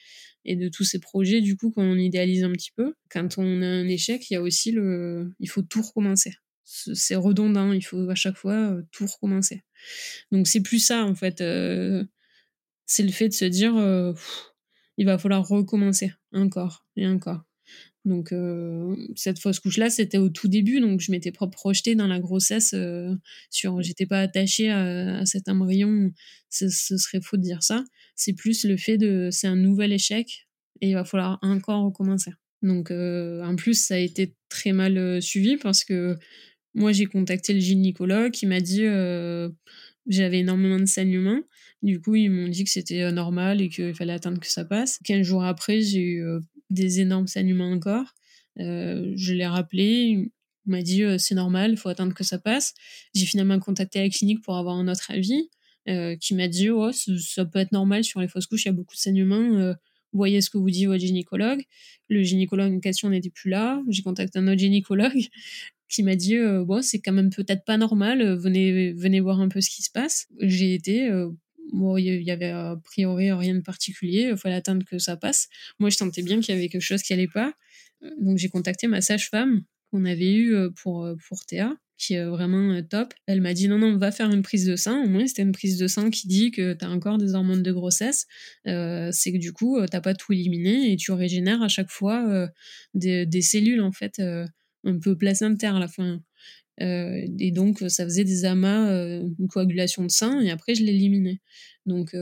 et 0.47 0.57
de 0.57 0.69
tous 0.69 0.85
ces 0.85 1.01
projets 1.01 1.41
du 1.41 1.57
coup 1.57 1.71
qu'on 1.71 1.99
idéalise 1.99 2.45
un 2.45 2.53
petit 2.53 2.71
peu. 2.75 2.95
Quand 3.11 3.37
on 3.37 3.63
a 3.63 3.67
un 3.67 3.89
échec, 3.89 4.31
il 4.31 4.35
y 4.35 4.37
a 4.37 4.43
aussi 4.43 4.71
le, 4.71 5.35
il 5.41 5.51
faut 5.51 5.63
tout 5.63 5.83
recommencer. 5.83 6.35
C'est 6.65 7.17
redondant, 7.17 7.73
il 7.73 7.85
faut 7.85 8.09
à 8.09 8.15
chaque 8.15 8.37
fois 8.37 8.55
euh, 8.55 8.83
tout 8.93 9.07
recommencer. 9.07 9.65
Donc 10.33 10.47
c'est 10.47 10.63
plus 10.63 10.79
ça 10.79 11.05
en 11.05 11.15
fait. 11.15 11.41
Euh, 11.41 12.05
c'est 12.87 13.03
le 13.03 13.13
fait 13.13 13.29
de 13.29 13.35
se 13.35 13.45
dire, 13.45 13.77
euh, 13.77 14.15
il 14.97 15.07
va 15.07 15.19
falloir 15.19 15.47
recommencer 15.47 16.13
encore 16.33 16.87
et 16.97 17.07
encore. 17.07 17.46
Donc 18.07 18.33
cette 19.17 19.41
fausse 19.41 19.59
couche 19.59 19.79
là, 19.79 19.91
c'était 19.91 20.19
au 20.19 20.29
tout 20.29 20.47
début, 20.47 20.81
donc 20.81 21.01
je 21.01 21.11
m'étais 21.11 21.33
projetée 21.33 21.97
dans 21.97 22.07
la 22.07 22.21
grossesse. 22.21 22.75
sur, 23.51 23.83
j'étais 23.83 24.07
pas 24.07 24.21
attachée 24.21 24.71
à, 24.71 25.27
cet 25.27 25.49
embryon. 25.49 26.13
Ce, 26.49 26.69
serait 26.69 27.21
faux 27.21 27.37
de 27.37 27.43
dire 27.43 27.65
ça. 27.65 27.85
C'est 28.15 28.33
plus 28.33 28.65
le 28.65 28.77
fait 28.77 28.97
de, 28.97 29.29
c'est 29.33 29.49
un 29.49 29.57
nouvel 29.57 29.93
échec 29.93 30.47
et 30.81 30.91
il 30.91 30.95
va 30.95 31.05
falloir 31.05 31.41
encore 31.43 31.85
recommencer. 31.85 32.31
Donc 32.63 32.93
en 32.93 33.57
plus, 33.57 33.75
ça 33.75 33.97
a 33.97 33.99
été 33.99 34.37
très 34.49 34.73
mal 34.73 35.21
suivi 35.21 35.57
parce 35.57 35.83
que 35.83 36.17
moi 36.75 36.93
j'ai 36.93 37.07
contacté 37.07 37.55
le 37.55 37.61
gynécologue 37.61 38.31
qui 38.31 38.47
m'a 38.47 38.61
dit 38.61 38.85
j'avais 40.07 40.39
énormément 40.39 40.79
de 40.79 40.87
saignements. 40.87 41.41
Du 41.83 42.01
coup, 42.01 42.15
ils 42.15 42.31
m'ont 42.31 42.49
dit 42.49 42.63
que 42.63 42.71
c'était 42.71 43.11
normal 43.11 43.61
et 43.61 43.69
qu'il 43.69 43.95
fallait 43.95 44.13
attendre 44.13 44.39
que 44.39 44.47
ça 44.47 44.65
passe. 44.65 45.01
15 45.05 45.27
jours 45.27 45.45
après, 45.45 45.81
j'ai 45.81 46.03
eu 46.03 46.25
des 46.71 47.01
énormes 47.01 47.27
saignements 47.27 47.71
encore. 47.71 48.15
Euh, 48.61 49.13
je 49.17 49.35
l'ai 49.35 49.47
rappelé, 49.47 49.85
il 49.85 50.31
m'a 50.67 50.83
dit 50.83 51.03
euh, 51.03 51.19
c'est 51.19 51.35
normal, 51.35 51.73
il 51.73 51.77
faut 51.77 51.89
attendre 51.89 52.15
que 52.15 52.25
ça 52.25 52.39
passe. 52.39 52.75
J'ai 53.15 53.27
finalement 53.27 53.59
contacté 53.59 54.01
la 54.03 54.09
clinique 54.09 54.43
pour 54.43 54.57
avoir 54.57 54.77
un 54.77 54.89
autre 54.89 55.11
avis, 55.11 55.51
euh, 55.89 56.17
qui 56.17 56.35
m'a 56.35 56.49
dit 56.49 56.69
ça, 56.93 57.45
peut 57.45 57.59
être 57.59 57.73
normal 57.73 58.05
sur 58.05 58.21
les 58.21 58.29
fausses 58.29 58.47
couches, 58.47 58.65
il 58.65 58.69
y 58.69 58.71
a 58.71 58.73
beaucoup 58.73 58.95
de 58.95 59.01
saignements. 59.01 59.75
voyez 60.13 60.41
ce 60.41 60.51
que 60.51 60.59
vous 60.59 60.71
dit 60.71 60.87
votre 60.87 61.01
gynécologue. 61.01 61.63
Le 62.09 62.23
gynécologue 62.23 62.73
en 62.73 62.81
question 62.81 63.11
n'était 63.11 63.31
plus 63.31 63.51
là. 63.51 63.83
J'ai 63.89 64.03
contacté 64.03 64.39
un 64.39 64.49
autre 64.49 64.59
gynécologue 64.59 65.27
qui 65.89 66.03
m'a 66.03 66.17
dit 66.17 66.37
c'est 66.83 67.01
quand 67.01 67.13
même 67.13 67.31
peut-être 67.31 67.65
pas 67.65 67.77
normal. 67.77 68.37
Venez 68.37 68.93
venez 68.95 69.21
voir 69.21 69.41
un 69.41 69.49
peu 69.49 69.61
ce 69.61 69.71
qui 69.71 69.83
se 69.83 69.91
passe. 69.91 70.27
J'ai 70.41 70.75
été 70.75 71.11
Bon, 71.73 71.97
il 71.97 72.23
y 72.23 72.31
avait 72.31 72.51
a 72.51 72.77
priori 72.85 73.33
rien 73.33 73.55
de 73.55 73.61
particulier, 73.61 74.29
il 74.31 74.37
fallait 74.37 74.55
attendre 74.55 74.85
que 74.85 74.99
ça 74.99 75.17
passe. 75.17 75.49
Moi, 75.79 75.91
je 75.91 75.97
sentais 75.97 76.23
bien 76.23 76.41
qu'il 76.41 76.55
y 76.55 76.59
avait 76.59 76.69
quelque 76.69 76.81
chose 76.81 77.03
qui 77.03 77.13
allait 77.13 77.29
pas. 77.29 77.53
Donc, 78.21 78.39
j'ai 78.39 78.49
contacté 78.49 78.87
ma 78.87 79.01
sage-femme 79.01 79.63
qu'on 79.91 80.05
avait 80.05 80.33
eue 80.33 80.55
euh, 80.55 80.71
pour, 80.83 81.05
euh, 81.05 81.15
pour 81.29 81.45
Théa, 81.45 81.75
qui 81.99 82.15
est 82.15 82.25
vraiment 82.25 82.73
euh, 82.73 82.83
top. 82.83 83.15
Elle 83.27 83.41
m'a 83.41 83.55
dit 83.55 83.69
non, 83.69 83.79
non, 83.79 83.89
on 83.89 83.99
va 83.99 84.13
faire 84.13 84.31
une 84.31 84.43
prise 84.43 84.67
de 84.67 84.77
sang. 84.77 85.05
Au 85.05 85.09
moins, 85.09 85.27
c'était 85.27 85.43
une 85.43 85.53
prise 85.53 85.79
de 85.79 85.87
sang 85.87 86.11
qui 86.11 86.29
dit 86.29 86.51
que 86.51 86.75
tu 86.75 86.85
as 86.85 86.91
encore 86.91 87.19
des 87.19 87.35
hormones 87.35 87.63
de 87.63 87.73
grossesse. 87.73 88.27
c'est 88.65 89.33
que 89.33 89.39
du 89.39 89.53
coup, 89.53 89.79
t'as 89.87 90.01
pas 90.01 90.15
tout 90.15 90.33
éliminé 90.33 90.93
et 90.93 90.97
tu 90.97 91.13
régénères 91.13 91.63
à 91.63 91.69
chaque 91.69 91.91
fois 91.91 92.49
des, 92.95 93.27
des, 93.27 93.43
cellules, 93.43 93.81
en 93.81 93.93
fait, 93.93 94.21
un 94.21 94.99
peu 94.99 95.17
placentaires 95.17 95.77
à 95.77 95.81
la 95.81 95.89
fin 95.89 96.21
et 96.79 97.51
donc, 97.53 97.81
ça 97.89 98.05
faisait 98.05 98.25
des 98.25 98.45
amas, 98.45 98.91
une 99.39 99.49
coagulation 99.49 100.05
de 100.05 100.11
sang, 100.11 100.41
et 100.41 100.51
après, 100.51 100.75
je 100.75 100.83
l'éliminais. 100.85 101.41
Donc, 101.87 102.15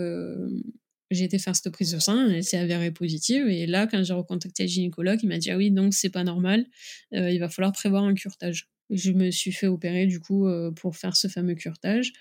j'ai 1.10 1.24
été 1.24 1.38
faire 1.38 1.54
cette 1.54 1.72
prise 1.72 1.92
de 1.92 1.98
sang, 1.98 2.28
elle 2.28 2.44
s'est 2.44 2.58
avérée 2.58 2.90
positive. 2.90 3.46
Et 3.48 3.66
là, 3.66 3.86
quand 3.86 4.02
j'ai 4.02 4.14
recontacté 4.14 4.64
le 4.64 4.68
gynécologue, 4.68 5.20
il 5.22 5.28
m'a 5.28 5.38
dit 5.38 5.50
Ah 5.50 5.56
oui, 5.56 5.70
donc 5.70 5.94
c'est 5.94 6.10
pas 6.10 6.24
normal, 6.24 6.66
il 7.12 7.38
va 7.38 7.48
falloir 7.48 7.72
prévoir 7.72 8.04
un 8.04 8.14
curtage. 8.14 8.68
Je 8.90 9.12
me 9.12 9.30
suis 9.30 9.52
fait 9.52 9.66
opérer 9.66 10.06
du 10.06 10.20
coup 10.20 10.46
pour 10.76 10.96
faire 10.96 11.16
ce 11.16 11.28
fameux 11.28 11.54
curtage. 11.54 12.12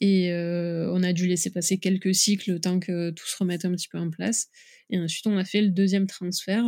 Et 0.00 0.30
on 0.32 1.02
a 1.02 1.12
dû 1.12 1.26
laisser 1.26 1.50
passer 1.50 1.78
quelques 1.78 2.14
cycles 2.14 2.52
le 2.52 2.60
temps 2.60 2.80
que 2.80 3.10
tout 3.10 3.26
se 3.26 3.36
remette 3.38 3.64
un 3.64 3.72
petit 3.72 3.88
peu 3.88 3.98
en 3.98 4.10
place. 4.10 4.48
Et 4.90 4.98
ensuite, 4.98 5.26
on 5.26 5.36
a 5.36 5.44
fait 5.44 5.62
le 5.62 5.70
deuxième 5.70 6.06
transfert 6.06 6.64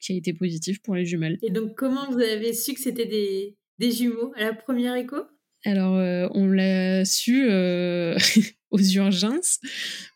qui 0.00 0.12
a 0.12 0.16
été 0.16 0.32
positif 0.32 0.82
pour 0.82 0.94
les 0.94 1.06
jumelles. 1.06 1.38
Et 1.42 1.50
donc, 1.50 1.74
comment 1.74 2.10
vous 2.10 2.20
avez 2.20 2.52
su 2.52 2.74
que 2.74 2.80
c'était 2.80 3.06
des, 3.06 3.56
des 3.78 3.90
jumeaux 3.92 4.32
à 4.36 4.44
la 4.44 4.54
première 4.54 4.94
écho? 4.94 5.16
Alors, 5.64 5.94
on 6.34 6.46
l'a 6.46 7.04
su 7.04 7.44
aux 8.70 8.80
urgences 8.80 9.58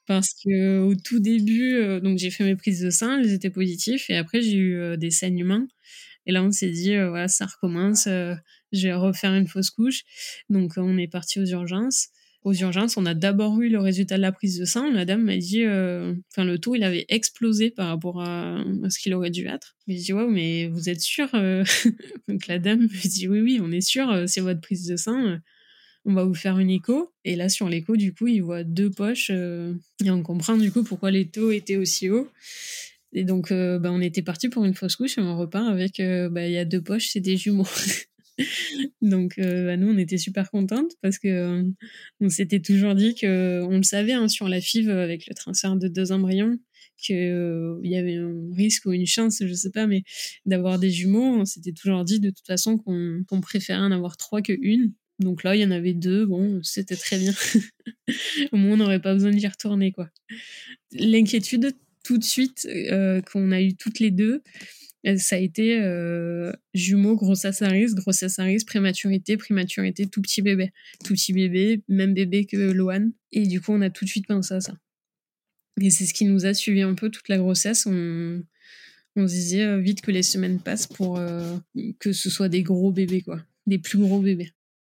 parce 0.06 0.28
que 0.44 0.78
au 0.80 0.94
tout 0.94 1.20
début, 1.20 2.00
donc 2.00 2.18
j'ai 2.18 2.30
fait 2.30 2.44
mes 2.44 2.56
prises 2.56 2.80
de 2.82 2.90
sang, 2.90 3.18
elles 3.18 3.32
étaient 3.32 3.50
positives 3.50 4.04
et 4.08 4.16
après 4.16 4.42
j'ai 4.42 4.56
eu 4.56 4.96
des 4.96 5.10
saignements. 5.10 5.66
Et 6.26 6.32
là, 6.32 6.42
on 6.44 6.50
s'est 6.52 6.70
dit, 6.70 6.96
voilà, 6.96 7.28
ça 7.28 7.46
recommence, 7.46 8.04
je 8.06 8.86
vais 8.86 8.94
refaire 8.94 9.34
une 9.34 9.48
fausse 9.48 9.70
couche. 9.70 10.02
Donc, 10.48 10.72
on 10.76 10.96
est 10.98 11.08
parti 11.08 11.40
aux 11.40 11.46
urgences. 11.46 12.08
Aux 12.42 12.54
urgences, 12.54 12.96
on 12.96 13.04
a 13.04 13.12
d'abord 13.12 13.60
eu 13.60 13.68
le 13.68 13.78
résultat 13.78 14.16
de 14.16 14.22
la 14.22 14.32
prise 14.32 14.58
de 14.58 14.64
sang. 14.64 14.90
La 14.90 15.04
dame 15.04 15.24
m'a 15.24 15.36
dit, 15.36 15.62
enfin, 15.66 16.44
le 16.44 16.56
taux, 16.58 16.74
il 16.74 16.82
avait 16.82 17.04
explosé 17.10 17.70
par 17.70 17.88
rapport 17.88 18.22
à, 18.22 18.64
ce 18.88 18.98
qu'il 18.98 19.12
aurait 19.12 19.30
dû 19.30 19.46
être. 19.46 19.76
J'ai 19.86 19.96
dit, 19.96 20.12
ouais, 20.14 20.26
mais 20.26 20.68
vous 20.68 20.88
êtes 20.88 21.00
sûr 21.00 21.28
Donc, 22.28 22.46
la 22.46 22.58
dame 22.58 22.82
me 22.82 23.08
dit, 23.08 23.28
oui, 23.28 23.40
oui, 23.40 23.60
on 23.62 23.70
est 23.70 23.82
sûr, 23.82 24.24
c'est 24.26 24.40
votre 24.40 24.60
prise 24.60 24.86
de 24.86 24.96
sang 24.96 25.38
on 26.04 26.14
va 26.14 26.24
vous 26.24 26.34
faire 26.34 26.58
une 26.58 26.70
écho. 26.70 27.12
Et 27.24 27.36
là, 27.36 27.48
sur 27.48 27.68
l'écho, 27.68 27.96
du 27.96 28.14
coup, 28.14 28.26
il 28.26 28.40
voit 28.40 28.64
deux 28.64 28.90
poches 28.90 29.30
et 29.30 30.10
on 30.10 30.22
comprend 30.22 30.56
du 30.56 30.72
coup 30.72 30.82
pourquoi 30.82 31.10
les 31.10 31.28
taux 31.28 31.50
étaient 31.50 31.76
aussi 31.76 32.08
hauts. 32.08 32.28
Et 33.12 33.24
donc, 33.24 33.50
bah, 33.52 33.90
on 33.92 34.00
était 34.00 34.22
parti 34.22 34.48
pour 34.48 34.64
une 34.64 34.74
fausse 34.74 34.96
couche 34.96 35.18
et 35.18 35.20
on 35.20 35.36
repart 35.36 35.68
avec, 35.68 36.00
bah, 36.30 36.46
il 36.46 36.52
y 36.52 36.58
a 36.58 36.64
deux 36.64 36.82
poches, 36.82 37.08
c'est 37.08 37.20
des 37.20 37.36
jumeaux. 37.36 37.68
Donc, 39.02 39.34
bah, 39.38 39.76
nous, 39.76 39.88
on 39.88 39.98
était 39.98 40.18
super 40.18 40.50
contentes 40.50 40.92
parce 41.02 41.18
que 41.18 41.64
on 42.20 42.28
s'était 42.28 42.60
toujours 42.60 42.94
dit 42.94 43.14
que, 43.14 43.62
on 43.62 43.76
le 43.76 43.82
savait 43.82 44.12
hein, 44.12 44.28
sur 44.28 44.48
la 44.48 44.60
FIV 44.60 44.90
avec 44.90 45.26
le 45.26 45.34
transfert 45.34 45.76
de 45.76 45.88
deux 45.88 46.12
embryons, 46.12 46.58
qu'il 47.00 47.80
y 47.82 47.96
avait 47.96 48.16
un 48.16 48.50
risque 48.54 48.86
ou 48.86 48.92
une 48.92 49.06
chance, 49.06 49.42
je 49.44 49.54
sais 49.54 49.70
pas, 49.70 49.86
mais 49.86 50.02
d'avoir 50.46 50.78
des 50.78 50.90
jumeaux. 50.90 51.40
On 51.40 51.44
s'était 51.44 51.72
toujours 51.72 52.04
dit 52.04 52.20
de 52.20 52.30
toute 52.30 52.46
façon 52.46 52.78
qu'on 52.78 53.40
préférait 53.40 53.80
en 53.80 53.92
avoir 53.92 54.16
trois 54.16 54.42
que 54.42 54.52
une. 54.60 54.92
Donc 55.18 55.42
là, 55.42 55.54
il 55.54 55.60
y 55.60 55.64
en 55.64 55.70
avait 55.70 55.92
deux. 55.92 56.24
Bon, 56.24 56.60
c'était 56.62 56.96
très 56.96 57.18
bien. 57.18 57.32
Au 58.52 58.56
moins, 58.56 58.72
on 58.72 58.76
n'aurait 58.78 59.02
pas 59.02 59.12
besoin 59.12 59.30
d'y 59.30 59.46
retourner, 59.46 59.92
quoi. 59.92 60.08
L'inquiétude, 60.92 61.72
tout 62.04 62.18
de 62.18 62.24
suite, 62.24 62.66
qu'on 63.30 63.52
a 63.52 63.60
eu 63.60 63.74
toutes 63.74 64.00
les 64.00 64.10
deux, 64.10 64.42
ça 65.16 65.36
a 65.36 65.38
été 65.38 65.80
euh, 65.80 66.52
jumeaux, 66.74 67.16
grossesse 67.16 67.62
à 67.62 67.68
risque, 67.68 67.96
grossesse 67.96 68.38
à 68.38 68.44
risque, 68.44 68.66
prématurité, 68.66 69.36
prématurité, 69.36 70.06
tout 70.06 70.20
petit 70.20 70.42
bébé. 70.42 70.72
Tout 71.04 71.14
petit 71.14 71.32
bébé, 71.32 71.82
même 71.88 72.14
bébé 72.14 72.44
que 72.44 72.56
Loane. 72.56 73.12
Et 73.32 73.46
du 73.46 73.60
coup, 73.60 73.72
on 73.72 73.80
a 73.80 73.90
tout 73.90 74.04
de 74.04 74.10
suite 74.10 74.26
pensé 74.26 74.54
à 74.54 74.60
ça. 74.60 74.74
Et 75.80 75.90
c'est 75.90 76.04
ce 76.04 76.12
qui 76.12 76.26
nous 76.26 76.44
a 76.44 76.52
suivi 76.52 76.82
un 76.82 76.94
peu 76.94 77.08
toute 77.08 77.28
la 77.28 77.38
grossesse. 77.38 77.86
On, 77.86 78.42
on 79.16 79.26
se 79.26 79.32
disait 79.32 79.64
euh, 79.64 79.78
vite 79.78 80.02
que 80.02 80.10
les 80.10 80.22
semaines 80.22 80.60
passent 80.60 80.86
pour 80.86 81.18
euh, 81.18 81.56
que 81.98 82.12
ce 82.12 82.28
soit 82.28 82.48
des 82.48 82.62
gros 82.62 82.92
bébés, 82.92 83.22
quoi. 83.22 83.40
Des 83.66 83.78
plus 83.78 83.98
gros 83.98 84.20
bébés. 84.20 84.50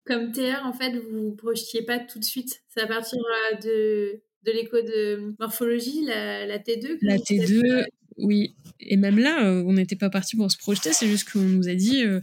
Comme 0.04 0.32
TR, 0.32 0.60
en 0.64 0.74
fait, 0.74 0.98
vous 0.98 1.30
ne 1.30 1.34
projetiez 1.34 1.82
pas 1.82 1.98
tout 1.98 2.18
de 2.18 2.24
suite. 2.24 2.62
C'est 2.68 2.82
à 2.82 2.86
partir 2.86 3.18
de, 3.62 4.20
de 4.44 4.52
l'écho 4.52 4.82
de 4.82 5.34
morphologie, 5.38 6.04
la, 6.04 6.44
la 6.44 6.58
T2 6.58 6.98
La 7.00 7.16
T2, 7.16 7.86
oui, 8.18 8.54
et 8.80 8.96
même 8.96 9.18
là, 9.18 9.46
euh, 9.46 9.62
on 9.66 9.72
n'était 9.74 9.96
pas 9.96 10.10
parti 10.10 10.36
pour 10.36 10.50
se 10.50 10.56
projeter, 10.56 10.92
c'est 10.92 11.08
juste 11.08 11.30
qu'on 11.30 11.40
nous 11.40 11.68
a 11.68 11.74
dit 11.74 12.02
euh, 12.02 12.20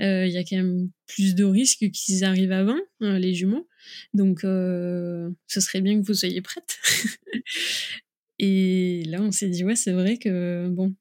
euh, 0.00 0.26
il 0.26 0.32
y 0.32 0.38
a 0.38 0.44
quand 0.44 0.56
même 0.56 0.90
plus 1.06 1.34
de 1.34 1.44
risques 1.44 1.90
qu'ils 1.90 2.24
arrivent 2.24 2.52
avant, 2.52 2.78
les 3.00 3.34
jumeaux. 3.34 3.68
Donc, 4.14 4.40
ce 4.40 5.30
serait 5.46 5.80
bien 5.80 6.00
que 6.00 6.06
vous 6.06 6.14
soyez 6.14 6.40
prêtes. 6.40 6.78
et 8.38 9.02
là, 9.06 9.20
on 9.20 9.32
s'est 9.32 9.48
dit 9.48 9.64
ouais, 9.64 9.76
c'est 9.76 9.92
vrai 9.92 10.18
que 10.18 10.68
bon. 10.68 10.94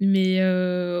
Mais 0.00 0.40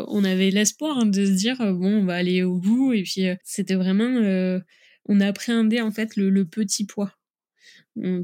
on 0.08 0.24
avait 0.24 0.50
l'espoir 0.50 1.06
de 1.06 1.26
se 1.26 1.32
dire 1.32 1.58
bon, 1.58 2.00
on 2.00 2.04
va 2.04 2.14
aller 2.14 2.42
au 2.42 2.56
bout. 2.56 2.92
Et 2.92 3.02
puis, 3.02 3.26
c'était 3.44 3.76
vraiment. 3.76 4.60
on 5.06 5.20
appréhendait 5.20 5.80
en 5.80 5.92
fait 5.92 6.16
le 6.16 6.44
petit 6.44 6.86
poids 6.86 7.19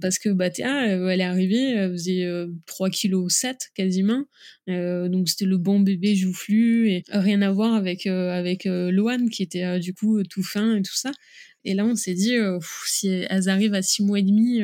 parce 0.01 0.19
que 0.19 0.29
Batia, 0.29 0.87
elle 0.87 1.21
est 1.21 1.25
arrivée, 1.25 1.73
elle 1.73 1.93
faisait 1.93 2.29
3 2.67 2.91
kg 2.91 3.29
7 3.29 3.71
quasiment. 3.75 4.25
donc 4.69 5.29
c'était 5.29 5.45
le 5.45 5.59
bon 5.59 5.81
bébé 5.81 6.15
joufflu 6.15 6.91
et 6.91 7.05
rien 7.09 7.43
à 7.43 7.51
voir 7.51 7.75
avec 7.75 8.07
avec 8.07 8.65
Loane 8.65 9.29
qui 9.31 9.43
était 9.43 9.79
du 9.79 9.95
coup 9.95 10.23
tout 10.25 10.43
fin 10.43 10.77
et 10.77 10.83
tout 10.83 10.95
ça. 10.97 11.13
Et 11.65 11.75
là 11.75 11.85
on 11.85 11.95
s'est 11.95 12.15
dit 12.15 12.37
si 12.87 13.09
elles 13.09 13.49
arrivent 13.49 13.75
à 13.75 13.83
6 13.83 14.05
mois 14.05 14.19
et 14.19 14.23
demi 14.23 14.61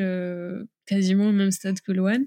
quasiment 0.85 1.29
au 1.29 1.33
même 1.33 1.51
stade 1.51 1.79
que 1.81 1.91
Loane, 1.91 2.25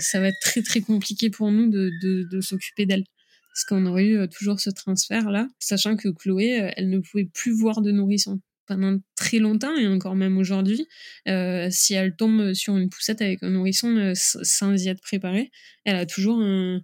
ça 0.00 0.20
va 0.20 0.28
être 0.28 0.40
très 0.42 0.62
très 0.62 0.80
compliqué 0.80 1.30
pour 1.30 1.50
nous 1.50 1.70
de, 1.70 1.90
de, 2.02 2.28
de 2.30 2.40
s'occuper 2.40 2.86
d'elle. 2.86 3.04
Parce 3.52 3.64
qu'on 3.64 3.84
aurait 3.86 4.06
eu 4.06 4.28
toujours 4.28 4.60
ce 4.60 4.70
transfert 4.70 5.30
là, 5.30 5.48
sachant 5.58 5.96
que 5.96 6.08
Chloé, 6.08 6.70
elle 6.76 6.88
ne 6.88 7.00
pouvait 7.00 7.28
plus 7.32 7.52
voir 7.52 7.82
de 7.82 7.90
nourrisson 7.90 8.40
pendant 8.70 9.00
très 9.16 9.40
longtemps 9.40 9.76
et 9.76 9.88
encore 9.88 10.14
même 10.14 10.38
aujourd'hui, 10.38 10.86
euh, 11.26 11.66
si 11.72 11.94
elle 11.94 12.14
tombe 12.14 12.54
sur 12.54 12.76
une 12.76 12.88
poussette 12.88 13.20
avec 13.20 13.42
un 13.42 13.50
nourrisson 13.50 13.96
euh, 13.96 14.12
sans 14.14 14.80
y 14.80 14.88
être 14.88 15.00
préparée, 15.00 15.50
elle 15.84 15.96
a 15.96 16.06
toujours 16.06 16.38
un, 16.40 16.80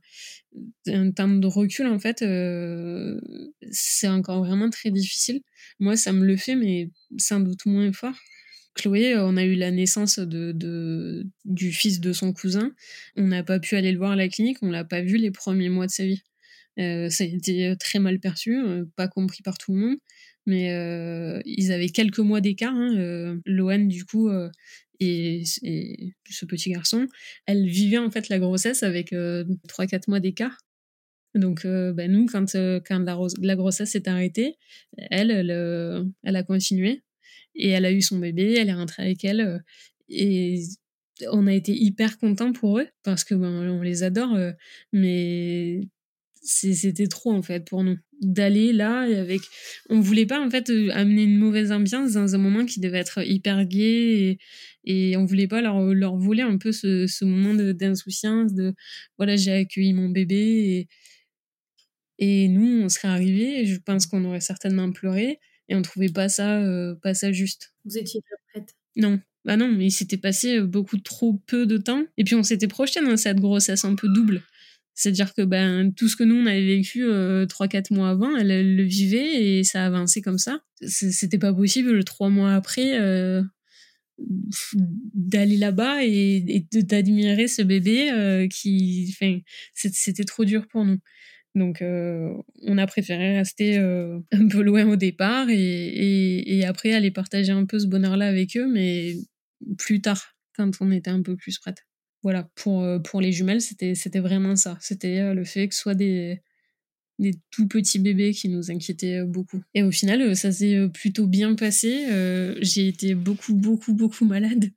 un 0.89 1.13
temps 1.13 1.29
de 1.29 1.47
recul 1.47 1.87
en 1.87 2.01
fait. 2.01 2.23
Euh, 2.23 3.21
c'est 3.71 4.09
encore 4.09 4.45
vraiment 4.45 4.69
très 4.69 4.91
difficile. 4.91 5.43
Moi, 5.79 5.97
ça 5.97 6.13
me 6.13 6.27
le 6.27 6.37
fait, 6.37 6.57
mais 6.57 6.91
sans 7.19 7.39
doute 7.39 7.67
moins 7.67 7.93
fort. 7.93 8.17
Chloé, 8.75 9.15
on 9.17 9.37
a 9.37 9.45
eu 9.45 9.55
la 9.55 9.71
naissance 9.71 10.19
de, 10.19 11.25
du 11.45 11.71
fils 11.71 12.01
de 12.01 12.13
son 12.13 12.33
cousin. 12.33 12.73
On 13.15 13.29
n'a 13.29 13.45
pas 13.45 13.61
pu 13.61 13.77
aller 13.77 13.93
le 13.93 13.99
voir 13.99 14.11
à 14.11 14.17
la 14.17 14.29
clinique, 14.29 14.59
on 14.61 14.71
l'a 14.73 14.85
pas 14.85 15.03
vu 15.03 15.19
les 15.19 15.31
premiers 15.31 15.69
mois 15.69 15.87
de 15.87 15.93
sa 15.93 16.05
vie. 16.05 16.25
ça 16.77 17.25
a 17.25 17.27
été 17.27 17.75
très 17.79 18.01
mal 18.01 18.19
perçu, 18.19 18.61
pas 18.97 19.07
compris 19.07 19.43
par 19.45 19.57
tout 19.57 19.73
le 19.73 19.79
monde 19.79 19.97
mais 20.47 20.73
euh, 20.73 21.41
ils 21.45 21.73
avaient 21.73 21.89
quelques 21.89 22.21
mois 22.21 22.41
d'écart. 22.41 22.75
Hein, 22.75 22.97
euh, 22.97 23.79
du 23.79 24.05
coup, 24.05 24.29
euh, 24.29 24.49
et, 25.01 25.43
ce 25.45 26.47
petit 26.47 26.71
garçon, 26.71 27.07
elle 27.47 27.67
vivait 27.67 27.99
en 27.99 28.11
fait 28.11 28.29
la 28.29 28.39
grossesse 28.39 28.83
avec 28.83 29.13
3-4 29.13 30.05
mois 30.09 30.21
d'écart. 30.21 30.57
Donc, 31.35 31.67
bah, 31.67 32.09
nous, 32.09 32.27
quand, 32.27 32.57
quand 32.87 33.05
la, 33.41 33.57
grossesse 33.57 33.91
s'est 33.91 34.09
arrêtée, 34.09 34.57
elle, 34.97 35.31
elle, 36.23 36.37
a 36.37 36.43
continué 36.45 37.03
et 37.55 37.71
elle 37.71 37.85
a 37.85 37.93
eu 37.93 38.01
son 38.01 38.19
bébé, 38.19 38.55
elle 38.55 38.71
est 38.71 38.75
rentrée 38.75 39.03
avec 39.03 39.25
elle. 39.25 39.63
et 40.09 40.61
on 41.31 41.47
a 41.47 41.55
été 41.55 41.73
hyper 41.73 42.19
contents 42.19 42.53
pour 42.53 42.79
eux 42.79 42.89
parce 43.03 43.25
que 43.25 43.35
ben, 43.35 43.71
on 43.71 43.83
les 43.83 44.03
adore, 44.03 44.37
mais 44.93 45.89
c'était 46.43 47.07
trop 47.09 47.33
en 47.33 47.43
fait 47.43 47.67
pour 47.67 47.83
nous 47.83 47.97
d'aller 48.23 48.73
là 48.73 49.01
avec 49.01 49.43
on 49.91 50.01
voulait 50.01 50.27
pas 50.27 50.41
en 50.41 50.51
fait 50.51 50.71
euh, 50.71 50.91
amener 50.93 51.25
une 51.25 51.37
mauvaise 51.39 51.71
ambiance 51.73 52.13
dans 52.13 52.35
un 52.35 52.39
moment 52.39 52.65
qui 52.65 52.81
devait 52.81 52.99
être 52.99 53.23
hyper 53.27 53.65
gai 53.67 54.39
et, 54.85 55.11
et 55.13 55.17
on 55.17 55.25
voulait 55.27 55.49
pas 55.49 55.61
leur, 55.61 55.81
leur 55.95 56.17
voler 56.17 56.43
un 56.43 56.57
peu 56.59 56.73
ce, 56.73 57.07
ce 57.07 57.25
moment 57.25 57.55
d'insouciance 57.55 58.55
de, 58.55 58.75
voilà 59.19 59.37
j'ai 59.37 59.53
accueilli 59.53 59.93
mon 59.93 60.09
bébé 60.09 60.89
et, 62.19 62.45
et 62.45 62.49
nous 62.49 62.83
on 62.85 62.89
serait 62.89 63.09
arrivés 63.09 63.61
et 63.61 63.67
je 63.67 63.79
pense 63.79 64.07
qu'on 64.07 64.25
aurait 64.25 64.41
certainement 64.41 64.91
pleuré 64.93 65.39
et 65.69 65.75
on 65.75 65.83
trouvait 65.83 66.09
pas 66.09 66.29
ça 66.29 66.61
euh, 66.63 66.95
pas 67.03 67.15
ça 67.15 67.33
juste. 67.33 67.75
Vous 67.85 67.99
étiez 67.99 68.21
pas 68.23 68.37
prête. 68.53 68.75
Non. 68.97 69.21
Bah 69.45 69.57
non 69.57 69.69
mais 69.69 69.87
il 69.87 69.91
s'était 69.93 70.17
passé 70.17 70.61
beaucoup 70.61 70.97
trop 70.99 71.35
peu 71.47 71.67
de 71.67 71.77
temps 71.77 72.05
et 72.17 72.25
puis 72.25 72.35
on 72.35 72.43
s'était 72.43 72.67
projeté 72.69 73.01
dans 73.01 73.17
cette 73.17 73.41
grossesse 73.41 73.85
un 73.85 73.95
peu 73.95 74.09
double 74.09 74.43
c'est-à-dire 74.97 75.35
que 75.35 75.43
ben, 75.43 75.93
tout 75.93 76.09
ce 76.09 76.17
que 76.17 76.25
nous, 76.25 76.37
on 76.37 76.47
avait 76.47 76.65
vécu 76.65 77.05
euh, 77.05 77.45
3-4 77.45 77.95
mois 77.95 78.09
avant, 78.09 78.35
elle, 78.35 78.77
le 78.77 78.83
vivait 78.83 79.59
et 79.59 79.63
ça 79.63 79.85
avançait 79.85 80.23
comme 80.23 80.39
ça. 80.39 80.63
C'était 80.81 81.39
pas 81.39 81.53
possible, 81.53 82.03
trois 82.03 82.31
mois 82.31 82.55
après, 82.55 82.99
euh, 82.99 83.43
d'aller 84.19 85.59
là-bas 85.59 86.03
et, 86.03 86.67
et 86.73 86.83
d'admirer 86.83 87.47
ce 87.47 87.61
bébé 87.61 88.11
euh, 88.11 88.49
qui... 88.49 89.13
Enfin, 89.13 89.39
c'était 89.75 90.25
trop 90.25 90.47
dur 90.47 90.67
pour 90.67 90.87
nous. 90.87 90.99
Donc, 91.55 91.83
euh, 91.83 92.33
on 92.63 92.79
a 92.79 92.87
préféré 92.87 93.37
rester 93.37 93.79
euh, 93.79 94.19
un 94.33 94.49
peu 94.49 94.63
loin 94.63 94.87
au 94.87 94.97
départ 94.97 95.51
et, 95.51 95.57
et, 95.57 96.57
et 96.57 96.65
après 96.65 96.95
aller 96.95 97.11
partager 97.11 97.53
un 97.53 97.67
peu 97.67 97.79
ce 97.79 97.87
bonheur-là 97.87 98.29
avec 98.29 98.57
eux, 98.57 98.67
mais 98.67 99.17
plus 99.77 100.01
tard, 100.01 100.35
quand 100.57 100.71
on 100.81 100.91
était 100.91 101.11
un 101.11 101.21
peu 101.21 101.37
plus 101.37 101.59
prête 101.59 101.85
voilà, 102.27 102.51
pour, 102.57 102.83
euh, 102.83 102.99
pour 102.99 103.21
les 103.21 103.31
jumelles, 103.31 103.61
c'était, 103.61 103.95
vraiment 104.19 104.57
ça. 104.57 104.77
C'était 104.81 105.21
euh, 105.21 105.33
le 105.33 105.45
fait 105.45 105.69
que 105.69 105.77
ce 105.77 105.81
soit 105.81 105.95
des, 105.95 106.41
des 107.21 107.35
tout 107.53 107.69
petits 107.69 108.01
bébés 108.01 108.33
qui 108.33 108.49
nous 108.49 108.69
inquiétaient 108.73 109.23
beaucoup. 109.23 109.63
Et 109.75 109.85
au 109.85 109.93
final, 109.93 110.35
ça 110.35 110.51
s'est 110.51 110.89
plutôt 110.93 111.29
bien 111.29 111.55
passé. 111.55 112.05
J'ai 112.63 112.89
été 112.89 113.15
beaucoup, 113.15 113.55
beaucoup, 113.55 113.95
beaucoup 113.95 114.25
malade. 114.27 114.73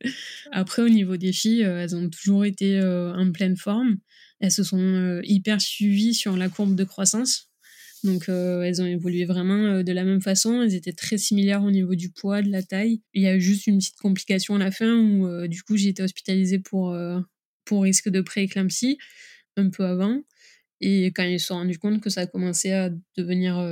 Après, 0.51 0.83
au 0.83 0.89
niveau 0.89 1.17
des 1.17 1.33
filles, 1.33 1.61
elles 1.61 1.95
ont 1.95 2.07
toujours 2.07 2.45
été 2.45 2.79
en 2.83 3.31
pleine 3.31 3.57
forme. 3.57 3.97
Elles 4.39 4.51
se 4.51 4.63
sont 4.63 5.19
hyper 5.23 5.59
suivies 5.59 6.13
sur 6.13 6.37
la 6.37 6.49
courbe 6.49 6.75
de 6.75 6.83
croissance. 6.83 7.49
Donc 8.03 8.29
euh, 8.29 8.61
elles 8.61 8.81
ont 8.81 8.85
évolué 8.85 9.25
vraiment 9.25 9.65
euh, 9.65 9.83
de 9.83 9.91
la 9.91 10.03
même 10.03 10.21
façon. 10.21 10.61
Elles 10.61 10.75
étaient 10.75 10.93
très 10.93 11.17
similaires 11.17 11.63
au 11.63 11.71
niveau 11.71 11.95
du 11.95 12.09
poids, 12.09 12.41
de 12.41 12.49
la 12.49 12.63
taille. 12.63 13.01
Il 13.13 13.21
y 13.21 13.27
a 13.27 13.37
juste 13.39 13.67
une 13.67 13.77
petite 13.77 13.97
complication 13.97 14.55
à 14.55 14.59
la 14.59 14.71
fin 14.71 14.95
où 14.95 15.27
euh, 15.27 15.47
du 15.47 15.61
coup 15.63 15.75
j'ai 15.77 15.89
été 15.89 16.03
hospitalisée 16.03 16.59
pour, 16.59 16.95
pour 17.69 17.83
risque 17.83 18.09
de 18.09 18.21
prééclampsie 18.21 18.97
un 19.55 19.69
peu 19.69 19.85
avant. 19.85 20.21
Et 20.81 21.07
quand 21.07 21.23
ils 21.23 21.39
se 21.39 21.47
sont 21.47 21.55
rendus 21.55 21.77
compte 21.77 22.01
que 22.01 22.09
ça 22.09 22.21
a 22.21 22.25
commencé 22.25 22.71
à 22.71 22.89
devenir 23.17 23.63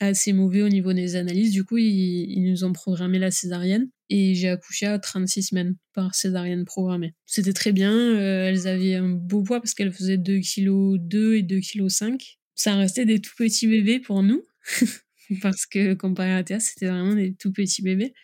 assez 0.00 0.32
mauvais 0.32 0.62
au 0.62 0.68
niveau 0.68 0.92
des 0.92 1.16
analyses, 1.16 1.52
du 1.52 1.64
coup 1.64 1.78
ils, 1.78 2.42
nous 2.44 2.64
ont 2.64 2.72
programmé 2.72 3.18
la 3.18 3.30
césarienne. 3.30 3.88
Et 4.10 4.34
j'ai 4.34 4.50
accouché 4.50 4.86
à 4.86 4.98
36 4.98 5.42
semaines 5.42 5.76
par 5.94 6.14
césarienne 6.14 6.64
programmée. 6.64 7.14
C'était 7.26 7.54
très 7.54 7.72
bien. 7.72 7.92
elles 8.18 8.68
avaient 8.68 8.94
un 8.94 9.08
beau 9.08 9.42
poids 9.42 9.60
parce 9.60 9.74
qu'elles 9.74 9.92
faisaient 9.92 10.18
2 10.18 10.40
kg 10.40 10.98
2 10.98 11.34
et 11.36 11.42
2 11.42 11.60
kg 11.60 11.88
5 11.88 12.38
ça 12.54 12.76
restait 12.76 13.04
des 13.04 13.20
tout 13.20 13.34
petits 13.36 13.66
bébés 13.66 14.00
pour 14.00 14.22
nous. 14.22 14.42
parce 15.42 15.66
que 15.66 15.94
comparé 15.94 16.34
à 16.34 16.44
Théa, 16.44 16.60
c'était 16.60 16.86
vraiment 16.86 17.14
des 17.14 17.34
tout 17.34 17.52
petits 17.52 17.82
bébés. 17.82 18.14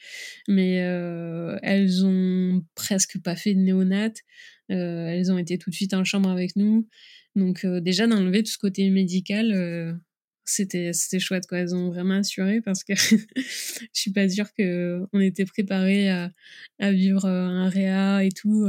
Mais 0.48 0.82
euh, 0.82 1.58
elles 1.62 2.04
ont 2.04 2.64
presque 2.74 3.20
pas 3.22 3.36
fait 3.36 3.54
de 3.54 3.60
néonat. 3.60 4.12
Euh, 4.70 5.08
elles 5.08 5.32
ont 5.32 5.38
été 5.38 5.58
tout 5.58 5.70
de 5.70 5.74
suite 5.74 5.94
en 5.94 6.04
chambre 6.04 6.28
avec 6.30 6.56
nous. 6.56 6.88
Donc 7.36 7.64
euh, 7.64 7.80
déjà 7.80 8.06
d'enlever 8.06 8.42
tout 8.42 8.52
ce 8.52 8.58
côté 8.58 8.88
médical, 8.90 9.98
c'était 10.44 10.92
c'était 10.92 11.20
chouette 11.20 11.46
quoi. 11.46 11.58
Elles 11.58 11.74
ont 11.74 11.90
vraiment 11.90 12.14
assuré 12.14 12.60
parce 12.60 12.84
que 12.84 12.94
je 12.96 13.88
suis 13.92 14.12
pas 14.12 14.28
sûre 14.28 14.52
que 14.56 15.02
on 15.12 15.20
était 15.20 15.44
préparé 15.44 16.10
à, 16.10 16.32
à 16.78 16.92
vivre 16.92 17.26
un 17.26 17.68
réa 17.68 18.24
et 18.24 18.30
tout. 18.30 18.66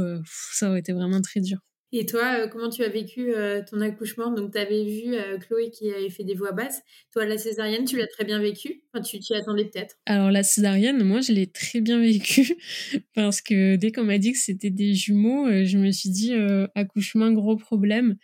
ça 0.52 0.70
aurait 0.70 0.80
été 0.80 0.92
vraiment 0.92 1.20
très 1.20 1.40
dur. 1.40 1.58
Et 1.94 2.06
toi, 2.06 2.38
euh, 2.38 2.48
comment 2.48 2.70
tu 2.70 2.82
as 2.82 2.88
vécu 2.88 3.34
euh, 3.34 3.60
ton 3.68 3.82
accouchement? 3.82 4.32
Donc, 4.32 4.52
tu 4.52 4.58
avais 4.58 4.82
vu 4.82 5.14
euh, 5.14 5.36
Chloé 5.38 5.70
qui 5.70 5.90
avait 5.90 6.08
fait 6.08 6.24
des 6.24 6.34
voix 6.34 6.52
basses. 6.52 6.80
Toi, 7.12 7.26
la 7.26 7.36
césarienne, 7.36 7.84
tu 7.84 7.98
l'as 7.98 8.06
très 8.06 8.24
bien 8.24 8.40
vécu? 8.40 8.82
Enfin, 8.92 9.02
Tu 9.02 9.18
t'y 9.18 9.34
attendais 9.34 9.66
peut-être 9.66 9.96
Alors, 10.06 10.30
la 10.30 10.42
césarienne, 10.42 11.04
moi, 11.04 11.20
je 11.20 11.32
l'ai 11.32 11.46
très 11.46 11.82
bien 11.82 12.00
vécu 12.00 12.56
parce 13.14 13.42
que 13.42 13.76
dès 13.76 13.92
qu'on 13.92 14.04
m'a 14.04 14.16
dit 14.16 14.32
que 14.32 14.38
c'était 14.38 14.70
des 14.70 14.94
jumeaux, 14.94 15.48
je 15.64 15.76
me 15.76 15.90
suis 15.90 16.08
dit 16.08 16.32
accouchement, 16.74 17.30
gros 17.32 17.56
problème. 17.56 18.16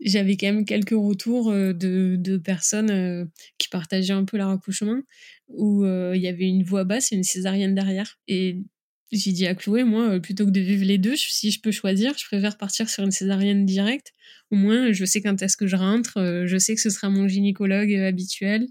J'avais 0.00 0.36
quand 0.36 0.46
même 0.46 0.64
quelques 0.64 0.90
retours 0.90 1.52
de, 1.52 1.72
de 2.16 2.36
personnes 2.36 3.28
qui 3.58 3.68
partageaient 3.68 4.12
un 4.12 4.24
peu 4.24 4.36
leur 4.36 4.50
accouchement 4.50 5.00
où 5.48 5.84
il 5.84 6.20
y 6.20 6.28
avait 6.28 6.46
une 6.46 6.62
voix 6.62 6.84
basse 6.84 7.10
et 7.10 7.16
une 7.16 7.24
césarienne 7.24 7.74
derrière. 7.74 8.16
Et 8.28 8.62
j'ai 9.10 9.32
dit 9.32 9.46
à 9.46 9.54
Chloé, 9.54 9.84
moi, 9.84 10.10
euh, 10.10 10.20
plutôt 10.20 10.44
que 10.44 10.50
de 10.50 10.60
vivre 10.60 10.84
les 10.84 10.98
deux, 10.98 11.16
si 11.16 11.50
je 11.50 11.60
peux 11.60 11.70
choisir, 11.70 12.16
je 12.18 12.26
préfère 12.26 12.58
partir 12.58 12.90
sur 12.90 13.04
une 13.04 13.10
césarienne 13.10 13.64
directe. 13.64 14.12
Au 14.50 14.56
moins, 14.56 14.92
je 14.92 15.04
sais 15.04 15.22
quand 15.22 15.40
est-ce 15.42 15.56
que 15.56 15.66
je 15.66 15.76
rentre, 15.76 16.18
euh, 16.18 16.46
je 16.46 16.58
sais 16.58 16.74
que 16.74 16.80
ce 16.80 16.90
sera 16.90 17.08
mon 17.08 17.26
gynécologue 17.26 17.92
euh, 17.92 18.08
habituel, 18.08 18.66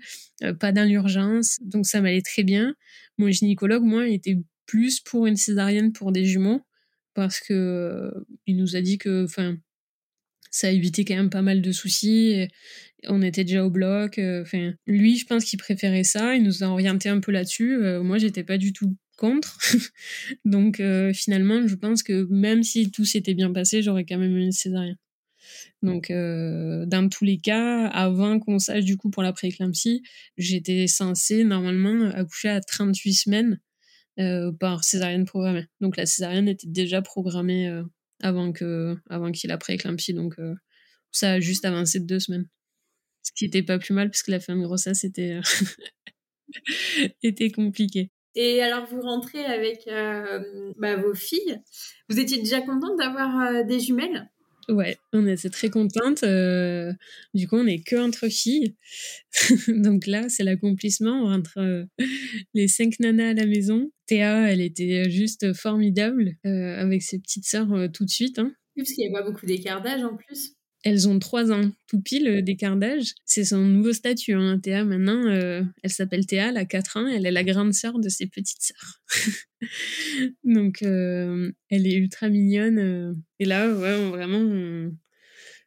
pas 0.59 0.71
dans 0.71 0.87
l'urgence. 0.87 1.57
Donc 1.61 1.87
ça 1.87 2.01
m'allait 2.01 2.21
très 2.21 2.43
bien. 2.43 2.75
Mon 3.17 3.29
gynécologue, 3.31 3.83
moi, 3.83 4.07
était 4.07 4.37
plus 4.67 4.99
pour 4.99 5.25
une 5.25 5.37
césarienne 5.37 5.91
pour 5.91 6.11
des 6.11 6.25
jumeaux 6.25 6.61
parce 7.15 7.39
que 7.39 8.11
il 8.45 8.57
nous 8.57 8.75
a 8.75 8.81
dit 8.81 8.99
que, 8.99 9.25
enfin, 9.25 9.57
ça 10.51 10.71
évitait 10.71 11.05
quand 11.05 11.15
même 11.15 11.31
pas 11.31 11.41
mal 11.41 11.61
de 11.61 11.71
soucis. 11.71 12.47
on 13.05 13.23
était 13.23 13.43
déjà 13.43 13.65
au 13.65 13.71
bloc. 13.71 14.19
Enfin, 14.19 14.73
lui, 14.85 15.17
je 15.17 15.25
pense 15.25 15.45
qu'il 15.45 15.57
préférait 15.57 16.03
ça. 16.03 16.35
Il 16.35 16.43
nous 16.43 16.63
a 16.63 16.67
orienté 16.67 17.09
un 17.09 17.19
peu 17.19 17.31
là-dessus. 17.31 17.77
moi, 18.03 18.19
j'étais 18.19 18.43
pas 18.43 18.59
du 18.59 18.73
tout 18.73 18.95
contre. 19.17 19.57
Donc 20.45 20.79
euh, 20.79 21.11
finalement, 21.11 21.67
je 21.67 21.75
pense 21.75 22.03
que 22.03 22.25
même 22.29 22.63
si 22.63 22.89
tout 22.89 23.03
s'était 23.03 23.33
bien 23.33 23.51
passé, 23.51 23.81
j'aurais 23.81 24.05
quand 24.05 24.17
même 24.17 24.37
eu 24.37 24.41
une 24.41 24.53
césarienne. 24.53 24.97
Donc 25.81 26.09
euh, 26.09 26.85
dans 26.85 27.09
tous 27.09 27.25
les 27.25 27.37
cas, 27.37 27.87
avant 27.87 28.39
qu'on 28.39 28.59
sache 28.59 28.85
du 28.85 28.97
coup 28.97 29.09
pour 29.09 29.23
la 29.23 29.33
prééclampsie, 29.33 30.03
j'étais 30.37 30.87
censée 30.87 31.43
normalement 31.43 32.09
accoucher 32.11 32.49
à 32.49 32.61
38 32.61 33.13
semaines 33.13 33.61
euh, 34.19 34.51
par 34.53 34.83
césarienne 34.83 35.25
programmée. 35.25 35.67
Donc 35.81 35.97
la 35.97 36.05
césarienne 36.05 36.47
était 36.47 36.67
déjà 36.67 37.01
programmée 37.01 37.69
avant 38.21 38.51
que 38.53 38.97
avant 39.09 39.31
qu'il 39.31 39.49
ait 39.49 39.53
la 39.53 39.57
prééclampsie. 39.57 40.13
Donc 40.13 40.35
ça 41.11 41.33
a 41.33 41.39
juste 41.39 41.65
avancé 41.65 41.99
de 41.99 42.05
deux 42.05 42.19
semaines. 42.19 42.47
Ce 43.23 43.31
qui 43.33 43.45
était 43.45 43.63
pas 43.63 43.77
plus 43.77 43.93
mal 43.93 44.09
puisque 44.09 44.29
la 44.29 44.39
fin 44.39 44.55
de 44.55 44.61
grossesse 44.61 45.03
était 45.03 45.39
était 47.23 47.51
compliquée. 47.51 48.11
Et 48.39 48.61
alors, 48.61 48.85
vous 48.85 49.01
rentrez 49.01 49.43
avec 49.43 49.87
euh, 49.87 50.71
bah, 50.77 50.95
vos 50.95 51.15
filles. 51.15 51.59
Vous 52.07 52.19
étiez 52.19 52.37
déjà 52.37 52.61
contente 52.61 52.95
d'avoir 52.99 53.41
euh, 53.41 53.63
des 53.63 53.79
jumelles? 53.79 54.29
Ouais, 54.69 54.95
on 55.11 55.25
était 55.25 55.49
très 55.49 55.71
contente. 55.71 56.21
Euh, 56.21 56.93
du 57.33 57.47
coup, 57.47 57.55
on 57.55 57.63
n'est 57.63 57.81
que 57.81 57.95
entre 57.95 58.27
filles. 58.29 58.75
Donc 59.67 60.05
là, 60.05 60.29
c'est 60.29 60.43
l'accomplissement. 60.43 61.23
entre 61.23 61.87
les 62.53 62.67
cinq 62.67 62.99
nanas 62.99 63.31
à 63.31 63.33
la 63.33 63.47
maison. 63.47 63.89
Théa, 64.05 64.51
elle 64.51 64.61
était 64.61 65.09
juste 65.09 65.53
formidable 65.53 66.33
avec 66.43 67.01
ses 67.01 67.17
petites 67.17 67.45
sœurs 67.45 67.89
tout 67.91 68.05
de 68.05 68.09
suite. 68.09 68.37
Hein. 68.37 68.51
Oui, 68.75 68.83
parce 68.83 68.91
qu'il 68.91 69.09
n'y 69.09 69.15
a 69.15 69.19
pas 69.19 69.27
beaucoup 69.27 69.47
d'écart 69.47 69.81
d'âge 69.81 70.03
en 70.03 70.15
plus. 70.15 70.56
Elles 70.87 71.09
ont 71.09 71.19
trois 71.19 71.51
ans, 71.51 71.69
tout 71.87 72.01
pile 72.01 72.29
euh, 72.29 72.41
d'écart 72.41 72.77
d'âge. 72.77 73.13
C'est 73.25 73.43
son 73.43 73.59
nouveau 73.59 73.91
statut. 73.91 74.31
Hein, 74.31 74.57
Théa, 74.57 74.85
maintenant, 74.85 75.25
euh, 75.25 75.61
elle 75.83 75.91
s'appelle 75.91 76.25
Théa, 76.25 76.47
elle 76.47 76.55
a 76.55 76.63
4 76.63 76.95
ans, 76.95 77.07
elle 77.07 77.25
est 77.25 77.31
la 77.31 77.43
grande 77.43 77.73
sœur 77.73 77.99
de 77.99 78.07
ses 78.07 78.25
petites 78.27 78.61
sœurs. 78.61 79.01
Donc, 80.45 80.83
euh, 80.83 81.51
elle 81.69 81.87
est 81.87 81.95
ultra 81.95 82.29
mignonne. 82.29 83.21
et 83.39 83.43
là, 83.43 83.67
vraiment, 83.67 84.89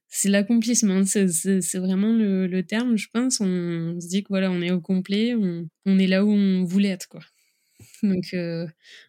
c'est 0.08 0.30
l'accomplissement. 0.30 1.04
C'est 1.04 1.78
vraiment 1.78 2.14
le, 2.14 2.62
terme, 2.62 2.96
je 2.96 3.08
pense. 3.12 3.42
On, 3.42 4.00
se 4.00 4.08
dit 4.08 4.22
que 4.22 4.28
voilà, 4.30 4.50
on 4.50 4.62
est 4.62 4.70
au 4.70 4.80
complet, 4.80 5.34
on, 5.34 5.98
est 5.98 6.06
là 6.06 6.24
où 6.24 6.30
on 6.30 6.64
voulait 6.64 6.88
être, 6.88 7.08
quoi. 7.08 7.20
Donc, 8.02 8.24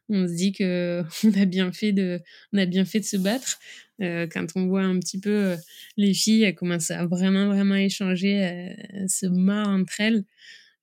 on 0.10 0.28
se 0.28 0.36
dit 0.36 0.52
que 0.52 1.04
on 1.24 1.42
a 1.42 1.46
bien 1.46 1.72
fait 1.72 1.94
de, 1.94 2.20
on 2.52 2.58
a 2.58 2.66
bien 2.66 2.84
fait 2.84 3.00
de 3.00 3.06
se 3.06 3.16
battre. 3.16 3.60
Euh, 4.02 4.28
quand 4.32 4.48
on 4.56 4.68
voit 4.68 4.82
un 4.82 4.99
petit 4.99 5.19
peu 5.19 5.30
euh, 5.30 5.56
les 5.95 6.14
filles, 6.14 6.44
elles 6.44 6.56
commencent 6.56 6.91
à 6.91 7.06
vraiment, 7.06 7.48
vraiment 7.48 7.76
échanger, 7.76 8.32
elles, 8.32 9.10
se 9.10 9.28
marrent 9.28 9.69
entre 9.69 9.99
elles. 10.02 10.23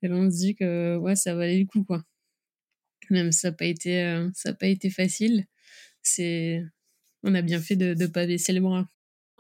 Et 0.03 0.11
on 0.11 0.31
se 0.31 0.37
dit 0.37 0.55
que 0.55 0.97
ouais, 0.97 1.17
ça 1.17 1.35
valait 1.35 1.59
le 1.59 1.67
coup, 1.67 1.83
quoi. 1.83 2.05
Même 3.11 3.33
ça 3.33 3.51
n'a 3.51 3.57
pas 3.57 3.65
été, 3.65 4.03
euh, 4.03 4.29
ça 4.35 4.53
pas 4.53 4.67
été 4.67 4.91
facile. 4.91 5.47
C'est, 6.03 6.63
on 7.25 7.35
a 7.35 7.43
bien 7.43 7.61
fait 7.61 7.77
de 7.77 7.95
ne 7.95 8.07
pas 8.07 8.27
baisser 8.27 8.53
les 8.53 8.61
bras. 8.61 8.87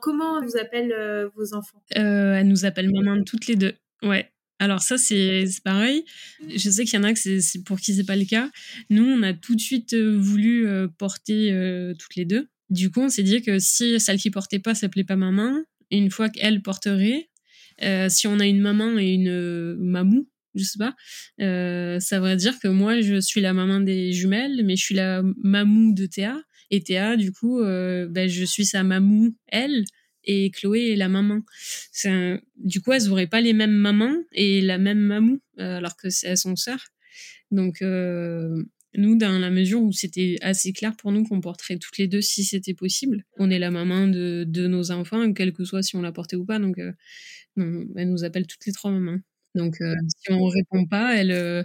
Comment 0.00 0.42
vous 0.42 0.56
appellent 0.56 0.94
vos 1.34 1.54
enfants? 1.54 1.82
Elles 1.90 2.46
nous 2.46 2.64
appellent 2.64 2.92
maman 2.92 3.22
toutes 3.24 3.46
les 3.46 3.56
deux. 3.56 3.74
Ouais. 4.02 4.30
Alors 4.60 4.80
ça, 4.80 4.96
c'est 4.96 5.44
pareil. 5.64 6.04
Je 6.48 6.70
sais 6.70 6.84
qu'il 6.84 6.98
y 6.98 6.98
en 6.98 7.04
a 7.04 7.12
que 7.12 7.18
c'est 7.18 7.64
pour 7.64 7.78
qui 7.80 7.94
c'est 7.94 8.04
pas 8.04 8.16
le 8.16 8.24
cas. 8.24 8.50
Nous, 8.90 9.04
on 9.04 9.22
a 9.22 9.34
tout 9.34 9.54
de 9.54 9.60
suite 9.60 9.94
voulu 9.94 10.68
porter 10.98 11.52
toutes 11.98 12.14
les 12.14 12.24
deux. 12.24 12.48
Du 12.70 12.90
coup, 12.90 13.00
on 13.00 13.08
s'est 13.08 13.22
dit 13.22 13.42
que 13.42 13.58
si 13.58 13.98
celle 13.98 14.18
qui 14.18 14.30
portait 14.30 14.58
pas 14.58 14.74
s'appelait 14.74 15.04
pas 15.04 15.16
maman, 15.16 15.62
une 15.90 16.10
fois 16.10 16.28
qu'elle 16.28 16.62
porterait, 16.62 17.28
euh, 17.82 18.08
si 18.08 18.26
on 18.26 18.38
a 18.40 18.46
une 18.46 18.60
maman 18.60 18.98
et 18.98 19.12
une 19.12 19.28
euh, 19.28 19.76
mamou, 19.78 20.28
je 20.54 20.64
sais 20.64 20.78
pas, 20.78 20.94
euh, 21.40 22.00
ça 22.00 22.20
veut 22.20 22.36
dire 22.36 22.58
que 22.58 22.68
moi 22.68 23.00
je 23.00 23.20
suis 23.20 23.40
la 23.40 23.52
maman 23.52 23.80
des 23.80 24.12
jumelles, 24.12 24.62
mais 24.64 24.76
je 24.76 24.84
suis 24.84 24.94
la 24.94 25.22
mamou 25.42 25.94
de 25.94 26.06
Théa. 26.06 26.36
Et 26.70 26.82
Théa, 26.82 27.16
du 27.16 27.32
coup, 27.32 27.62
ben, 27.62 28.28
je 28.28 28.44
suis 28.44 28.66
sa 28.66 28.82
mamou, 28.82 29.34
elle, 29.46 29.84
et 30.24 30.50
Chloé 30.50 30.90
est 30.92 30.96
la 30.96 31.08
maman. 31.08 31.40
Du 32.56 32.82
coup, 32.82 32.92
elles 32.92 33.04
n'auraient 33.04 33.26
pas 33.26 33.40
les 33.40 33.54
mêmes 33.54 33.72
mamans 33.72 34.14
et 34.32 34.60
la 34.60 34.76
même 34.76 34.98
mamou, 34.98 35.40
alors 35.56 35.96
que 35.96 36.10
c'est 36.10 36.36
son 36.36 36.56
sœur. 36.56 36.78
Donc, 37.50 37.82
nous, 38.94 39.16
dans 39.16 39.38
la 39.38 39.50
mesure 39.50 39.82
où 39.82 39.92
c'était 39.92 40.36
assez 40.40 40.72
clair 40.72 40.96
pour 40.96 41.12
nous 41.12 41.24
qu'on 41.24 41.40
porterait 41.40 41.78
toutes 41.78 41.98
les 41.98 42.08
deux 42.08 42.22
si 42.22 42.44
c'était 42.44 42.74
possible. 42.74 43.24
On 43.36 43.50
est 43.50 43.58
la 43.58 43.70
maman 43.70 44.06
de, 44.06 44.44
de, 44.46 44.66
nos 44.66 44.90
enfants, 44.90 45.32
quel 45.32 45.52
que 45.52 45.64
soit 45.64 45.82
si 45.82 45.96
on 45.96 46.02
la 46.02 46.12
portait 46.12 46.36
ou 46.36 46.44
pas. 46.44 46.58
Donc, 46.58 46.78
euh, 46.78 46.92
elle 47.56 48.10
nous 48.10 48.24
appelle 48.24 48.46
toutes 48.46 48.64
les 48.66 48.72
trois 48.72 48.90
mamans. 48.90 49.18
Donc, 49.54 49.80
euh, 49.80 49.94
si 50.16 50.32
on 50.32 50.44
répond 50.46 50.86
pas, 50.86 51.16
elle, 51.16 51.32
euh, 51.32 51.62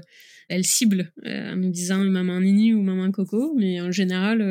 elle 0.50 0.66
cible 0.66 1.14
en 1.26 1.56
nous 1.56 1.70
disant 1.70 2.04
maman 2.04 2.42
Nini 2.42 2.74
ou 2.74 2.82
maman 2.82 3.10
Coco. 3.12 3.54
Mais 3.56 3.80
en 3.80 3.92
général, 3.92 4.42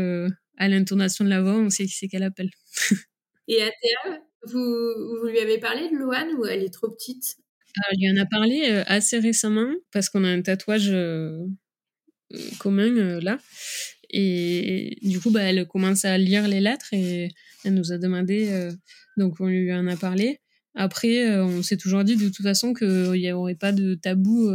à 0.56 0.68
l'intonation 0.68 1.24
de 1.24 1.30
la 1.30 1.42
voix, 1.42 1.58
on 1.58 1.68
sait 1.68 1.84
qui 1.84 1.92
c'est 1.92 2.08
qu'elle 2.08 2.22
appelle. 2.22 2.50
Et 3.48 3.60
à 3.62 3.66
Théa, 3.66 4.22
vous, 4.44 5.20
vous 5.20 5.26
lui 5.26 5.38
avez 5.40 5.58
parlé 5.58 5.90
de 5.90 5.96
Louane 5.96 6.32
ou 6.38 6.46
elle 6.46 6.62
est 6.62 6.72
trop 6.72 6.90
petite? 6.90 7.36
Elle 7.90 7.98
lui 7.98 8.18
en 8.18 8.22
a 8.22 8.26
parlé 8.26 8.66
assez 8.86 9.18
récemment 9.18 9.72
parce 9.92 10.08
qu'on 10.08 10.24
a 10.24 10.28
un 10.28 10.42
tatouage 10.42 10.92
commun 12.58 12.96
euh, 12.96 13.20
là. 13.20 13.38
Et 14.10 14.98
du 15.02 15.20
coup, 15.20 15.30
bah, 15.30 15.42
elle 15.42 15.66
commence 15.66 16.04
à 16.04 16.18
lire 16.18 16.46
les 16.46 16.60
lettres 16.60 16.92
et 16.92 17.30
elle 17.64 17.74
nous 17.74 17.92
a 17.92 17.98
demandé, 17.98 18.48
euh, 18.50 18.70
donc 19.16 19.40
on 19.40 19.46
lui 19.46 19.72
en 19.72 19.86
a 19.86 19.96
parlé. 19.96 20.40
Après, 20.74 21.38
on 21.38 21.62
s'est 21.62 21.76
toujours 21.76 22.02
dit 22.02 22.16
de 22.16 22.28
toute 22.28 22.42
façon 22.42 22.72
qu'il 22.72 23.12
n'y 23.12 23.30
aurait 23.32 23.54
pas 23.54 23.72
de 23.72 23.94
tabou, 23.94 24.50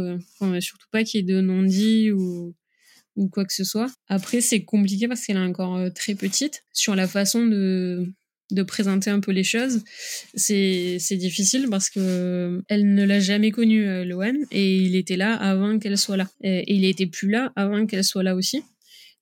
surtout 0.58 0.88
pas 0.90 1.04
qu'il 1.04 1.20
y 1.20 1.22
ait 1.22 1.34
de 1.34 1.40
non-dit 1.40 2.10
ou, 2.10 2.56
ou 3.14 3.28
quoi 3.28 3.44
que 3.44 3.52
ce 3.52 3.62
soit. 3.62 3.88
Après, 4.08 4.40
c'est 4.40 4.64
compliqué 4.64 5.06
parce 5.06 5.24
qu'elle 5.24 5.36
est 5.36 5.40
encore 5.40 5.92
très 5.94 6.16
petite. 6.16 6.64
Sur 6.72 6.96
la 6.96 7.06
façon 7.06 7.46
de, 7.46 8.12
de 8.50 8.62
présenter 8.62 9.10
un 9.10 9.20
peu 9.20 9.32
les 9.32 9.44
choses, 9.44 9.82
c'est 10.34 11.16
difficile 11.16 11.68
parce 11.70 11.90
que 11.90 12.62
elle 12.68 12.94
ne 12.94 13.04
l'a 13.04 13.20
jamais 13.20 13.50
connu, 13.50 13.86
euh, 13.86 14.04
Loan, 14.04 14.34
et 14.50 14.76
il 14.76 14.96
était 14.96 15.16
là 15.16 15.34
avant 15.34 15.78
qu'elle 15.78 15.98
soit 15.98 16.16
là. 16.16 16.28
Et, 16.42 16.74
il 16.74 16.84
était 16.84 17.06
plus 17.06 17.30
là 17.30 17.52
avant 17.56 17.86
qu'elle 17.86 18.04
soit 18.04 18.22
là 18.22 18.34
aussi. 18.34 18.62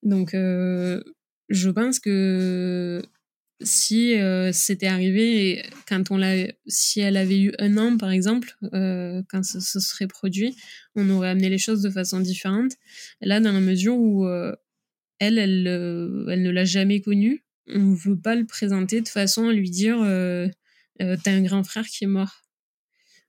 Donc, 0.03 0.35
euh, 0.35 1.03
je 1.49 1.71
pense 1.71 1.99
que 1.99 3.03
si 3.63 4.15
euh, 4.15 4.53
c'était 4.53 4.87
arrivé 4.87 5.65
quand 5.89 6.11
on 6.11 6.19
l'a, 6.19 6.47
si 6.67 7.01
elle 7.01 7.17
avait 7.17 7.41
eu 7.41 7.53
un 7.59 7.79
an 7.79 7.97
par 7.97 8.11
exemple, 8.11 8.57
quand 8.71 9.43
ce, 9.43 9.81
serait 9.81 10.07
produit, 10.07 10.55
on 10.95 11.09
aurait 11.11 11.31
amené 11.31 11.49
les 11.49 11.59
choses 11.59 11.83
de 11.83 11.91
façon 11.91 12.21
différente. 12.21 12.73
Là, 13.21 13.41
dans 13.41 13.53
la 13.53 13.61
mesure 13.61 13.97
où 13.97 14.29
elle, 15.19 15.39
elle, 15.39 15.67
elle 16.31 16.43
ne 16.43 16.51
l'a 16.51 16.65
jamais 16.65 17.01
connu, 17.01 17.46
on 17.69 17.95
veut 17.95 18.19
pas 18.19 18.35
le 18.35 18.47
présenter 18.47 19.01
de 19.01 19.09
façon 19.09 19.49
à 19.49 19.53
lui 19.53 19.71
dire 19.71 20.01
euh, 20.01 20.49
euh, 21.03 21.17
t'as 21.23 21.33
un 21.33 21.43
grand 21.43 21.65
frère 21.65 21.87
qui 21.87 22.05
est 22.05 22.09
mort. 22.09 22.43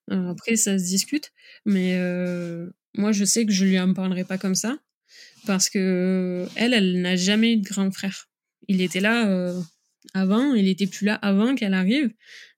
après, 0.09 0.55
ça 0.55 0.77
se 0.77 0.85
discute, 0.85 1.31
mais 1.65 1.95
euh, 1.95 2.69
moi, 2.95 3.11
je 3.11 3.25
sais 3.25 3.45
que 3.45 3.51
je 3.51 3.65
lui 3.65 3.79
en 3.79 3.93
parlerai 3.93 4.23
pas 4.23 4.37
comme 4.37 4.55
ça 4.55 4.77
parce 5.45 5.69
que 5.69 6.47
elle, 6.55 6.73
elle 6.73 7.01
n'a 7.01 7.15
jamais 7.15 7.53
eu 7.53 7.57
de 7.57 7.67
grand 7.67 7.91
frère. 7.91 8.29
Il 8.67 8.81
était 8.81 8.99
là 8.99 9.53
avant, 10.13 10.53
il 10.53 10.67
était 10.67 10.87
plus 10.87 11.05
là 11.05 11.15
avant 11.15 11.55
qu'elle 11.55 11.73
arrive. 11.73 12.11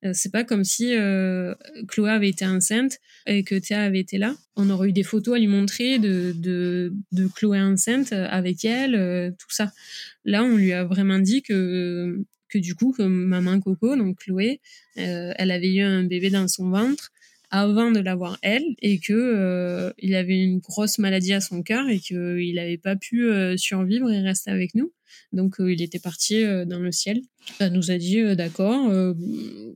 Euh, 0.06 0.12
c'est 0.14 0.32
pas 0.32 0.44
comme 0.44 0.64
si 0.64 0.96
euh, 0.96 1.54
Chloé 1.88 2.10
avait 2.12 2.30
été 2.30 2.46
enceinte 2.46 3.00
et 3.26 3.44
que 3.44 3.56
Théa 3.56 3.82
avait 3.84 4.00
été 4.00 4.18
là. 4.18 4.36
On 4.56 4.70
aurait 4.70 4.90
eu 4.90 4.94
des 4.94 5.04
photos 5.04 5.36
à 5.36 5.40
lui 5.40 5.48
montrer 5.48 6.00
de, 6.00 6.34
de, 6.36 6.94
de 7.12 7.28
Chloé 7.28 7.60
enceinte 7.60 8.14
avec 8.14 8.64
elle, 8.66 8.96
euh, 8.96 9.32
tout 9.32 9.52
ça. 9.52 9.72
Là, 10.26 10.44
on 10.44 10.56
lui 10.56 10.74
a 10.74 10.86
vraiment 10.86 11.20
dit 11.20 11.42
que, 11.42 12.24
que 12.50 12.58
du 12.58 12.76
coup, 12.76 12.94
que 12.98 13.04
maman 13.04 13.60
Coco, 13.60 13.96
donc 13.96 14.20
Chloé, 14.20 14.62
elle 14.96 15.52
avait 15.52 15.74
eu 15.74 15.82
un 15.82 16.04
bébé 16.04 16.30
dans 16.30 16.48
son 16.48 16.70
ventre 16.70 17.12
avant 17.52 17.92
de 17.92 18.00
l'avoir 18.00 18.38
elle 18.42 18.64
et 18.82 19.00
que 19.00 19.94
il 19.98 20.16
avait 20.16 20.40
une 20.40 20.60
grosse 20.60 21.00
maladie 21.00 21.34
à 21.34 21.42
son 21.42 21.64
cœur 21.64 21.88
et 21.90 22.00
qu'il 22.00 22.56
n'avait 22.56 22.78
pas 22.78 22.96
pu 22.96 23.30
survivre 23.58 24.12
et 24.12 24.22
rester 24.22 24.52
avec 24.52 24.76
nous. 24.76 24.92
Donc 25.34 25.56
il 25.60 25.82
était 25.82 26.00
parti 26.00 26.44
dans 26.44 26.80
le 26.80 26.92
ciel. 26.92 27.22
Elle 27.60 27.74
nous 27.74 27.92
a 27.92 27.98
dit 27.98 28.22
d'accord, 28.36 28.92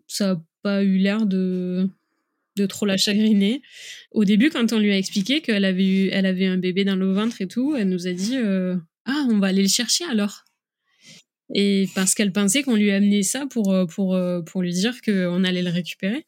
ça 0.07 0.35
n'a 0.35 0.43
pas 0.61 0.83
eu 0.83 0.97
l'air 0.97 1.25
de 1.25 1.89
de 2.55 2.67
trop 2.67 2.85
la 2.85 2.97
chagriner. 2.97 3.63
Au 4.11 4.25
début, 4.25 4.51
quand 4.51 4.73
on 4.73 4.77
lui 4.77 4.91
a 4.91 4.97
expliqué 4.97 5.41
qu'elle 5.41 5.65
avait 5.65 5.87
eu, 5.87 6.09
elle 6.09 6.27
avait 6.27 6.45
un 6.45 6.57
bébé 6.57 6.85
dans 6.85 6.95
le 6.95 7.11
ventre 7.11 7.41
et 7.41 7.47
tout, 7.47 7.75
elle 7.75 7.89
nous 7.89 8.07
a 8.07 8.11
dit 8.11 8.37
ah 9.05 9.27
on 9.29 9.39
va 9.39 9.47
aller 9.47 9.63
le 9.63 9.67
chercher 9.67 10.05
alors 10.05 10.43
et 11.53 11.89
parce 11.93 12.13
qu'elle 12.15 12.31
pensait 12.31 12.63
qu'on 12.63 12.75
lui 12.75 12.91
amenait 12.91 13.23
ça 13.23 13.45
pour 13.49 13.73
euh, 13.73 13.85
pour 13.85 14.15
euh, 14.15 14.41
pour 14.41 14.61
lui 14.61 14.71
dire 14.71 15.01
qu'on 15.01 15.43
allait 15.43 15.61
le 15.61 15.69
récupérer. 15.69 16.25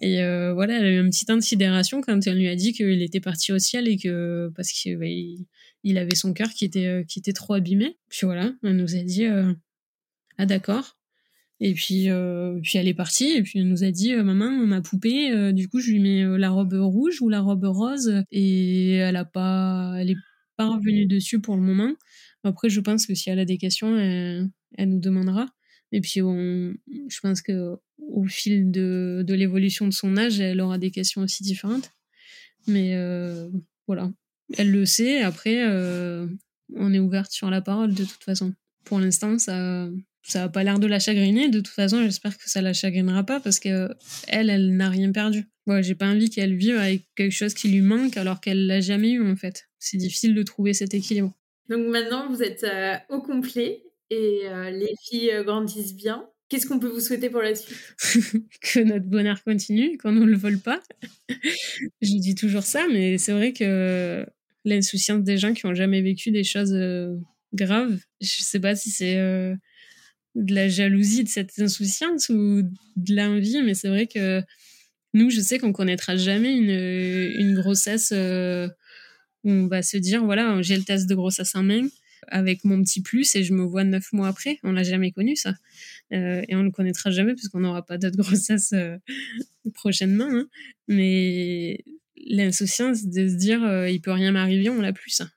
Et 0.00 0.22
euh, 0.22 0.52
voilà 0.54 0.78
elle 0.78 0.84
a 0.84 0.90
eu 0.90 1.00
une 1.00 1.10
petite 1.10 1.30
insidération 1.30 2.00
quand 2.00 2.26
elle 2.26 2.38
lui 2.38 2.48
a 2.48 2.56
dit 2.56 2.72
qu'il 2.72 3.02
était 3.02 3.20
parti 3.20 3.52
au 3.52 3.58
ciel 3.58 3.88
et 3.88 3.96
que 3.96 4.50
parce 4.56 4.72
qu'il 4.72 4.98
bah, 4.98 6.00
avait 6.00 6.14
son 6.14 6.32
cœur 6.32 6.50
qui 6.50 6.64
était 6.64 7.04
qui 7.08 7.20
était 7.20 7.32
trop 7.32 7.54
abîmé. 7.54 7.96
Puis 8.08 8.20
voilà 8.24 8.52
elle 8.64 8.76
nous 8.76 8.96
a 8.96 9.02
dit 9.02 9.24
ah 10.38 10.46
d'accord 10.46 10.96
et 11.60 11.72
puis 11.72 12.08
puis 12.62 12.78
elle 12.78 12.88
est 12.88 12.94
partie 12.94 13.30
et 13.30 13.42
puis 13.42 13.60
elle 13.60 13.68
nous 13.68 13.84
a 13.84 13.90
dit 13.90 14.14
maman 14.14 14.50
ma 14.50 14.82
poupée 14.82 15.52
du 15.52 15.68
coup 15.68 15.80
je 15.80 15.90
lui 15.92 16.00
mets 16.00 16.38
la 16.38 16.50
robe 16.50 16.74
rouge 16.74 17.22
ou 17.22 17.28
la 17.30 17.40
robe 17.40 17.64
rose 17.64 18.12
et 18.30 18.96
elle 18.96 19.16
a 19.16 19.24
pas 19.24 19.94
elle 19.98 20.10
est 20.10 20.16
pas 20.56 20.68
revenue 20.68 21.06
dessus 21.06 21.40
pour 21.40 21.56
le 21.56 21.62
moment 21.62 21.94
après, 22.46 22.68
je 22.68 22.80
pense 22.80 23.06
que 23.06 23.14
si 23.14 23.30
elle 23.30 23.38
a 23.38 23.44
des 23.44 23.58
questions, 23.58 23.96
elle, 23.96 24.50
nous 24.78 25.00
demandera. 25.00 25.46
Et 25.92 26.00
puis, 26.00 26.20
je 26.20 27.20
pense 27.20 27.42
que 27.42 27.76
au 27.98 28.26
fil 28.26 28.70
de, 28.70 29.24
l'évolution 29.28 29.86
de 29.86 29.92
son 29.92 30.16
âge, 30.16 30.40
elle 30.40 30.60
aura 30.60 30.78
des 30.78 30.90
questions 30.90 31.22
aussi 31.22 31.42
différentes. 31.42 31.90
Mais 32.66 32.94
euh, 32.94 33.48
voilà, 33.86 34.12
elle 34.56 34.70
le 34.70 34.86
sait. 34.86 35.22
Après, 35.22 35.64
euh, 35.66 36.26
on 36.74 36.92
est 36.92 36.98
ouverte 36.98 37.30
sur 37.30 37.50
la 37.50 37.60
parole 37.60 37.94
de 37.94 38.04
toute 38.04 38.24
façon. 38.24 38.52
Pour 38.84 38.98
l'instant, 38.98 39.38
ça 39.38 39.88
ça 40.22 40.48
pas 40.48 40.64
l'air 40.64 40.80
de 40.80 40.86
la 40.86 40.98
chagriner. 40.98 41.48
De 41.48 41.60
toute 41.60 41.74
façon, 41.74 42.02
j'espère 42.02 42.36
que 42.36 42.50
ça 42.50 42.60
la 42.60 42.72
chagrinera 42.72 43.24
pas 43.24 43.38
parce 43.38 43.60
que 43.60 43.88
elle, 44.26 44.50
elle 44.50 44.76
n'a 44.76 44.90
rien 44.90 45.12
perdu. 45.12 45.46
Ouais, 45.66 45.82
j'ai 45.82 45.94
pas 45.94 46.08
envie 46.08 46.30
qu'elle 46.30 46.56
vive 46.56 46.76
avec 46.76 47.04
quelque 47.14 47.32
chose 47.32 47.54
qui 47.54 47.68
lui 47.68 47.80
manque 47.80 48.16
alors 48.16 48.40
qu'elle 48.40 48.66
l'a 48.66 48.80
jamais 48.80 49.12
eu 49.12 49.30
en 49.30 49.36
fait. 49.36 49.68
C'est 49.78 49.96
difficile 49.96 50.34
de 50.34 50.42
trouver 50.42 50.74
cet 50.74 50.94
équilibre. 50.94 51.32
Donc 51.68 51.86
maintenant, 51.88 52.28
vous 52.28 52.42
êtes 52.42 52.64
euh, 52.64 52.94
au 53.08 53.20
complet 53.20 53.82
et 54.10 54.42
euh, 54.44 54.70
les 54.70 54.94
filles 55.02 55.32
euh, 55.32 55.44
grandissent 55.44 55.94
bien. 55.94 56.28
Qu'est-ce 56.48 56.66
qu'on 56.66 56.78
peut 56.78 56.88
vous 56.88 57.00
souhaiter 57.00 57.28
pour 57.28 57.42
la 57.42 57.54
suite? 57.54 57.76
Que 58.60 58.80
notre 58.80 59.06
bonheur 59.06 59.42
continue, 59.42 59.98
qu'on 59.98 60.12
ne 60.12 60.24
le 60.24 60.36
vole 60.36 60.60
pas. 60.60 60.80
Je 62.00 62.20
dis 62.20 62.36
toujours 62.36 62.62
ça, 62.62 62.86
mais 62.92 63.18
c'est 63.18 63.32
vrai 63.32 63.52
que 63.52 64.24
l'insouciance 64.64 65.22
des 65.24 65.38
gens 65.38 65.54
qui 65.54 65.66
n'ont 65.66 65.74
jamais 65.74 66.02
vécu 66.02 66.30
des 66.30 66.44
choses 66.44 66.74
graves, 67.52 67.98
je 68.20 68.40
ne 68.40 68.44
sais 68.44 68.60
pas 68.60 68.74
si 68.74 68.90
c'est 68.90 69.16
de 69.16 70.54
la 70.54 70.68
jalousie 70.68 71.24
de 71.24 71.28
cette 71.28 71.56
insouciance 71.58 72.28
ou 72.28 72.62
de 72.96 73.14
l'envie, 73.14 73.62
mais 73.62 73.74
c'est 73.74 73.88
vrai 73.88 74.08
que 74.08 74.42
nous, 75.14 75.30
je 75.30 75.40
sais 75.40 75.58
qu'on 75.58 75.72
connaîtra 75.72 76.16
jamais 76.16 76.52
une, 76.56 77.40
une 77.40 77.54
grossesse 77.54 78.12
on 79.46 79.68
va 79.68 79.82
se 79.82 79.96
dire 79.96 80.24
voilà, 80.24 80.60
j'ai 80.62 80.76
le 80.76 80.82
test 80.82 81.08
de 81.08 81.14
grossesse 81.14 81.54
en 81.54 81.62
main 81.62 81.88
avec 82.28 82.64
mon 82.64 82.82
petit 82.82 83.02
plus 83.02 83.34
et 83.36 83.44
je 83.44 83.52
me 83.54 83.62
vois 83.62 83.84
neuf 83.84 84.12
mois 84.12 84.28
après. 84.28 84.58
On 84.62 84.72
l'a 84.72 84.82
jamais 84.82 85.12
connu 85.12 85.36
ça. 85.36 85.54
Euh, 86.12 86.42
et 86.48 86.54
on 86.54 86.60
ne 86.60 86.64
le 86.64 86.70
connaîtra 86.70 87.10
jamais 87.10 87.34
puisqu'on 87.34 87.60
n'aura 87.60 87.84
pas 87.84 87.98
d'autres 87.98 88.16
grossesse 88.18 88.72
euh, 88.72 88.96
prochainement. 89.74 90.28
Hein. 90.28 90.48
Mais 90.88 91.84
l'insouciance 92.26 93.04
de 93.06 93.28
se 93.28 93.34
dire 93.34 93.62
euh, 93.64 93.88
il 93.88 94.00
peut 94.00 94.12
rien 94.12 94.32
m'arriver, 94.32 94.68
on 94.68 94.80
l'a 94.80 94.92
plus 94.92 95.10
ça. 95.10 95.28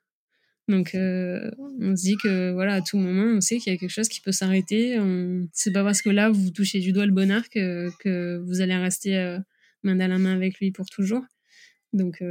Donc 0.67 0.91
on 0.93 1.95
se 1.95 2.01
dit 2.03 2.15
que 2.21 2.51
voilà, 2.51 2.75
à 2.75 2.81
tout 2.81 2.97
moment, 2.97 3.23
on 3.23 3.41
sait 3.41 3.57
qu'il 3.57 3.73
y 3.73 3.75
a 3.75 3.79
quelque 3.79 3.89
chose 3.89 4.07
qui 4.07 4.21
peut 4.21 4.31
s'arrêter. 4.31 4.99
On... 4.99 5.47
C'est 5.51 5.71
pas 5.71 5.83
parce 5.83 6.03
que 6.03 6.11
là, 6.11 6.29
vous 6.29 6.51
touchez 6.51 6.79
du 6.79 6.91
doigt 6.91 7.07
le 7.07 7.11
bonheur 7.11 7.49
que, 7.49 7.89
que 7.97 8.37
vous 8.45 8.61
allez 8.61 8.75
rester 8.75 9.39
main 9.81 9.95
dans 9.95 10.07
la 10.07 10.19
main 10.19 10.35
avec 10.35 10.59
lui 10.59 10.69
pour 10.69 10.85
toujours. 10.85 11.23
Donc 11.91 12.21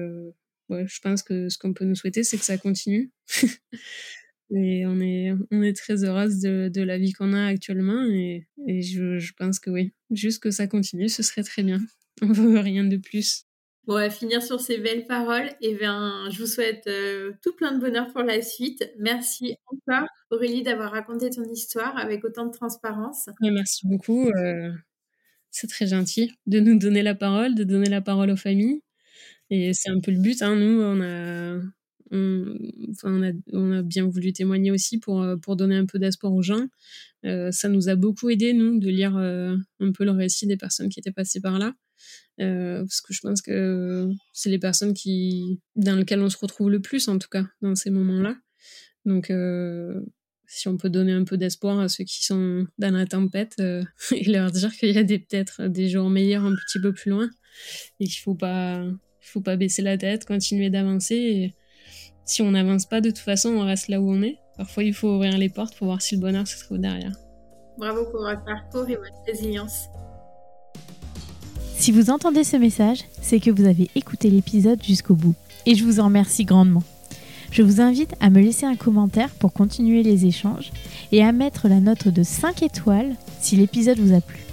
ouais, 0.68 0.86
je 0.88 1.00
pense 1.00 1.22
que 1.22 1.48
ce 1.48 1.58
qu'on 1.58 1.72
peut 1.72 1.84
nous 1.84 1.94
souhaiter, 1.94 2.24
c'est 2.24 2.38
que 2.38 2.44
ça 2.44 2.58
continue. 2.58 3.10
et 4.50 4.86
on 4.86 5.00
est, 5.00 5.32
on 5.50 5.62
est 5.62 5.76
très 5.76 6.04
heureuse 6.04 6.40
de, 6.40 6.70
de 6.72 6.82
la 6.82 6.98
vie 6.98 7.12
qu'on 7.12 7.32
a 7.32 7.46
actuellement 7.46 8.04
et, 8.04 8.46
et 8.66 8.82
je, 8.82 9.18
je, 9.18 9.32
pense 9.34 9.58
que 9.58 9.70
oui, 9.70 9.92
juste 10.10 10.42
que 10.42 10.50
ça 10.50 10.66
continue, 10.66 11.08
ce 11.08 11.22
serait 11.22 11.42
très 11.42 11.62
bien. 11.62 11.80
On 12.22 12.32
veut 12.32 12.58
rien 12.58 12.84
de 12.84 12.96
plus. 12.96 13.44
Bon, 13.88 13.94
on 13.94 13.98
va 13.98 14.10
finir 14.10 14.42
sur 14.42 14.60
ces 14.60 14.76
belles 14.76 15.06
paroles. 15.06 15.48
Et 15.62 15.74
bien, 15.74 16.28
je 16.30 16.40
vous 16.40 16.46
souhaite 16.46 16.86
euh, 16.88 17.32
tout 17.42 17.54
plein 17.54 17.72
de 17.72 17.80
bonheur 17.80 18.12
pour 18.12 18.22
la 18.22 18.42
suite. 18.42 18.92
Merci 18.98 19.56
encore, 19.64 20.06
Aurélie, 20.30 20.62
d'avoir 20.62 20.92
raconté 20.92 21.30
ton 21.30 21.44
histoire 21.44 21.96
avec 21.96 22.22
autant 22.22 22.44
de 22.44 22.52
transparence. 22.52 23.30
merci 23.40 23.86
beaucoup. 23.86 24.28
Euh, 24.28 24.70
c'est 25.50 25.68
très 25.68 25.86
gentil 25.86 26.34
de 26.46 26.60
nous 26.60 26.78
donner 26.78 27.02
la 27.02 27.14
parole, 27.14 27.54
de 27.54 27.64
donner 27.64 27.88
la 27.88 28.02
parole 28.02 28.30
aux 28.30 28.36
familles. 28.36 28.82
Et 29.50 29.72
c'est 29.72 29.90
un 29.90 30.00
peu 30.00 30.10
le 30.10 30.20
but. 30.20 30.42
Hein. 30.42 30.56
Nous, 30.56 30.80
on 30.80 31.00
a, 31.00 31.58
on, 32.10 32.58
on 33.52 33.72
a 33.72 33.82
bien 33.82 34.06
voulu 34.06 34.32
témoigner 34.32 34.70
aussi 34.70 34.98
pour, 34.98 35.24
pour 35.42 35.56
donner 35.56 35.76
un 35.76 35.86
peu 35.86 35.98
d'espoir 35.98 36.32
aux 36.32 36.42
gens. 36.42 36.66
Euh, 37.24 37.50
ça 37.50 37.68
nous 37.68 37.88
a 37.88 37.96
beaucoup 37.96 38.30
aidé, 38.30 38.52
nous, 38.52 38.78
de 38.78 38.88
lire 38.88 39.16
euh, 39.16 39.56
un 39.80 39.92
peu 39.92 40.04
le 40.04 40.12
récit 40.12 40.46
des 40.46 40.56
personnes 40.56 40.88
qui 40.88 41.00
étaient 41.00 41.12
passées 41.12 41.40
par 41.40 41.58
là. 41.58 41.74
Euh, 42.40 42.80
parce 42.80 43.00
que 43.00 43.12
je 43.12 43.20
pense 43.20 43.42
que 43.42 44.08
c'est 44.32 44.50
les 44.50 44.58
personnes 44.58 44.94
qui, 44.94 45.60
dans 45.74 45.96
lesquelles 45.96 46.20
on 46.20 46.30
se 46.30 46.38
retrouve 46.38 46.70
le 46.70 46.80
plus, 46.80 47.08
en 47.08 47.18
tout 47.18 47.28
cas, 47.28 47.46
dans 47.60 47.74
ces 47.74 47.90
moments-là. 47.90 48.36
Donc, 49.04 49.32
si 50.46 50.68
on 50.68 50.76
peut 50.76 50.90
donner 50.90 51.12
un 51.12 51.24
peu 51.24 51.36
d'espoir 51.36 51.80
à 51.80 51.88
ceux 51.88 52.04
qui 52.04 52.24
sont 52.24 52.66
dans 52.78 52.94
la 52.94 53.06
tempête 53.06 53.56
et 54.12 54.30
leur 54.30 54.50
dire 54.52 54.72
qu'il 54.72 54.90
y 54.90 54.98
a 54.98 55.04
peut-être 55.04 55.66
des 55.68 55.88
jours 55.88 56.10
meilleurs 56.10 56.44
un 56.44 56.54
petit 56.54 56.80
peu 56.80 56.92
plus 56.92 57.10
loin 57.10 57.30
et 58.00 58.04
qu'il 58.06 58.20
faut 58.20 58.34
pas 58.34 58.84
faut 59.20 59.40
pas 59.40 59.56
baisser 59.56 59.82
la 59.82 59.98
tête, 59.98 60.24
continuer 60.24 60.70
d'avancer. 60.70 61.14
Et 61.14 61.54
si 62.24 62.42
on 62.42 62.50
n'avance 62.50 62.86
pas, 62.86 63.00
de 63.00 63.10
toute 63.10 63.18
façon, 63.18 63.50
on 63.50 63.64
reste 63.64 63.88
là 63.88 64.00
où 64.00 64.10
on 64.10 64.22
est. 64.22 64.38
Parfois, 64.56 64.82
il 64.82 64.94
faut 64.94 65.08
ouvrir 65.14 65.38
les 65.38 65.48
portes 65.48 65.76
pour 65.76 65.86
voir 65.86 66.02
si 66.02 66.16
le 66.16 66.20
bonheur 66.20 66.46
se 66.46 66.58
trouve 66.64 66.78
derrière. 66.78 67.12
Bravo 67.78 68.04
pour 68.10 68.20
votre 68.20 68.44
parcours 68.44 68.88
et 68.88 68.96
votre 68.96 69.22
résilience. 69.26 69.88
Si 71.76 71.92
vous 71.92 72.10
entendez 72.10 72.42
ce 72.42 72.56
message, 72.56 73.04
c'est 73.22 73.38
que 73.38 73.52
vous 73.52 73.66
avez 73.66 73.88
écouté 73.94 74.30
l'épisode 74.30 74.82
jusqu'au 74.82 75.14
bout. 75.14 75.34
Et 75.64 75.76
je 75.76 75.84
vous 75.84 76.00
en 76.00 76.06
remercie 76.06 76.44
grandement. 76.44 76.82
Je 77.50 77.62
vous 77.62 77.80
invite 77.80 78.14
à 78.20 78.30
me 78.30 78.40
laisser 78.40 78.66
un 78.66 78.76
commentaire 78.76 79.30
pour 79.30 79.52
continuer 79.52 80.02
les 80.02 80.26
échanges 80.26 80.72
et 81.12 81.22
à 81.22 81.32
mettre 81.32 81.68
la 81.68 81.80
note 81.80 82.08
de 82.08 82.22
5 82.22 82.62
étoiles 82.62 83.14
si 83.40 83.56
l'épisode 83.56 83.98
vous 83.98 84.14
a 84.14 84.20
plu. 84.20 84.47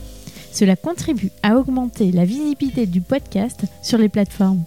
Cela 0.55 0.77
contribue 0.77 1.31
à 1.43 1.57
augmenter 1.57 2.13
la 2.13 2.23
visibilité 2.23 2.85
du 2.85 3.01
podcast 3.01 3.65
sur 3.81 3.97
les 3.97 4.07
plateformes. 4.07 4.63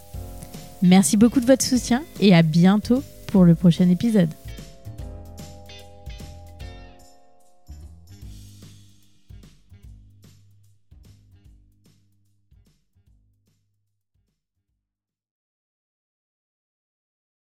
Merci 0.82 1.16
beaucoup 1.16 1.40
de 1.40 1.47
votre 1.47 1.65
soutien 1.65 2.02
et 2.20 2.35
à 2.35 2.43
bientôt 2.43 3.02
pour 3.28 3.44
le 3.44 3.55
prochain 3.55 3.89
épisode. 3.89 4.28